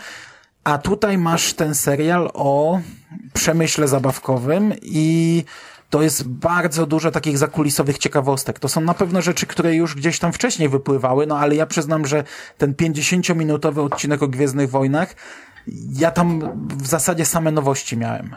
A 0.65 0.79
tutaj 0.79 1.19
masz 1.19 1.55
ten 1.55 1.75
serial 1.75 2.31
o 2.35 2.81
przemyśle 3.33 3.89
zabawkowym 3.89 4.75
i 4.83 5.45
to 5.91 6.03
jest 6.03 6.29
bardzo 6.29 6.87
dużo 6.87 7.11
takich 7.11 7.39
zakulisowych 7.39 7.99
ciekawostek. 7.99 8.59
To 8.59 8.69
są 8.69 8.81
na 8.81 8.95
pewno 8.95 9.23
rzeczy, 9.23 9.47
które 9.47 9.75
już 9.75 9.95
gdzieś 9.95 10.19
tam 10.19 10.33
wcześniej 10.33 10.69
wypływały, 10.69 11.27
no 11.27 11.39
ale 11.39 11.55
ja 11.55 11.67
przyznam, 11.67 12.07
że 12.07 12.25
ten 12.59 12.75
50-minutowy 12.75 13.81
odcinek 13.81 14.23
o 14.23 14.29
Gwiezdnych 14.29 14.71
Wojnach 14.71 15.15
ja 15.99 16.11
tam 16.11 16.41
w 16.79 16.87
zasadzie 16.87 17.25
same 17.25 17.53
nowości 17.53 17.97
miałem. 17.97 18.35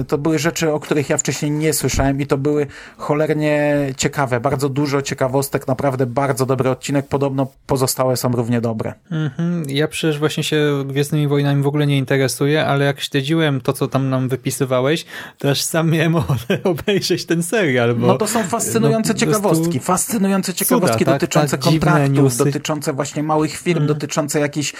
Y, 0.00 0.04
to 0.04 0.18
były 0.18 0.38
rzeczy, 0.38 0.72
o 0.72 0.80
których 0.80 1.10
ja 1.10 1.18
wcześniej 1.18 1.50
nie 1.50 1.72
słyszałem 1.72 2.20
i 2.20 2.26
to 2.26 2.38
były 2.38 2.66
cholernie 2.96 3.76
ciekawe. 3.96 4.40
Bardzo 4.40 4.68
dużo 4.68 5.02
ciekawostek, 5.02 5.66
naprawdę 5.66 6.06
bardzo 6.06 6.46
dobry 6.46 6.70
odcinek. 6.70 7.08
Podobno 7.08 7.46
pozostałe 7.66 8.16
są 8.16 8.32
równie 8.32 8.60
dobre. 8.60 8.94
Mhm. 9.10 9.64
Ja 9.68 9.88
przecież 9.88 10.18
właśnie 10.18 10.44
się 10.44 10.84
Gwiezdnymi 10.86 11.28
Wojnami 11.28 11.62
w 11.62 11.66
ogóle 11.66 11.86
nie 11.86 11.98
interesuję, 11.98 12.66
ale 12.66 12.84
jak 12.84 13.00
śledziłem 13.00 13.60
to, 13.60 13.72
co 13.72 13.88
tam 13.88 14.10
nam 14.10 14.28
wypisywałeś, 14.28 15.04
to 15.38 15.50
aż 15.50 15.62
sam 15.62 15.90
miałem 15.90 16.16
ochotę 16.16 16.62
obejrzeć 16.74 17.26
ten 17.26 17.42
serial. 17.42 17.94
Bo, 17.94 18.06
no 18.06 18.18
to 18.18 18.26
są 18.26 18.42
fascynujące 18.42 19.12
no, 19.12 19.18
ciekawostki. 19.18 19.80
Fascynujące 19.80 20.54
ciekawostki 20.54 20.98
cuda, 20.98 21.12
tak, 21.12 21.20
dotyczące 21.20 21.58
tak, 21.58 21.70
kontraktów, 21.70 22.36
dotyczące 22.36 22.92
właśnie 22.92 23.22
małych 23.22 23.56
firm, 23.56 23.78
mm. 23.78 23.88
dotyczące 23.88 24.40
jakichś, 24.40 24.72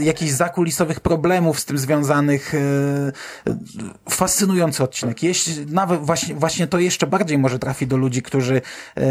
jakichś 0.00 0.30
zakulisowych 0.30 0.87
problemów 1.00 1.60
z 1.60 1.64
tym 1.64 1.78
związanych. 1.78 2.54
E, 2.54 2.58
fascynujący 4.10 4.84
odcinek. 4.84 5.22
Jeśli, 5.22 5.66
nawet 5.66 6.00
właśnie, 6.00 6.34
właśnie 6.34 6.66
to 6.66 6.78
jeszcze 6.78 7.06
bardziej 7.06 7.38
może 7.38 7.58
trafi 7.58 7.86
do 7.86 7.96
ludzi, 7.96 8.22
którzy 8.22 8.62
e, 8.96 9.02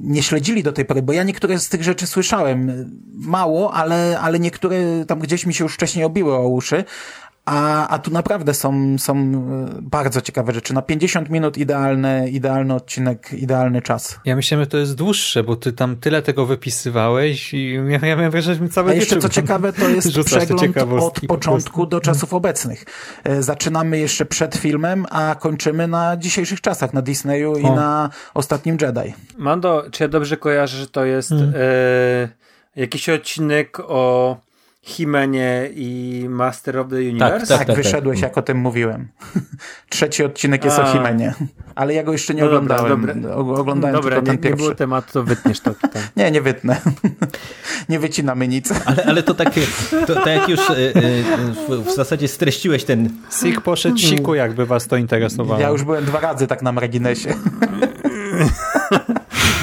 nie 0.00 0.22
śledzili 0.22 0.62
do 0.62 0.72
tej 0.72 0.84
pory, 0.84 1.02
bo 1.02 1.12
ja 1.12 1.22
niektóre 1.22 1.58
z 1.58 1.68
tych 1.68 1.82
rzeczy 1.82 2.06
słyszałem. 2.06 2.90
Mało, 3.14 3.74
ale, 3.74 4.20
ale 4.20 4.38
niektóre 4.38 4.76
tam 5.06 5.18
gdzieś 5.18 5.46
mi 5.46 5.54
się 5.54 5.64
już 5.64 5.74
wcześniej 5.74 6.04
obiły 6.04 6.34
o 6.34 6.48
uszy, 6.48 6.84
a, 7.48 7.88
a 7.88 7.98
tu 7.98 8.10
naprawdę 8.10 8.54
są, 8.54 8.98
są 8.98 9.16
e, 9.16 9.82
bardzo 9.82 10.20
ciekawe 10.20 10.52
rzeczy. 10.52 10.74
Na 10.74 10.82
50 10.82 11.30
minut 11.30 11.58
idealny, 11.58 12.30
idealny 12.30 12.74
odcinek, 12.74 13.32
idealny 13.32 13.82
czas. 13.82 14.20
Ja 14.24 14.36
myślę, 14.36 14.58
że 14.58 14.66
to 14.66 14.78
jest 14.78 14.94
dłuższe, 14.94 15.42
bo 15.42 15.56
ty 15.56 15.72
tam 15.72 15.96
tyle 15.96 16.22
tego 16.22 16.46
wypisywałeś 16.46 17.54
i 17.54 17.74
ja, 17.74 17.98
ja 18.06 18.16
miałem 18.16 18.30
wrażenie, 18.30 18.58
że 18.58 18.68
cały 18.68 18.90
A 18.90 18.94
jeszcze 18.94 19.18
co 19.18 19.28
ciekawe, 19.28 19.72
to 19.72 19.88
jest 19.88 20.20
przegląd 20.24 20.76
od 21.00 21.20
początku 21.20 21.86
do 21.86 22.00
czasów 22.00 22.34
obecnych. 22.34 22.84
E, 23.24 23.42
zaczynamy 23.42 23.98
jeszcze 23.98 24.26
przed 24.26 24.56
filmem, 24.56 25.06
a 25.10 25.36
kończymy 25.40 25.88
na 25.88 26.16
dzisiejszych 26.16 26.60
czasach, 26.60 26.94
na 26.94 27.02
Disneyu 27.02 27.52
o. 27.52 27.56
i 27.56 27.64
na 27.64 28.10
Ostatnim 28.34 28.76
Jedi. 28.80 29.14
Mando, 29.38 29.84
czy 29.90 30.04
ja 30.04 30.08
dobrze 30.08 30.36
kojarzę, 30.36 30.78
że 30.78 30.86
to 30.86 31.04
jest 31.04 31.30
hmm. 31.30 31.52
e, 31.56 32.28
jakiś 32.76 33.08
odcinek 33.08 33.80
o 33.80 34.36
Himenie 34.88 35.68
i 35.74 36.24
Master 36.28 36.78
of 36.78 36.88
the 36.88 36.96
Universe? 36.96 37.38
Tak, 37.38 37.48
tak, 37.48 37.58
tak, 37.58 37.66
tak 37.66 37.76
wyszedłeś, 37.76 38.20
jak 38.20 38.38
o 38.38 38.42
tym 38.42 38.58
mówiłem. 38.58 39.08
Trzeci 39.88 40.24
odcinek 40.24 40.64
jest 40.64 40.78
A. 40.78 40.82
o 40.82 40.92
Himenie, 40.92 41.34
ale 41.74 41.94
ja 41.94 42.02
go 42.02 42.12
jeszcze 42.12 42.34
nie 42.34 42.40
no 42.40 42.46
oglądałem. 42.46 43.00
Dobra, 43.00 43.14
dobra. 43.14 43.34
Oglądałem 43.34 43.96
dobra, 43.96 44.16
tylko 44.16 44.26
ten 44.26 44.34
nie, 44.34 44.38
pierwszy. 44.38 44.58
nie 44.58 44.64
było 44.64 44.74
tematu, 44.74 45.12
to 45.12 45.22
wytniesz 45.22 45.60
to 45.60 45.74
tutaj. 45.74 46.02
nie, 46.16 46.30
nie 46.30 46.42
wytnę. 46.42 46.80
nie 47.88 47.98
wycinamy 47.98 48.48
nic. 48.48 48.72
ale, 48.84 49.04
ale 49.04 49.22
to 49.22 49.34
tak, 49.34 49.50
to, 50.06 50.14
tak 50.14 50.26
jak 50.26 50.48
już 50.48 50.70
y, 50.70 50.72
y, 50.72 50.92
w, 51.68 51.84
w, 51.84 51.94
zasadzie 51.94 52.28
streściłeś 52.28 52.84
ten... 52.84 53.10
Sik 53.40 53.60
poszedł 53.60 53.98
siku, 53.98 54.34
jakby 54.34 54.66
was 54.66 54.86
to 54.86 54.96
interesowało. 54.96 55.60
Ja 55.60 55.68
już 55.68 55.82
byłem 55.82 56.04
dwa 56.04 56.20
razy 56.20 56.46
tak 56.46 56.62
na 56.62 56.72
marginesie. 56.72 57.34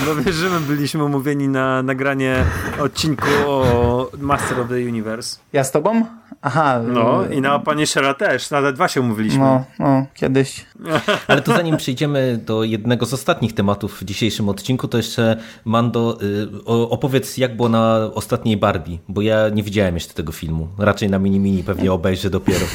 No 0.06 0.16
wiesz, 0.16 0.36
że 0.36 0.50
my 0.50 0.60
byliśmy 0.60 1.04
umówieni 1.04 1.48
na 1.48 1.84
nagranie 1.84 2.44
odcinku 2.80 3.28
o 3.48 4.12
Master 4.18 4.60
of 4.60 4.68
the 4.70 4.76
Universe. 4.76 5.38
Ja 5.54 5.64
z 5.64 5.72
tobą? 5.72 6.06
Aha. 6.42 6.82
No 6.88 7.26
i 7.26 7.42
na 7.42 7.60
Punishera 7.60 8.14
też, 8.14 8.52
nawet 8.52 8.76
dwa 8.76 8.88
się 8.88 9.02
umówiliśmy. 9.02 9.40
No, 9.40 9.64
no, 9.80 10.06
kiedyś. 10.14 10.66
Ale 11.28 11.42
to 11.42 11.52
zanim 11.52 11.78
przejdziemy 11.78 12.40
do 12.46 12.64
jednego 12.64 13.06
z 13.06 13.14
ostatnich 13.14 13.54
tematów 13.54 14.02
w 14.02 14.04
dzisiejszym 14.04 14.50
odcinku, 14.50 14.88
to 14.88 14.98
jeszcze 14.98 15.38
Mando 15.66 16.18
y, 16.22 16.66
opowiedz 16.66 17.38
jak 17.38 17.56
było 17.56 17.70
na 17.70 18.10
ostatniej 18.14 18.58
Barbie, 18.58 18.98
bo 19.08 19.22
ja 19.22 19.50
nie 19.50 19.64
widziałem 19.64 19.96
jeszcze 19.96 20.14
tego 20.14 20.32
filmu. 20.32 20.68
Raczej 20.78 21.10
na 21.10 21.20
mini-mini 21.20 21.64
pewnie 21.64 21.94
obejrzę 21.94 22.30
dopiero. 22.30 22.66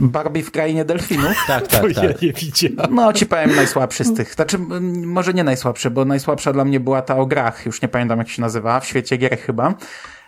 Barbie 0.00 0.42
w 0.42 0.50
krainie 0.50 0.84
delfinów. 0.84 1.36
Tak, 1.46 1.68
tak, 1.68 1.82
to 1.82 1.94
tak. 1.94 1.96
Ja 1.96 2.10
nie 2.22 2.32
widziałem. 2.32 2.94
No, 2.94 3.12
ci 3.12 3.26
powiem 3.26 3.56
najsłabszy 3.56 4.04
z 4.04 4.14
tych. 4.14 4.34
Znaczy, 4.34 4.58
może 5.06 5.34
nie 5.34 5.44
najsłabszy, 5.44 5.90
bo 5.90 6.04
najsłabsza 6.04 6.52
dla 6.52 6.64
mnie 6.64 6.80
była 6.80 7.02
ta 7.02 7.16
o 7.16 7.26
grach. 7.26 7.66
Już 7.66 7.82
nie 7.82 7.88
pamiętam, 7.88 8.18
jak 8.18 8.28
się 8.28 8.42
nazywa. 8.42 8.80
W 8.80 8.86
świecie 8.86 9.16
gier 9.16 9.38
chyba. 9.38 9.74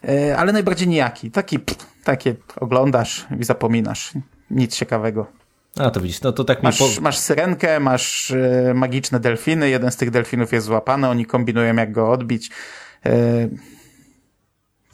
E, 0.09 0.37
ale 0.37 0.53
najbardziej 0.53 0.89
nijaki. 0.89 1.31
Taki, 1.31 1.59
takie 2.05 2.35
oglądasz 2.61 3.27
i 3.41 3.45
zapominasz. 3.45 4.13
Nic 4.51 4.77
ciekawego. 4.77 5.27
A, 5.79 5.91
to 5.91 6.01
widzisz, 6.01 6.21
no 6.23 6.33
to 6.33 6.45
tak 6.45 6.63
masz, 6.63 6.79
po... 6.79 6.89
masz 7.01 7.19
syrenkę, 7.19 7.81
masz 7.81 8.31
e, 8.31 8.73
magiczne 8.75 9.21
delfiny, 9.21 9.71
jeden 9.71 9.91
z 9.91 9.97
tych 9.97 10.11
delfinów 10.11 10.53
jest 10.53 10.67
złapany, 10.67 11.09
oni 11.09 11.27
kombinują 11.27 11.75
jak 11.75 11.93
go 11.93 12.11
odbić. 12.11 12.51
E, 13.07 13.13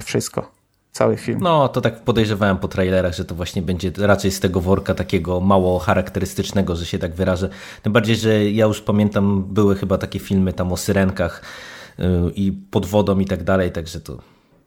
wszystko 0.05 0.62
cały 0.93 1.17
film. 1.17 1.39
No, 1.43 1.69
to 1.69 1.81
tak 1.81 2.01
podejrzewałem 2.01 2.59
po 2.59 2.69
trailerach, 2.69 3.15
że 3.15 3.25
to 3.25 3.35
właśnie 3.35 3.63
będzie 3.63 3.93
raczej 3.99 4.31
z 4.31 4.41
tego 4.41 4.61
worka 4.61 4.95
takiego 4.95 5.41
mało 5.41 5.79
charakterystycznego, 5.79 6.77
że 6.77 6.87
się 6.87 6.99
tak 6.99 7.15
wyrażę. 7.15 7.49
Tym 7.83 7.93
bardziej, 7.93 8.17
że 8.17 8.51
ja 8.51 8.67
już 8.67 8.81
pamiętam, 8.81 9.45
były 9.45 9.77
chyba 9.77 9.99
takie 9.99 10.19
filmy 10.19 10.53
tam 10.53 10.73
o 10.73 10.77
syrenkach 10.77 11.43
yy, 11.99 12.07
i 12.35 12.53
pod 12.53 12.87
wodą 12.87 13.19
i 13.19 13.25
tak 13.25 13.45
dalej, 13.45 13.73
także 13.73 14.01
to 14.01 14.13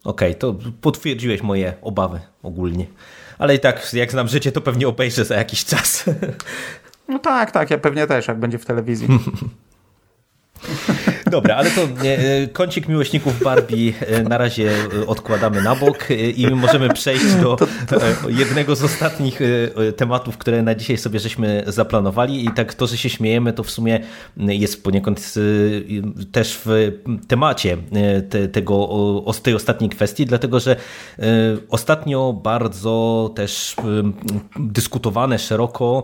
okej, 0.03 0.31
okay, 0.31 0.35
to 0.35 0.55
potwierdziłeś 0.81 1.41
moje 1.41 1.73
obawy 1.81 2.19
ogólnie. 2.43 2.85
Ale 3.37 3.55
i 3.55 3.59
tak, 3.59 3.93
jak 3.93 4.11
znam 4.11 4.27
życie, 4.27 4.51
to 4.51 4.61
pewnie 4.61 4.87
obejrzę 4.87 5.25
za 5.25 5.35
jakiś 5.35 5.65
czas. 5.65 6.03
No 7.07 7.19
tak, 7.19 7.51
tak, 7.51 7.69
ja 7.71 7.77
pewnie 7.77 8.07
też, 8.07 8.27
jak 8.27 8.39
będzie 8.39 8.57
w 8.57 8.65
telewizji. 8.65 9.07
Dobra, 11.31 11.55
ale 11.55 11.69
to 11.71 11.81
e, 11.81 12.47
kącik 12.47 12.87
miłośników 12.87 13.43
Barbie 13.43 13.93
e, 13.99 14.23
na 14.23 14.37
razie 14.37 14.71
e, 15.01 15.07
odkładamy 15.07 15.61
na 15.61 15.75
bok 15.75 16.07
i 16.35 16.47
możemy 16.47 16.89
przejść 16.89 17.35
do 17.35 17.57
jednego 18.27 18.75
z 18.75 18.83
ostatnich 18.83 19.39
tematów, 19.97 20.37
które 20.37 20.61
na 20.61 20.75
dzisiaj 20.75 20.97
sobie 20.97 21.19
żeśmy 21.19 21.63
zaplanowali. 21.67 22.45
I 22.45 22.51
tak 22.51 22.73
to, 22.73 22.87
że 22.87 22.97
się 22.97 23.09
śmiejemy, 23.09 23.53
to 23.53 23.63
w 23.63 23.71
sumie 23.71 23.99
jest 24.37 24.83
poniekąd 24.83 25.33
też 26.31 26.59
w 26.65 26.91
temacie 27.27 27.77
te, 28.29 28.47
tego, 28.47 28.89
tej 29.43 29.53
ostatniej 29.53 29.89
kwestii, 29.89 30.25
dlatego, 30.25 30.59
że 30.59 30.75
ostatnio 31.69 32.33
bardzo 32.33 33.31
też 33.35 33.75
dyskutowane 34.59 35.39
szeroko 35.39 36.03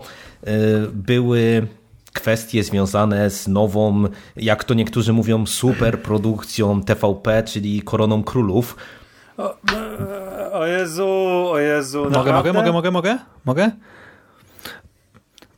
były 0.94 1.68
kwestie 2.14 2.64
związane 2.64 3.30
z 3.30 3.48
nową, 3.48 4.04
jak 4.36 4.64
to 4.64 4.74
niektórzy 4.74 5.14
mówią, 5.14 5.46
superprodukcją 5.46 6.82
TVP, 6.82 7.44
czyli 7.44 7.82
Koroną 7.82 8.24
Królów. 8.24 8.76
O, 9.38 9.58
o 10.52 10.66
Jezu, 10.66 11.08
o 11.52 11.60
Jezu. 11.60 12.08
Mogę, 12.12 12.34
mogę, 12.34 12.54
mogę, 12.54 12.72
mogę, 12.72 12.92
mogę? 12.92 13.18
Mogę? 13.46 13.72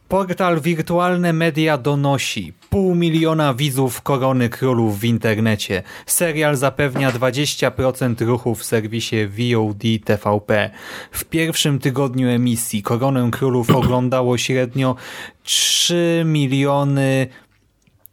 Portal 0.08 0.62
Wirtualne 0.62 1.34
Media 1.34 1.78
donosi 1.78 2.54
pół 2.74 2.96
miliona 2.96 3.54
widzów 3.54 4.02
Korony 4.02 4.50
Królów 4.50 5.00
w 5.00 5.04
internecie. 5.04 5.84
Serial 6.06 6.56
zapewnia 6.56 7.12
20% 7.12 8.26
ruchu 8.26 8.56
w 8.56 8.64
serwisie 8.64 9.16
VOD 9.28 9.84
TVP. 10.06 10.70
W 11.12 11.26
pierwszym 11.26 11.80
tygodniu 11.80 12.30
emisji 12.30 12.84
Koronę 12.84 13.30
Królów 13.32 13.70
oglądało 13.76 14.38
średnio 14.38 14.96
3 15.44 16.24
miliony 16.26 17.28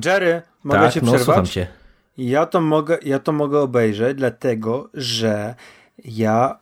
Jerry, 0.05 0.41
mogę 0.63 0.79
tak, 0.79 0.93
cię 0.93 1.01
no, 1.03 1.13
przerwać? 1.13 1.49
Cię. 1.49 1.67
Ja 2.17 2.45
to 2.45 2.61
mogę, 2.61 2.97
ja 3.05 3.19
to 3.19 3.31
mogę 3.31 3.59
obejrzeć, 3.59 4.17
dlatego 4.17 4.89
że 4.93 5.55
ja 6.05 6.59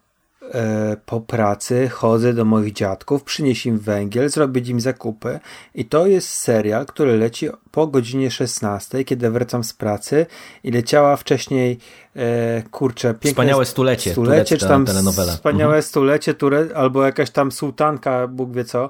po 1.06 1.22
pracy 1.22 1.90
chodzę 1.90 2.34
do 2.34 2.46
moich 2.46 2.74
dziadków, 2.74 3.24
przynieść 3.24 3.66
im 3.66 3.80
węgiel, 3.80 4.30
zrobić 4.30 4.70
im 4.70 4.82
zakupy 4.82 5.40
i 5.76 5.86
to 5.86 6.08
jest 6.08 6.30
serial, 6.30 6.86
który 6.86 7.18
leci 7.18 7.50
po 7.72 7.88
godzinie 7.88 8.32
16, 8.32 9.04
kiedy 9.04 9.30
wracam 9.30 9.64
z 9.64 9.74
pracy 9.74 10.26
i 10.64 10.72
leciała 10.72 11.16
wcześniej 11.16 11.78
e, 12.16 12.64
kurczę, 12.72 13.08
piękne 13.08 13.32
Wspaniałe 13.32 13.66
stulecie, 13.66 14.12
stulecie 14.12 14.58
czy 14.58 14.68
tam 14.68 14.86
telenowela. 14.86 15.34
wspaniałe 15.34 15.76
mhm. 15.76 15.84
stulecie, 15.84 16.34
ture, 16.34 16.70
albo 16.76 17.04
jakaś 17.04 17.30
tam 17.30 17.52
sułtanka, 17.52 18.28
Bóg 18.28 18.54
wie 18.54 18.66
co 18.66 18.90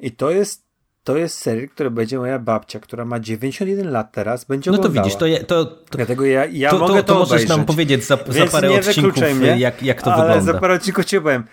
i 0.00 0.10
to 0.10 0.30
jest 0.30 0.71
to 1.04 1.16
jest 1.16 1.38
serial, 1.38 1.68
który 1.68 1.90
będzie 1.90 2.18
moja 2.18 2.38
babcia, 2.38 2.80
która 2.80 3.04
ma 3.04 3.20
91 3.20 3.90
lat 3.90 4.12
teraz, 4.12 4.44
będzie 4.44 4.70
No 4.70 4.78
to 4.78 4.90
widzisz, 4.90 5.16
to, 5.16 5.26
je, 5.26 5.44
to, 5.44 5.64
to 5.64 5.96
Dlatego 5.96 6.24
ja, 6.24 6.46
ja 6.46 6.70
to, 6.70 6.78
mogę 6.78 6.94
to, 6.94 7.02
to, 7.02 7.14
możesz 7.14 7.30
obejrzeć. 7.30 7.48
nam 7.48 7.64
powiedzieć 7.64 8.04
za, 8.04 8.18
za 8.28 8.46
parę 8.46 8.70
odcinków, 8.70 9.22
mnie, 9.34 9.58
jak, 9.58 9.82
jak 9.82 10.02
to 10.02 10.14
ale 10.14 10.22
wygląda. 10.22 10.52
za 10.52 10.58
parę 10.58 10.74
odcinków 10.74 11.04
ci 11.04 11.20
powiem. 11.20 11.44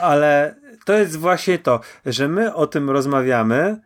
Ale 0.00 0.54
to 0.84 0.92
jest 0.92 1.16
właśnie 1.16 1.58
to, 1.58 1.80
że 2.06 2.28
my 2.28 2.54
o 2.54 2.66
tym 2.66 2.90
rozmawiamy, 2.90 3.80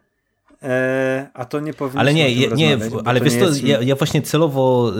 a 1.35 1.45
to 1.45 1.61
nie 1.61 1.75
powinno 1.75 2.01
Ale 2.01 2.15
nie, 2.15 2.47
nie, 2.47 2.79
ale 3.05 3.21
wiesz 3.21 3.37
to, 3.37 3.45
jest... 3.45 3.65
ja, 3.65 3.83
ja, 3.83 3.97
właśnie 3.97 4.23
celowo, 4.23 4.93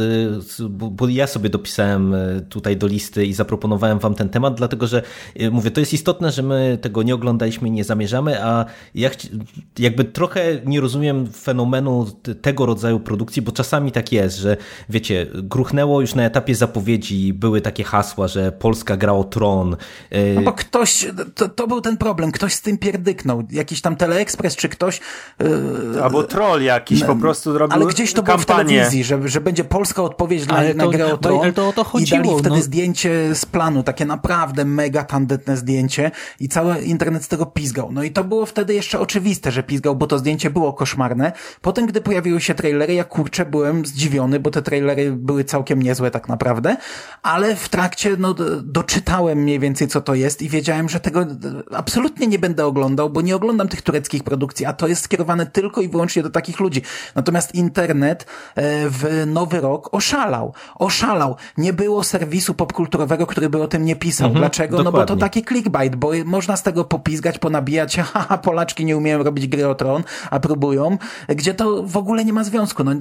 y, 0.61 0.69
bo, 0.69 0.91
bo, 0.91 1.09
ja 1.09 1.27
sobie 1.27 1.51
dopisałem 1.51 2.15
y, 2.15 2.47
tutaj 2.49 2.77
do 2.77 2.87
listy 2.87 3.27
i 3.27 3.35
zaproponowałem 3.35 3.99
wam 3.99 4.15
ten 4.15 4.29
temat, 4.29 4.55
dlatego 4.55 4.87
że 4.87 5.03
y, 5.41 5.51
mówię, 5.51 5.71
to 5.71 5.81
jest 5.81 5.93
istotne, 5.93 6.33
że 6.33 6.43
my 6.43 6.79
tego 6.81 7.03
nie 7.03 7.15
oglądaliśmy, 7.15 7.71
nie 7.71 7.85
zamierzamy, 7.85 8.45
a 8.45 8.65
ja 8.95 9.11
jakby 9.79 10.05
trochę 10.05 10.61
nie 10.65 10.81
rozumiem 10.81 11.27
fenomenu 11.27 12.07
tego 12.43 12.67
rodzaju 12.67 13.01
produkcji, 13.01 13.43
bo 13.43 13.53
czasami 13.53 13.93
tak 13.93 14.13
jest, 14.13 14.37
że 14.37 14.57
wiecie, 14.89 15.27
gruchnęło 15.35 16.01
już 16.01 16.15
na 16.15 16.25
etapie 16.25 16.55
zapowiedzi, 16.55 17.33
były 17.33 17.61
takie 17.61 17.85
hasła, 17.85 18.29
że 18.29 18.53
Polska 18.53 18.97
gra 18.97 19.13
o 19.13 19.25
tron. 19.25 19.77
No 20.35 20.43
bo 20.43 20.53
ktoś, 20.53 21.07
to, 21.35 21.49
to 21.49 21.67
był 21.67 21.81
ten 21.81 21.97
problem, 21.97 22.33
ktoś 22.33 22.55
z 22.55 22.63
tym 22.63 22.79
pierdyknął, 22.79 23.43
jakiś 23.51 23.81
tam 23.81 23.97
Teleekspres 23.97 24.57
czy 24.57 24.69
ktoś 24.69 25.01
Albo 26.03 26.23
troll 26.23 26.63
jakiś 26.63 27.01
no, 27.01 27.07
po 27.07 27.17
prostu 27.17 27.59
robił 27.59 27.77
Ale 27.77 27.87
gdzieś 27.87 28.13
to 28.13 28.23
kampanię. 28.23 28.65
było 28.65 28.67
w 28.67 28.69
telewizji, 28.69 29.05
że, 29.05 29.29
że 29.29 29.41
będzie 29.41 29.65
polska 29.65 30.03
odpowiedź 30.03 30.47
na, 30.47 30.57
ale 30.57 30.75
na 30.75 30.87
grę 30.87 31.15
o 31.15 31.17
tron. 31.17 31.41
Ale 31.43 31.53
to 31.53 31.69
o 31.69 31.73
to 31.73 31.85
chodziło. 31.85 32.21
I 32.21 32.25
dali 32.25 32.39
wtedy 32.39 32.57
no. 32.57 32.63
zdjęcie 32.63 33.35
z 33.35 33.47
planu, 33.47 33.83
takie 33.83 34.07
naprawdę 34.07 34.65
mega 34.65 35.05
tandetne 35.05 35.57
zdjęcie 35.57 36.11
i 36.41 36.49
cały 36.49 36.79
internet 36.79 37.25
z 37.25 37.29
tego 37.29 37.47
pizgał. 37.47 37.93
No 37.93 38.03
i 38.03 38.11
to 38.11 38.25
było 38.25 38.47
wtedy 38.47 38.75
jeszcze 38.75 39.01
oczywiste, 39.01 39.53
że 39.53 39.63
pizgał, 39.63 39.97
bo 39.97 40.07
to 40.07 40.19
zdjęcie 40.19 40.51
było 40.51 40.73
koszmarne. 40.73 41.33
Potem, 41.61 41.87
gdy 41.87 42.01
pojawiły 42.01 42.41
się 42.41 42.55
trailery, 42.55 42.95
ja 42.95 43.05
kurczę 43.05 43.47
byłem 43.47 43.87
zdziwiony, 43.87 44.41
bo 44.41 44.51
te 44.51 44.63
trailery 44.63 45.13
były 45.13 45.45
całkiem 45.45 45.83
niezłe 45.83 46.11
tak 46.11 46.29
naprawdę, 46.29 46.77
ale 47.23 47.57
w 47.57 47.69
trakcie 47.69 48.17
no, 48.19 48.35
doczytałem 48.63 49.39
mniej 49.39 49.59
więcej 49.59 49.89
co 49.89 50.01
to 50.01 50.15
jest 50.15 50.43
i 50.43 50.49
wiedziałem, 50.49 50.89
że 50.89 51.01
tego 51.01 51.27
absolutnie 51.75 52.27
nie 52.27 52.39
będę 52.39 52.67
oglądał, 52.67 53.11
bo 53.11 53.21
nie 53.21 53.37
oglądam 53.37 53.69
tych 53.69 53.83
tureckich 53.83 54.25
produkcji, 54.25 54.67
a 54.67 54.73
to 54.73 54.89
jest 54.89 55.03
skierowane 55.03 55.42
tylko 55.47 55.81
i 55.81 55.89
wyłącznie 55.89 56.23
do 56.23 56.31
takich 56.31 56.61
ludzi. 56.61 56.83
Natomiast 57.15 57.55
internet 57.55 58.27
e, 58.55 58.91
w 58.91 59.25
Nowy 59.27 59.61
Rok 59.61 59.95
oszalał. 59.95 60.55
Oszalał. 60.75 61.37
Nie 61.57 61.73
było 61.73 62.05
serwisu 62.05 62.55
popkulturowego, 62.55 63.27
który 63.27 63.49
by 63.49 63.63
o 63.63 63.69
tym 63.69 63.85
nie 63.85 63.97
pisał. 63.97 64.27
Mhm, 64.27 64.41
Dlaczego? 64.43 64.77
dokładnie. 64.77 65.01
No 65.01 65.07
bo 65.07 65.07
to 65.07 65.17
taki 65.17 65.45
clickbait, 65.45 65.97
bo 65.97 66.11
można 66.25 66.57
z 66.57 66.63
tego 66.63 66.85
popizgać, 66.85 67.39
ponabijać 67.39 67.97
haha, 68.13 68.39
Polaczki 68.39 68.85
nie 68.85 68.97
umieją 68.97 69.23
robić 69.23 69.47
gry 69.47 69.69
o 69.69 69.75
tron, 69.75 70.03
a 70.31 70.41
próbują, 70.41 70.99
gdzie 71.29 71.55
to 71.55 71.83
w 71.83 71.97
ogóle 71.97 72.25
nie 72.25 72.33
ma 72.33 72.45
związku. 72.45 72.85
No, 72.85 72.93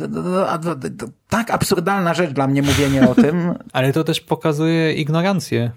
tak 1.30 1.52
absurdalna 1.52 2.14
rzecz 2.14 2.32
dla 2.32 2.48
mnie 2.48 2.62
mówienie 2.62 3.10
o 3.10 3.16
tym. 3.16 3.54
Ale 3.74 3.94
to 3.94 4.04
też 4.04 4.22
pokazuje 4.22 4.94
ignorancję 4.94 5.72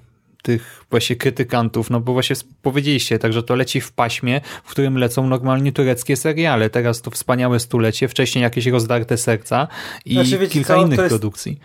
tych 0.45 0.85
właśnie 0.91 1.17
krytykantów, 1.17 1.91
no 1.91 2.01
bo 2.01 2.13
właśnie 2.13 2.37
powiedzieliście, 2.63 3.19
także 3.19 3.43
to 3.43 3.55
leci 3.55 3.81
w 3.81 3.93
paśmie, 3.93 4.41
w 4.65 4.71
którym 4.71 4.99
lecą 4.99 5.27
normalnie 5.27 5.73
tureckie 5.73 6.17
seriale. 6.17 6.71
Teraz 6.71 7.03
to 7.03 7.11
wspaniałe 7.11 7.61
stulecie, 7.61 8.09
wcześniej 8.09 8.43
jakieś 8.43 8.67
rozdarte 8.67 9.17
serca 9.17 9.69
i 10.05 10.15
znaczy, 10.15 10.49
kilka 10.49 10.75
co? 10.75 10.81
innych 10.81 10.97
to 10.97 11.03
jest, 11.03 11.13
produkcji. 11.13 11.61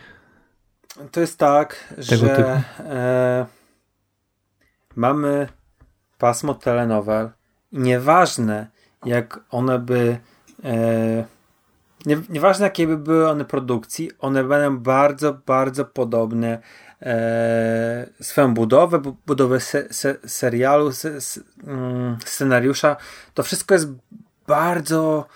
To 1.11 1.21
jest 1.21 1.37
tak, 1.37 1.93
Tego 2.09 2.25
że 2.25 2.63
e, 2.79 3.45
mamy 4.95 5.47
pasmo 6.17 6.53
telenowel 6.53 7.29
i 7.71 7.79
nieważne 7.79 8.67
jak 9.05 9.39
one 9.49 9.79
by 9.79 10.17
e, 10.63 11.25
nie, 12.05 12.17
nieważne 12.29 12.65
jakie 12.65 12.87
by 12.87 12.97
były 12.97 13.29
one 13.29 13.45
produkcji, 13.45 14.11
one 14.19 14.43
będą 14.43 14.77
bardzo, 14.77 15.33
bardzo 15.45 15.85
podobne 15.85 16.61
e, 17.01 18.09
swoją 18.21 18.53
budowę, 18.53 19.01
budowę 19.25 19.59
se, 19.59 19.93
se, 19.93 20.15
serialu, 20.25 20.91
se, 20.91 21.17
mm, 21.67 22.17
scenariusza, 22.25 22.97
to 23.33 23.43
wszystko 23.43 23.73
jest 23.73 23.87
bardzo 24.47 25.27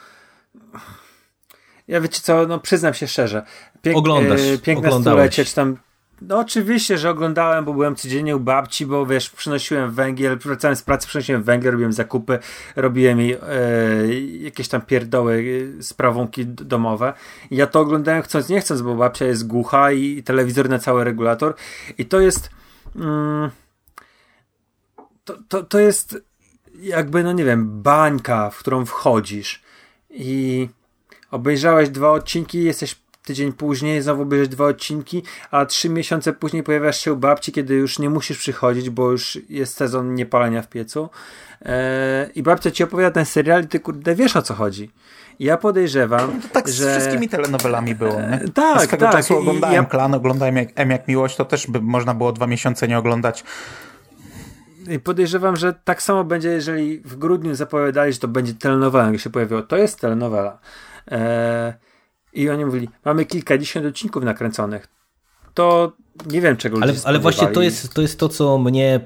ja 1.87 2.01
wiecie 2.01 2.21
co, 2.21 2.47
no 2.47 2.59
przyznam 2.59 2.93
się 2.93 3.07
szczerze. 3.07 3.43
Pięk, 3.81 3.97
Oglądasz, 3.97 4.41
e, 4.41 4.57
piękne 4.57 4.91
stulecie, 5.01 5.45
czy 5.45 5.55
tam 5.55 5.77
no 6.21 6.39
oczywiście, 6.39 6.97
że 6.97 7.09
oglądałem, 7.09 7.65
bo 7.65 7.73
byłem 7.73 7.95
codziennie 7.95 8.35
u 8.35 8.39
babci, 8.39 8.85
bo 8.85 9.05
wiesz, 9.05 9.29
przynosiłem 9.29 9.91
węgiel, 9.91 10.37
wracałem 10.37 10.75
z 10.75 10.81
pracy, 10.81 11.07
przynosiłem 11.07 11.43
węgiel, 11.43 11.71
robiłem 11.71 11.93
zakupy, 11.93 12.39
robiłem 12.75 13.19
jej 13.19 13.33
e, 13.33 13.39
jakieś 14.39 14.67
tam 14.67 14.81
pierdoły, 14.81 15.63
e, 15.79 15.83
sprawunki 15.83 16.45
domowe. 16.45 17.13
I 17.51 17.55
ja 17.55 17.67
to 17.67 17.79
oglądałem 17.79 18.21
chcąc 18.21 18.49
nie 18.49 18.61
chcąc, 18.61 18.81
bo 18.81 18.95
babcia 18.95 19.25
jest 19.25 19.47
głucha 19.47 19.91
i, 19.91 20.03
i 20.03 20.23
telewizor 20.23 20.69
na 20.69 20.79
cały 20.79 21.03
regulator. 21.03 21.55
I 21.97 22.05
to 22.05 22.19
jest 22.19 22.49
mm, 22.95 23.49
to, 25.25 25.37
to, 25.47 25.63
to 25.63 25.79
jest 25.79 26.17
jakby, 26.79 27.23
no 27.23 27.31
nie 27.31 27.45
wiem, 27.45 27.81
bańka, 27.81 28.49
w 28.49 28.57
którą 28.57 28.85
wchodzisz 28.85 29.63
i 30.09 30.69
obejrzałeś 31.31 31.89
dwa 31.89 32.11
odcinki, 32.11 32.63
jesteś 32.63 33.02
tydzień 33.23 33.53
później 33.53 34.01
znowu 34.01 34.25
bierzesz 34.25 34.47
dwa 34.47 34.65
odcinki, 34.65 35.23
a 35.51 35.65
trzy 35.65 35.89
miesiące 35.89 36.33
później 36.33 36.63
pojawiasz 36.63 36.99
się 36.99 37.13
u 37.13 37.17
babci, 37.17 37.51
kiedy 37.51 37.73
już 37.73 37.99
nie 37.99 38.09
musisz 38.09 38.37
przychodzić, 38.37 38.89
bo 38.89 39.11
już 39.11 39.39
jest 39.49 39.77
sezon 39.77 40.15
niepalenia 40.15 40.61
w 40.61 40.67
piecu. 40.67 41.09
Eee, 41.61 42.29
I 42.35 42.43
babcia 42.43 42.71
ci 42.71 42.83
opowiada 42.83 43.11
ten 43.11 43.25
serial 43.25 43.63
i 43.63 43.67
ty 43.67 43.79
kurde 43.79 44.15
wiesz 44.15 44.35
o 44.35 44.41
co 44.41 44.53
chodzi. 44.53 44.91
Ja 45.39 45.57
podejrzewam, 45.57 46.31
no 46.43 46.49
tak 46.53 46.67
że... 46.67 46.73
z 46.73 46.97
wszystkimi 46.97 47.29
telenowelami 47.29 47.95
było. 47.95 48.13
Nie? 48.13 48.41
Eee, 48.41 48.51
tak, 48.51 48.81
Z 48.81 48.87
tego 48.87 49.05
tak. 49.05 49.15
czasu 49.15 49.37
oglądałem 49.37 49.75
ja... 49.75 49.83
Klan, 49.83 50.13
oglądałem 50.13 50.57
jak, 50.57 50.69
M 50.75 50.89
jak 50.89 51.07
Miłość, 51.07 51.35
to 51.35 51.45
też 51.45 51.67
by 51.67 51.81
można 51.81 52.13
było 52.13 52.31
dwa 52.31 52.47
miesiące 52.47 52.87
nie 52.87 52.97
oglądać. 52.97 53.43
I 54.89 54.99
podejrzewam, 54.99 55.55
że 55.55 55.73
tak 55.83 56.01
samo 56.01 56.23
będzie, 56.23 56.49
jeżeli 56.49 56.99
w 56.99 57.15
grudniu 57.15 57.55
zapowiadali, 57.55 58.13
że 58.13 58.19
to 58.19 58.27
będzie 58.27 58.53
telenowela, 58.53 59.11
jak 59.11 59.19
się 59.19 59.29
pojawiło. 59.29 59.61
To 59.61 59.77
jest 59.77 59.99
telenowela. 59.99 60.59
Eee, 61.07 61.73
i 62.33 62.49
oni 62.49 62.65
mówili, 62.65 62.89
mamy 63.05 63.25
kilkadziesiąt 63.25 63.85
odcinków 63.85 64.23
nakręconych. 64.23 64.87
To 65.53 65.93
nie 66.31 66.41
wiem, 66.41 66.57
czego 66.57 66.77
ale, 66.81 66.93
ale 67.03 67.19
właśnie 67.19 67.47
to 67.47 67.61
jest, 67.61 67.93
to 67.93 68.01
jest 68.01 68.19
to, 68.19 68.29
co 68.29 68.57
mnie 68.57 68.99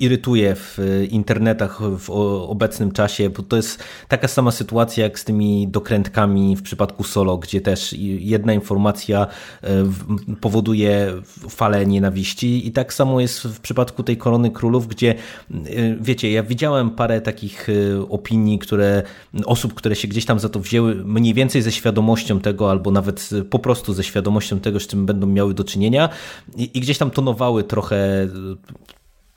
irytuje 0.00 0.54
w 0.54 0.78
internetach 1.10 1.80
w 1.98 2.10
obecnym 2.48 2.92
czasie, 2.92 3.30
bo 3.30 3.42
to 3.42 3.56
jest 3.56 3.84
taka 4.08 4.28
sama 4.28 4.50
sytuacja 4.50 5.04
jak 5.04 5.18
z 5.18 5.24
tymi 5.24 5.68
dokrętkami 5.68 6.56
w 6.56 6.62
przypadku 6.62 7.04
solo, 7.04 7.38
gdzie 7.38 7.60
też 7.60 7.92
jedna 8.18 8.52
informacja 8.52 9.26
e, 9.62 9.68
powoduje 10.40 11.12
falę 11.48 11.86
nienawiści 11.86 12.66
i 12.68 12.72
tak 12.72 12.94
samo 12.94 13.20
jest 13.20 13.42
w 13.42 13.60
przypadku 13.60 14.02
tej 14.02 14.16
Korony 14.16 14.50
Królów, 14.50 14.88
gdzie 14.88 15.10
e, 15.50 15.56
wiecie, 16.00 16.32
ja 16.32 16.42
widziałem 16.42 16.90
parę 16.90 17.20
takich 17.20 17.68
e, 17.68 17.72
opinii, 18.08 18.58
które 18.58 19.02
osób, 19.44 19.74
które 19.74 19.96
się 19.96 20.08
gdzieś 20.08 20.24
tam 20.24 20.40
za 20.40 20.48
to 20.48 20.60
wzięły, 20.60 20.94
mniej 20.94 21.34
więcej 21.34 21.62
ze 21.62 21.72
świadomością 21.72 22.40
tego, 22.40 22.70
albo 22.70 22.90
nawet 22.90 23.30
po 23.50 23.58
prostu 23.58 23.92
ze 23.92 24.04
świadomością 24.04 24.60
tego, 24.60 24.80
z 24.80 24.86
czym 24.86 25.06
będą 25.06 25.26
miały 25.26 25.54
do 25.54 25.64
czynienia 25.64 26.08
i, 26.56 26.70
i 26.74 26.80
gdzieś 26.80 26.98
tam 26.98 27.10
tonowały 27.10 27.64
trochę 27.64 28.28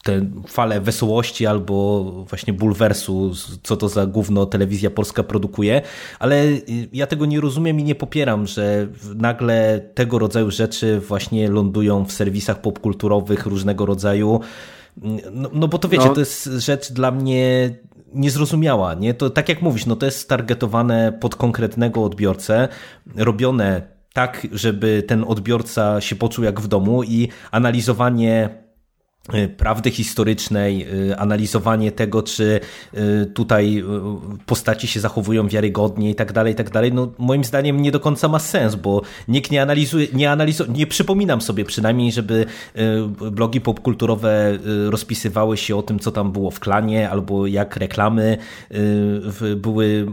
tę 0.06 0.26
falę 0.48 0.82
wesołości 0.82 1.45
albo 1.45 2.03
właśnie 2.30 2.53
bulwersu, 2.53 3.32
co 3.64 3.77
to 3.77 3.90
za 3.90 4.06
gówno 4.06 4.45
telewizja 4.45 4.90
polska 4.90 5.23
produkuje, 5.23 5.82
ale 6.19 6.45
ja 6.94 7.07
tego 7.07 7.26
nie 7.26 7.41
rozumiem 7.41 7.80
i 7.80 7.84
nie 7.84 7.95
popieram, 7.95 8.48
że 8.48 8.88
nagle 9.15 9.82
tego 9.94 10.19
rodzaju 10.19 10.52
rzeczy 10.52 10.99
właśnie 10.99 11.49
lądują 11.49 12.06
w 12.06 12.11
serwisach 12.11 12.61
popkulturowych 12.61 13.45
różnego 13.45 13.86
rodzaju. 13.86 14.40
No, 15.32 15.49
no 15.53 15.68
bo 15.68 15.77
to 15.77 15.90
wiecie, 15.90 16.07
no. 16.07 16.14
to 16.14 16.19
jest 16.19 16.45
rzecz 16.45 16.91
dla 16.91 17.11
mnie 17.11 17.76
niezrozumiała. 18.14 18.94
Nie? 18.94 19.14
To 19.14 19.30
tak 19.30 19.49
jak 19.49 19.61
mówisz, 19.61 19.86
no 19.86 19.95
to 19.95 20.06
jest 20.06 20.30
targetowane 20.30 21.18
pod 21.22 21.36
konkretnego 21.36 22.03
odbiorcę, 22.03 22.68
robione 23.15 23.95
tak, 24.16 24.48
żeby 24.52 25.04
ten 25.08 25.24
odbiorca 25.28 26.02
się 26.02 26.16
poczuł 26.16 26.46
jak 26.46 26.62
w 26.62 26.68
domu 26.68 27.04
i 27.04 27.28
analizowanie 27.52 28.66
Y, 29.34 29.48
prawdy 29.48 29.92
historycznej, 29.92 30.88
y, 31.10 31.18
analizowanie 31.18 31.92
tego, 31.92 32.24
czy 32.24 32.60
y, 32.94 33.26
tutaj 33.26 33.84
postaci 34.46 34.88
się 34.88 35.00
zachowują 35.00 35.48
wiarygodnie 35.48 36.10
i 36.10 36.16
tak 36.16 36.34
dalej, 36.34 36.54
i 36.54 36.56
tak 36.56 36.70
dalej, 36.70 36.94
no 36.94 37.12
moim 37.18 37.44
zdaniem 37.44 37.82
nie 37.82 37.92
do 37.92 38.00
końca 38.00 38.28
ma 38.28 38.40
sens, 38.40 38.76
bo 38.76 39.02
nikt 39.28 39.52
nie 39.52 39.62
analizuje, 39.62 40.08
nie 40.14 40.32
analizuje, 40.32 40.70
nie 40.70 40.88
przypominam 40.88 41.42
sobie 41.42 41.66
przynajmniej, 41.66 42.12
żeby 42.12 42.46
blogi 43.32 43.62
popkulturowe 43.62 44.58
rozpisywały 44.90 45.58
się 45.58 45.76
o 45.76 45.84
tym, 45.84 46.00
co 46.00 46.12
tam 46.12 46.32
było 46.32 46.52
w 46.52 46.60
klanie, 46.60 47.10
albo 47.10 47.48
jak 47.48 47.76
reklamy 47.76 48.38
były 49.56 50.08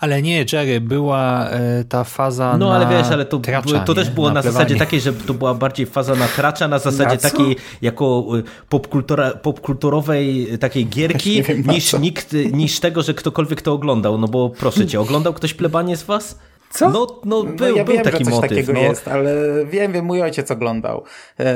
ale 0.00 0.22
nie, 0.22 0.44
Jerry, 0.52 0.80
była 0.80 1.48
e, 1.48 1.84
ta 1.84 2.04
faza 2.04 2.56
No 2.58 2.68
na 2.68 2.74
ale 2.76 2.96
wiesz, 2.96 3.12
ale 3.12 3.24
to, 3.24 3.38
tracza, 3.38 3.80
to 3.80 3.94
też 3.94 4.10
było 4.10 4.28
na, 4.28 4.34
na 4.34 4.42
zasadzie 4.42 4.76
takiej, 4.76 5.00
że 5.00 5.12
to 5.12 5.34
była 5.34 5.54
bardziej 5.54 5.86
faza 5.86 6.14
na 6.14 6.28
tracza, 6.28 6.68
na 6.68 6.78
zasadzie 6.78 7.14
na 7.22 7.30
takiej 7.30 7.56
jako 7.82 8.26
e, 8.38 8.42
popkultura, 8.68 9.30
popkulturowej 9.30 10.58
takiej 10.58 10.86
gierki, 10.86 11.42
niż, 11.66 11.92
nikt, 11.92 12.32
niż 12.52 12.80
tego, 12.80 13.02
że 13.02 13.14
ktokolwiek 13.14 13.62
to 13.62 13.72
oglądał. 13.72 14.18
No 14.18 14.28
bo 14.28 14.50
proszę 14.50 14.86
cię, 14.86 15.00
oglądał 15.00 15.34
ktoś 15.34 15.54
plebanie 15.54 15.96
z 15.96 16.02
was? 16.02 16.38
Co? 16.70 16.90
No, 16.90 17.20
no, 17.24 17.42
był, 17.44 17.68
no 17.68 17.76
ja 17.76 17.84
był 17.84 17.94
wiem, 17.94 18.04
taki 18.04 18.18
że 18.18 18.24
coś 18.24 18.34
motyw. 18.34 18.50
takiego 18.50 18.72
no. 18.72 18.80
jest, 18.80 19.08
ale 19.08 19.34
wiem, 19.66 19.92
wiem, 19.92 20.04
mój 20.04 20.22
ojciec 20.22 20.50
oglądał 20.50 21.04
e, 21.38 21.54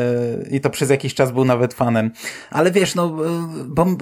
i 0.51 0.61
to 0.61 0.71
przez 0.71 0.91
jakiś 0.91 1.15
czas 1.15 1.33
był 1.33 1.45
nawet 1.45 1.75
fanem. 1.75 2.11
Ale 2.51 2.71
wiesz, 2.71 2.95
no, 2.95 3.05
e, 3.05 3.47
bo 3.67 3.85
my, 3.85 3.97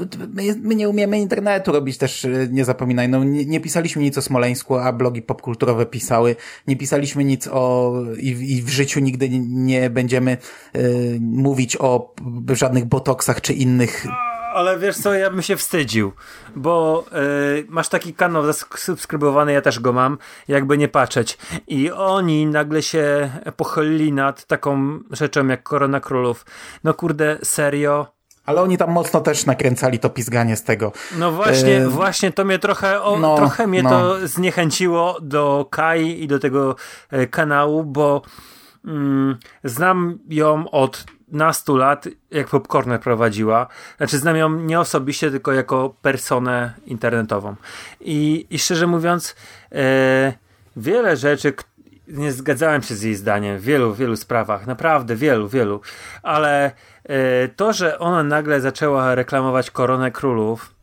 my 0.63 0.75
nie 0.75 0.89
umiemy 0.89 1.19
internetu 1.19 1.73
robić 1.73 1.99
też, 1.99 2.25
e, 2.25 2.29
nie 2.51 2.65
zapominaj, 2.65 3.09
no 3.09 3.25
nie, 3.25 3.45
nie, 3.47 3.61
pisaliśmy 3.61 4.03
nic 4.03 4.19
o 4.19 4.23
Smoleńsku, 4.23 4.77
a 4.77 4.93
blogi 4.93 5.23
popkulturowe 5.23 5.87
pisały. 5.87 6.37
Nie 6.67 6.77
pisaliśmy 6.77 7.25
nic 7.25 7.49
o, 7.53 7.95
i, 8.19 8.29
i 8.29 8.63
w 8.63 8.69
życiu 8.69 9.01
nigdy 9.01 9.29
nie, 9.41 9.91
będziemy 9.91 10.31
e, 10.33 10.81
mówić 11.21 11.77
o 11.81 12.15
żadnych 12.53 12.85
botoksach 12.85 13.41
czy 13.41 13.53
innych 13.53 14.07
ale 14.53 14.79
wiesz 14.79 14.97
co, 14.97 15.15
ja 15.15 15.31
bym 15.31 15.43
się 15.43 15.57
wstydził, 15.57 16.13
bo 16.57 17.05
yy, 17.13 17.67
masz 17.69 17.89
taki 17.89 18.15
kanał 18.15 18.47
zasubskrybowany, 18.47 19.53
ja 19.53 19.61
też 19.61 19.81
go 19.81 19.93
mam, 19.93 20.19
jakby 20.49 20.79
nie 20.79 20.89
patrzeć. 20.89 21.39
I 21.67 21.91
oni 21.91 22.47
nagle 22.47 22.83
się 22.83 23.31
pochylili 23.57 24.13
nad 24.13 24.47
taką 24.47 24.99
rzeczą 25.11 25.47
jak 25.47 25.63
Korona 25.63 26.01
Królów. 26.01 26.47
No 26.85 26.95
kurde, 26.95 27.39
serio? 27.43 28.07
Ale 28.47 28.63
oni 28.63 28.79
tam 28.79 28.91
mocno 28.91 29.21
też 29.21 29.47
nakręcali 29.47 29.99
to 29.99 30.11
pizganie 30.11 30.57
z 30.57 30.65
tego. 30.65 30.93
No 31.19 31.33
właśnie, 31.33 31.71
yy, 31.71 31.89
właśnie 31.89 32.33
to 32.33 32.45
mnie 32.45 32.59
trochę, 32.59 33.03
o, 33.03 33.19
no, 33.19 33.37
trochę 33.37 33.67
mnie 33.67 33.83
no. 33.83 33.91
to 33.91 34.29
zniechęciło 34.29 35.19
do 35.21 35.69
Kai 35.71 36.23
i 36.23 36.29
do 36.29 36.39
tego 36.39 36.77
e, 37.11 37.27
kanału, 37.27 37.85
bo 37.85 38.23
mm, 38.85 39.37
znam 39.65 40.19
ją 40.29 40.71
od 40.71 41.05
nastu 41.33 41.77
lat, 41.77 42.09
jak 42.31 42.49
Popcorner 42.49 43.01
prowadziła. 43.01 43.67
Znaczy 43.97 44.19
znam 44.19 44.37
ją 44.37 44.51
nie 44.61 44.81
osobiście, 44.81 45.31
tylko 45.31 45.53
jako 45.53 45.95
personę 46.03 46.73
internetową. 46.87 47.55
I, 48.01 48.47
i 48.51 48.59
szczerze 48.59 48.87
mówiąc, 48.87 49.37
e, 49.73 50.33
wiele 50.77 51.17
rzeczy, 51.17 51.55
nie 52.09 52.33
zgadzałem 52.33 52.83
się 52.83 52.95
z 52.95 53.03
jej 53.03 53.15
zdaniem 53.15 53.59
w 53.59 53.63
wielu, 53.63 53.95
wielu 53.95 54.17
sprawach, 54.17 54.67
naprawdę 54.67 55.17
wielu, 55.17 55.49
wielu, 55.49 55.81
ale 56.23 56.73
e, 57.05 57.49
to, 57.49 57.73
że 57.73 57.99
ona 57.99 58.23
nagle 58.23 58.61
zaczęła 58.61 59.15
reklamować 59.15 59.71
Koronę 59.71 60.11
Królów, 60.11 60.75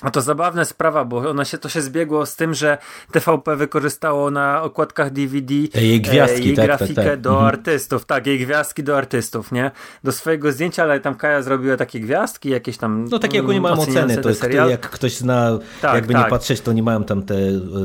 a 0.00 0.10
to 0.10 0.20
zabawna 0.20 0.64
sprawa, 0.64 1.04
bo 1.04 1.16
ona 1.16 1.44
się, 1.44 1.58
to 1.58 1.68
się 1.68 1.82
zbiegło 1.82 2.26
z 2.26 2.36
tym, 2.36 2.54
że 2.54 2.78
TVP 3.12 3.56
wykorzystało 3.56 4.30
na 4.30 4.62
okładkach 4.62 5.10
DVD 5.10 5.54
jej, 5.74 6.00
gwiazdki, 6.00 6.42
e, 6.42 6.46
jej 6.46 6.56
tak, 6.56 6.66
grafikę 6.66 6.94
tak, 6.94 7.04
tak. 7.04 7.20
do 7.20 7.30
mhm. 7.30 7.48
artystów, 7.48 8.04
tak, 8.04 8.26
jej 8.26 8.38
gwiazdki 8.38 8.82
do 8.82 8.98
artystów, 8.98 9.52
nie? 9.52 9.70
Do 10.04 10.12
swojego 10.12 10.52
zdjęcia, 10.52 10.82
ale 10.82 11.00
tam 11.00 11.14
Kaja 11.14 11.42
zrobiła 11.42 11.76
takie 11.76 12.00
gwiazdki, 12.00 12.48
jakieś 12.48 12.78
tam. 12.78 13.04
No 13.10 13.18
takie, 13.18 13.36
jak 13.36 13.48
oni 13.48 13.60
mają 13.60 13.74
oceny, 13.74 14.16
to 14.16 14.28
jest, 14.28 14.46
jak 14.52 14.90
ktoś 14.90 15.16
zna, 15.16 15.58
tak, 15.80 15.94
jakby 15.94 16.12
tak. 16.12 16.24
nie 16.24 16.30
patrzeć, 16.30 16.60
to 16.60 16.72
nie 16.72 16.82
mają 16.82 17.04
tam 17.04 17.22
te 17.22 17.34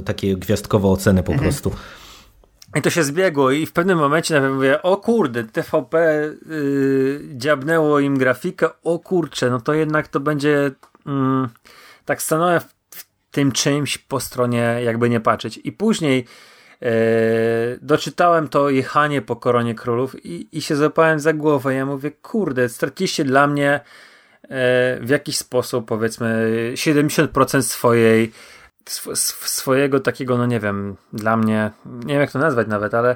takie 0.06 0.36
gwiazdkowe 0.36 0.88
oceny 0.88 1.24
po 1.24 1.32
mhm. 1.32 1.50
prostu. 1.50 1.72
I 2.76 2.82
to 2.82 2.90
się 2.90 3.04
zbiegło 3.04 3.52
i 3.52 3.66
w 3.66 3.74
pewnym 3.74 3.98
momencie 3.98 4.34
nawet 4.34 4.52
mówię, 4.52 4.82
o 4.82 4.98
kurde, 4.98 5.44
TVP 5.44 6.30
yy, 6.50 7.22
dziabnęło 7.34 8.00
im 8.00 8.18
grafikę, 8.18 8.70
o 8.84 9.00
kurcze, 9.00 9.50
no 9.50 9.62
to 9.62 9.74
jednak 9.74 10.08
to 10.08 10.20
będzie... 10.20 10.72
Yy, 11.06 11.48
tak 12.06 12.22
stanąłem 12.22 12.60
w, 12.60 12.76
tym 13.32 13.52
czymś 13.52 13.98
po 13.98 14.20
stronie, 14.20 14.80
jakby 14.84 15.10
nie 15.10 15.20
patrzeć. 15.20 15.60
I 15.64 15.72
później 15.72 16.26
e, 16.82 16.92
doczytałem 17.82 18.48
to 18.48 18.70
jechanie 18.70 19.22
po 19.22 19.36
Koronie 19.36 19.76
Królów 19.76 20.26
i, 20.26 20.58
i 20.58 20.62
się 20.62 20.76
złapałem 20.76 21.20
za 21.20 21.34
głowę. 21.34 21.74
Ja 21.74 21.86
mówię, 21.86 22.12
kurde, 22.12 22.70
straciliście 22.70 23.24
dla 23.24 23.48
mnie 23.48 23.72
e, 23.74 23.80
w 25.02 25.10
jakiś 25.10 25.38
sposób, 25.38 25.88
powiedzmy, 25.88 26.52
70% 26.74 27.62
swojej 27.62 28.32
sw 28.86 29.48
swojego 29.48 30.00
takiego, 30.00 30.38
no 30.38 30.46
nie 30.46 30.60
wiem, 30.60 30.96
dla 31.14 31.38
mnie, 31.38 31.72
nie 31.86 32.14
wiem 32.14 32.22
jak 32.22 32.32
to 32.32 32.40
nazwać 32.40 32.68
nawet, 32.68 32.94
ale 32.94 33.16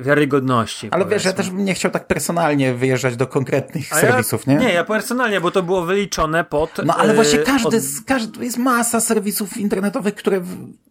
wiarygodności. 0.00 0.88
Ale 0.90 1.04
powiedzmy. 1.04 1.14
wiesz, 1.14 1.24
ja 1.24 1.32
też 1.32 1.50
bym 1.50 1.64
nie 1.64 1.74
chciał 1.74 1.90
tak 1.90 2.06
personalnie 2.06 2.74
wyjeżdżać 2.74 3.16
do 3.16 3.26
konkretnych 3.26 3.92
A 3.92 4.00
serwisów, 4.00 4.46
ja, 4.46 4.52
nie? 4.52 4.58
Nie, 4.58 4.72
ja 4.72 4.84
personalnie, 4.84 5.40
bo 5.40 5.50
to 5.50 5.62
było 5.62 5.82
wyliczone 5.82 6.44
pod... 6.44 6.78
No 6.84 6.96
ale 6.96 7.14
właśnie 7.14 7.40
e, 7.40 7.42
każdy, 7.42 7.76
od... 7.76 7.82
każdy 8.06 8.44
jest 8.44 8.58
masa 8.58 9.00
serwisów 9.00 9.56
internetowych, 9.56 10.14
które 10.14 10.42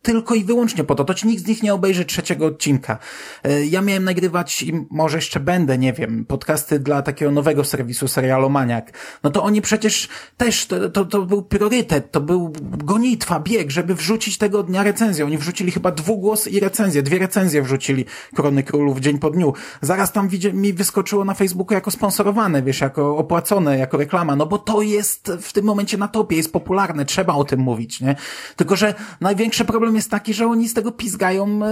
tylko 0.02 0.36
i 0.36 0.44
wyłącznie 0.44 0.84
po 0.84 0.96
to, 0.96 1.04
to 1.04 1.14
ci 1.14 1.28
nikt 1.28 1.44
z 1.44 1.48
nich 1.48 1.64
nie 1.64 1.74
obejrzy 1.74 2.06
trzeciego 2.06 2.46
odcinka. 2.46 2.98
E, 3.44 3.66
ja 3.66 3.82
miałem 3.82 4.04
nagrywać 4.04 4.62
i 4.62 4.74
może 4.92 5.18
jeszcze 5.18 5.40
będę, 5.40 5.78
nie 5.78 5.94
wiem, 5.94 6.26
podcasty 6.26 6.80
dla 6.80 7.02
takiego 7.02 7.32
nowego 7.32 7.64
serwisu 7.64 8.08
Serialomaniak. 8.08 8.92
No 9.24 9.30
to 9.30 9.44
oni 9.44 9.62
przecież 9.62 10.10
też, 10.38 10.66
to, 10.66 10.90
to, 10.90 11.06
to 11.06 11.22
był 11.22 11.44
priorytet, 11.44 12.12
to 12.12 12.22
był 12.22 12.54
gonitwa, 12.62 13.40
bieg, 13.40 13.72
żeby 13.72 13.96
wrzucić 13.96 14.38
tego 14.38 14.64
dnia 14.64 14.84
recenzję. 14.84 15.26
Oni 15.26 15.38
wrzucili 15.38 15.72
chyba 15.72 15.92
dwugłos 15.92 16.48
i 16.48 16.60
recenzję, 16.60 17.04
dwie 17.04 17.20
recenzje 17.20 17.62
wrzucili 17.62 18.06
Korony 18.36 18.64
Królów 18.64 19.00
dzień 19.00 19.20
po 19.20 19.30
dniu. 19.30 19.54
Zaraz 19.82 20.12
tam 20.12 20.30
mi 20.54 20.74
wyskoczyło 20.74 21.26
na 21.26 21.34
Facebooku 21.34 21.74
jako 21.74 21.92
sponsorowane, 21.92 22.64
wiesz, 22.64 22.82
jako 22.82 23.18
opłacone, 23.18 23.78
jako 23.78 23.98
reklama, 23.98 24.36
no 24.36 24.46
bo 24.46 24.58
to 24.58 24.82
jest 24.82 25.32
w 25.42 25.54
tym 25.54 25.66
momencie 25.66 25.98
na 25.98 26.08
topie, 26.08 26.36
jest 26.36 26.54
popularne, 26.54 27.06
trzeba 27.06 27.34
o 27.34 27.44
tym 27.44 27.60
mówić, 27.60 28.02
nie? 28.02 28.16
Tylko, 28.56 28.76
że 28.76 28.94
największy 29.22 29.66
problem 29.66 29.96
jest 29.96 30.12
taki, 30.12 30.34
że 30.34 30.48
oni 30.48 30.70
z 30.70 30.74
tego 30.74 30.92
pizgają 30.92 31.46
e, 31.66 31.70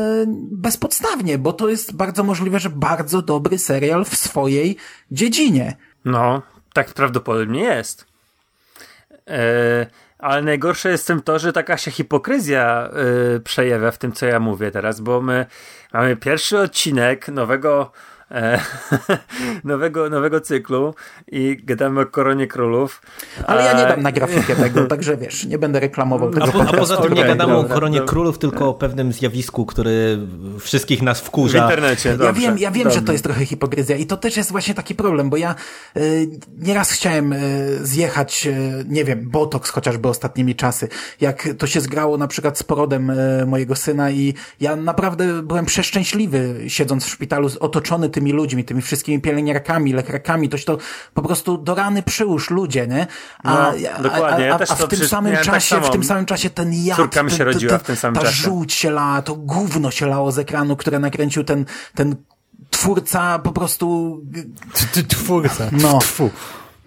bezpodstawnie, 0.51 1.37
bo 1.37 1.53
to 1.53 1.69
jest 1.69 1.95
bardzo 1.95 2.23
możliwe, 2.23 2.59
że 2.59 2.69
bardzo 2.69 3.21
dobry 3.21 3.57
serial 3.57 4.05
w 4.05 4.15
swojej 4.15 4.77
dziedzinie. 5.11 5.77
No, 6.05 6.41
tak 6.73 6.93
prawdopodobnie 6.93 7.63
jest. 7.63 8.05
Eee, 9.27 9.85
ale 10.19 10.41
najgorsze 10.41 10.89
jest 10.89 11.03
w 11.03 11.07
tym 11.07 11.21
to, 11.21 11.39
że 11.39 11.53
taka 11.53 11.77
się 11.77 11.91
hipokryzja 11.91 12.89
yy, 13.33 13.39
przejawia 13.39 13.91
w 13.91 13.97
tym, 13.97 14.11
co 14.11 14.25
ja 14.25 14.39
mówię 14.39 14.71
teraz, 14.71 15.01
bo 15.01 15.21
my 15.21 15.45
mamy 15.93 16.15
pierwszy 16.15 16.59
odcinek 16.59 17.27
nowego 17.27 17.91
e, 18.31 18.59
nowego, 19.63 20.09
nowego 20.09 20.41
cyklu 20.41 20.95
i 21.31 21.57
gadamy 21.63 22.01
o 22.01 22.05
Koronie 22.05 22.47
Królów. 22.47 23.01
Ale 23.47 23.63
ja 23.63 23.73
nie 23.73 23.89
dam 23.89 24.01
na 24.01 24.11
grafikę 24.11 24.55
tego, 24.55 24.85
także 24.85 25.17
wiesz, 25.17 25.45
nie 25.45 25.57
będę 25.57 25.79
reklamował 25.79 26.31
tego. 26.31 26.45
A, 26.45 26.51
po, 26.51 26.61
a 26.61 26.73
poza 26.73 26.97
tym 26.97 27.13
nie 27.13 27.23
gadamy 27.23 27.57
o 27.57 27.63
Koronie 27.63 28.01
Królów, 28.01 28.37
tylko 28.37 28.69
o 28.69 28.73
pewnym 28.73 29.13
zjawisku, 29.13 29.65
który 29.65 30.17
wszystkich 30.59 31.01
nas 31.01 31.21
wkurza. 31.21 31.67
W 31.67 31.69
internecie, 31.69 32.17
dobrze, 32.17 32.25
Ja 32.25 32.33
wiem, 32.33 32.57
ja 32.57 32.71
wiem 32.71 32.91
że 32.91 33.01
to 33.01 33.11
jest 33.11 33.23
trochę 33.23 33.45
hipokryzja 33.45 33.95
i 33.95 34.05
to 34.05 34.17
też 34.17 34.37
jest 34.37 34.51
właśnie 34.51 34.73
taki 34.73 34.95
problem, 34.95 35.29
bo 35.29 35.37
ja 35.37 35.55
y, 35.97 36.29
nieraz 36.57 36.91
chciałem 36.91 37.33
y, 37.33 37.79
zjechać, 37.81 38.47
y, 38.47 38.85
nie 38.87 39.05
wiem, 39.05 39.29
Botox 39.29 39.69
chociażby 39.69 40.07
ostatnimi 40.07 40.55
czasy, 40.55 40.87
jak 41.21 41.49
to 41.57 41.67
się 41.67 41.81
zgrało 41.81 42.17
na 42.17 42.27
przykład 42.27 42.57
z 42.57 42.63
porodem 42.63 43.09
y, 43.09 43.45
mojego 43.45 43.75
syna 43.75 44.11
i 44.11 44.33
ja 44.59 44.75
naprawdę 44.75 45.43
byłem 45.43 45.65
przeszczęśliwy 45.65 46.55
siedząc 46.67 47.05
w 47.05 47.09
szpitalu, 47.09 47.49
otoczony 47.59 48.09
tym 48.09 48.18
tymi 48.19 48.31
ludźmi, 48.31 48.63
tymi 48.63 48.81
wszystkimi 48.81 49.21
pielęgniarkami, 49.21 49.93
lekarkami, 49.93 50.49
toś 50.49 50.65
to 50.65 50.77
po 51.13 51.21
prostu 51.21 51.57
do 51.57 51.75
rany 51.75 52.03
przyłóż 52.03 52.49
ludzie, 52.49 52.87
nie? 52.87 53.07
A, 53.43 53.71
no, 53.97 54.03
dokładnie. 54.03 54.45
Ja 54.45 54.53
a, 54.53 54.57
a, 54.57 54.61
a 54.69 54.75
w 54.75 54.87
tym 54.87 55.07
samym 55.07 55.33
tak 55.33 55.43
czasie, 55.43 55.75
tak 55.75 55.85
w 55.85 55.89
tym 55.89 56.03
samym 56.03 56.25
czasie 56.25 56.49
ten 56.49 56.73
jad, 56.73 56.97
Córka 56.97 57.23
mi 57.23 57.31
się 57.31 57.43
rodziła 57.43 57.77
w 57.77 57.83
tym 57.83 57.95
samym 57.95 58.15
ta 58.15 58.21
czasie. 58.21 58.43
Żółć 58.43 58.73
się 58.73 58.91
lała, 58.91 59.21
to 59.21 59.35
gówno 59.35 59.91
się 59.91 60.05
lało 60.05 60.31
z 60.31 60.39
ekranu, 60.39 60.75
które 60.75 60.99
nakręcił 60.99 61.43
ten, 61.43 61.65
ten 61.95 62.15
twórca 62.69 63.39
po 63.39 63.51
prostu... 63.51 64.19
Twórca. 65.07 65.69
No. 65.71 65.99
Tfu 65.99 66.29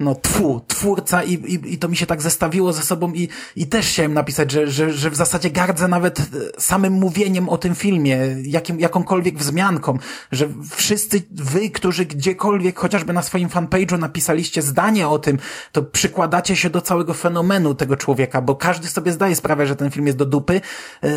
no 0.03 0.15
tfu, 0.15 0.61
twórca 0.69 1.23
i, 1.23 1.33
i, 1.33 1.75
i 1.75 1.79
to 1.79 1.89
mi 1.89 1.97
się 1.97 2.07
tak 2.07 2.23
zestawiło 2.23 2.73
ze 2.73 2.83
sobą 2.83 3.13
i, 3.13 3.29
i 3.57 3.67
też 3.67 3.89
chciałem 3.89 4.15
napisać, 4.15 4.51
że, 4.51 4.71
że, 4.71 4.93
że 4.93 5.11
w 5.11 5.17
zasadzie 5.17 5.51
gardzę 5.51 5.89
nawet 5.89 6.21
e, 6.21 6.25
samym 6.59 6.93
mówieniem 6.93 7.49
o 7.49 7.59
tym 7.59 7.75
filmie, 7.75 8.19
jakim, 8.45 8.81
jakąkolwiek 8.81 9.39
wzmianką, 9.39 9.99
że 10.33 10.49
wszyscy 10.71 11.23
wy, 11.31 11.71
którzy 11.71 12.05
gdziekolwiek, 12.05 12.79
chociażby 12.79 13.13
na 13.13 13.23
swoim 13.23 13.49
fanpage'u 13.49 13.99
napisaliście 13.99 14.63
zdanie 14.63 15.09
o 15.09 15.19
tym, 15.19 15.39
to 15.73 15.83
przykładacie 15.83 16.57
się 16.57 16.71
do 16.71 16.81
całego 16.81 17.15
fenomenu 17.15 17.75
tego 17.75 17.97
człowieka, 17.97 18.43
bo 18.43 18.55
każdy 18.55 18.89
sobie 18.89 19.13
zdaje 19.13 19.37
sprawę, 19.37 19.67
że 19.67 19.77
ten 19.77 19.91
film 19.91 20.07
jest 20.07 20.19
do 20.19 20.27
dupy, 20.27 20.61
yy, 21.03 21.11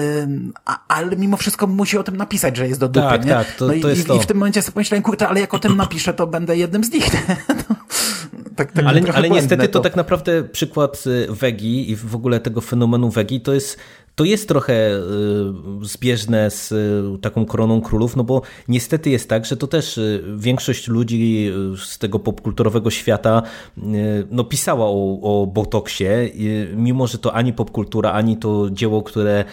ale 0.87 1.15
mimo 1.15 1.37
wszystko 1.37 1.67
musi 1.67 1.97
o 1.97 2.03
tym 2.03 2.17
napisać, 2.17 2.57
że 2.57 2.67
jest 2.67 2.79
do 2.79 2.87
dupy, 2.87 3.07
tak, 3.09 3.25
nie? 3.25 3.31
Tak, 3.31 3.55
to, 3.55 3.65
no 3.65 3.73
to 3.81 3.87
i, 3.87 3.97
jest 3.97 4.09
i, 4.09 4.15
i 4.15 4.19
w 4.19 4.25
tym 4.25 4.37
momencie 4.37 4.61
sobie 4.61 4.73
pomyślałem, 4.73 5.03
kurczę, 5.03 5.27
ale 5.27 5.39
jak 5.39 5.53
o 5.53 5.59
tym 5.59 5.77
napiszę, 5.77 6.13
to 6.13 6.27
będę 6.27 6.57
jednym 6.57 6.83
z 6.83 6.91
nich. 6.91 7.05
tak, 8.55 8.71
tak 8.71 8.85
ale, 8.85 9.01
ale 9.13 9.29
niestety 9.29 9.67
to. 9.67 9.73
to 9.73 9.79
tak 9.79 9.95
naprawdę 9.95 10.43
przykład 10.43 11.03
Wegi 11.29 11.91
i 11.91 11.95
w 11.95 12.15
ogóle 12.15 12.39
tego 12.39 12.61
fenomenu 12.61 13.09
Wegi 13.09 13.41
to 13.41 13.53
jest 13.53 13.79
to 14.15 14.23
jest 14.23 14.47
trochę 14.47 14.73
y, 14.73 15.01
zbieżne 15.81 16.51
z 16.51 16.71
y, 16.71 17.19
taką 17.21 17.45
koroną 17.45 17.81
królów, 17.81 18.15
no 18.15 18.23
bo 18.23 18.41
niestety 18.67 19.09
jest 19.09 19.29
tak, 19.29 19.45
że 19.45 19.57
to 19.57 19.67
też 19.67 19.97
y, 19.97 20.23
większość 20.37 20.87
ludzi 20.87 21.51
z 21.85 21.97
tego 21.97 22.19
popkulturowego 22.19 22.91
świata 22.91 23.41
no, 24.31 24.43
pisała 24.43 24.85
o, 24.85 25.19
o 25.21 25.47
Botoksie, 25.47 26.05
mimo 26.75 27.07
że 27.07 27.17
to 27.17 27.33
ani 27.33 27.53
popkultura, 27.53 28.11
ani 28.11 28.37
to 28.37 28.69
dzieło, 28.71 29.03
które 29.03 29.45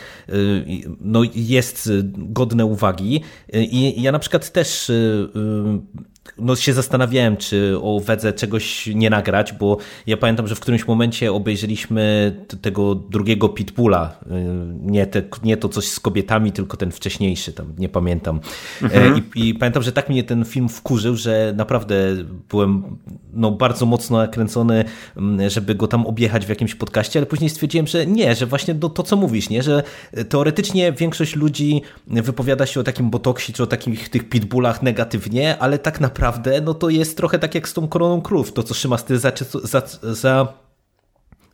no, 1.00 1.20
jest 1.34 1.90
godne 2.16 2.66
uwagi. 2.66 3.20
I 3.52 4.02
ja 4.02 4.12
na 4.12 4.18
przykład 4.18 4.50
też 4.50 4.92
no 6.38 6.56
się 6.56 6.72
zastanawiałem, 6.72 7.36
czy 7.36 7.76
o 7.82 8.00
Wedze 8.00 8.32
czegoś 8.32 8.86
nie 8.86 9.10
nagrać, 9.10 9.52
bo 9.52 9.76
ja 10.06 10.16
pamiętam, 10.16 10.46
że 10.46 10.54
w 10.54 10.60
którymś 10.60 10.86
momencie 10.86 11.32
obejrzeliśmy 11.32 12.32
tego 12.62 12.94
drugiego 12.94 13.48
Pitbulla, 13.48 14.16
y, 14.22 14.28
nie, 14.80 15.06
te, 15.06 15.22
nie 15.42 15.56
to 15.56 15.68
coś 15.68 15.88
z 15.88 16.00
kobietami, 16.00 16.52
tylko 16.52 16.76
ten 16.76 16.92
wcześniejszy, 16.92 17.52
tam 17.52 17.72
nie 17.78 17.88
pamiętam. 17.88 18.40
Mhm. 18.82 19.22
I, 19.34 19.48
I, 19.48 19.54
pamiętam, 19.54 19.82
że 19.82 19.92
tak 19.92 20.08
mnie 20.08 20.24
ten 20.24 20.44
film 20.44 20.68
wkurzył, 20.68 21.16
że 21.16 21.54
naprawdę 21.56 21.94
byłem 22.50 22.96
no, 23.32 23.50
bardzo 23.50 23.86
mocno 23.86 24.18
nakręcony, 24.18 24.84
mm, 25.16 25.50
żeby 25.50 25.74
go 25.74 25.86
tam 25.86 26.06
objechać 26.06 26.46
w 26.46 26.48
jakimś 26.48 26.74
podcaście, 26.74 27.18
ale 27.18 27.26
później 27.26 27.50
stwierdziłem, 27.50 27.86
że 27.86 28.06
nie, 28.06 28.34
że 28.34 28.46
właśnie 28.46 28.74
no, 28.74 28.88
to, 28.88 29.02
co 29.02 29.16
mówisz, 29.16 29.50
nie, 29.50 29.62
że 29.62 29.82
teoretycznie 30.28 30.92
większość 30.92 31.36
ludzi 31.36 31.82
wypowiada 32.06 32.66
się 32.66 32.80
o 32.80 32.82
takim 32.82 33.10
botoksie, 33.10 33.52
czy 33.52 33.62
o 33.62 33.66
takich 33.66 34.08
tych 34.08 34.28
pitbullach 34.28 34.82
negatywnie, 34.82 35.58
ale 35.58 35.78
tak 35.78 36.00
naprawdę 36.00 36.21
naprawdę, 36.22 36.60
no 36.60 36.74
to 36.74 36.88
jest 36.88 37.16
trochę 37.16 37.38
tak 37.38 37.54
jak 37.54 37.68
z 37.68 37.72
tą 37.72 37.88
koroną 37.88 38.22
królów, 38.22 38.52
to 38.52 38.62
co 38.62 38.74
Szymas 38.74 39.04
ty 39.04 39.18
za, 39.18 39.32
za, 39.64 39.82
za 40.02 40.61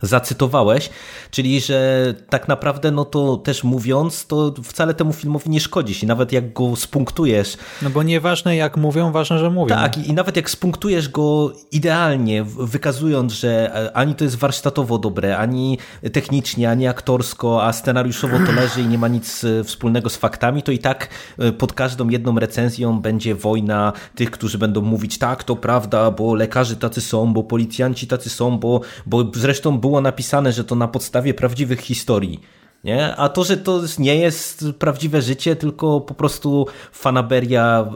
zacytowałeś, 0.03 0.91
czyli 1.31 1.61
że 1.61 2.15
tak 2.31 2.49
naprawdę, 2.49 2.91
no 2.91 3.05
to 3.05 3.37
też 3.37 3.65
mówiąc, 3.65 4.27
to 4.27 4.55
wcale 4.65 4.95
temu 4.95 5.13
filmowi 5.13 5.51
nie 5.51 5.61
szkodzisz 5.61 6.03
i 6.03 6.07
nawet 6.07 6.33
jak 6.33 6.53
go 6.53 6.77
spunktujesz. 6.77 7.57
No 7.83 7.91
bo 7.91 8.03
nieważne 8.03 8.57
jak 8.57 8.77
mówią, 8.77 9.13
ważne, 9.13 9.39
że 9.39 9.51
mówią. 9.51 9.77
Tak, 9.77 9.99
i, 9.99 10.13
nawet 10.13 10.37
jak 10.37 10.51
spunktujesz 10.51 11.09
go 11.09 11.53
idealnie, 11.73 12.45
wykazując, 12.45 13.33
że 13.33 13.73
ani 13.95 14.15
to 14.15 14.25
jest 14.25 14.37
warsztatowo 14.37 14.99
dobre, 14.99 15.39
ani 15.39 15.79
technicznie, 16.13 16.71
ani 16.71 16.87
aktorsko, 16.87 17.65
a 17.65 17.73
scenariuszowo 17.73 18.39
to 18.47 18.53
leży 18.53 18.81
i 18.81 18.87
nie 18.87 18.99
ma 18.99 19.09
nic 19.09 19.45
e, 19.45 19.65
wspólnego 19.65 20.11
z 20.11 20.17
faktami, 20.17 20.63
to 20.63 20.73
i 20.73 20.79
tak 20.79 21.09
e, 21.39 21.53
pod 21.53 21.73
każdą 21.73 22.09
jedną 22.09 22.39
recenzją 22.39 23.01
będzie 23.01 23.35
wojna 23.35 23.93
tych, 24.15 24.31
którzy 24.31 24.59
będą 24.59 24.81
mówić 24.81 25.19
tak, 25.19 25.45
to 25.45 25.57
prawda, 25.57 26.11
bo 26.11 26.35
lekarze 26.35 26.77
tacy 26.77 27.01
są, 27.01 27.33
bo 27.33 27.43
policjanci 27.43 28.07
tacy 28.07 28.31
są, 28.31 28.59
bo, 28.59 28.81
bo 29.07 29.25
zresztą 29.35 29.79
było 29.89 30.01
napisane, 30.01 30.53
że 30.53 30.65
to 30.65 30.75
na 30.75 30.89
podstawie 30.89 31.35
prawdziwych 31.35 31.81
historii. 31.81 32.41
Nie? 32.85 33.17
A 33.17 33.29
to, 33.29 33.45
że 33.45 33.57
to 33.57 33.81
nie 33.99 34.17
jest 34.17 34.65
prawdziwe 34.79 35.23
życie, 35.23 35.57
tylko 35.57 36.01
po 36.01 36.15
prostu 36.15 36.67
fanaberia 36.93 37.87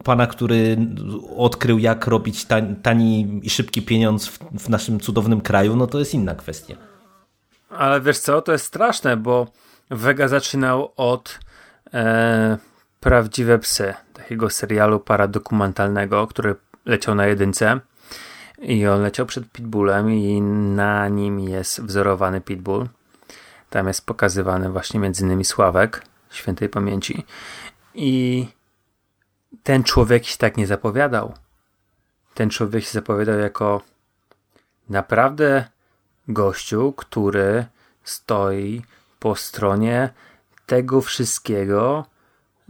y, 0.00 0.04
pana, 0.04 0.26
który 0.26 0.76
odkrył, 1.36 1.78
jak 1.78 2.06
robić 2.06 2.46
tani 2.82 3.40
i 3.42 3.50
szybki 3.50 3.82
pieniądz 3.82 4.28
w, 4.58 4.68
naszym 4.68 5.00
cudownym 5.00 5.40
kraju, 5.40 5.76
no 5.76 5.86
to 5.86 5.98
jest 5.98 6.14
inna 6.14 6.34
kwestia. 6.34 6.76
Ale 7.70 8.00
wiesz 8.00 8.18
co, 8.18 8.42
to 8.42 8.52
jest 8.52 8.64
straszne, 8.64 9.16
bo 9.16 9.46
Vega 9.90 10.28
zaczynał 10.28 10.92
od 10.96 11.38
e, 11.94 12.58
Prawdziwe 13.00 13.58
Psy, 13.58 13.94
takiego 14.12 14.50
serialu 14.50 15.00
paradokumentalnego, 15.00 16.26
który 16.26 16.54
leciał 16.86 17.14
na 17.14 17.26
jedynce. 17.26 17.80
I 18.58 18.86
on 18.86 19.02
leciał 19.02 19.26
przed 19.26 19.52
Pitbullem 19.52 20.10
i 20.10 20.40
na 20.40 21.08
nim 21.08 21.40
jest 21.40 21.80
wzorowany 21.80 22.40
Pitbull. 22.40 22.88
Tam 23.70 23.88
jest 23.88 24.06
pokazywany 24.06 24.70
właśnie 24.70 25.00
między 25.00 25.24
innymi 25.24 25.44
Sławek, 25.44 26.02
świętej 26.30 26.68
pamięci. 26.68 27.24
I 27.94 28.46
ten 29.62 29.84
człowiek 29.84 30.24
się 30.24 30.36
tak 30.36 30.56
nie 30.56 30.66
zapowiadał. 30.66 31.34
Ten 32.34 32.50
człowiek 32.50 32.84
się 32.84 32.90
zapowiadał 32.90 33.38
jako 33.38 33.82
naprawdę 34.88 35.64
gościu, 36.28 36.92
który 36.92 37.66
stoi 38.04 38.82
po 39.18 39.36
stronie 39.36 40.10
tego 40.66 41.00
wszystkiego, 41.00 42.04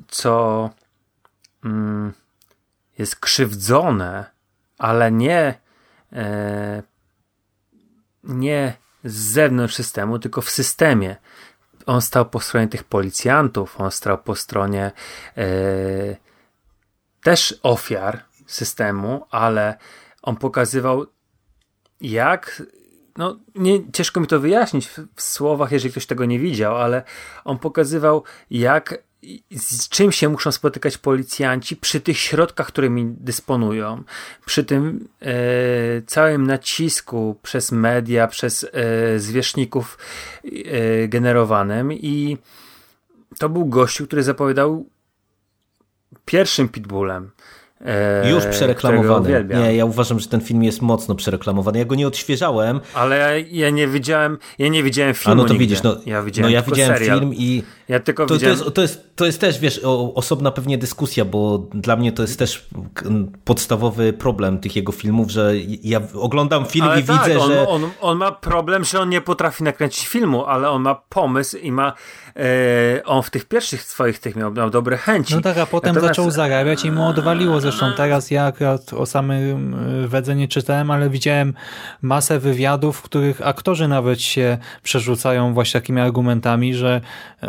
co 0.09 0.71
mm, 1.65 2.13
jest 2.99 3.17
krzywdzone, 3.17 4.25
ale 4.79 5.13
nie 5.13 5.55
e, 6.13 6.83
nie 8.25 8.77
z 9.05 9.15
zewnątrz 9.15 9.75
systemu, 9.75 10.19
tylko 10.19 10.41
w 10.41 10.51
systemie. 10.51 11.17
On 11.87 12.03
stał 12.03 12.27
po 12.27 12.41
stronie 12.41 12.69
tych 12.69 12.85
policjantów, 12.85 13.81
on 13.81 13.91
stał 13.91 14.19
po 14.19 14.35
stronie 14.35 14.93
e, 15.37 15.47
też 17.23 17.61
ofiar 17.63 18.25
systemu, 18.47 19.27
ale 19.31 19.79
on 20.23 20.37
pokazywał, 20.37 21.07
jak. 22.01 22.63
No, 23.17 23.39
nie, 23.55 23.93
ciężko 23.93 24.21
mi 24.21 24.27
to 24.27 24.41
wyjaśnić 24.41 24.89
w, 24.89 24.99
w 25.15 25.23
słowach, 25.23 25.73
jeżeli 25.73 25.91
ktoś 25.93 26.07
tego 26.07 26.25
nie 26.25 26.39
widział, 26.39 26.77
ale 26.77 27.03
on 27.45 27.59
pokazywał, 27.59 28.25
jak 28.51 29.08
z 29.51 29.89
czym 29.89 30.13
się 30.13 30.29
muszą 30.29 30.53
spotykać 30.53 30.99
policjanci 30.99 31.77
przy 31.77 32.01
tych 32.01 32.19
środkach, 32.19 32.67
którymi 32.67 33.15
dysponują, 33.21 34.03
przy 34.47 34.65
tym 34.65 35.09
e, 35.21 35.33
całym 36.07 36.47
nacisku 36.47 37.39
przez 37.43 37.73
media, 37.73 38.29
przez 38.29 38.67
e, 38.73 39.19
zwierzchników 39.19 39.99
e, 40.45 41.09
generowanym 41.09 41.93
i 41.93 42.39
to 43.39 43.49
był 43.49 43.67
gościu, 43.67 44.07
który 44.07 44.23
zapowiadał 44.23 44.87
pierwszym 46.25 46.69
pitbullem. 46.69 47.31
E, 47.85 48.31
Już 48.31 48.47
przereklamowany. 48.47 49.45
Nie, 49.55 49.77
ja 49.77 49.85
uważam, 49.85 50.21
że 50.21 50.29
ten 50.29 50.41
film 50.41 50.63
jest 50.63 50.83
mocno 50.83 51.15
przereklamowany. 51.15 51.79
Ja 51.79 51.85
go 51.85 51.95
nie 51.95 52.07
odświeżałem. 52.07 52.81
Ale 52.95 53.19
ja, 53.19 53.47
ja 53.51 53.71
nie 53.71 53.89
widziałem, 53.89 54.39
ja 54.59 54.69
nie 54.69 54.83
widziałem 54.83 55.15
filmu. 55.15 55.33
A 55.33 55.35
no 55.35 55.45
to 55.45 55.53
nigdy. 55.53 55.67
widzisz, 55.67 55.83
no 55.83 55.97
ja 56.07 56.23
widziałem, 56.23 56.51
no 56.51 56.55
ja 56.55 56.63
widziałem 56.63 56.99
serial. 56.99 57.19
film 57.19 57.35
i. 57.35 57.63
Ja 57.89 58.01
tylko 58.01 58.27
to, 58.27 58.35
widziałem... 58.35 58.59
to, 58.59 58.65
jest, 58.65 58.75
to, 58.75 58.83
jest, 58.83 59.17
to 59.17 59.27
jest 59.27 59.41
też, 59.41 59.59
wiesz, 59.59 59.81
osobna 60.15 60.51
pewnie 60.51 60.79
dyskusja, 60.79 61.25
bo 61.25 61.69
dla 61.75 61.97
mnie 61.97 62.13
to 62.13 62.23
jest 62.23 62.39
też 62.39 62.69
podstawowy 63.45 64.13
problem 64.13 64.59
tych 64.59 64.77
jego 64.77 64.93
filmów, 64.93 65.31
że 65.31 65.53
ja 65.83 66.01
oglądam 66.15 66.65
film 66.65 66.87
ale 66.87 67.01
i 67.01 67.05
tak, 67.05 67.25
widzę, 67.27 67.41
on, 67.41 67.51
że. 67.51 67.69
On, 67.69 67.91
on 68.01 68.19
ma 68.19 68.33
problem, 68.33 68.85
że 68.85 69.01
on 69.01 69.09
nie 69.09 69.21
potrafi 69.21 69.65
nakręcić 69.65 70.07
filmu, 70.09 70.45
ale 70.45 70.71
on 70.71 70.83
ma 70.83 70.95
pomysł 70.95 71.57
i 71.57 71.73
ma. 71.73 71.93
E, 72.37 73.05
on 73.05 73.23
w 73.23 73.31
tych 73.31 73.45
pierwszych 73.45 73.83
swoich 73.83 74.19
tych 74.19 74.37
miał, 74.37 74.53
miał 74.53 74.71
dobre 74.71 74.97
chęci. 74.97 75.35
No 75.35 75.41
tak, 75.41 75.59
a 75.59 75.67
potem 75.67 75.95
Natomiast... 75.95 76.17
zaczął 76.17 76.31
zarabiać 76.31 76.85
i 76.85 76.91
mu 76.91 77.07
odwaliło 77.07 77.61
Zresztą 77.71 77.93
teraz 77.97 78.31
ja 78.31 78.45
akurat 78.45 78.93
o 78.93 79.07
samym 79.07 79.75
e, 80.05 80.09
Wedze 80.09 80.37
nie 80.37 80.49
czytałem, 80.49 80.91
ale 80.91 81.11
widziałem 81.11 81.55
masę 82.03 82.39
wywiadów, 82.39 82.97
w 82.97 83.03
których 83.03 83.47
aktorzy 83.47 83.89
nawet 83.89 84.23
się 84.23 84.59
przerzucają 84.83 85.55
właśnie 85.55 85.81
takimi 85.81 86.01
argumentami, 86.01 86.75
że 86.75 87.01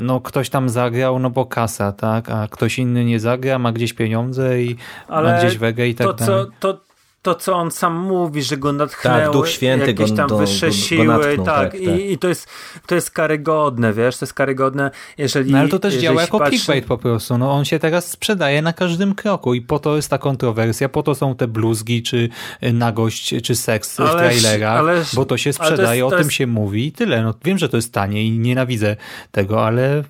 no 0.02 0.22
ktoś 0.22 0.50
tam 0.50 0.70
zagrał, 0.70 1.20
no 1.20 1.30
bo 1.30 1.46
kasa, 1.46 1.92
tak, 1.92 2.30
a 2.30 2.48
ktoś 2.48 2.80
inny 2.80 3.06
nie 3.06 3.20
zagra, 3.20 3.60
ma 3.60 3.72
gdzieś 3.72 3.94
pieniądze 3.94 4.62
i 4.62 4.76
ale 5.08 5.32
ma 5.32 5.40
gdzieś 5.40 5.58
wegę 5.58 5.88
i 5.88 5.96
tak 5.96 6.08
to, 6.08 6.14
dalej. 6.14 6.46
Co, 6.46 6.52
to, 6.60 6.89
to, 7.22 7.36
co 7.36 7.56
on 7.56 7.72
sam 7.72 7.96
mówi, 7.96 8.44
że 8.44 8.58
go 8.58 8.74
natchnęły 8.74 9.22
tak, 9.22 9.32
Duch 9.32 9.50
Święty 9.50 9.88
jakieś 9.88 10.12
tam 10.12 10.30
go, 10.30 10.38
wyższe 10.38 10.68
go, 10.68 10.74
siły, 10.74 11.06
go 11.06 11.18
natknął, 11.18 11.46
tak, 11.46 11.72
tak, 11.72 11.82
I, 11.82 11.86
tak. 11.86 12.00
I, 12.00 12.18
to, 12.18 12.28
jest, 12.28 12.48
to 12.88 12.96
jest 12.96 13.12
karygodne, 13.12 13.94
wiesz, 13.94 14.18
to 14.18 14.26
jest 14.26 14.34
karygodne, 14.34 14.92
jeżeli... 15.18 15.52
No 15.52 15.58
ale 15.58 15.70
to 15.70 15.80
też 15.80 15.96
działa 15.96 16.22
jako 16.22 16.40
patrzy... 16.40 16.52
clickbait 16.52 16.86
po 16.86 16.98
prostu, 16.98 17.38
no 17.38 17.52
on 17.52 17.66
się 17.66 17.80
teraz 17.80 18.08
sprzedaje 18.08 18.62
na 18.62 18.74
każdym 18.74 19.16
kroku 19.16 19.54
i 19.54 19.62
po 19.62 19.80
to 19.80 19.96
jest 19.96 20.10
ta 20.10 20.18
kontrowersja, 20.18 20.90
po 20.90 21.04
to 21.04 21.16
są 21.16 21.36
te 21.36 21.48
bluzgi, 21.48 22.04
czy 22.04 22.30
nagość, 22.74 23.36
czy 23.44 23.56
seks 23.56 23.94
w 23.94 23.96
trailerach, 23.96 24.80
ależ, 24.80 25.16
bo 25.16 25.26
to 25.26 25.38
się 25.38 25.54
sprzedaje, 25.54 26.02
to 26.02 26.06
jest, 26.06 26.16
to 26.16 26.16
o 26.16 26.20
tym 26.20 26.32
się 26.32 26.48
mówi 26.48 26.86
i 26.86 26.92
tyle. 26.92 27.24
No, 27.24 27.34
wiem, 27.44 27.58
że 27.58 27.70
to 27.70 27.78
jest 27.78 27.94
tanie 27.94 28.24
i 28.24 28.32
nienawidzę 28.32 28.96
tego, 29.32 29.66
ale... 29.66 30.04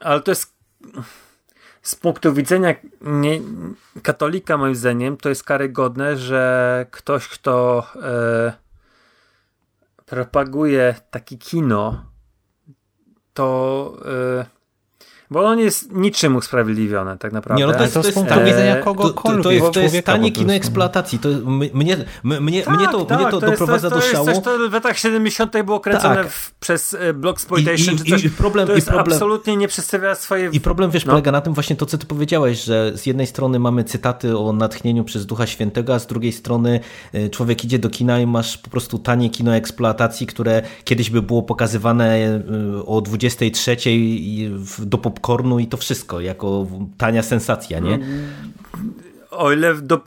Ale 0.00 0.20
to 0.20 0.30
jest 0.30 0.56
z 1.86 1.94
punktu 1.94 2.32
widzenia 2.34 2.74
nie, 3.00 3.40
katolika, 4.02 4.56
moim 4.56 4.74
zdaniem, 4.74 5.16
to 5.16 5.28
jest 5.28 5.44
karygodne, 5.44 6.16
że 6.16 6.86
ktoś, 6.90 7.28
kto 7.28 7.86
e, 8.02 8.52
propaguje 10.06 10.94
takie 11.10 11.38
kino, 11.38 12.04
to 13.34 13.98
e, 14.04 14.55
Bo 15.30 15.40
ono 15.40 15.54
nie 15.54 15.62
jest 15.62 15.92
niczym 15.92 16.36
usprawiedliwione 16.36 17.18
tak 17.18 17.32
naprawdę. 17.32 17.60
Nie, 17.60 17.66
no 17.66 17.78
to 17.78 17.82
jest, 17.82 17.94
to 17.94 18.00
jest 18.00 18.14
punkt 18.14 18.32
widzenia 18.44 18.76
kogokolwiek. 18.76 19.42
To, 19.42 19.48
to, 19.48 19.50
jest, 19.50 19.72
to 19.72 19.80
jest 19.80 20.06
tanie 20.06 20.32
kino 20.32 20.52
eksploatacji. 20.52 21.18
To, 21.18 21.28
mnie, 21.28 21.70
mnie, 22.24 22.62
tak, 22.62 22.76
mnie 22.76 22.88
to, 22.88 23.04
tak, 23.04 23.20
mnie 23.20 23.30
to, 23.30 23.40
to 23.40 23.50
doprowadza 23.50 23.88
jest, 23.88 23.96
do 23.96 24.12
szału. 24.12 24.24
To 24.24 24.30
jest 24.30 24.44
coś, 24.44 24.58
to 24.58 24.70
w 24.70 24.72
latach 24.72 24.98
70. 24.98 25.62
było 25.64 25.80
kręcone 25.80 26.16
tak. 26.16 26.28
w, 26.28 26.54
przez 26.54 26.94
e, 26.94 27.14
Bloxploitation. 27.14 27.94
I, 28.04 28.10
i, 28.10 28.26
i 28.26 28.30
problem, 28.30 28.66
to 28.66 28.74
jest 28.74 28.86
i 28.86 28.90
problem, 28.90 29.14
absolutnie 29.14 29.56
nie 29.56 29.68
przedstawia 29.68 30.14
swojej... 30.14 30.56
I 30.56 30.60
problem, 30.60 30.90
wiesz, 30.90 31.04
no. 31.04 31.12
polega 31.12 31.32
na 31.32 31.40
tym 31.40 31.54
właśnie 31.54 31.76
to, 31.76 31.86
co 31.86 31.98
ty 31.98 32.06
powiedziałeś, 32.06 32.64
że 32.64 32.92
z 32.98 33.06
jednej 33.06 33.26
strony 33.26 33.58
mamy 33.58 33.84
cytaty 33.84 34.38
o 34.38 34.52
natchnieniu 34.52 35.04
przez 35.04 35.26
Ducha 35.26 35.46
Świętego, 35.46 35.94
a 35.94 35.98
z 35.98 36.06
drugiej 36.06 36.32
strony 36.32 36.80
e, 37.12 37.28
człowiek 37.28 37.64
idzie 37.64 37.78
do 37.78 37.90
kina 37.90 38.20
i 38.20 38.26
masz 38.26 38.58
po 38.58 38.70
prostu 38.70 38.98
tanie 38.98 39.30
kino 39.30 39.54
eksploatacji, 39.54 40.26
które 40.26 40.62
kiedyś 40.84 41.10
by 41.10 41.22
było 41.22 41.42
pokazywane 41.42 42.16
e, 42.16 42.42
o 42.86 43.00
23 43.00 43.76
do 44.78 44.98
popcornu 45.16 45.58
i 45.58 45.66
to 45.66 45.76
wszystko, 45.76 46.20
jako 46.20 46.66
tania 46.98 47.22
sensacja, 47.22 47.78
nie? 47.78 47.98
O 49.30 49.52
ile, 49.52 49.74
do, 49.74 50.00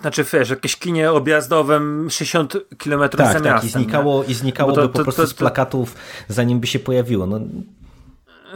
znaczy 0.00 0.24
wiesz, 0.32 0.50
jakieś 0.50 0.76
kinie 0.76 1.12
objazdowym 1.12 2.10
60 2.10 2.56
km 2.78 3.00
tak, 3.00 3.26
za 3.26 3.32
tak, 3.32 3.44
miastem. 3.44 3.68
i 3.68 3.72
znikało, 3.72 4.24
i 4.24 4.34
znikało 4.34 4.72
to, 4.72 4.82
to, 4.82 4.88
po 4.88 5.02
prostu 5.02 5.22
to, 5.22 5.28
z 5.28 5.34
plakatów, 5.34 5.94
zanim 6.28 6.60
by 6.60 6.66
się 6.66 6.78
pojawiło. 6.78 7.26
No, 7.26 7.40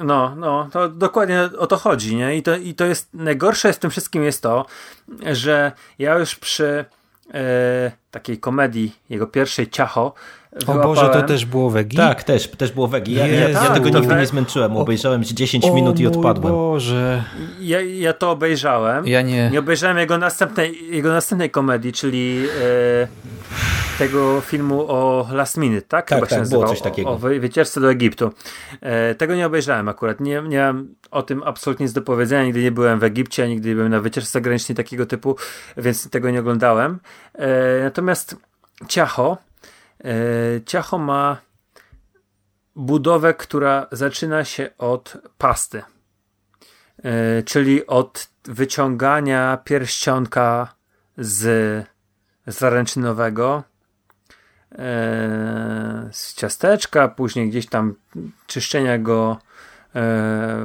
no, 0.02 0.34
no, 0.36 0.68
to 0.72 0.88
dokładnie 0.88 1.50
o 1.58 1.66
to 1.66 1.76
chodzi, 1.76 2.16
nie? 2.16 2.36
I 2.36 2.42
to, 2.42 2.56
i 2.56 2.74
to 2.74 2.84
jest, 2.84 3.14
najgorsze 3.14 3.72
w 3.72 3.78
tym 3.78 3.90
wszystkim 3.90 4.24
jest 4.24 4.42
to, 4.42 4.66
że 5.32 5.72
ja 5.98 6.18
już 6.18 6.36
przy 6.36 6.84
e, 7.34 7.92
takiej 8.10 8.38
komedii, 8.38 8.96
jego 9.10 9.26
pierwszej 9.26 9.70
Ciacho, 9.70 10.14
o 10.66 10.74
Boże, 10.74 11.08
to 11.08 11.22
też 11.22 11.44
było 11.44 11.70
wegi? 11.70 11.96
Tak, 11.96 12.24
też, 12.24 12.48
też 12.48 12.72
było 12.72 12.88
wegi. 12.88 13.14
Ja, 13.14 13.26
ja, 13.26 13.48
ja 13.48 13.74
tego 13.74 13.88
nigdy 13.88 14.14
nie 14.14 14.26
zmęczyłem. 14.26 14.76
Obejrzałem 14.76 15.24
10 15.24 15.64
o, 15.64 15.74
minut 15.74 16.00
i 16.00 16.06
odpadłem. 16.06 16.54
O 16.54 16.56
Boże. 16.56 17.24
Ja, 17.60 17.80
ja 17.80 18.12
to 18.12 18.30
obejrzałem. 18.30 19.06
Ja 19.06 19.22
nie. 19.22 19.50
Nie 19.50 19.58
obejrzałem 19.58 19.98
jego 19.98 20.18
następnej, 20.18 20.94
jego 20.94 21.08
następnej 21.08 21.50
komedii, 21.50 21.92
czyli 21.92 22.46
e, 23.02 23.06
tego 23.98 24.40
filmu 24.40 24.84
o 24.88 25.28
Last 25.32 25.56
Minute, 25.56 25.86
tak? 25.86 26.08
Tak, 26.08 26.18
Chyba 26.18 26.40
tak, 26.40 26.48
było 26.48 26.68
coś 26.68 26.80
takiego. 26.80 27.10
O, 27.10 27.12
o 27.12 27.18
wycieczce 27.18 27.80
do 27.80 27.90
Egiptu. 27.90 28.32
E, 28.80 29.14
tego 29.14 29.34
nie 29.34 29.46
obejrzałem 29.46 29.88
akurat. 29.88 30.20
Nie, 30.20 30.42
nie 30.48 30.58
mam 30.58 30.88
o 31.10 31.22
tym 31.22 31.42
absolutnie 31.42 31.84
nic 31.84 31.92
do 31.92 32.02
powiedzenia. 32.02 32.44
Nigdy 32.44 32.62
nie 32.62 32.72
byłem 32.72 32.98
w 32.98 33.04
Egipcie, 33.04 33.48
nigdy 33.48 33.68
nie 33.68 33.74
byłem 33.74 33.90
na 33.90 34.00
wycieczce 34.00 34.30
zagranicznej 34.30 34.76
takiego 34.76 35.06
typu, 35.06 35.36
więc 35.76 36.10
tego 36.10 36.30
nie 36.30 36.40
oglądałem. 36.40 36.98
E, 37.34 37.82
natomiast 37.82 38.36
Ciacho 38.88 39.38
ciacho 40.66 40.98
ma 40.98 41.36
budowę, 42.76 43.34
która 43.34 43.86
zaczyna 43.92 44.44
się 44.44 44.70
od 44.78 45.16
pasty, 45.38 45.82
e, 47.02 47.42
czyli 47.42 47.86
od 47.86 48.28
wyciągania 48.44 49.58
pierścionka 49.64 50.74
z 51.18 51.84
zaręczynowego 52.46 53.62
e, 54.72 56.08
z 56.12 56.34
ciasteczka, 56.34 57.08
później 57.08 57.50
gdzieś 57.50 57.66
tam 57.66 57.94
czyszczenia 58.46 58.98
go 58.98 59.38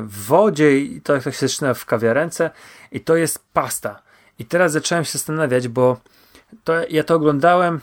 w 0.04 0.26
wodzie 0.28 0.80
i 0.80 1.02
to, 1.02 1.20
to 1.20 1.32
się 1.32 1.48
zaczyna 1.48 1.74
w 1.74 1.86
kawiarence 1.86 2.50
i 2.92 3.02
to 3.02 3.16
jest 3.16 3.40
pasta. 3.54 4.02
I 4.40 4.46
teraz 4.46 4.72
zacząłem 4.72 5.06
się 5.06 5.12
zastanawiać, 5.12 5.68
bo 5.68 5.98
to, 6.64 6.74
ja 6.90 7.04
to 7.04 7.16
oglądałem 7.16 7.82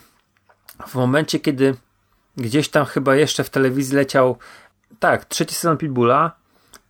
w 0.87 0.95
momencie, 0.95 1.41
kiedy 1.41 1.75
gdzieś 2.37 2.69
tam 2.69 2.85
chyba 2.85 3.17
jeszcze 3.17 3.45
w 3.45 3.51
telewizji 3.51 3.97
leciał 3.97 4.39
tak, 4.99 5.25
trzeci 5.25 5.55
sezon 5.55 5.77
Pitbulla 5.77 6.37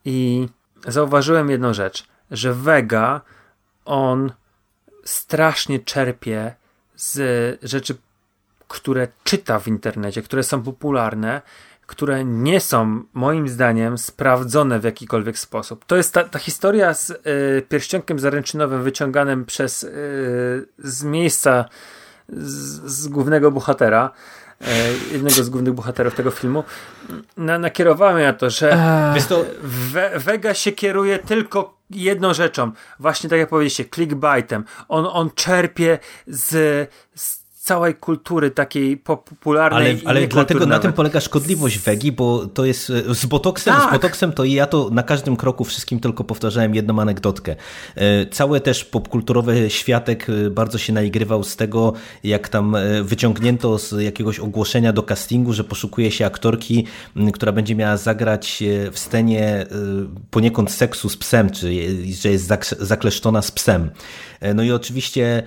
i 0.04 0.48
zauważyłem 0.86 1.50
jedną 1.50 1.74
rzecz, 1.74 2.06
że 2.30 2.54
Vega 2.54 3.20
on 3.84 4.32
strasznie 5.04 5.80
czerpie 5.80 6.54
z 6.96 7.58
rzeczy, 7.62 7.96
które 8.68 9.08
czyta 9.24 9.58
w 9.58 9.68
internecie, 9.68 10.22
które 10.22 10.42
są 10.42 10.62
popularne, 10.62 11.42
które 11.86 12.24
nie 12.24 12.60
są 12.60 13.02
moim 13.14 13.48
zdaniem 13.48 13.98
sprawdzone 13.98 14.80
w 14.80 14.84
jakikolwiek 14.84 15.38
sposób. 15.38 15.84
To 15.84 15.96
jest 15.96 16.14
ta, 16.14 16.24
ta 16.24 16.38
historia 16.38 16.94
z 16.94 17.10
y, 17.10 17.16
pierścionkiem 17.68 18.18
zaręczynowym 18.18 18.82
wyciąganym 18.82 19.44
przez 19.44 19.82
y, 19.82 20.68
z 20.78 21.04
miejsca 21.04 21.64
z, 22.28 22.92
z 22.92 23.08
głównego 23.08 23.50
bohatera, 23.50 24.10
e, 24.60 24.66
jednego 25.12 25.44
z 25.44 25.50
głównych 25.50 25.74
bohaterów 25.74 26.14
tego 26.14 26.30
filmu, 26.30 26.64
na, 27.36 27.58
nakierowałem 27.58 28.22
na 28.22 28.32
to, 28.32 28.50
że 28.50 28.70
to, 29.28 29.44
We, 29.62 30.18
Vega 30.18 30.54
się 30.54 30.72
kieruje 30.72 31.18
tylko 31.18 31.78
jedną 31.90 32.34
rzeczą, 32.34 32.72
właśnie 32.98 33.30
tak 33.30 33.38
jak 33.38 33.48
powiedzieliście, 33.48 33.84
clickbaitem. 33.84 34.64
On, 34.88 35.06
on 35.12 35.30
czerpie 35.34 35.98
z, 36.26 36.50
z 37.14 37.37
całej 37.68 37.94
kultury 37.94 38.50
takiej 38.50 38.96
popularnej. 38.96 39.90
Ale, 39.90 40.18
ale 40.18 40.26
dlatego 40.26 40.66
na 40.66 40.78
tym 40.78 40.92
polega 40.92 41.20
szkodliwość 41.20 41.78
wegi, 41.78 42.12
bo 42.12 42.46
to 42.46 42.64
jest 42.64 42.90
e, 42.90 43.14
z 43.14 43.26
botoksem, 43.26 43.74
tak. 43.74 43.88
z 43.88 43.92
botoksem 43.92 44.32
to 44.32 44.44
ja 44.44 44.66
to 44.66 44.90
na 44.90 45.02
każdym 45.02 45.36
kroku 45.36 45.64
wszystkim 45.64 46.00
tylko 46.00 46.24
powtarzałem 46.24 46.74
jedną 46.74 47.00
anegdotkę. 47.00 47.56
E, 47.94 48.26
cały 48.26 48.60
też 48.60 48.84
popkulturowy 48.84 49.70
światek 49.70 50.26
e, 50.30 50.50
bardzo 50.50 50.78
się 50.78 50.92
naigrywał 50.92 51.44
z 51.44 51.56
tego, 51.56 51.92
jak 52.24 52.48
tam 52.48 52.76
wyciągnięto 53.02 53.78
z 53.78 53.92
jakiegoś 54.02 54.38
ogłoszenia 54.38 54.92
do 54.92 55.02
castingu, 55.02 55.52
że 55.52 55.64
poszukuje 55.64 56.10
się 56.10 56.26
aktorki, 56.26 56.86
która 57.32 57.52
będzie 57.52 57.74
miała 57.74 57.96
zagrać 57.96 58.62
w 58.92 58.98
scenie 58.98 59.66
poniekąd 60.30 60.70
seksu 60.70 61.08
z 61.08 61.16
psem, 61.16 61.50
czy 61.50 61.72
że 62.20 62.28
jest 62.28 62.52
zakleszczona 62.80 63.42
z 63.42 63.50
psem. 63.50 63.90
No 64.54 64.62
i 64.62 64.72
oczywiście 64.72 65.42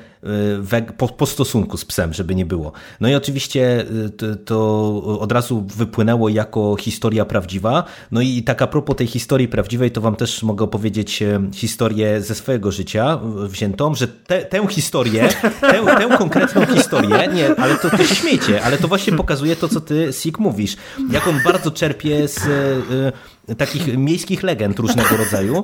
po, 0.97 1.07
po 1.07 1.25
stosunku 1.25 1.77
z 1.77 1.85
psem 1.85 2.13
żeby 2.13 2.35
nie 2.35 2.45
było. 2.45 2.71
No 2.99 3.09
i 3.09 3.15
oczywiście 3.15 3.85
y, 4.05 4.09
to, 4.09 4.35
to, 4.35 5.19
od 5.19 5.31
razu 5.31 5.65
wypłynęło 5.75 6.29
jako 6.29 6.75
historia 6.79 7.25
prawdziwa. 7.25 7.83
No 8.11 8.21
i 8.21 8.43
tak 8.43 8.61
a 8.61 8.67
propos 8.67 8.95
tej 8.95 9.07
historii 9.07 9.47
prawdziwej, 9.47 9.91
to 9.91 10.01
wam 10.01 10.15
też 10.15 10.43
mogę 10.43 10.65
opowiedzieć 10.65 11.21
e, 11.21 11.41
historię 11.53 12.21
ze 12.21 12.35
swojego 12.35 12.71
życia 12.71 13.19
wziętą, 13.47 13.95
że 13.95 14.07
te, 14.07 14.45
tę 14.45 14.67
historię, 14.67 15.29
tę, 15.61 15.83
tę 15.97 16.17
konkretną 16.17 16.65
historię, 16.65 17.27
nie, 17.33 17.55
ale 17.55 17.75
to, 17.75 17.89
to 17.89 18.03
się 18.03 18.15
śmiecie, 18.15 18.63
ale 18.63 18.77
to 18.77 18.87
właśnie 18.87 19.13
pokazuje 19.13 19.55
to, 19.55 19.67
co 19.67 19.81
ty, 19.81 20.13
Sik, 20.13 20.39
mówisz. 20.39 20.75
Jak 21.11 21.27
on 21.27 21.39
bardzo 21.45 21.71
czerpie 21.71 22.27
z 22.27 22.37
e, 22.37 23.11
takich 23.57 23.97
miejskich 23.97 24.43
legend 24.43 24.79
różnego 24.79 25.17
rodzaju, 25.17 25.63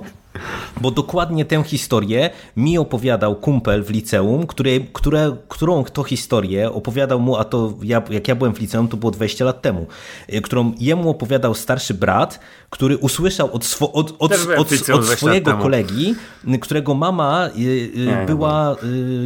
bo 0.81 0.91
dokładnie 0.91 1.45
tę 1.45 1.63
historię 1.63 2.29
mi 2.57 2.77
opowiadał 2.77 3.35
kumpel 3.35 3.83
w 3.83 3.89
liceum, 3.89 4.47
który, 4.47 4.85
które, 4.93 5.35
którą 5.47 5.83
to 5.83 6.03
historię 6.03 6.71
opowiadał 6.71 7.19
mu, 7.19 7.35
a 7.35 7.43
to 7.43 7.73
ja, 7.83 8.01
jak 8.09 8.27
ja 8.27 8.35
byłem 8.35 8.53
w 8.53 8.59
liceum, 8.59 8.87
to 8.87 8.97
było 8.97 9.11
20 9.11 9.45
lat 9.45 9.61
temu, 9.61 9.87
e, 10.27 10.41
którą 10.41 10.71
jemu 10.79 11.09
opowiadał 11.09 11.55
starszy 11.55 11.93
brat, 11.93 12.39
który 12.69 12.97
usłyszał 12.97 13.53
od, 13.53 13.65
swo, 13.65 13.91
od, 13.91 14.15
od, 14.19 14.33
od, 14.57 14.89
od 14.93 15.05
swojego 15.05 15.57
kolegi, 15.57 16.15
którego 16.61 16.93
mama 16.93 17.49
e, 18.07 18.21
e, 18.21 18.25
była 18.25 18.75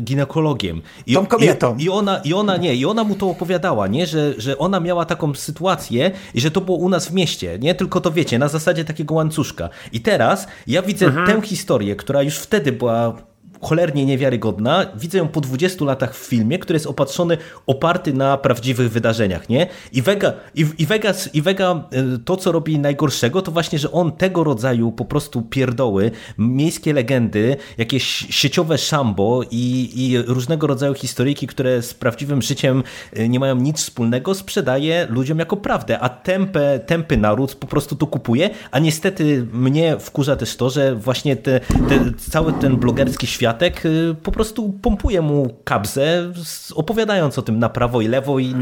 ginekologiem. 0.02 0.82
I, 1.08 1.14
Tą 1.14 1.26
kobietą. 1.26 1.78
I, 1.78 1.84
I, 1.84 1.90
ona, 1.90 2.18
I 2.18 2.34
ona 2.34 2.58
nie, 2.58 2.76
i 2.76 2.86
ona 2.86 3.04
mu 3.04 3.16
to 3.16 3.30
opowiadała, 3.30 3.88
nie? 3.88 4.08
Że, 4.08 4.34
że 4.38 4.58
ona 4.58 4.80
miała 4.80 5.06
taką 5.06 5.34
sytuację 5.34 6.12
i 6.34 6.42
że 6.42 6.52
to 6.52 6.62
było 6.62 6.78
u 6.78 6.90
nas 6.90 7.08
w 7.08 7.14
mieście, 7.14 7.60
nie? 7.60 7.76
Tylko 7.76 8.02
to 8.02 8.12
wiecie, 8.12 8.40
na 8.40 8.48
zasadzie 8.52 8.86
takiego 8.86 9.16
łańcuszka. 9.16 9.70
I 9.92 10.02
teraz 10.02 10.48
ja 10.68 10.82
widzę 10.82 11.06
mhm. 11.06 11.28
tę 11.28 11.48
historię, 11.48 11.96
która 11.96 12.22
już 12.22 12.38
wtedy 12.38 12.72
była 12.72 13.31
cholernie 13.62 14.06
niewiarygodna. 14.06 14.86
Widzę 14.96 15.18
ją 15.18 15.28
po 15.28 15.42
20 15.42 15.86
latach 15.86 16.16
w 16.16 16.26
filmie, 16.26 16.60
który 16.60 16.76
jest 16.76 16.88
opatrzony, 16.88 17.38
oparty 17.68 18.14
na 18.14 18.38
prawdziwych 18.38 18.92
wydarzeniach, 18.92 19.50
nie? 19.50 19.68
I 19.92 20.02
Vega, 20.02 20.34
i, 20.56 20.66
i, 20.78 20.86
Vegas, 20.86 21.36
i 21.36 21.42
Vega 21.42 21.84
y, 22.16 22.20
to, 22.20 22.38
co 22.38 22.52
robi 22.52 22.80
najgorszego, 22.80 23.42
to 23.42 23.52
właśnie, 23.52 23.80
że 23.80 23.92
on 23.92 24.12
tego 24.12 24.44
rodzaju 24.44 24.92
po 24.92 25.06
prostu 25.06 25.42
pierdoły, 25.42 26.12
miejskie 26.38 26.94
legendy, 26.94 27.58
jakieś 27.78 28.04
sieciowe 28.30 28.78
szambo 28.78 29.42
i, 29.52 29.90
i 29.96 30.18
różnego 30.22 30.68
rodzaju 30.68 30.94
historyjki, 30.94 31.48
które 31.48 31.82
z 31.82 31.94
prawdziwym 31.94 32.42
życiem 32.42 32.84
y, 33.18 33.30
nie 33.30 33.40
mają 33.40 33.56
nic 33.56 33.78
wspólnego, 33.78 34.36
sprzedaje 34.36 35.08
ludziom 35.10 35.40
jako 35.40 35.58
prawdę, 35.58 36.00
a 36.00 36.10
tempę, 36.10 36.80
tępy 36.80 37.18
naród 37.18 37.56
po 37.56 37.68
prostu 37.68 37.96
to 37.96 38.08
kupuje, 38.08 38.50
a 38.72 38.80
niestety 38.80 39.48
mnie 39.54 40.00
wkurza 40.00 40.36
też 40.36 40.56
to, 40.56 40.70
że 40.70 40.96
właśnie 40.96 41.36
te, 41.36 41.60
te, 41.60 42.12
cały 42.30 42.54
ten 42.54 42.78
blogerski 42.78 43.28
świat 43.28 43.51
Kwiatek 43.52 43.86
y, 43.86 44.16
po 44.24 44.32
prostu 44.32 44.74
pompuje 44.82 45.22
mu 45.22 45.58
kabzę, 45.64 46.32
opowiadając 46.76 47.40
o 47.40 47.42
tym 47.42 47.60
na 47.60 47.70
prawo 47.70 48.02
i 48.02 48.08
lewo 48.08 48.40
i 48.40 48.56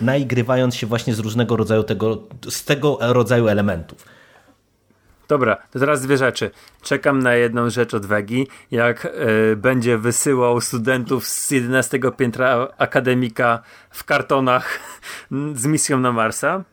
naigrywając 0.00 0.74
się 0.78 0.86
właśnie 0.86 1.14
z 1.14 1.18
różnego 1.18 1.56
rodzaju 1.56 1.82
tego, 1.82 2.22
z 2.50 2.64
tego 2.64 2.98
rodzaju 3.00 3.48
elementów. 3.48 4.04
Dobra, 5.28 5.56
to 5.70 5.78
teraz 5.78 6.02
dwie 6.02 6.16
rzeczy. 6.16 6.50
Czekam 6.82 7.18
na 7.18 7.34
jedną 7.34 7.70
rzecz 7.70 7.94
od 7.94 8.06
Wegi, 8.06 8.46
jak 8.70 9.04
y, 9.04 9.56
będzie 9.56 9.98
wysyłał 9.98 10.60
studentów 10.60 11.26
z 11.26 11.50
11 11.50 11.98
piętra 12.16 12.68
akademika 12.78 13.62
w 13.90 14.04
kartonach 14.04 14.78
z 15.54 15.66
misją 15.66 16.00
na 16.00 16.12
Marsa. 16.12 16.64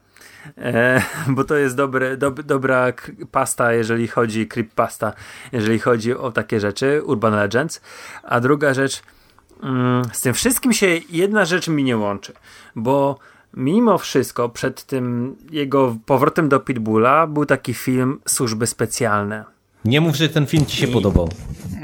E, 0.58 1.02
bo 1.28 1.44
to 1.44 1.56
jest 1.56 1.76
dobre, 1.76 2.18
do, 2.18 2.32
dobra 2.32 2.94
pasta, 3.32 3.74
jeżeli 3.74 4.08
chodzi, 4.08 4.48
creepypasta, 4.48 5.14
jeżeli 5.52 5.80
chodzi 5.80 6.14
o 6.14 6.32
takie 6.32 6.60
rzeczy, 6.60 7.02
Urban 7.06 7.34
Legends. 7.34 7.82
A 8.24 8.40
druga 8.40 8.74
rzecz, 8.74 9.02
mm, 9.64 10.04
z 10.14 10.22
tym 10.22 10.34
wszystkim 10.34 10.74
się 10.74 10.88
jedna 11.10 11.46
rzecz 11.46 11.68
mi 11.68 11.84
nie 11.84 11.98
łączy, 11.98 12.34
bo 12.76 13.20
mimo 13.54 13.98
wszystko 13.98 14.50
przed 14.50 14.84
tym 14.84 15.36
jego 15.52 15.96
powrotem 16.06 16.50
do 16.50 16.60
Pitbulla 16.60 17.28
był 17.28 17.46
taki 17.46 17.74
film 17.74 18.20
Służby 18.26 18.68
Specjalne. 18.68 19.44
Nie 19.86 20.02
mów, 20.02 20.16
że 20.16 20.30
ten 20.30 20.46
film 20.46 20.66
ci 20.66 20.78
się 20.78 20.88
I... 20.88 20.94
podobał. 20.94 21.30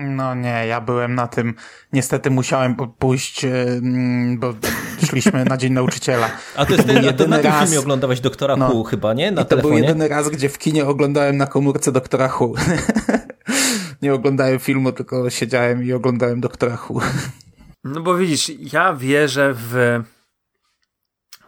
No 0.02 0.36
nie, 0.36 0.68
ja 0.68 0.82
byłem 0.82 1.16
na 1.16 1.28
tym, 1.28 1.54
niestety 1.94 2.30
musiałem 2.30 2.76
pójść, 2.76 3.46
e, 3.46 3.50
mm, 3.62 4.40
bo 4.40 4.54
szliśmy 5.08 5.46
na 5.46 5.58
Dzień 5.58 5.74
Nauczyciela. 5.74 6.32
A 6.56 6.66
to 6.66 6.74
jest 6.74 6.88
ten, 6.88 7.04
jedyny 7.04 7.30
na 7.30 7.38
tym 7.38 7.52
raz... 7.52 7.64
filmie 7.64 7.80
oglądałeś 7.80 8.20
Doktora 8.20 8.56
no, 8.56 8.70
Hu 8.70 8.84
chyba, 8.84 9.14
nie? 9.14 9.32
Na 9.32 9.42
I 9.42 9.46
to 9.46 9.50
telefonie? 9.50 9.76
był 9.76 9.84
jedyny 9.84 10.08
raz, 10.08 10.30
gdzie 10.30 10.50
w 10.50 10.58
kinie 10.58 10.86
oglądałem 10.86 11.38
na 11.38 11.48
komórce 11.48 11.92
Doktora 11.92 12.28
Hu. 12.28 12.56
nie 14.02 14.14
oglądałem 14.14 14.60
filmu, 14.60 14.92
tylko 14.92 15.30
siedziałem 15.30 15.84
i 15.84 15.94
oglądałem 15.94 16.42
Doktora 16.42 16.76
Hu. 16.76 17.02
No 17.84 18.02
bo 18.02 18.18
widzisz, 18.18 18.52
ja 18.74 18.94
wierzę 18.94 19.54
w 19.54 20.00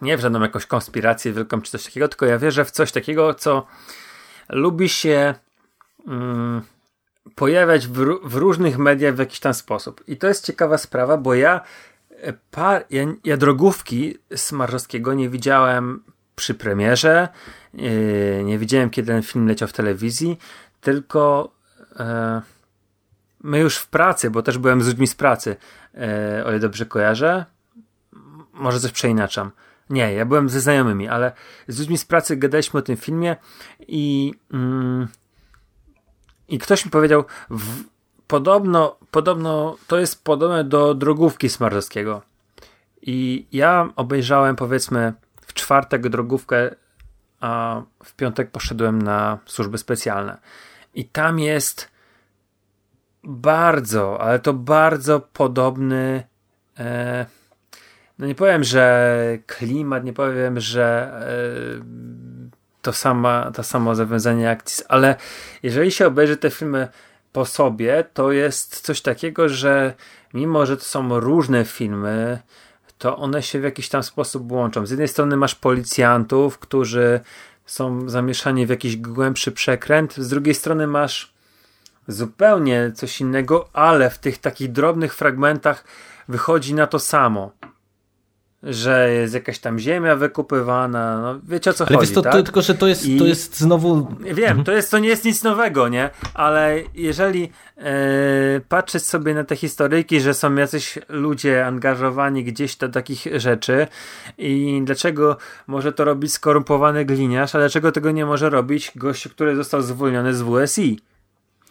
nie 0.02 0.18
w 0.18 0.22
żadną 0.22 0.42
jakąś 0.42 0.66
konspirację 0.66 1.34
wielką 1.34 1.62
czy 1.62 1.72
coś 1.72 1.84
takiego, 1.84 2.08
tylko 2.08 2.26
ja 2.26 2.40
wierzę 2.40 2.66
w 2.66 2.72
coś 2.72 2.92
takiego, 2.92 3.34
co 3.34 3.68
lubi 4.50 4.90
się 4.90 5.34
mm, 6.08 6.62
pojawiać 7.36 7.88
w, 7.88 8.06
w, 8.24 8.36
różnych 8.36 8.78
mediach 8.78 9.16
w 9.16 9.20
jakiś 9.20 9.40
tam 9.40 9.54
sposób. 9.54 10.04
I 10.08 10.18
to 10.18 10.28
jest 10.28 10.46
ciekawa 10.46 10.78
sprawa, 10.78 11.18
bo 11.18 11.34
ja, 11.34 11.62
e, 12.10 12.34
par, 12.52 12.86
ja, 12.90 13.04
ja 13.24 13.38
drogówki 13.38 14.18
Smarzowskiego 14.36 15.14
nie 15.14 15.30
widziałem 15.30 16.04
przy 16.36 16.54
premierze, 16.54 17.30
yy, 17.74 18.44
nie 18.44 18.58
widziałem 18.58 18.90
kiedy 18.90 19.08
ten 19.08 19.22
film 19.22 19.48
leciał 19.48 19.68
w 19.68 19.74
telewizji, 19.74 20.38
tylko 20.82 21.52
yy, 22.00 22.06
my 23.44 23.60
już 23.60 23.78
w 23.78 23.88
pracy, 23.88 24.32
bo 24.32 24.42
też 24.42 24.58
byłem 24.58 24.82
z 24.82 24.88
ludźmi 24.88 25.08
z 25.08 25.16
pracy, 25.16 25.56
yy, 25.94 26.46
o 26.46 26.50
ile 26.50 26.60
dobrze 26.60 26.86
kojarzę, 26.86 27.46
może 28.54 28.80
coś 28.80 28.92
przeinaczam. 28.92 29.52
Nie, 29.90 30.14
ja 30.14 30.26
byłem 30.26 30.50
ze 30.50 30.62
znajomymi, 30.62 31.08
ale 31.08 31.32
z 31.68 31.80
ludźmi 31.80 31.98
z 31.98 32.06
pracy 32.06 32.38
gadaliśmy 32.38 32.80
o 32.80 32.84
tym 32.84 32.98
filmie 32.98 33.36
i, 33.88 34.34
mm, 34.54 35.08
i 36.52 36.60
ktoś 36.60 36.86
mi 36.86 36.92
powiedział, 36.92 37.24
w, 37.50 37.84
podobno, 38.28 38.98
podobno 39.12 39.78
to 39.88 40.00
jest 40.00 40.24
podobne 40.24 40.64
do 40.64 40.94
drogówki 40.94 41.50
Smarzowskiego. 41.50 42.22
I 43.02 43.46
ja 43.52 43.90
obejrzałem 43.96 44.56
powiedzmy 44.56 45.14
w 45.42 45.54
czwartek 45.54 46.10
drogówkę, 46.10 46.76
a 47.40 47.82
w 48.04 48.14
piątek 48.14 48.52
poszedłem 48.52 49.02
na 49.02 49.38
służby 49.46 49.78
specjalne. 49.78 50.38
I 50.96 51.06
tam 51.06 51.40
jest 51.40 51.92
bardzo, 53.24 54.22
ale 54.22 54.40
to 54.40 54.54
bardzo 54.54 55.20
podobny. 55.20 56.24
E, 56.80 57.26
no 58.20 58.28
nie 58.28 58.36
powiem, 58.36 58.64
że 58.64 59.38
klimat, 59.48 60.04
nie 60.04 60.14
powiem, 60.14 60.60
że 60.60 61.12
yy, 61.76 62.31
to 62.82 62.94
sama, 62.94 63.52
to 63.56 63.64
samo 63.64 63.96
zawiązanie 63.96 64.50
akcji, 64.50 64.84
ale 64.88 65.16
jeżeli 65.64 65.92
się 65.92 66.08
obejrzy 66.08 66.38
te 66.38 66.50
filmy 66.50 66.88
po 67.34 67.46
sobie, 67.46 68.04
to 68.14 68.32
jest 68.32 68.82
coś 68.82 69.02
takiego, 69.02 69.50
że 69.50 69.94
mimo, 70.34 70.66
że 70.66 70.78
to 70.78 70.84
są 70.84 71.20
różne 71.20 71.66
filmy, 71.66 72.40
to 72.98 73.18
one 73.18 73.44
się 73.44 73.60
w 73.60 73.64
jakiś 73.64 73.90
tam 73.90 74.04
sposób 74.04 74.52
łączą. 74.52 74.86
Z 74.86 74.90
jednej 74.90 75.08
strony 75.08 75.38
masz 75.38 75.56
policjantów, 75.56 76.60
którzy 76.60 77.20
są 77.66 78.10
zamieszani 78.10 78.66
w 78.66 78.70
jakiś 78.70 78.98
głębszy 78.98 79.52
przekręt, 79.52 80.18
z 80.18 80.30
drugiej 80.30 80.56
strony 80.56 80.88
masz 80.88 81.34
zupełnie 82.08 82.92
coś 82.96 83.22
innego, 83.22 83.70
ale 83.74 84.10
w 84.10 84.18
tych 84.18 84.38
takich 84.38 84.72
drobnych 84.72 85.16
fragmentach 85.16 85.84
wychodzi 86.28 86.74
na 86.74 86.88
to 86.88 87.00
samo 87.00 87.52
że 88.64 89.12
jest 89.12 89.34
jakaś 89.34 89.60
tam 89.60 89.80
ziemia 89.80 90.16
wykupywana, 90.16 91.22
no 91.22 91.40
wiecie 91.44 91.70
o 91.70 91.74
co 91.74 91.88
Ale 91.88 91.96
chodzi, 91.98 92.08
wiesz, 92.08 92.16
to, 92.16 92.22
tak? 92.22 92.32
to, 92.32 92.44
tylko, 92.44 92.62
że 92.62 92.76
to 92.76 92.88
jest, 92.88 93.06
I... 93.06 93.20
to 93.20 93.26
jest 93.26 93.60
znowu... 93.60 94.08
Wiem, 94.20 94.50
mhm. 94.50 94.64
to, 94.64 94.72
jest, 94.72 94.92
to 94.92 95.00
nie 95.00 95.10
jest 95.10 95.26
nic 95.26 95.44
nowego, 95.44 95.90
nie? 95.90 96.10
Ale 96.34 96.76
jeżeli 96.94 97.52
e, 97.78 97.92
patrzeć 98.70 99.06
sobie 99.06 99.34
na 99.34 99.44
te 99.44 99.56
historyjki, 99.56 100.22
że 100.22 100.34
są 100.34 100.56
jacyś 100.56 101.00
ludzie 101.10 101.66
angażowani 101.66 102.44
gdzieś 102.44 102.76
do 102.76 102.90
takich 102.90 103.28
rzeczy 103.36 103.88
i 104.38 104.82
dlaczego 104.84 105.38
może 105.68 105.94
to 105.94 106.06
robić 106.06 106.34
skorumpowany 106.34 107.06
gliniarz, 107.06 107.56
a 107.56 107.58
dlaczego 107.58 107.92
tego 107.92 108.12
nie 108.12 108.26
może 108.26 108.50
robić 108.50 108.92
gościu, 108.96 109.30
który 109.30 109.56
został 109.56 109.82
zwolniony 109.82 110.34
z 110.34 110.42
WSI? 110.42 111.00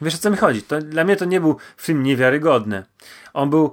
Wiesz 0.02 0.14
o 0.14 0.18
co 0.18 0.30
mi 0.30 0.36
chodzi? 0.36 0.62
To, 0.62 0.80
dla 0.80 1.04
mnie 1.04 1.16
to 1.16 1.24
nie 1.24 1.40
był 1.40 1.56
film 1.76 2.02
niewiarygodny. 2.02 2.84
On 3.34 3.50
był 3.50 3.72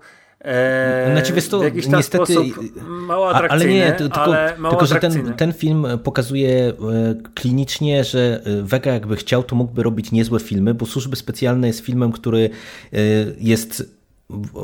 znaczy, 1.11 1.33
wiesz, 1.33 1.47
to 1.47 1.61
niestety, 1.97 2.33
mało 2.87 3.29
atrakcyjny, 3.29 3.83
ale 3.83 3.91
nie, 3.91 3.97
tylko, 3.97 4.23
ale 4.23 4.55
tylko 4.69 4.85
że 4.85 4.95
ten, 4.95 5.33
ten 5.33 5.53
film 5.53 5.87
pokazuje 6.03 6.49
e, 6.49 6.73
klinicznie, 7.33 8.03
że 8.03 8.41
e, 8.45 8.61
Vega 8.61 8.93
jakby 8.93 9.15
chciał, 9.15 9.43
to 9.43 9.55
mógłby 9.55 9.83
robić 9.83 10.11
niezłe 10.11 10.39
filmy, 10.39 10.73
bo 10.73 10.85
Służby 10.85 11.15
Specjalne 11.15 11.67
jest 11.67 11.79
filmem, 11.79 12.11
który 12.11 12.49
e, 12.93 12.97
jest 13.39 13.97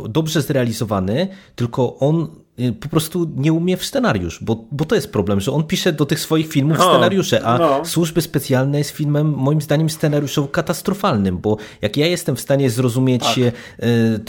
dobrze 0.10 0.42
zrealizowany, 0.42 1.28
tylko 1.56 2.00
on 2.00 2.43
po 2.82 2.90
prostu 2.90 3.32
nie 3.36 3.54
umie 3.54 3.78
w 3.78 3.86
scenariusz, 3.86 4.40
bo, 4.44 4.66
bo 4.72 4.86
to 4.86 4.96
jest 4.96 5.12
problem, 5.12 5.42
że 5.42 5.52
on 5.52 5.64
pisze 5.64 5.94
do 5.94 6.06
tych 6.06 6.20
swoich 6.20 6.48
filmów 6.48 6.78
no, 6.78 6.90
scenariusze, 6.90 7.44
a 7.44 7.58
no. 7.58 7.86
Służby 7.86 8.22
Specjalne 8.22 8.78
jest 8.78 8.90
filmem 8.90 9.34
moim 9.38 9.62
zdaniem 9.62 9.90
scenariuszowym 9.90 10.52
katastrofalnym, 10.52 11.38
bo 11.38 11.58
jak 11.82 11.98
ja 11.98 12.08
jestem 12.08 12.36
w 12.36 12.42
stanie 12.42 12.70
zrozumieć 12.70 13.24
tak. 13.24 13.38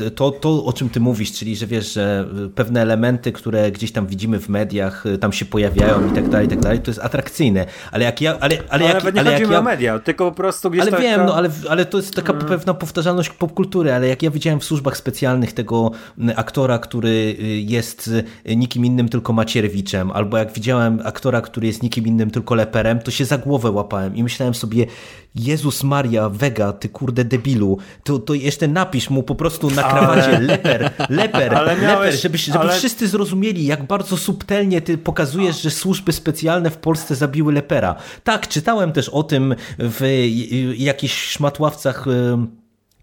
Y, 0.00 0.10
to, 0.10 0.30
to, 0.30 0.64
o 0.64 0.72
czym 0.72 0.90
ty 0.90 1.00
mówisz, 1.00 1.32
czyli 1.32 1.56
że 1.56 1.66
wiesz, 1.66 1.92
że 1.92 2.28
pewne 2.54 2.82
elementy, 2.82 3.32
które 3.32 3.72
gdzieś 3.72 3.92
tam 3.92 4.06
widzimy 4.06 4.40
w 4.40 4.48
mediach, 4.48 5.06
y, 5.06 5.18
tam 5.18 5.32
się 5.32 5.44
pojawiają 5.44 6.10
i 6.12 6.14
tak 6.14 6.28
dalej, 6.28 6.46
i 6.46 6.50
tak 6.50 6.60
dalej, 6.60 6.78
to 6.78 6.90
jest 6.90 7.00
atrakcyjne, 7.00 7.66
ale 7.92 8.04
jak 8.04 8.20
ja... 8.20 8.38
Ale, 8.40 8.40
ale, 8.40 8.60
ale 8.68 8.84
jak, 8.84 8.94
nawet 8.94 9.14
nie 9.14 9.20
ale 9.20 9.32
chodzimy 9.32 9.52
ja, 9.52 9.58
o 9.58 9.62
media, 9.62 9.98
tylko 9.98 10.30
po 10.30 10.36
prostu 10.36 10.70
gdzieś 10.70 10.82
Ale 10.82 10.90
taka... 10.90 11.02
wiem, 11.02 11.26
no 11.26 11.34
ale, 11.34 11.50
ale 11.68 11.86
to 11.86 11.96
jest 11.96 12.14
taka 12.14 12.32
hmm. 12.32 12.48
pewna 12.48 12.74
powtarzalność 12.74 13.30
popkultury, 13.30 13.92
ale 13.92 14.08
jak 14.08 14.22
ja 14.22 14.30
widziałem 14.30 14.60
w 14.60 14.64
Służbach 14.64 14.96
Specjalnych 14.96 15.52
tego 15.52 15.90
aktora, 16.36 16.78
który 16.78 17.36
jest 17.66 18.13
nikim 18.56 18.84
innym 18.84 19.08
tylko 19.08 19.32
Macierwiczem, 19.32 20.10
albo 20.10 20.38
jak 20.38 20.52
widziałem 20.52 21.00
aktora, 21.04 21.40
który 21.40 21.66
jest 21.66 21.82
nikim 21.82 22.06
innym 22.06 22.30
tylko 22.30 22.54
Leperem, 22.54 22.98
to 22.98 23.10
się 23.10 23.24
za 23.24 23.38
głowę 23.38 23.70
łapałem 23.70 24.16
i 24.16 24.22
myślałem 24.22 24.54
sobie, 24.54 24.86
Jezus 25.34 25.82
Maria, 25.82 26.28
Vega, 26.28 26.72
ty 26.72 26.88
kurde 26.88 27.24
debilu, 27.24 27.78
to, 28.04 28.18
to 28.18 28.34
jeszcze 28.34 28.68
napisz 28.68 29.10
mu 29.10 29.22
po 29.22 29.34
prostu 29.34 29.70
na 29.70 29.82
krawacie 29.82 30.36
ale... 30.36 30.40
leper, 30.40 30.90
leper, 31.08 31.54
ale 31.54 31.76
miałeś, 31.76 32.06
leper, 32.06 32.20
żeby, 32.20 32.38
żeby 32.38 32.58
ale... 32.58 32.72
wszyscy 32.72 33.08
zrozumieli, 33.08 33.66
jak 33.66 33.86
bardzo 33.86 34.16
subtelnie 34.16 34.80
ty 34.80 34.98
pokazujesz, 34.98 35.62
że 35.62 35.70
służby 35.70 36.12
specjalne 36.12 36.70
w 36.70 36.76
Polsce 36.76 37.14
zabiły 37.14 37.52
lepera. 37.52 37.94
Tak, 38.24 38.48
czytałem 38.48 38.92
też 38.92 39.08
o 39.08 39.22
tym 39.22 39.54
w 39.78 40.28
jakichś 40.76 41.14
szmatławcach 41.14 42.06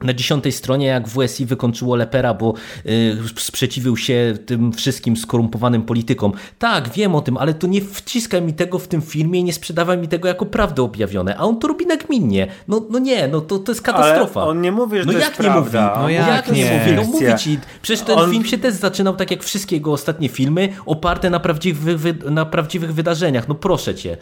na 0.03 0.13
dziesiątej 0.13 0.51
stronie, 0.51 0.85
jak 0.85 1.07
WSI 1.07 1.45
wykończyło 1.45 1.95
Lepera, 1.95 2.33
bo 2.33 2.53
y, 2.85 3.17
sprzeciwił 3.37 3.97
się 3.97 4.33
tym 4.45 4.73
wszystkim 4.73 5.17
skorumpowanym 5.17 5.81
politykom. 5.81 6.31
Tak, 6.59 6.89
wiem 6.89 7.15
o 7.15 7.21
tym, 7.21 7.37
ale 7.37 7.53
to 7.53 7.67
nie 7.67 7.81
wciskaj 7.81 8.41
mi 8.41 8.53
tego 8.53 8.79
w 8.79 8.87
tym 8.87 9.01
filmie 9.01 9.39
i 9.39 9.43
nie 9.43 9.53
sprzedawaj 9.53 9.97
mi 9.97 10.07
tego 10.07 10.27
jako 10.27 10.45
prawdę 10.45 10.81
objawione. 10.81 11.37
A 11.37 11.43
on 11.43 11.59
to 11.59 11.67
robi 11.67 11.85
nagminnie. 11.85 12.47
No, 12.67 12.81
no 12.89 12.99
nie, 12.99 13.27
no 13.27 13.41
to, 13.41 13.59
to 13.59 13.71
jest 13.71 13.81
katastrofa. 13.81 14.41
Ale 14.41 14.49
on 14.49 14.61
nie 14.61 14.71
mówi, 14.71 14.97
że 14.97 15.05
no 15.05 15.11
to 15.11 15.19
jak 15.19 15.27
jest 15.27 15.39
nie 15.39 15.45
prawda. 15.45 15.89
Mówi? 15.89 16.01
No 16.01 16.09
jak, 16.09 16.27
jak 16.27 16.51
nie? 16.51 16.79
Mówi? 16.79 16.95
No 16.95 17.03
mówi 17.03 17.37
ci. 17.39 17.59
Przecież 17.81 18.05
ten 18.05 18.19
on... 18.19 18.31
film 18.31 18.45
się 18.45 18.57
też 18.57 18.73
zaczynał 18.73 19.15
tak 19.15 19.31
jak 19.31 19.43
wszystkie 19.43 19.75
jego 19.75 19.91
ostatnie 19.91 20.29
filmy, 20.29 20.69
oparte 20.85 21.29
na 21.29 21.39
prawdziwych, 21.39 22.01
na 22.29 22.45
prawdziwych 22.45 22.93
wydarzeniach. 22.93 23.47
No 23.47 23.55
proszę 23.55 23.95
cię. 23.95 24.17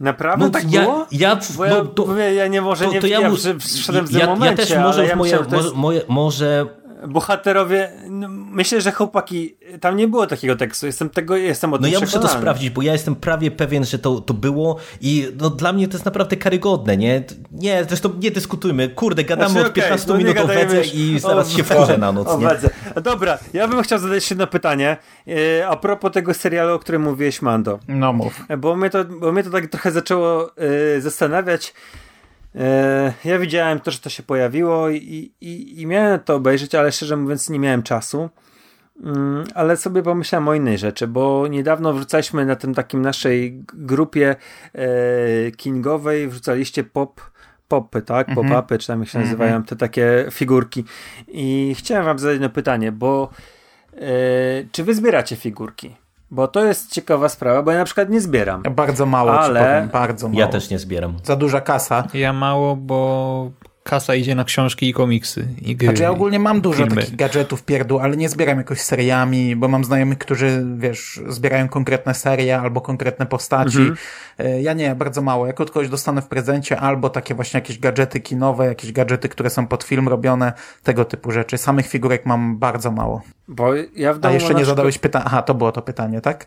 Naprawdę 0.00 0.44
no, 0.44 0.50
tak 0.50 0.72
ja, 0.72 0.82
było? 0.82 1.06
Ja, 1.12 1.38
Bo 1.56 1.64
ja, 1.64 1.74
no, 1.74 1.84
to, 1.84 2.18
ja 2.18 2.46
nie 2.46 2.60
może 2.60 2.84
to, 2.84 2.92
nie 2.92 3.00
to 3.00 3.06
ja, 3.06 3.20
ja, 4.10 4.36
ja, 4.40 4.54
też 4.56 4.76
może, 4.76 5.06
ja 5.06 5.16
moje, 5.16 5.38
jest... 5.52 5.74
moje, 5.74 6.00
może 6.08 6.66
bohaterowie, 7.08 7.90
no, 8.10 8.28
myślę, 8.28 8.80
że 8.80 8.92
chłopaki, 8.92 9.56
tam 9.80 9.96
nie 9.96 10.08
było 10.08 10.26
takiego 10.26 10.56
tekstu, 10.56 10.86
jestem 10.86 11.10
tego, 11.10 11.36
jestem 11.36 11.72
o 11.72 11.76
tym 11.78 11.82
No 11.82 11.88
ja 11.88 12.00
muszę 12.00 12.20
to 12.20 12.28
sprawdzić, 12.28 12.70
bo 12.70 12.82
ja 12.82 12.92
jestem 12.92 13.16
prawie 13.16 13.50
pewien, 13.50 13.84
że 13.84 13.98
to, 13.98 14.20
to 14.20 14.34
było 14.34 14.76
i 15.00 15.28
no, 15.40 15.50
dla 15.50 15.72
mnie 15.72 15.88
to 15.88 15.94
jest 15.94 16.04
naprawdę 16.04 16.36
karygodne, 16.36 16.96
nie? 16.96 17.24
Nie, 17.52 17.84
zresztą 17.84 18.10
nie 18.18 18.30
dyskutujmy, 18.30 18.88
kurde, 18.88 19.24
gadamy 19.24 19.50
znaczy, 19.50 19.66
od 19.66 19.72
okay, 19.72 19.82
15 19.82 20.08
no 20.08 20.18
minut 20.18 20.38
o 20.38 20.46
Wedze 20.46 20.82
i 20.84 21.18
zaraz 21.18 21.54
o, 21.54 21.56
się 21.56 21.64
wkurzę 21.64 21.98
na 21.98 22.12
noc, 22.12 22.28
nie? 22.38 23.02
Dobra, 23.02 23.38
ja 23.52 23.68
bym 23.68 23.82
chciał 23.82 23.98
zadać 23.98 24.30
jedno 24.30 24.46
pytanie 24.46 24.96
e, 25.28 25.68
a 25.68 25.76
propos 25.76 26.12
tego 26.12 26.34
serialu, 26.34 26.74
o 26.74 26.78
którym 26.78 27.02
mówiłeś, 27.02 27.42
Mando. 27.42 27.78
No 27.88 28.12
mów. 28.12 28.40
Bo 28.58 28.76
mnie 28.76 28.90
to, 28.90 29.04
bo 29.04 29.32
mnie 29.32 29.42
to 29.42 29.50
tak 29.50 29.66
trochę 29.66 29.90
zaczęło 29.90 30.50
e, 30.96 31.00
zastanawiać, 31.00 31.74
ja 33.24 33.38
widziałem 33.38 33.80
to, 33.80 33.90
że 33.90 33.98
to 33.98 34.10
się 34.10 34.22
pojawiło 34.22 34.90
i, 34.90 35.32
i, 35.40 35.80
i 35.80 35.86
miałem 35.86 36.20
to 36.20 36.34
obejrzeć, 36.34 36.74
ale 36.74 36.92
szczerze 36.92 37.16
mówiąc 37.16 37.50
nie 37.50 37.58
miałem 37.58 37.82
czasu. 37.82 38.30
Mm, 39.02 39.44
ale 39.54 39.76
sobie 39.76 40.02
pomyślałem 40.02 40.48
o 40.48 40.54
innej 40.54 40.78
rzeczy, 40.78 41.06
bo 41.06 41.48
niedawno 41.48 41.92
wrzucaliśmy 41.92 42.46
na 42.46 42.56
tym 42.56 42.74
takim 42.74 43.02
naszej 43.02 43.64
grupie 43.74 44.36
e, 44.74 45.50
kingowej, 45.50 46.28
wrzucaliście 46.28 46.84
pop 46.84 47.20
popy, 47.68 48.02
tak? 48.02 48.28
Mhm. 48.28 48.48
Pop-upy, 48.48 48.78
czy 48.78 48.86
tam 48.86 49.00
jak 49.00 49.08
się 49.08 49.18
mhm. 49.18 49.24
nazywają, 49.24 49.62
te 49.62 49.76
takie 49.76 50.26
figurki. 50.30 50.84
I 51.28 51.74
chciałem 51.78 52.04
wam 52.04 52.18
zadać 52.18 52.34
jedno 52.34 52.48
pytanie, 52.50 52.92
bo 52.92 53.30
e, 53.92 54.00
czy 54.72 54.84
wy 54.84 54.94
zbieracie 54.94 55.36
figurki? 55.36 55.96
Bo 56.34 56.48
to 56.48 56.64
jest 56.64 56.92
ciekawa 56.92 57.28
sprawa, 57.28 57.62
bo 57.62 57.70
ja 57.72 57.78
na 57.78 57.84
przykład 57.84 58.10
nie 58.10 58.20
zbieram. 58.20 58.62
bardzo 58.62 59.06
mało, 59.06 59.40
ale 59.40 59.60
powiem, 59.60 59.88
bardzo 59.88 60.28
mało. 60.28 60.40
Ja 60.40 60.48
też 60.48 60.70
nie 60.70 60.78
zbieram. 60.78 61.16
Za 61.24 61.36
duża 61.36 61.60
kasa. 61.60 62.08
Ja 62.14 62.32
mało, 62.32 62.76
bo 62.76 63.50
kasa 63.84 64.14
idzie 64.14 64.34
na 64.34 64.44
książki 64.44 64.88
i 64.88 64.92
komiksy. 64.92 65.48
I 65.62 65.76
gry, 65.76 65.88
znaczy 65.88 66.02
ja 66.02 66.10
ogólnie 66.10 66.38
mam 66.38 66.60
dużo 66.60 66.84
filmy. 66.84 67.02
takich 67.02 67.16
gadżetów 67.16 67.62
pierdół, 67.62 67.98
ale 67.98 68.16
nie 68.16 68.28
zbieram 68.28 68.58
jakoś 68.58 68.80
seriami, 68.80 69.56
bo 69.56 69.68
mam 69.68 69.84
znajomych, 69.84 70.18
którzy, 70.18 70.64
wiesz, 70.76 71.20
zbierają 71.28 71.68
konkretne 71.68 72.14
serie 72.14 72.60
albo 72.60 72.80
konkretne 72.80 73.26
postaci. 73.26 73.78
Mhm. 73.78 73.96
E, 74.38 74.62
ja 74.62 74.72
nie, 74.72 74.94
bardzo 74.94 75.22
mało. 75.22 75.46
Jak 75.46 75.60
od 75.60 75.70
kogoś 75.70 75.88
dostanę 75.88 76.22
w 76.22 76.26
prezencie 76.26 76.80
albo 76.80 77.10
takie 77.10 77.34
właśnie 77.34 77.58
jakieś 77.58 77.78
gadżety 77.78 78.20
kinowe, 78.20 78.66
jakieś 78.66 78.92
gadżety, 78.92 79.28
które 79.28 79.50
są 79.50 79.66
pod 79.66 79.84
film 79.84 80.08
robione, 80.08 80.52
tego 80.82 81.04
typu 81.04 81.30
rzeczy. 81.30 81.58
Samych 81.58 81.86
figurek 81.86 82.26
mam 82.26 82.58
bardzo 82.58 82.90
mało. 82.90 83.22
Bo 83.48 83.74
ja 83.96 84.12
w 84.14 84.18
domu 84.18 84.32
A 84.32 84.34
jeszcze 84.34 84.54
nie 84.54 84.64
zadałeś 84.64 84.98
pytania. 84.98 85.24
Aha, 85.24 85.42
to 85.42 85.54
było 85.54 85.72
to 85.72 85.82
pytanie, 85.82 86.20
tak? 86.20 86.46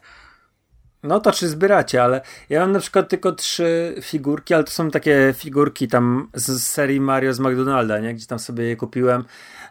No 1.03 1.19
to 1.19 1.31
czy 1.31 1.47
zbieracie, 1.47 2.03
ale 2.03 2.21
ja 2.49 2.59
mam 2.59 2.71
na 2.71 2.79
przykład 2.79 3.09
tylko 3.09 3.31
trzy 3.31 3.95
figurki, 4.01 4.53
ale 4.53 4.63
to 4.63 4.71
są 4.71 4.91
takie 4.91 5.33
figurki 5.37 5.87
tam 5.87 6.29
z 6.33 6.63
serii 6.63 6.99
Mario 6.99 7.33
z 7.33 7.39
McDonalda, 7.39 7.99
nie? 7.99 8.13
Gdzie 8.13 8.25
tam 8.25 8.39
sobie 8.39 8.63
je 8.63 8.75
kupiłem, 8.75 9.23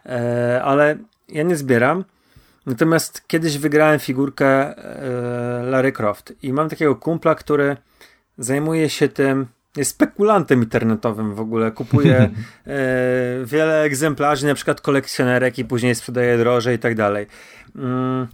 e, 0.05 0.61
ale 0.63 0.97
ja 1.29 1.43
nie 1.43 1.55
zbieram. 1.55 2.03
Natomiast 2.65 3.27
kiedyś 3.27 3.57
wygrałem 3.57 3.99
figurkę 3.99 4.47
e, 4.47 5.63
Larry 5.63 5.91
Croft 5.91 6.33
i 6.43 6.53
mam 6.53 6.69
takiego 6.69 6.95
kumpla, 6.95 7.35
który 7.35 7.77
zajmuje 8.37 8.89
się 8.89 9.09
tym, 9.09 9.47
jest 9.77 9.91
spekulantem 9.91 10.63
internetowym 10.63 11.35
w 11.35 11.39
ogóle, 11.39 11.71
kupuje 11.71 12.17
e, 12.21 12.29
wiele 13.45 13.81
egzemplarzy, 13.81 14.47
na 14.47 14.55
przykład 14.55 14.81
kolekcjonerek 14.81 15.59
i 15.59 15.65
później 15.65 15.95
sprzedaje 15.95 16.37
drożej 16.37 16.75
i 16.75 16.79
tak 16.79 16.95
dalej. 16.95 17.27
Mm, 17.75 18.27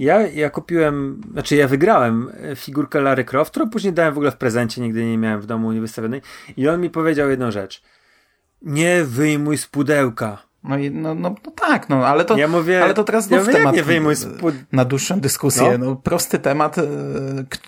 ja, 0.00 0.26
ja 0.26 0.50
kupiłem, 0.50 1.20
znaczy 1.32 1.56
ja 1.56 1.68
wygrałem 1.68 2.30
e, 2.42 2.56
figurkę 2.56 3.00
Larry 3.00 3.24
Croft, 3.24 3.50
którą 3.50 3.70
później 3.70 3.92
dałem 3.92 4.14
w 4.14 4.16
ogóle 4.16 4.30
w 4.30 4.36
prezencie, 4.36 4.80
nigdy 4.80 5.04
nie 5.04 5.18
miałem 5.18 5.40
w 5.40 5.46
domu 5.46 5.72
niewystawionej. 5.72 6.22
I 6.56 6.68
on 6.68 6.80
mi 6.80 6.90
powiedział 6.90 7.30
jedną 7.30 7.50
rzecz. 7.50 7.82
Nie 8.62 9.04
wyjmuj 9.04 9.58
z 9.58 9.66
pudełka. 9.66 10.49
No, 10.64 10.78
i, 10.78 10.90
no, 10.90 11.14
no, 11.14 11.34
no, 11.44 11.50
tak, 11.50 11.88
no, 11.88 12.06
ale 12.06 12.24
to, 12.24 12.36
ja 12.36 12.48
mówię, 12.48 12.84
ale 12.84 12.94
to 12.94 13.04
teraz 13.04 13.24
znów 13.24 13.46
ja 13.46 13.52
temat 13.52 13.74
nie 13.74 13.82
wyjmuj 13.82 14.16
spod... 14.16 14.54
na 14.72 14.84
dłuższą 14.84 15.20
dyskusję. 15.20 15.78
No. 15.78 15.86
no. 15.86 15.96
prosty 15.96 16.38
temat, 16.38 16.78
e, 16.78 16.82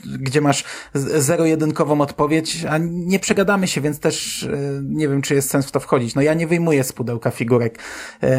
gdzie 0.04 0.40
masz 0.40 0.64
zero-jedynkową 0.94 2.00
odpowiedź, 2.00 2.64
a 2.70 2.78
nie 2.80 3.18
przegadamy 3.18 3.68
się, 3.68 3.80
więc 3.80 4.00
też 4.00 4.44
e, 4.44 4.48
nie 4.82 5.08
wiem, 5.08 5.22
czy 5.22 5.34
jest 5.34 5.50
sens 5.50 5.66
w 5.66 5.70
to 5.70 5.80
wchodzić. 5.80 6.14
No 6.14 6.22
ja 6.22 6.34
nie 6.34 6.46
wyjmuję 6.46 6.84
z 6.84 6.92
pudełka 6.92 7.30
figurek. 7.30 7.78
E, 8.22 8.36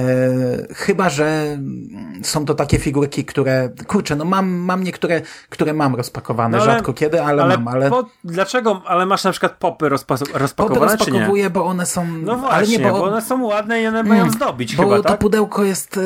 chyba, 0.73 1.09
że 1.09 1.57
są 2.23 2.45
to 2.45 2.53
takie 2.53 2.79
figurki, 2.79 3.25
które, 3.25 3.69
kurczę, 3.87 4.15
no 4.15 4.25
mam, 4.25 4.49
mam 4.49 4.83
niektóre, 4.83 5.21
które 5.49 5.73
mam 5.73 5.95
rozpakowane, 5.95 6.57
no 6.57 6.63
ale, 6.63 6.73
rzadko 6.73 6.93
kiedy, 6.93 7.21
ale, 7.21 7.43
ale 7.43 7.57
mam, 7.57 7.67
ale... 7.67 7.89
Po, 7.89 8.09
dlaczego, 8.23 8.81
ale 8.85 9.05
masz 9.05 9.23
na 9.23 9.31
przykład 9.31 9.51
popy 9.51 9.89
rozpa 9.89 10.15
rozpakowane, 10.33 10.79
popy 10.79 10.97
rozpakowuję, 10.97 11.49
bo 11.49 11.65
one 11.65 11.85
są... 11.85 12.07
No 12.07 12.37
właśnie, 12.37 12.57
ale 12.57 12.67
nie, 12.67 12.79
bo... 12.79 12.91
bo 12.91 13.03
one 13.03 13.21
są 13.21 13.43
ładne 13.43 13.81
i 13.81 13.87
one 13.87 14.03
mają 14.03 14.31
zdobić 14.43 14.75
Bo 14.75 14.83
chyba, 14.83 14.97
to 14.97 15.03
tak? 15.03 15.19
pudełko 15.19 15.63
jest, 15.63 15.97
e, 15.97 16.01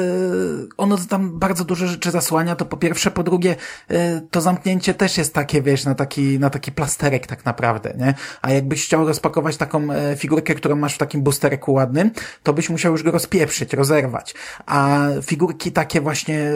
ono 0.77 0.97
tam 1.09 1.39
bardzo 1.39 1.65
dużo 1.65 1.87
rzeczy 1.87 2.11
zasłania, 2.11 2.55
to 2.55 2.65
po 2.65 2.77
pierwsze, 2.77 3.11
po 3.11 3.23
drugie, 3.23 3.55
e, 3.89 4.21
to 4.21 4.41
zamknięcie 4.41 4.93
też 4.93 5.17
jest 5.17 5.33
takie, 5.33 5.61
wiesz, 5.61 5.85
na 5.85 5.95
taki, 5.95 6.39
na 6.39 6.49
taki 6.49 6.71
plasterek 6.71 7.27
tak 7.27 7.45
naprawdę, 7.45 7.93
nie? 7.97 8.13
A 8.41 8.51
jakbyś 8.51 8.85
chciał 8.85 9.07
rozpakować 9.07 9.57
taką 9.57 9.91
e, 9.91 10.15
figurkę, 10.15 10.55
którą 10.55 10.75
masz 10.75 10.95
w 10.95 10.97
takim 10.97 11.21
boostereku 11.21 11.73
ładnym, 11.73 12.11
to 12.43 12.53
byś 12.53 12.69
musiał 12.69 12.91
już 12.91 13.03
go 13.03 13.11
rozpieprzyć, 13.11 13.73
rozerwać. 13.73 14.35
A 14.65 14.99
figurki 15.23 15.71
takie 15.71 16.01
właśnie, 16.01 16.51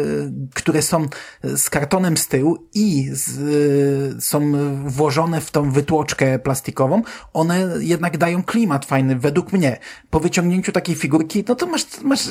które 0.54 0.82
są 0.82 1.06
z 1.44 1.70
kartonem 1.70 2.18
z 2.18 2.28
tyłu 2.28 2.68
i 2.74 3.10
z, 3.12 4.24
są 4.24 4.52
włożone 4.86 5.42
w 5.42 5.52
tą 5.52 5.72
wytłoczkę 5.72 6.40
plastikową, 6.40 7.02
one 7.34 7.70
jednak 7.80 8.18
dają 8.18 8.44
klimat 8.44 8.86
fajny, 8.86 9.16
według 9.16 9.54
mnie. 9.54 9.78
Po 10.10 10.20
wyciągnięciu 10.20 10.72
takiej 10.72 10.96
figurki, 10.96 11.44
no 11.48 11.56
to 11.56 11.68
masz, 11.72 12.02
masz 12.02 12.30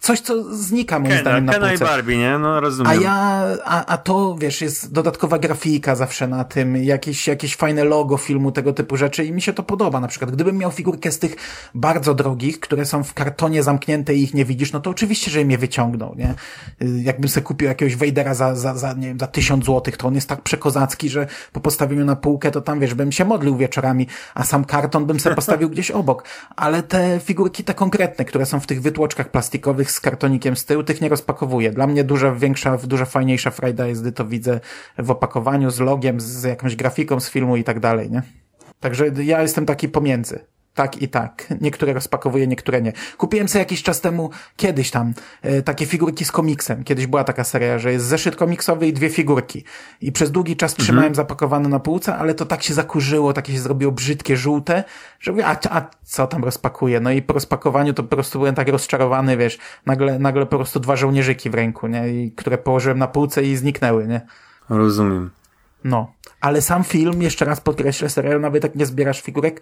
coś, 0.00 0.20
co 0.20 0.54
znika 0.54 0.98
moim 0.98 1.10
Kena, 1.10 1.20
zdaniem 1.20 1.44
na 1.44 1.52
Kena 1.52 1.68
półce. 1.68 1.84
i 1.84 1.88
Barbie, 1.88 2.18
nie? 2.18 2.38
No 2.38 2.60
rozumiem. 2.60 2.92
A 2.92 2.94
ja, 2.94 3.44
a, 3.64 3.84
a 3.86 3.96
to, 3.96 4.36
wiesz, 4.38 4.60
jest 4.60 4.92
dodatkowa 4.92 5.38
grafika 5.38 5.94
zawsze 5.94 6.28
na 6.28 6.44
tym, 6.44 6.76
jakieś, 6.76 7.28
jakieś 7.28 7.56
fajne 7.56 7.84
logo 7.84 8.16
filmu, 8.16 8.52
tego 8.52 8.72
typu 8.72 8.96
rzeczy 8.96 9.24
i 9.24 9.32
mi 9.32 9.42
się 9.42 9.52
to 9.52 9.62
podoba. 9.62 10.00
Na 10.00 10.08
przykład, 10.08 10.30
gdybym 10.30 10.58
miał 10.58 10.70
figurkę 10.70 11.12
z 11.12 11.18
tych 11.18 11.36
bardzo 11.74 12.14
drogich, 12.14 12.60
które 12.60 12.84
są 12.84 13.04
w 13.04 13.14
kartonie 13.14 13.62
zamknięte 13.62 14.14
i 14.14 14.22
ich 14.22 14.34
nie 14.34 14.44
widzisz, 14.44 14.72
no 14.72 14.80
to 14.80 14.90
oczywiście, 14.90 15.30
że 15.30 15.44
mnie 15.44 15.58
wyciągną, 15.58 16.14
nie? 16.16 16.34
Jakbym 17.02 17.28
sobie 17.28 17.44
kupił 17.44 17.68
jakiegoś 17.68 17.96
Vadera 17.96 18.34
za, 18.34 18.54
za, 18.54 18.74
za, 18.74 18.92
nie 18.92 19.06
wiem, 19.06 19.18
za 19.18 19.26
tysiąc 19.26 19.64
złotych, 19.64 19.96
to 19.96 20.08
on 20.08 20.14
jest 20.14 20.28
tak 20.28 20.42
przekozacki, 20.42 21.08
że 21.08 21.26
po 21.52 21.60
postawieniu 21.60 22.04
na 22.04 22.16
półkę, 22.16 22.50
to 22.50 22.60
tam, 22.60 22.80
wiesz, 22.80 22.94
bym 22.94 23.12
się 23.12 23.24
modlił 23.24 23.56
wieczorami, 23.56 24.06
a 24.34 24.44
sam 24.44 24.64
karton 24.64 25.06
bym 25.06 25.20
sobie 25.20 25.36
postawił 25.36 25.70
gdzieś 25.70 25.90
obok. 25.90 26.24
Ale 26.56 26.82
te 26.82 27.20
figurki 27.24 27.64
te 27.64 27.74
konkretne, 27.74 28.24
które 28.24 28.46
są 28.46 28.60
w 28.60 28.66
tych 28.66 28.82
wytłoczkach 28.82 29.30
plastikowych 29.30 29.87
z 29.90 30.00
kartonikiem 30.00 30.56
z 30.56 30.64
tyłu, 30.64 30.82
tych 30.82 31.00
nie 31.00 31.08
rozpakowuję. 31.08 31.70
Dla 31.70 31.86
mnie 31.86 32.04
duża, 32.04 32.32
większa, 32.32 32.76
duża 32.76 33.04
fajniejsza 33.04 33.50
frajda 33.50 33.86
jest, 33.86 34.02
gdy 34.02 34.12
to 34.12 34.24
widzę 34.24 34.60
w 34.98 35.10
opakowaniu, 35.10 35.70
z 35.70 35.80
logiem, 35.80 36.20
z 36.20 36.42
jakąś 36.42 36.76
grafiką 36.76 37.20
z 37.20 37.30
filmu 37.30 37.56
i 37.56 37.64
tak 37.64 37.80
dalej, 37.80 38.10
nie? 38.10 38.22
Także 38.80 39.06
ja 39.24 39.42
jestem 39.42 39.66
taki 39.66 39.88
pomiędzy 39.88 40.44
tak 40.78 41.02
i 41.02 41.08
tak. 41.08 41.54
Niektóre 41.60 41.92
rozpakowuję, 41.92 42.46
niektóre 42.46 42.82
nie. 42.82 42.92
Kupiłem 43.16 43.48
sobie 43.48 43.60
jakiś 43.60 43.82
czas 43.82 44.00
temu, 44.00 44.30
kiedyś 44.56 44.90
tam, 44.90 45.14
e, 45.42 45.62
takie 45.62 45.86
figurki 45.86 46.24
z 46.24 46.32
komiksem. 46.32 46.84
Kiedyś 46.84 47.06
była 47.06 47.24
taka 47.24 47.44
seria, 47.44 47.78
że 47.78 47.92
jest 47.92 48.06
zeszyt 48.06 48.36
komiksowy 48.36 48.86
i 48.86 48.92
dwie 48.92 49.10
figurki. 49.10 49.64
I 50.00 50.12
przez 50.12 50.30
długi 50.30 50.56
czas 50.56 50.72
mhm. 50.72 50.86
trzymałem 50.86 51.14
zapakowane 51.14 51.68
na 51.68 51.80
półce, 51.80 52.16
ale 52.16 52.34
to 52.34 52.46
tak 52.46 52.62
się 52.62 52.74
zakurzyło, 52.74 53.32
takie 53.32 53.52
się 53.52 53.58
zrobiło 53.58 53.92
brzydkie, 53.92 54.36
żółte, 54.36 54.84
że 55.20 55.32
mówię, 55.32 55.46
a, 55.46 55.56
a 55.70 55.90
co 56.04 56.26
tam 56.26 56.44
rozpakuję? 56.44 57.00
No 57.00 57.10
i 57.10 57.22
po 57.22 57.32
rozpakowaniu 57.32 57.94
to 57.94 58.02
po 58.02 58.16
prostu 58.16 58.38
byłem 58.38 58.54
tak 58.54 58.68
rozczarowany, 58.68 59.36
wiesz, 59.36 59.58
nagle, 59.86 60.18
nagle 60.18 60.46
po 60.46 60.56
prostu 60.56 60.80
dwa 60.80 60.96
żołnierzyki 60.96 61.50
w 61.50 61.54
ręku, 61.54 61.86
nie? 61.86 62.08
I, 62.08 62.32
które 62.32 62.58
położyłem 62.58 62.98
na 62.98 63.06
półce 63.06 63.44
i 63.44 63.56
zniknęły, 63.56 64.06
nie? 64.06 64.20
Rozumiem. 64.68 65.30
No. 65.84 66.12
Ale 66.40 66.62
sam 66.62 66.84
film, 66.84 67.22
jeszcze 67.22 67.44
raz 67.44 67.60
podkreślę, 67.60 68.08
serial, 68.08 68.40
nawet 68.40 68.62
jak 68.62 68.74
nie 68.74 68.86
zbierasz 68.86 69.22
figurek, 69.22 69.60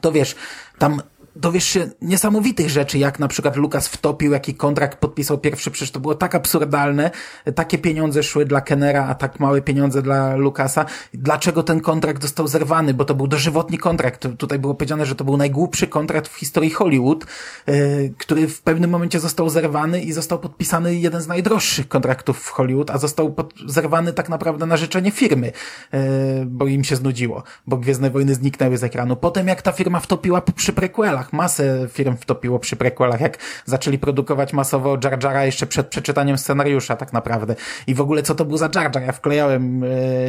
to 0.00 0.12
wiesz, 0.12 0.34
tam 0.78 1.02
dowiesz 1.36 1.64
się 1.64 1.90
niesamowitych 2.02 2.70
rzeczy, 2.70 2.98
jak 2.98 3.18
na 3.18 3.28
przykład 3.28 3.56
Lukas 3.56 3.88
wtopił, 3.88 4.32
jaki 4.32 4.54
kontrakt 4.54 4.98
podpisał 4.98 5.38
pierwszy, 5.38 5.70
przecież 5.70 5.90
to 5.90 6.00
było 6.00 6.14
tak 6.14 6.34
absurdalne, 6.34 7.10
takie 7.54 7.78
pieniądze 7.78 8.22
szły 8.22 8.44
dla 8.44 8.60
Kenera, 8.60 9.06
a 9.06 9.14
tak 9.14 9.40
małe 9.40 9.62
pieniądze 9.62 10.02
dla 10.02 10.36
Lukasa. 10.36 10.84
Dlaczego 11.14 11.62
ten 11.62 11.80
kontrakt 11.80 12.22
został 12.22 12.48
zerwany? 12.48 12.94
Bo 12.94 13.04
to 13.04 13.14
był 13.14 13.26
dożywotni 13.26 13.78
kontrakt. 13.78 14.28
Tutaj 14.38 14.58
było 14.58 14.74
powiedziane, 14.74 15.06
że 15.06 15.14
to 15.14 15.24
był 15.24 15.36
najgłupszy 15.36 15.86
kontrakt 15.86 16.28
w 16.28 16.36
historii 16.36 16.70
Hollywood, 16.70 17.26
yy, 17.66 18.14
który 18.18 18.48
w 18.48 18.62
pewnym 18.62 18.90
momencie 18.90 19.20
został 19.20 19.48
zerwany 19.48 20.02
i 20.02 20.12
został 20.12 20.38
podpisany 20.38 20.94
jeden 20.94 21.22
z 21.22 21.26
najdroższych 21.26 21.88
kontraktów 21.88 22.38
w 22.38 22.48
Hollywood, 22.48 22.90
a 22.90 22.98
został 22.98 23.32
pod, 23.32 23.54
zerwany 23.66 24.12
tak 24.12 24.28
naprawdę 24.28 24.66
na 24.66 24.76
życzenie 24.76 25.10
firmy, 25.10 25.52
yy, 25.92 26.00
bo 26.46 26.66
im 26.66 26.84
się 26.84 26.96
znudziło, 26.96 27.42
bo 27.66 27.76
Gwiezdne 27.76 28.10
Wojny 28.10 28.34
zniknęły 28.34 28.76
z 28.76 28.84
ekranu. 28.84 29.16
Potem 29.16 29.48
jak 29.48 29.62
ta 29.62 29.72
firma 29.72 30.00
wtopiła 30.00 30.40
przy 30.40 30.72
prequelach, 30.72 31.21
prequelach. 31.22 31.32
Masę 31.32 31.88
firm 31.88 32.16
wtopiło 32.16 32.58
przy 32.58 32.76
prequelach, 32.76 33.20
jak 33.20 33.38
zaczęli 33.64 33.98
produkować 33.98 34.52
masowo 34.52 34.98
Jar 35.04 35.24
Jara 35.24 35.44
jeszcze 35.44 35.66
przed 35.66 35.86
przeczytaniem 35.86 36.38
scenariusza 36.38 36.96
tak 36.96 37.12
naprawdę. 37.12 37.54
I 37.86 37.94
w 37.94 38.00
ogóle 38.00 38.22
co 38.22 38.34
to 38.34 38.44
był 38.44 38.56
za 38.56 38.68
Jar 38.74 38.94
Jar? 38.94 39.02
Ja 39.02 39.12
wklejałem 39.12 39.84
e, 39.84 39.88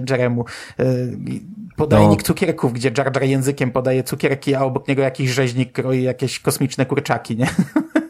Jeremu 0.10 0.46
e, 0.80 0.86
podajnik 1.76 2.20
no. 2.20 2.26
cukierków, 2.26 2.74
gdzie 2.74 2.92
Jar 2.98 3.16
Jar 3.16 3.24
językiem 3.24 3.72
podaje 3.72 4.04
cukierki, 4.04 4.56
a 4.56 4.64
obok 4.64 4.88
niego 4.88 5.02
jakiś 5.02 5.30
rzeźnik 5.30 5.72
kroi 5.72 6.04
jakieś 6.04 6.40
kosmiczne 6.40 6.86
kurczaki, 6.86 7.38
nie? 7.38 7.48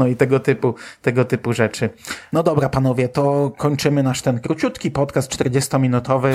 no 0.00 0.06
i 0.06 0.16
tego 0.16 0.40
typu, 0.40 0.74
tego 1.02 1.24
typu 1.24 1.52
rzeczy. 1.52 1.90
No 2.32 2.42
dobra, 2.42 2.68
panowie, 2.68 3.08
to 3.08 3.52
kończymy 3.56 4.02
nasz 4.02 4.22
ten 4.22 4.40
króciutki 4.40 4.90
podcast 4.90 5.32
40-minutowy 5.36 6.32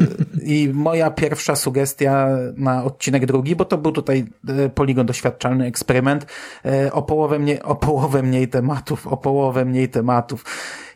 i 0.56 0.70
moja 0.74 1.10
pierwsza 1.10 1.56
sugestia 1.56 2.28
na 2.56 2.84
odcinek 2.84 3.26
drugi, 3.26 3.56
bo 3.56 3.64
to 3.64 3.78
był 3.78 3.92
tutaj 3.92 4.26
e, 4.48 4.68
poligon 4.68 5.06
doświadczalny, 5.06 5.66
eksperyment, 5.66 6.26
e, 6.64 6.92
o 6.92 7.02
połowę 7.02 7.38
mniej, 7.38 7.62
o 7.62 7.74
połowę 7.74 8.22
mniej 8.22 8.48
tematów, 8.48 9.06
o 9.06 9.16
połowę 9.16 9.64
mniej 9.64 9.88
tematów. 9.88 10.44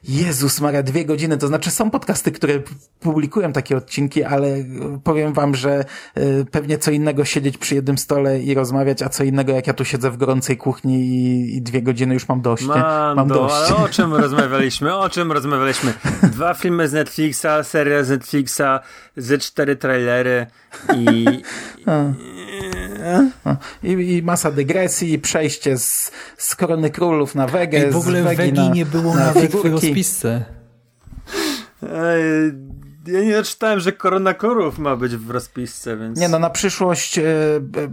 Jezus 0.08 0.60
Maria, 0.60 0.82
dwie 0.82 1.04
godziny, 1.04 1.38
to 1.38 1.46
znaczy 1.46 1.70
są 1.70 1.90
podcasty, 1.90 2.32
które 2.32 2.54
publikują 3.00 3.52
takie 3.52 3.76
odcinki, 3.76 4.24
ale 4.24 4.64
powiem 5.04 5.32
wam, 5.32 5.54
że 5.54 5.84
y, 6.18 6.46
pewnie 6.50 6.78
co 6.78 6.90
innego 6.90 7.24
siedzieć 7.24 7.58
przy 7.58 7.74
jednym 7.74 7.98
stole 7.98 8.40
i 8.40 8.54
rozmawiać, 8.54 9.02
a 9.02 9.08
co 9.08 9.24
innego 9.24 9.52
jak 9.52 9.66
ja 9.66 9.72
tu 9.72 9.84
siedzę 9.84 10.10
w 10.10 10.16
gorącej 10.16 10.56
kuchni 10.56 11.00
i, 11.00 11.56
i 11.56 11.62
dwie 11.62 11.82
godziny 11.82 12.14
już 12.14 12.28
mam 12.28 12.40
dość. 12.40 12.64
Mando, 12.66 13.14
mam 13.16 13.28
dość. 13.28 13.54
ale 13.54 13.76
o 13.76 13.88
czym 13.88 14.14
rozmawialiśmy? 14.24 14.96
O 14.96 15.08
czym 15.08 15.32
rozmawialiśmy? 15.32 15.92
Dwa 16.22 16.54
filmy 16.54 16.88
z 16.88 16.92
Netflixa, 16.92 17.46
seria 17.62 18.04
z 18.04 18.08
Netflixa, 18.10 18.80
ze 19.16 19.38
cztery 19.38 19.76
trailery 19.76 20.46
i... 20.96 21.26
I, 21.78 22.91
I, 23.82 24.22
masa 24.24 24.50
dygresji, 24.50 25.18
przejście 25.18 25.78
z, 25.78 26.10
z 26.38 26.56
Korony 26.56 26.90
Królów 26.90 27.34
na 27.34 27.46
Wegę. 27.46 27.88
I 27.88 27.90
w 27.90 27.96
ogóle 27.96 28.22
Wegi 28.22 28.52
na, 28.52 28.68
nie 28.68 28.86
było 28.86 29.14
na 29.14 29.26
nawet 29.26 29.52
w 29.52 29.64
rozpisce. 29.64 30.44
Ja 33.06 33.20
nie 33.20 33.42
czytałem, 33.42 33.80
że 33.80 33.92
Korona 33.92 34.34
Królów 34.34 34.78
ma 34.78 34.96
być 34.96 35.16
w 35.16 35.30
rozpisce, 35.30 35.96
więc... 35.96 36.18
Nie 36.18 36.28
no, 36.28 36.38
na 36.38 36.50
przyszłość 36.50 37.18
y, 37.18 37.22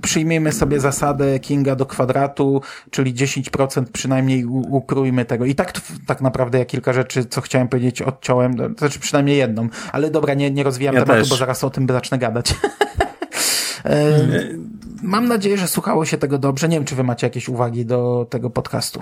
przyjmijmy 0.02 0.52
sobie 0.52 0.80
zasadę 0.80 1.40
Kinga 1.40 1.76
do 1.76 1.86
kwadratu, 1.86 2.62
czyli 2.92 3.14
10% 3.14 3.86
przynajmniej 3.94 4.46
ukrójmy 4.46 5.26
tego. 5.26 5.46
I 5.46 5.56
tak 5.56 5.82
tak 6.08 6.22
naprawdę 6.22 6.60
ja 6.60 6.66
kilka 6.66 6.94
rzeczy, 6.94 7.26
co 7.26 7.42
chciałem 7.42 7.68
powiedzieć, 7.68 8.02
odciąłem, 8.02 8.58
to 8.58 8.70
znaczy 8.78 9.00
przynajmniej 9.00 9.38
jedną. 9.38 9.70
Ale 9.92 10.12
dobra, 10.12 10.34
nie, 10.34 10.52
nie 10.52 10.64
rozwijam 10.64 10.96
ja 10.96 11.02
tematu, 11.02 11.22
też. 11.22 11.30
bo 11.30 11.36
zaraz 11.36 11.64
o 11.64 11.70
tym 11.70 11.88
zacznę 11.90 12.18
gadać. 12.18 12.54
Mam 15.02 15.28
nadzieję, 15.28 15.58
że 15.58 15.68
słuchało 15.68 16.06
się 16.06 16.18
tego 16.18 16.38
dobrze. 16.38 16.70
Nie 16.70 16.78
wiem, 16.78 16.86
czy 16.86 16.96
wy 16.96 17.04
macie 17.04 17.28
jakieś 17.28 17.50
uwagi 17.50 17.86
do 17.86 18.28
tego 18.30 18.50
podcastu. 18.50 19.02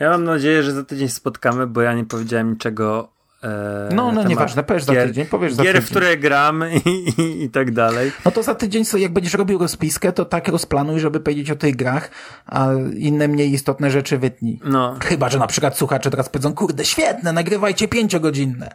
Ja 0.00 0.10
mam 0.10 0.24
nadzieję, 0.24 0.62
że 0.62 0.72
za 0.72 0.84
tydzień 0.84 1.08
spotkamy, 1.08 1.66
bo 1.66 1.82
ja 1.82 1.94
nie 1.94 2.04
powiedziałem 2.04 2.50
niczego 2.50 3.08
E, 3.42 3.88
no, 3.94 4.12
no 4.12 4.22
nieważne, 4.22 4.64
powiesz 4.64 4.84
za 4.84 4.92
tydzień, 4.92 5.26
powiesz 5.26 5.54
za 5.54 5.62
gier, 5.62 5.72
tydzień. 5.72 5.86
w 5.86 5.90
które 5.90 6.16
gram 6.16 6.64
i, 6.86 7.20
i, 7.20 7.42
i, 7.42 7.50
tak 7.50 7.70
dalej. 7.70 8.12
No 8.24 8.30
to 8.30 8.42
za 8.42 8.54
tydzień, 8.54 8.84
jak 8.98 9.12
będziesz 9.12 9.34
robił 9.34 9.58
rozpiskę, 9.58 10.12
to 10.12 10.24
tak 10.24 10.48
rozplanuj, 10.48 11.00
żeby 11.00 11.20
powiedzieć 11.20 11.50
o 11.50 11.56
tych 11.56 11.76
grach, 11.76 12.10
a 12.46 12.68
inne 12.96 13.28
mniej 13.28 13.52
istotne 13.52 13.90
rzeczy 13.90 14.18
wytnij. 14.18 14.60
No. 14.64 14.96
Chyba, 15.04 15.28
że 15.28 15.38
na 15.38 15.46
przykład 15.46 15.78
słuchacze 15.78 16.10
teraz 16.10 16.28
powiedzą, 16.28 16.54
kurde, 16.54 16.84
świetne, 16.84 17.32
nagrywajcie 17.32 17.88
pięciogodzinne. 17.88 18.74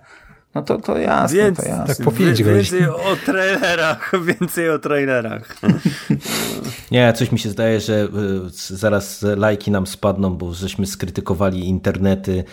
No 0.56 0.62
to, 0.62 0.78
to 0.78 0.98
jasne, 0.98 1.38
Więc, 1.38 1.58
to 1.58 1.66
jasne. 1.66 1.96
Tak 1.96 2.06
po 2.06 2.12
pięć 2.12 2.44
godzin. 2.44 2.56
Więcej 2.56 2.88
o 2.90 3.16
trailerach, 3.26 4.12
więcej 4.40 4.70
o 4.70 4.80
trailerach. 4.80 5.56
Nie, 6.92 7.14
coś 7.14 7.32
mi 7.32 7.40
się 7.40 7.50
zdaje, 7.50 7.80
że 7.80 7.94
y, 7.94 8.08
zaraz 8.78 9.22
lajki 9.22 9.72
nam 9.72 9.88
spadną, 9.88 10.36
bo 10.38 10.54
żeśmy 10.54 10.86
skrytykowali 10.86 11.70
internety 11.70 12.44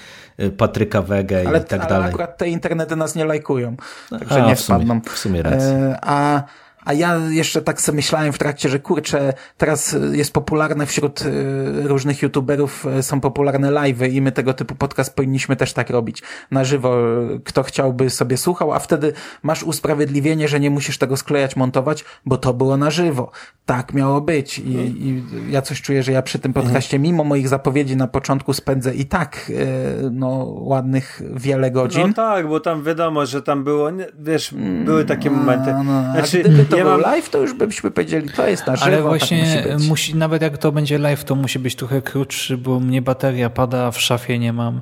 y, 0.41 0.51
Patryka 0.51 1.03
Wege 1.03 1.43
i 1.45 1.65
tak 1.65 1.81
dalej. 1.81 1.97
Ale 1.97 2.05
akurat 2.05 2.39
te 2.39 2.49
internety 2.49 2.97
nas 2.97 3.15
nie 3.15 3.25
lajkują, 3.25 3.77
także 4.11 4.45
A, 4.45 4.47
nie 4.47 4.57
w 4.57 4.61
sumie, 4.61 4.79
spadną. 4.79 5.01
W 5.01 5.19
sumie 5.19 5.43
racja. 5.43 5.69
E, 5.69 5.99
a 6.03 6.43
a 6.91 6.93
ja 6.93 7.17
jeszcze 7.31 7.63
tak 7.63 7.81
sobie 7.81 7.97
myślałem 7.97 8.33
w 8.33 8.39
trakcie, 8.39 8.69
że 8.69 8.79
kurczę, 8.79 9.33
teraz 9.57 9.97
jest 10.13 10.33
popularne 10.33 10.87
wśród 10.87 11.23
y, 11.23 11.89
różnych 11.89 12.23
youtuberów, 12.23 12.87
y, 12.99 13.03
są 13.03 13.21
popularne 13.21 13.71
live'y 13.71 14.13
i 14.13 14.23
my 14.23 14.33
tego 14.33 14.55
typu 14.55 14.75
podcast 14.75 15.15
powinniśmy 15.15 15.57
też 15.57 15.73
tak 15.73 15.91
robić. 15.91 16.23
Na 16.51 16.65
żywo, 16.65 16.97
kto 17.45 17.63
chciałby 17.63 18.11
sobie 18.11 18.37
słuchał, 18.37 18.73
a 18.73 18.79
wtedy 18.79 19.13
masz 19.43 19.63
usprawiedliwienie, 19.63 20.49
że 20.49 20.61
nie 20.61 20.71
musisz 20.71 20.99
tego 20.99 21.17
sklejać, 21.17 21.57
montować, 21.57 22.05
bo 22.27 22.37
to 22.37 22.55
było 22.55 22.77
na 22.77 22.91
żywo. 22.91 23.31
Tak 23.67 23.95
miało 23.95 24.21
być. 24.21 24.59
I, 24.59 24.73
i 24.73 25.25
ja 25.51 25.63
coś 25.63 25.83
czuję, 25.83 26.03
że 26.03 26.13
ja 26.13 26.23
przy 26.23 26.39
tym 26.39 26.53
podcaście, 26.53 26.99
mimo 26.99 27.25
moich 27.25 27.49
zapowiedzi 27.49 27.97
na 27.97 28.07
początku 28.07 28.53
spędzę 28.53 28.95
i 28.95 29.05
tak, 29.05 29.51
y, 29.51 30.11
no, 30.11 30.29
ładnych 30.47 31.23
wiele 31.35 31.71
godzin. 31.71 32.09
No 32.09 32.15
tak, 32.15 32.49
bo 32.49 32.61
tam 32.61 32.85
wiadomo, 32.85 33.27
że 33.27 33.43
tam 33.43 33.65
było, 33.65 33.89
wiesz, 34.19 34.55
były 34.85 35.05
takie 35.05 35.31
momenty. 35.31 35.73
No, 35.73 35.85
no, 35.85 36.13
znaczy, 36.13 36.45
to 36.71 36.80
ja 36.81 36.85
był 36.85 36.93
mam... 36.93 37.13
live, 37.13 37.31
to 37.31 37.39
już 37.39 37.55
byśmy 37.55 37.91
powiedzieli, 37.91 38.31
to 38.31 38.49
jest 38.49 38.67
na 38.67 38.77
żywo, 38.77 38.87
Ale 38.87 38.97
tak 38.97 39.07
właśnie 39.07 39.63
tak 39.65 39.73
musi, 39.73 39.89
musi 39.89 40.17
nawet 40.17 40.43
jak 40.43 40.59
to 40.59 40.73
będzie 40.73 40.99
live, 40.99 41.25
to 41.25 41.35
musi 41.35 41.59
być 41.59 41.77
trochę 41.77 42.03
krótszy, 42.03 42.57
bo 42.57 42.81
mnie 42.81 43.03
bateria 43.03 43.51
pada, 43.51 43.87
a 43.87 43.91
w 43.91 44.01
szafie 44.01 44.39
nie 44.39 44.53
mam 44.53 44.81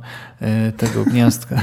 y, 0.68 0.72
tego 0.72 1.04
gniazdka. 1.04 1.56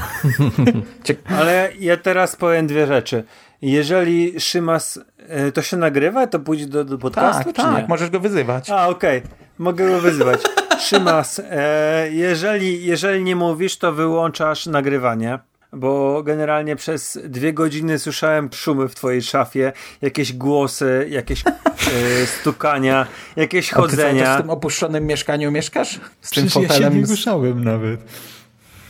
Ale 1.39 1.69
ja 1.79 1.97
teraz 1.97 2.35
powiem 2.35 2.67
dwie 2.67 2.87
rzeczy. 2.87 3.23
Jeżeli 3.61 4.39
Szymas 4.39 4.99
y, 5.47 5.51
to 5.51 5.61
się 5.61 5.77
nagrywa, 5.77 6.27
to 6.27 6.39
pójdzie 6.39 6.65
do, 6.65 6.85
do 6.85 6.97
podcastu, 6.97 7.43
tak, 7.43 7.55
czy 7.55 7.61
tak, 7.61 7.81
nie? 7.81 7.87
możesz 7.87 8.09
go 8.09 8.19
wyzywać. 8.19 8.69
A, 8.69 8.87
okej. 8.87 9.17
Okay. 9.17 9.29
Mogę 9.57 9.87
go 9.87 9.99
wyzywać. 9.99 10.39
Szymas, 10.87 11.41
e, 11.51 12.11
jeżeli, 12.11 12.85
jeżeli 12.85 13.23
nie 13.23 13.35
mówisz, 13.35 13.77
to 13.77 13.93
wyłączasz 13.93 14.65
nagrywanie 14.65 15.39
bo 15.75 16.23
generalnie 16.23 16.75
przez 16.75 17.19
dwie 17.23 17.53
godziny 17.53 17.99
słyszałem 17.99 18.49
szumy 18.53 18.87
w 18.87 18.95
twojej 18.95 19.21
szafie, 19.21 19.73
jakieś 20.01 20.33
głosy, 20.33 21.07
jakieś 21.09 21.43
e, 21.47 22.25
stukania, 22.41 23.07
jakieś 23.35 23.71
chodzenia. 23.71 24.31
A 24.31 24.35
ty 24.35 24.39
w 24.39 24.41
tym 24.41 24.49
opuszczonym 24.49 25.05
mieszkaniu 25.05 25.51
mieszkasz? 25.51 25.99
Z 26.21 26.31
Przecież 26.31 26.53
tym 26.53 26.63
fotelem? 26.63 26.83
ja 26.83 26.89
się 26.89 27.01
nie 27.01 27.05
ruszałem 27.05 27.63
nawet. 27.63 27.99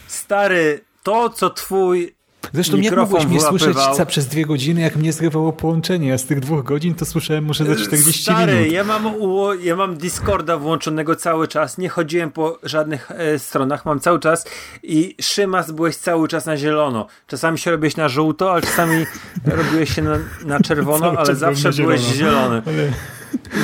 Stary, 0.08 0.82
to 1.04 1.30
co 1.30 1.50
twój 1.50 2.15
Zresztą 2.56 2.78
jak 2.78 2.96
mogłeś 2.96 3.26
mnie 3.26 3.42
słyszeć 3.42 3.78
przez 4.08 4.28
dwie 4.28 4.46
godziny, 4.46 4.82
jak 4.82 4.96
mnie 4.96 5.14
zrywało 5.14 5.54
połączenie, 5.54 6.14
a 6.14 6.18
z 6.18 6.26
tych 6.26 6.40
dwóch 6.40 6.64
godzin 6.64 6.96
to 6.96 7.06
słyszałem 7.06 7.46
może 7.46 7.66
za 7.66 7.76
40 7.76 8.24
Stary, 8.24 8.54
minut. 8.54 8.72
ja 8.72 8.84
mam, 8.84 9.14
ja 9.62 9.76
mam 9.76 9.98
Discorda 9.98 10.58
włączonego 10.58 11.16
cały 11.16 11.48
czas, 11.48 11.78
nie 11.78 11.90
chodziłem 11.90 12.32
po 12.32 12.60
żadnych 12.64 13.12
e, 13.12 13.40
stronach, 13.40 13.86
mam 13.86 14.00
cały 14.00 14.20
czas 14.20 14.46
i 14.84 15.16
Szymas 15.22 15.72
byłeś 15.72 15.96
cały 15.96 16.28
czas 16.28 16.46
na 16.46 16.58
zielono. 16.58 17.08
Czasami 17.28 17.58
się 17.58 17.72
robiłeś 17.72 17.96
na 17.96 18.10
żółto, 18.10 18.52
ale 18.52 18.62
czasami 18.62 19.06
robiłeś 19.46 19.96
się 19.96 20.02
na, 20.02 20.18
na 20.46 20.60
czerwono, 20.60 21.14
ale 21.18 21.36
zawsze 21.36 21.72
byłeś 21.72 22.02
zielony. 22.02 22.62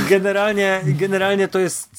Generalnie, 0.09 0.81
generalnie 0.85 1.47
to 1.47 1.59
jest 1.59 1.89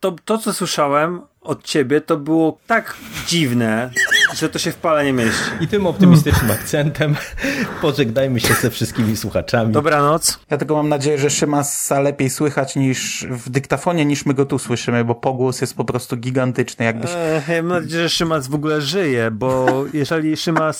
to, 0.00 0.16
to, 0.24 0.38
co 0.38 0.52
słyszałem 0.52 1.20
od 1.44 1.64
ciebie, 1.64 2.00
to 2.00 2.16
było 2.16 2.58
tak 2.66 2.96
dziwne, 3.26 3.90
że 4.34 4.48
to 4.48 4.58
się 4.58 4.72
w 4.72 4.76
pale 4.76 5.04
nie 5.04 5.12
mieści. 5.12 5.50
I 5.60 5.68
tym 5.68 5.86
optymistycznym 5.86 6.50
akcentem 6.50 7.16
pożegnajmy 7.82 8.40
się 8.40 8.54
ze 8.54 8.70
wszystkimi 8.70 9.16
słuchaczami. 9.16 9.72
Dobranoc. 9.72 10.38
Ja 10.50 10.58
tylko 10.58 10.74
mam 10.74 10.88
nadzieję, 10.88 11.18
że 11.18 11.30
Szymasa 11.30 12.00
lepiej 12.00 12.30
słychać 12.30 12.76
niż 12.76 13.26
w 13.30 13.50
dyktafonie, 13.50 14.04
niż 14.04 14.26
my 14.26 14.34
go 14.34 14.46
tu 14.46 14.58
słyszymy, 14.58 15.04
bo 15.04 15.14
pogłos 15.14 15.60
jest 15.60 15.74
po 15.74 15.84
prostu 15.84 16.16
gigantyczny. 16.16 16.84
Jakbyś... 16.84 17.10
ja 17.48 17.62
mam 17.62 17.82
nadzieję, 17.82 18.02
że 18.02 18.10
Szymas 18.10 18.48
w 18.48 18.54
ogóle 18.54 18.80
żyje, 18.80 19.30
bo 19.30 19.84
jeżeli 19.92 20.36
Szymas 20.36 20.78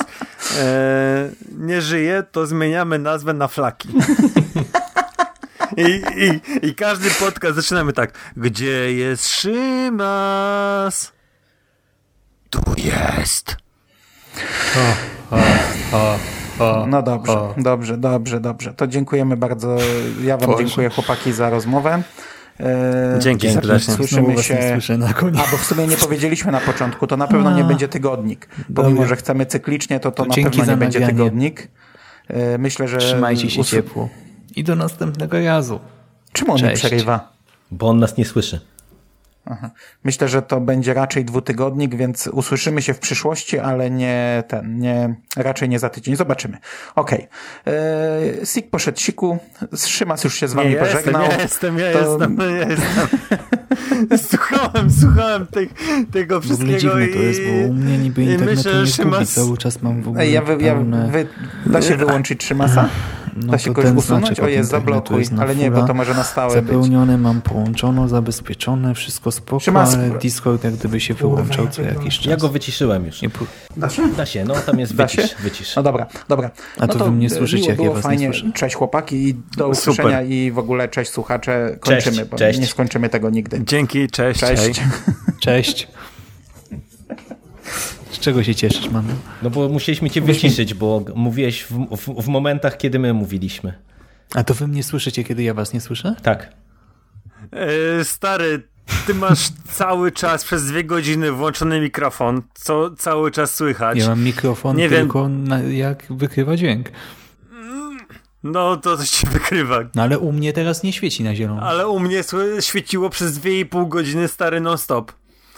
e, 0.58 1.30
nie 1.58 1.80
żyje, 1.80 2.22
to 2.32 2.46
zmieniamy 2.46 2.98
nazwę 2.98 3.32
na 3.32 3.48
flaki. 3.48 3.88
I, 5.76 6.02
i, 6.24 6.40
I 6.68 6.74
każdy 6.74 7.10
podcast 7.10 7.56
zaczynamy 7.56 7.92
tak. 7.92 8.12
Gdzie 8.36 8.92
jest 8.92 9.28
Szymas? 9.28 11.12
Tu 12.50 12.60
jest. 12.76 13.56
O, 15.30 15.36
o, 15.96 16.18
o, 16.58 16.86
no 16.86 17.02
dobrze, 17.02 17.54
dobrze, 17.56 17.96
dobrze, 17.96 18.40
dobrze. 18.40 18.74
To 18.74 18.86
dziękujemy 18.86 19.36
bardzo. 19.36 19.76
Ja 20.22 20.36
wam 20.36 20.50
Boże. 20.50 20.64
dziękuję 20.64 20.88
chłopaki 20.90 21.32
za 21.32 21.50
rozmowę. 21.50 22.02
E, 22.60 23.18
Dzięki 23.18 23.50
serdecznie. 23.52 23.94
Słyszymy 23.94 24.42
się. 24.42 24.98
Na 24.98 25.12
koniec. 25.12 25.40
A 25.48 25.50
bo 25.50 25.56
w 25.56 25.64
sumie 25.64 25.86
nie 25.86 25.96
powiedzieliśmy 25.96 26.52
na 26.52 26.60
początku, 26.60 27.06
to 27.06 27.16
na 27.16 27.26
pewno 27.26 27.56
nie 27.56 27.64
będzie 27.64 27.88
tygodnik. 27.88 28.48
Pomimo, 28.74 29.06
że 29.06 29.16
chcemy 29.16 29.46
cyklicznie, 29.46 30.00
to 30.00 30.10
to, 30.10 30.26
to 30.26 30.28
na 30.28 30.34
pewno 30.50 30.64
nie 30.64 30.76
będzie 30.76 31.06
tygodnik. 31.06 31.68
E, 32.28 32.58
myślę, 32.58 32.88
że. 32.88 32.98
Trzymajcie 32.98 33.50
się 33.50 33.64
ciepło. 33.64 34.08
I 34.56 34.64
do 34.64 34.76
następnego 34.76 35.44
razu. 35.44 35.80
Czemu 36.32 36.52
on 36.52 36.58
Cześć. 36.58 36.82
nie 36.82 36.88
przerywa? 36.88 37.32
Bo 37.70 37.88
on 37.88 37.98
nas 37.98 38.16
nie 38.16 38.24
słyszy. 38.24 38.60
Aha. 39.46 39.70
Myślę, 40.04 40.28
że 40.28 40.42
to 40.42 40.60
będzie 40.60 40.94
raczej 40.94 41.24
dwutygodnik, 41.24 41.94
więc 41.96 42.26
usłyszymy 42.26 42.82
się 42.82 42.94
w 42.94 42.98
przyszłości, 42.98 43.58
ale 43.58 43.90
nie 43.90 44.44
ten, 44.48 44.78
nie, 44.78 45.14
raczej 45.36 45.68
nie 45.68 45.78
za 45.78 45.88
tydzień. 45.88 46.16
Zobaczymy. 46.16 46.58
Okej. 46.94 47.28
Okay. 47.62 47.74
E, 48.42 48.46
Sik 48.46 48.70
poszedł 48.70 49.00
siku. 49.00 49.38
Szymas 49.86 50.24
już 50.24 50.34
się 50.34 50.48
z 50.48 50.52
wami 50.52 50.70
nie, 50.70 50.76
pożegnał. 50.76 51.22
Ja 51.22 51.42
jestem, 51.42 51.78
ja 51.78 51.92
to... 51.92 51.98
jestem, 51.98 52.38
ja 52.38 52.68
jestem. 52.68 53.08
słuchałem, 54.30 54.90
słuchałem 55.00 55.46
tej, 55.46 55.68
tego 56.12 56.40
wszystkiego. 56.40 56.76
W 56.76 56.80
dziwne 56.80 57.08
to 57.08 57.18
jest, 57.18 57.40
bo 57.42 57.68
u 57.68 57.72
mnie 57.72 57.98
niby 57.98 58.22
internetu 58.22 58.56
myślę, 58.56 58.80
nie 58.80 58.86
Szymas... 58.86 59.34
cały 59.34 59.58
czas 59.58 59.82
mam 59.82 60.02
w 60.02 60.08
ogóle 60.08 60.30
ja, 60.30 60.42
wy, 60.42 60.56
ja 60.60 60.74
wy, 61.10 61.26
Da 61.66 61.82
się 61.82 61.96
wyłączyć 61.96 62.44
Szymasa? 62.44 62.88
No 63.36 63.52
da 63.52 63.58
się 63.58 63.74
kogoś 63.74 63.92
usunąć? 63.92 64.26
Znaczy, 64.26 64.42
o 64.42 64.48
jest, 64.48 64.70
zablokuj. 64.70 65.18
Jest 65.18 65.32
ale 65.38 65.56
nie, 65.56 65.70
bo 65.70 65.86
to 65.86 65.94
może 65.94 66.14
na 66.14 66.24
stałe 66.24 66.54
Zapełnione, 66.54 67.12
być. 67.12 67.22
mam 67.22 67.42
połączono, 67.42 68.08
zabezpieczone, 68.08 68.94
wszystko 68.94 69.32
spoko, 69.32 69.60
Szymas... 69.60 69.94
ale 69.94 70.10
Discord 70.10 70.64
jak 70.64 70.74
gdyby 70.74 71.00
się 71.00 71.14
wyłączał 71.14 71.68
co 71.68 71.82
jakiś 71.82 72.18
czas. 72.18 72.26
Ja 72.26 72.36
go 72.36 72.48
wyciszyłem 72.48 73.06
już. 73.06 73.22
Nie... 73.22 73.30
Da 73.76 73.90
się? 73.90 74.08
Da 74.08 74.26
się, 74.26 74.44
no 74.44 74.54
tam 74.54 74.80
jest 74.80 74.94
wycisz, 74.94 75.34
wycisz. 75.34 75.76
No 75.76 75.82
dobra, 75.82 76.06
dobra. 76.28 76.50
A 76.78 76.86
no 76.86 76.94
to, 76.94 77.04
wy 77.04 77.10
mnie 77.10 77.30
słyszycie, 77.30 77.70
jak 77.70 77.80
ja 77.80 77.90
was 77.90 78.02
fajnie. 78.02 78.28
nie 78.28 78.34
słyszę. 78.34 78.52
Cześć 78.52 78.76
chłopaki 78.76 79.28
i 79.28 79.34
do 79.56 79.68
usłyszenia 79.68 80.08
Super. 80.08 80.30
i 80.30 80.52
w 80.52 80.58
ogóle 80.58 80.88
cześć 80.88 81.10
słuchacze. 81.10 81.76
Kończymy, 81.80 82.16
cześć, 82.16 82.30
bo 82.30 82.36
cześć. 82.36 82.60
nie 82.60 82.66
skończymy 82.66 83.08
tego 83.08 83.30
nigdy. 83.30 83.64
Dzięki, 83.64 84.08
cześć. 84.08 84.40
Cześć. 84.40 84.80
Cześć. 85.40 85.88
czego 88.24 88.44
się 88.44 88.54
cieszysz, 88.54 88.90
Mando? 88.90 89.12
No 89.42 89.50
bo 89.50 89.68
musieliśmy 89.68 90.10
cię 90.10 90.20
wyciszyć, 90.20 90.74
bo 90.74 91.04
mówiłeś 91.14 91.62
w, 91.62 91.96
w, 91.96 92.22
w 92.22 92.28
momentach, 92.28 92.76
kiedy 92.76 92.98
my 92.98 93.14
mówiliśmy. 93.14 93.74
A 94.34 94.44
to 94.44 94.54
wy 94.54 94.68
mnie 94.68 94.82
słyszycie, 94.82 95.24
kiedy 95.24 95.42
ja 95.42 95.54
was 95.54 95.72
nie 95.72 95.80
słyszę? 95.80 96.14
Tak. 96.22 96.52
E, 97.52 98.04
stary, 98.04 98.62
ty 99.06 99.14
masz 99.14 99.48
cały 99.68 100.12
czas 100.12 100.44
przez 100.44 100.66
dwie 100.66 100.84
godziny 100.84 101.32
włączony 101.32 101.80
mikrofon, 101.80 102.42
co 102.54 102.90
cały 102.90 103.30
czas 103.30 103.54
słychać. 103.54 103.98
Ja 103.98 104.08
mam 104.08 104.22
mikrofon 104.22 104.76
Nie 104.76 104.88
tylko 104.88 105.28
na, 105.28 105.58
jak 105.58 106.04
wykrywa 106.10 106.56
dźwięk. 106.56 106.90
No 108.42 108.76
to 108.76 108.96
coś 108.96 109.10
ci 109.10 109.26
wykrywa. 109.26 109.78
No 109.94 110.02
ale 110.02 110.18
u 110.18 110.32
mnie 110.32 110.52
teraz 110.52 110.82
nie 110.82 110.92
świeci 110.92 111.24
na 111.24 111.34
zielono. 111.34 111.62
Ale 111.62 111.88
u 111.88 112.00
mnie 112.00 112.22
świeciło 112.60 113.10
przez 113.10 113.38
2,5 113.38 113.88
godziny 113.88 114.28
stary 114.28 114.60
non-stop. 114.60 115.12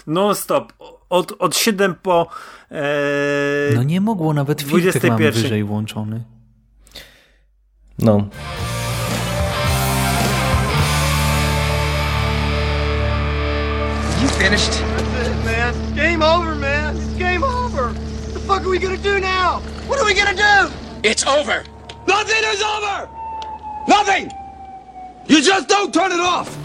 Non-stop. 0.07 0.73
Od, 1.11 1.33
od 1.39 1.57
7 1.57 1.95
po... 1.95 2.27
E... 2.71 3.75
No 3.75 3.83
nie 3.83 4.01
mogło, 4.01 4.35
nawet 4.35 4.63
filtr 4.63 5.09
mam 5.09 5.19
21. 5.19 5.33
wyżej 5.33 5.65
włączony. 5.65 6.25
No. 7.99 8.29
You 14.23 14.29
finished? 14.29 14.73
That's 14.73 15.29
it, 15.29 15.45
man. 15.45 15.75
Game 15.95 16.23
over, 16.23 16.55
man. 16.57 16.97
It's 16.97 17.19
game 17.19 17.45
over. 17.45 17.93
What 17.93 18.35
the 18.35 18.41
fuck 18.41 18.61
are 18.63 18.71
we 18.71 18.79
gonna 18.79 18.97
do 18.97 19.21
now? 19.21 19.61
What 19.89 20.01
are 20.01 20.07
we 20.07 20.15
gonna 20.15 20.35
do? 20.35 20.73
It's 21.03 21.27
over. 21.27 21.77
Nothing 22.07 22.45
is 22.55 22.63
over! 22.63 23.09
Nothing! 23.89 24.31
You 25.27 25.43
just 25.43 25.69
don't 25.69 25.93
turn 25.93 26.13
it 26.13 26.21
off! 26.21 26.57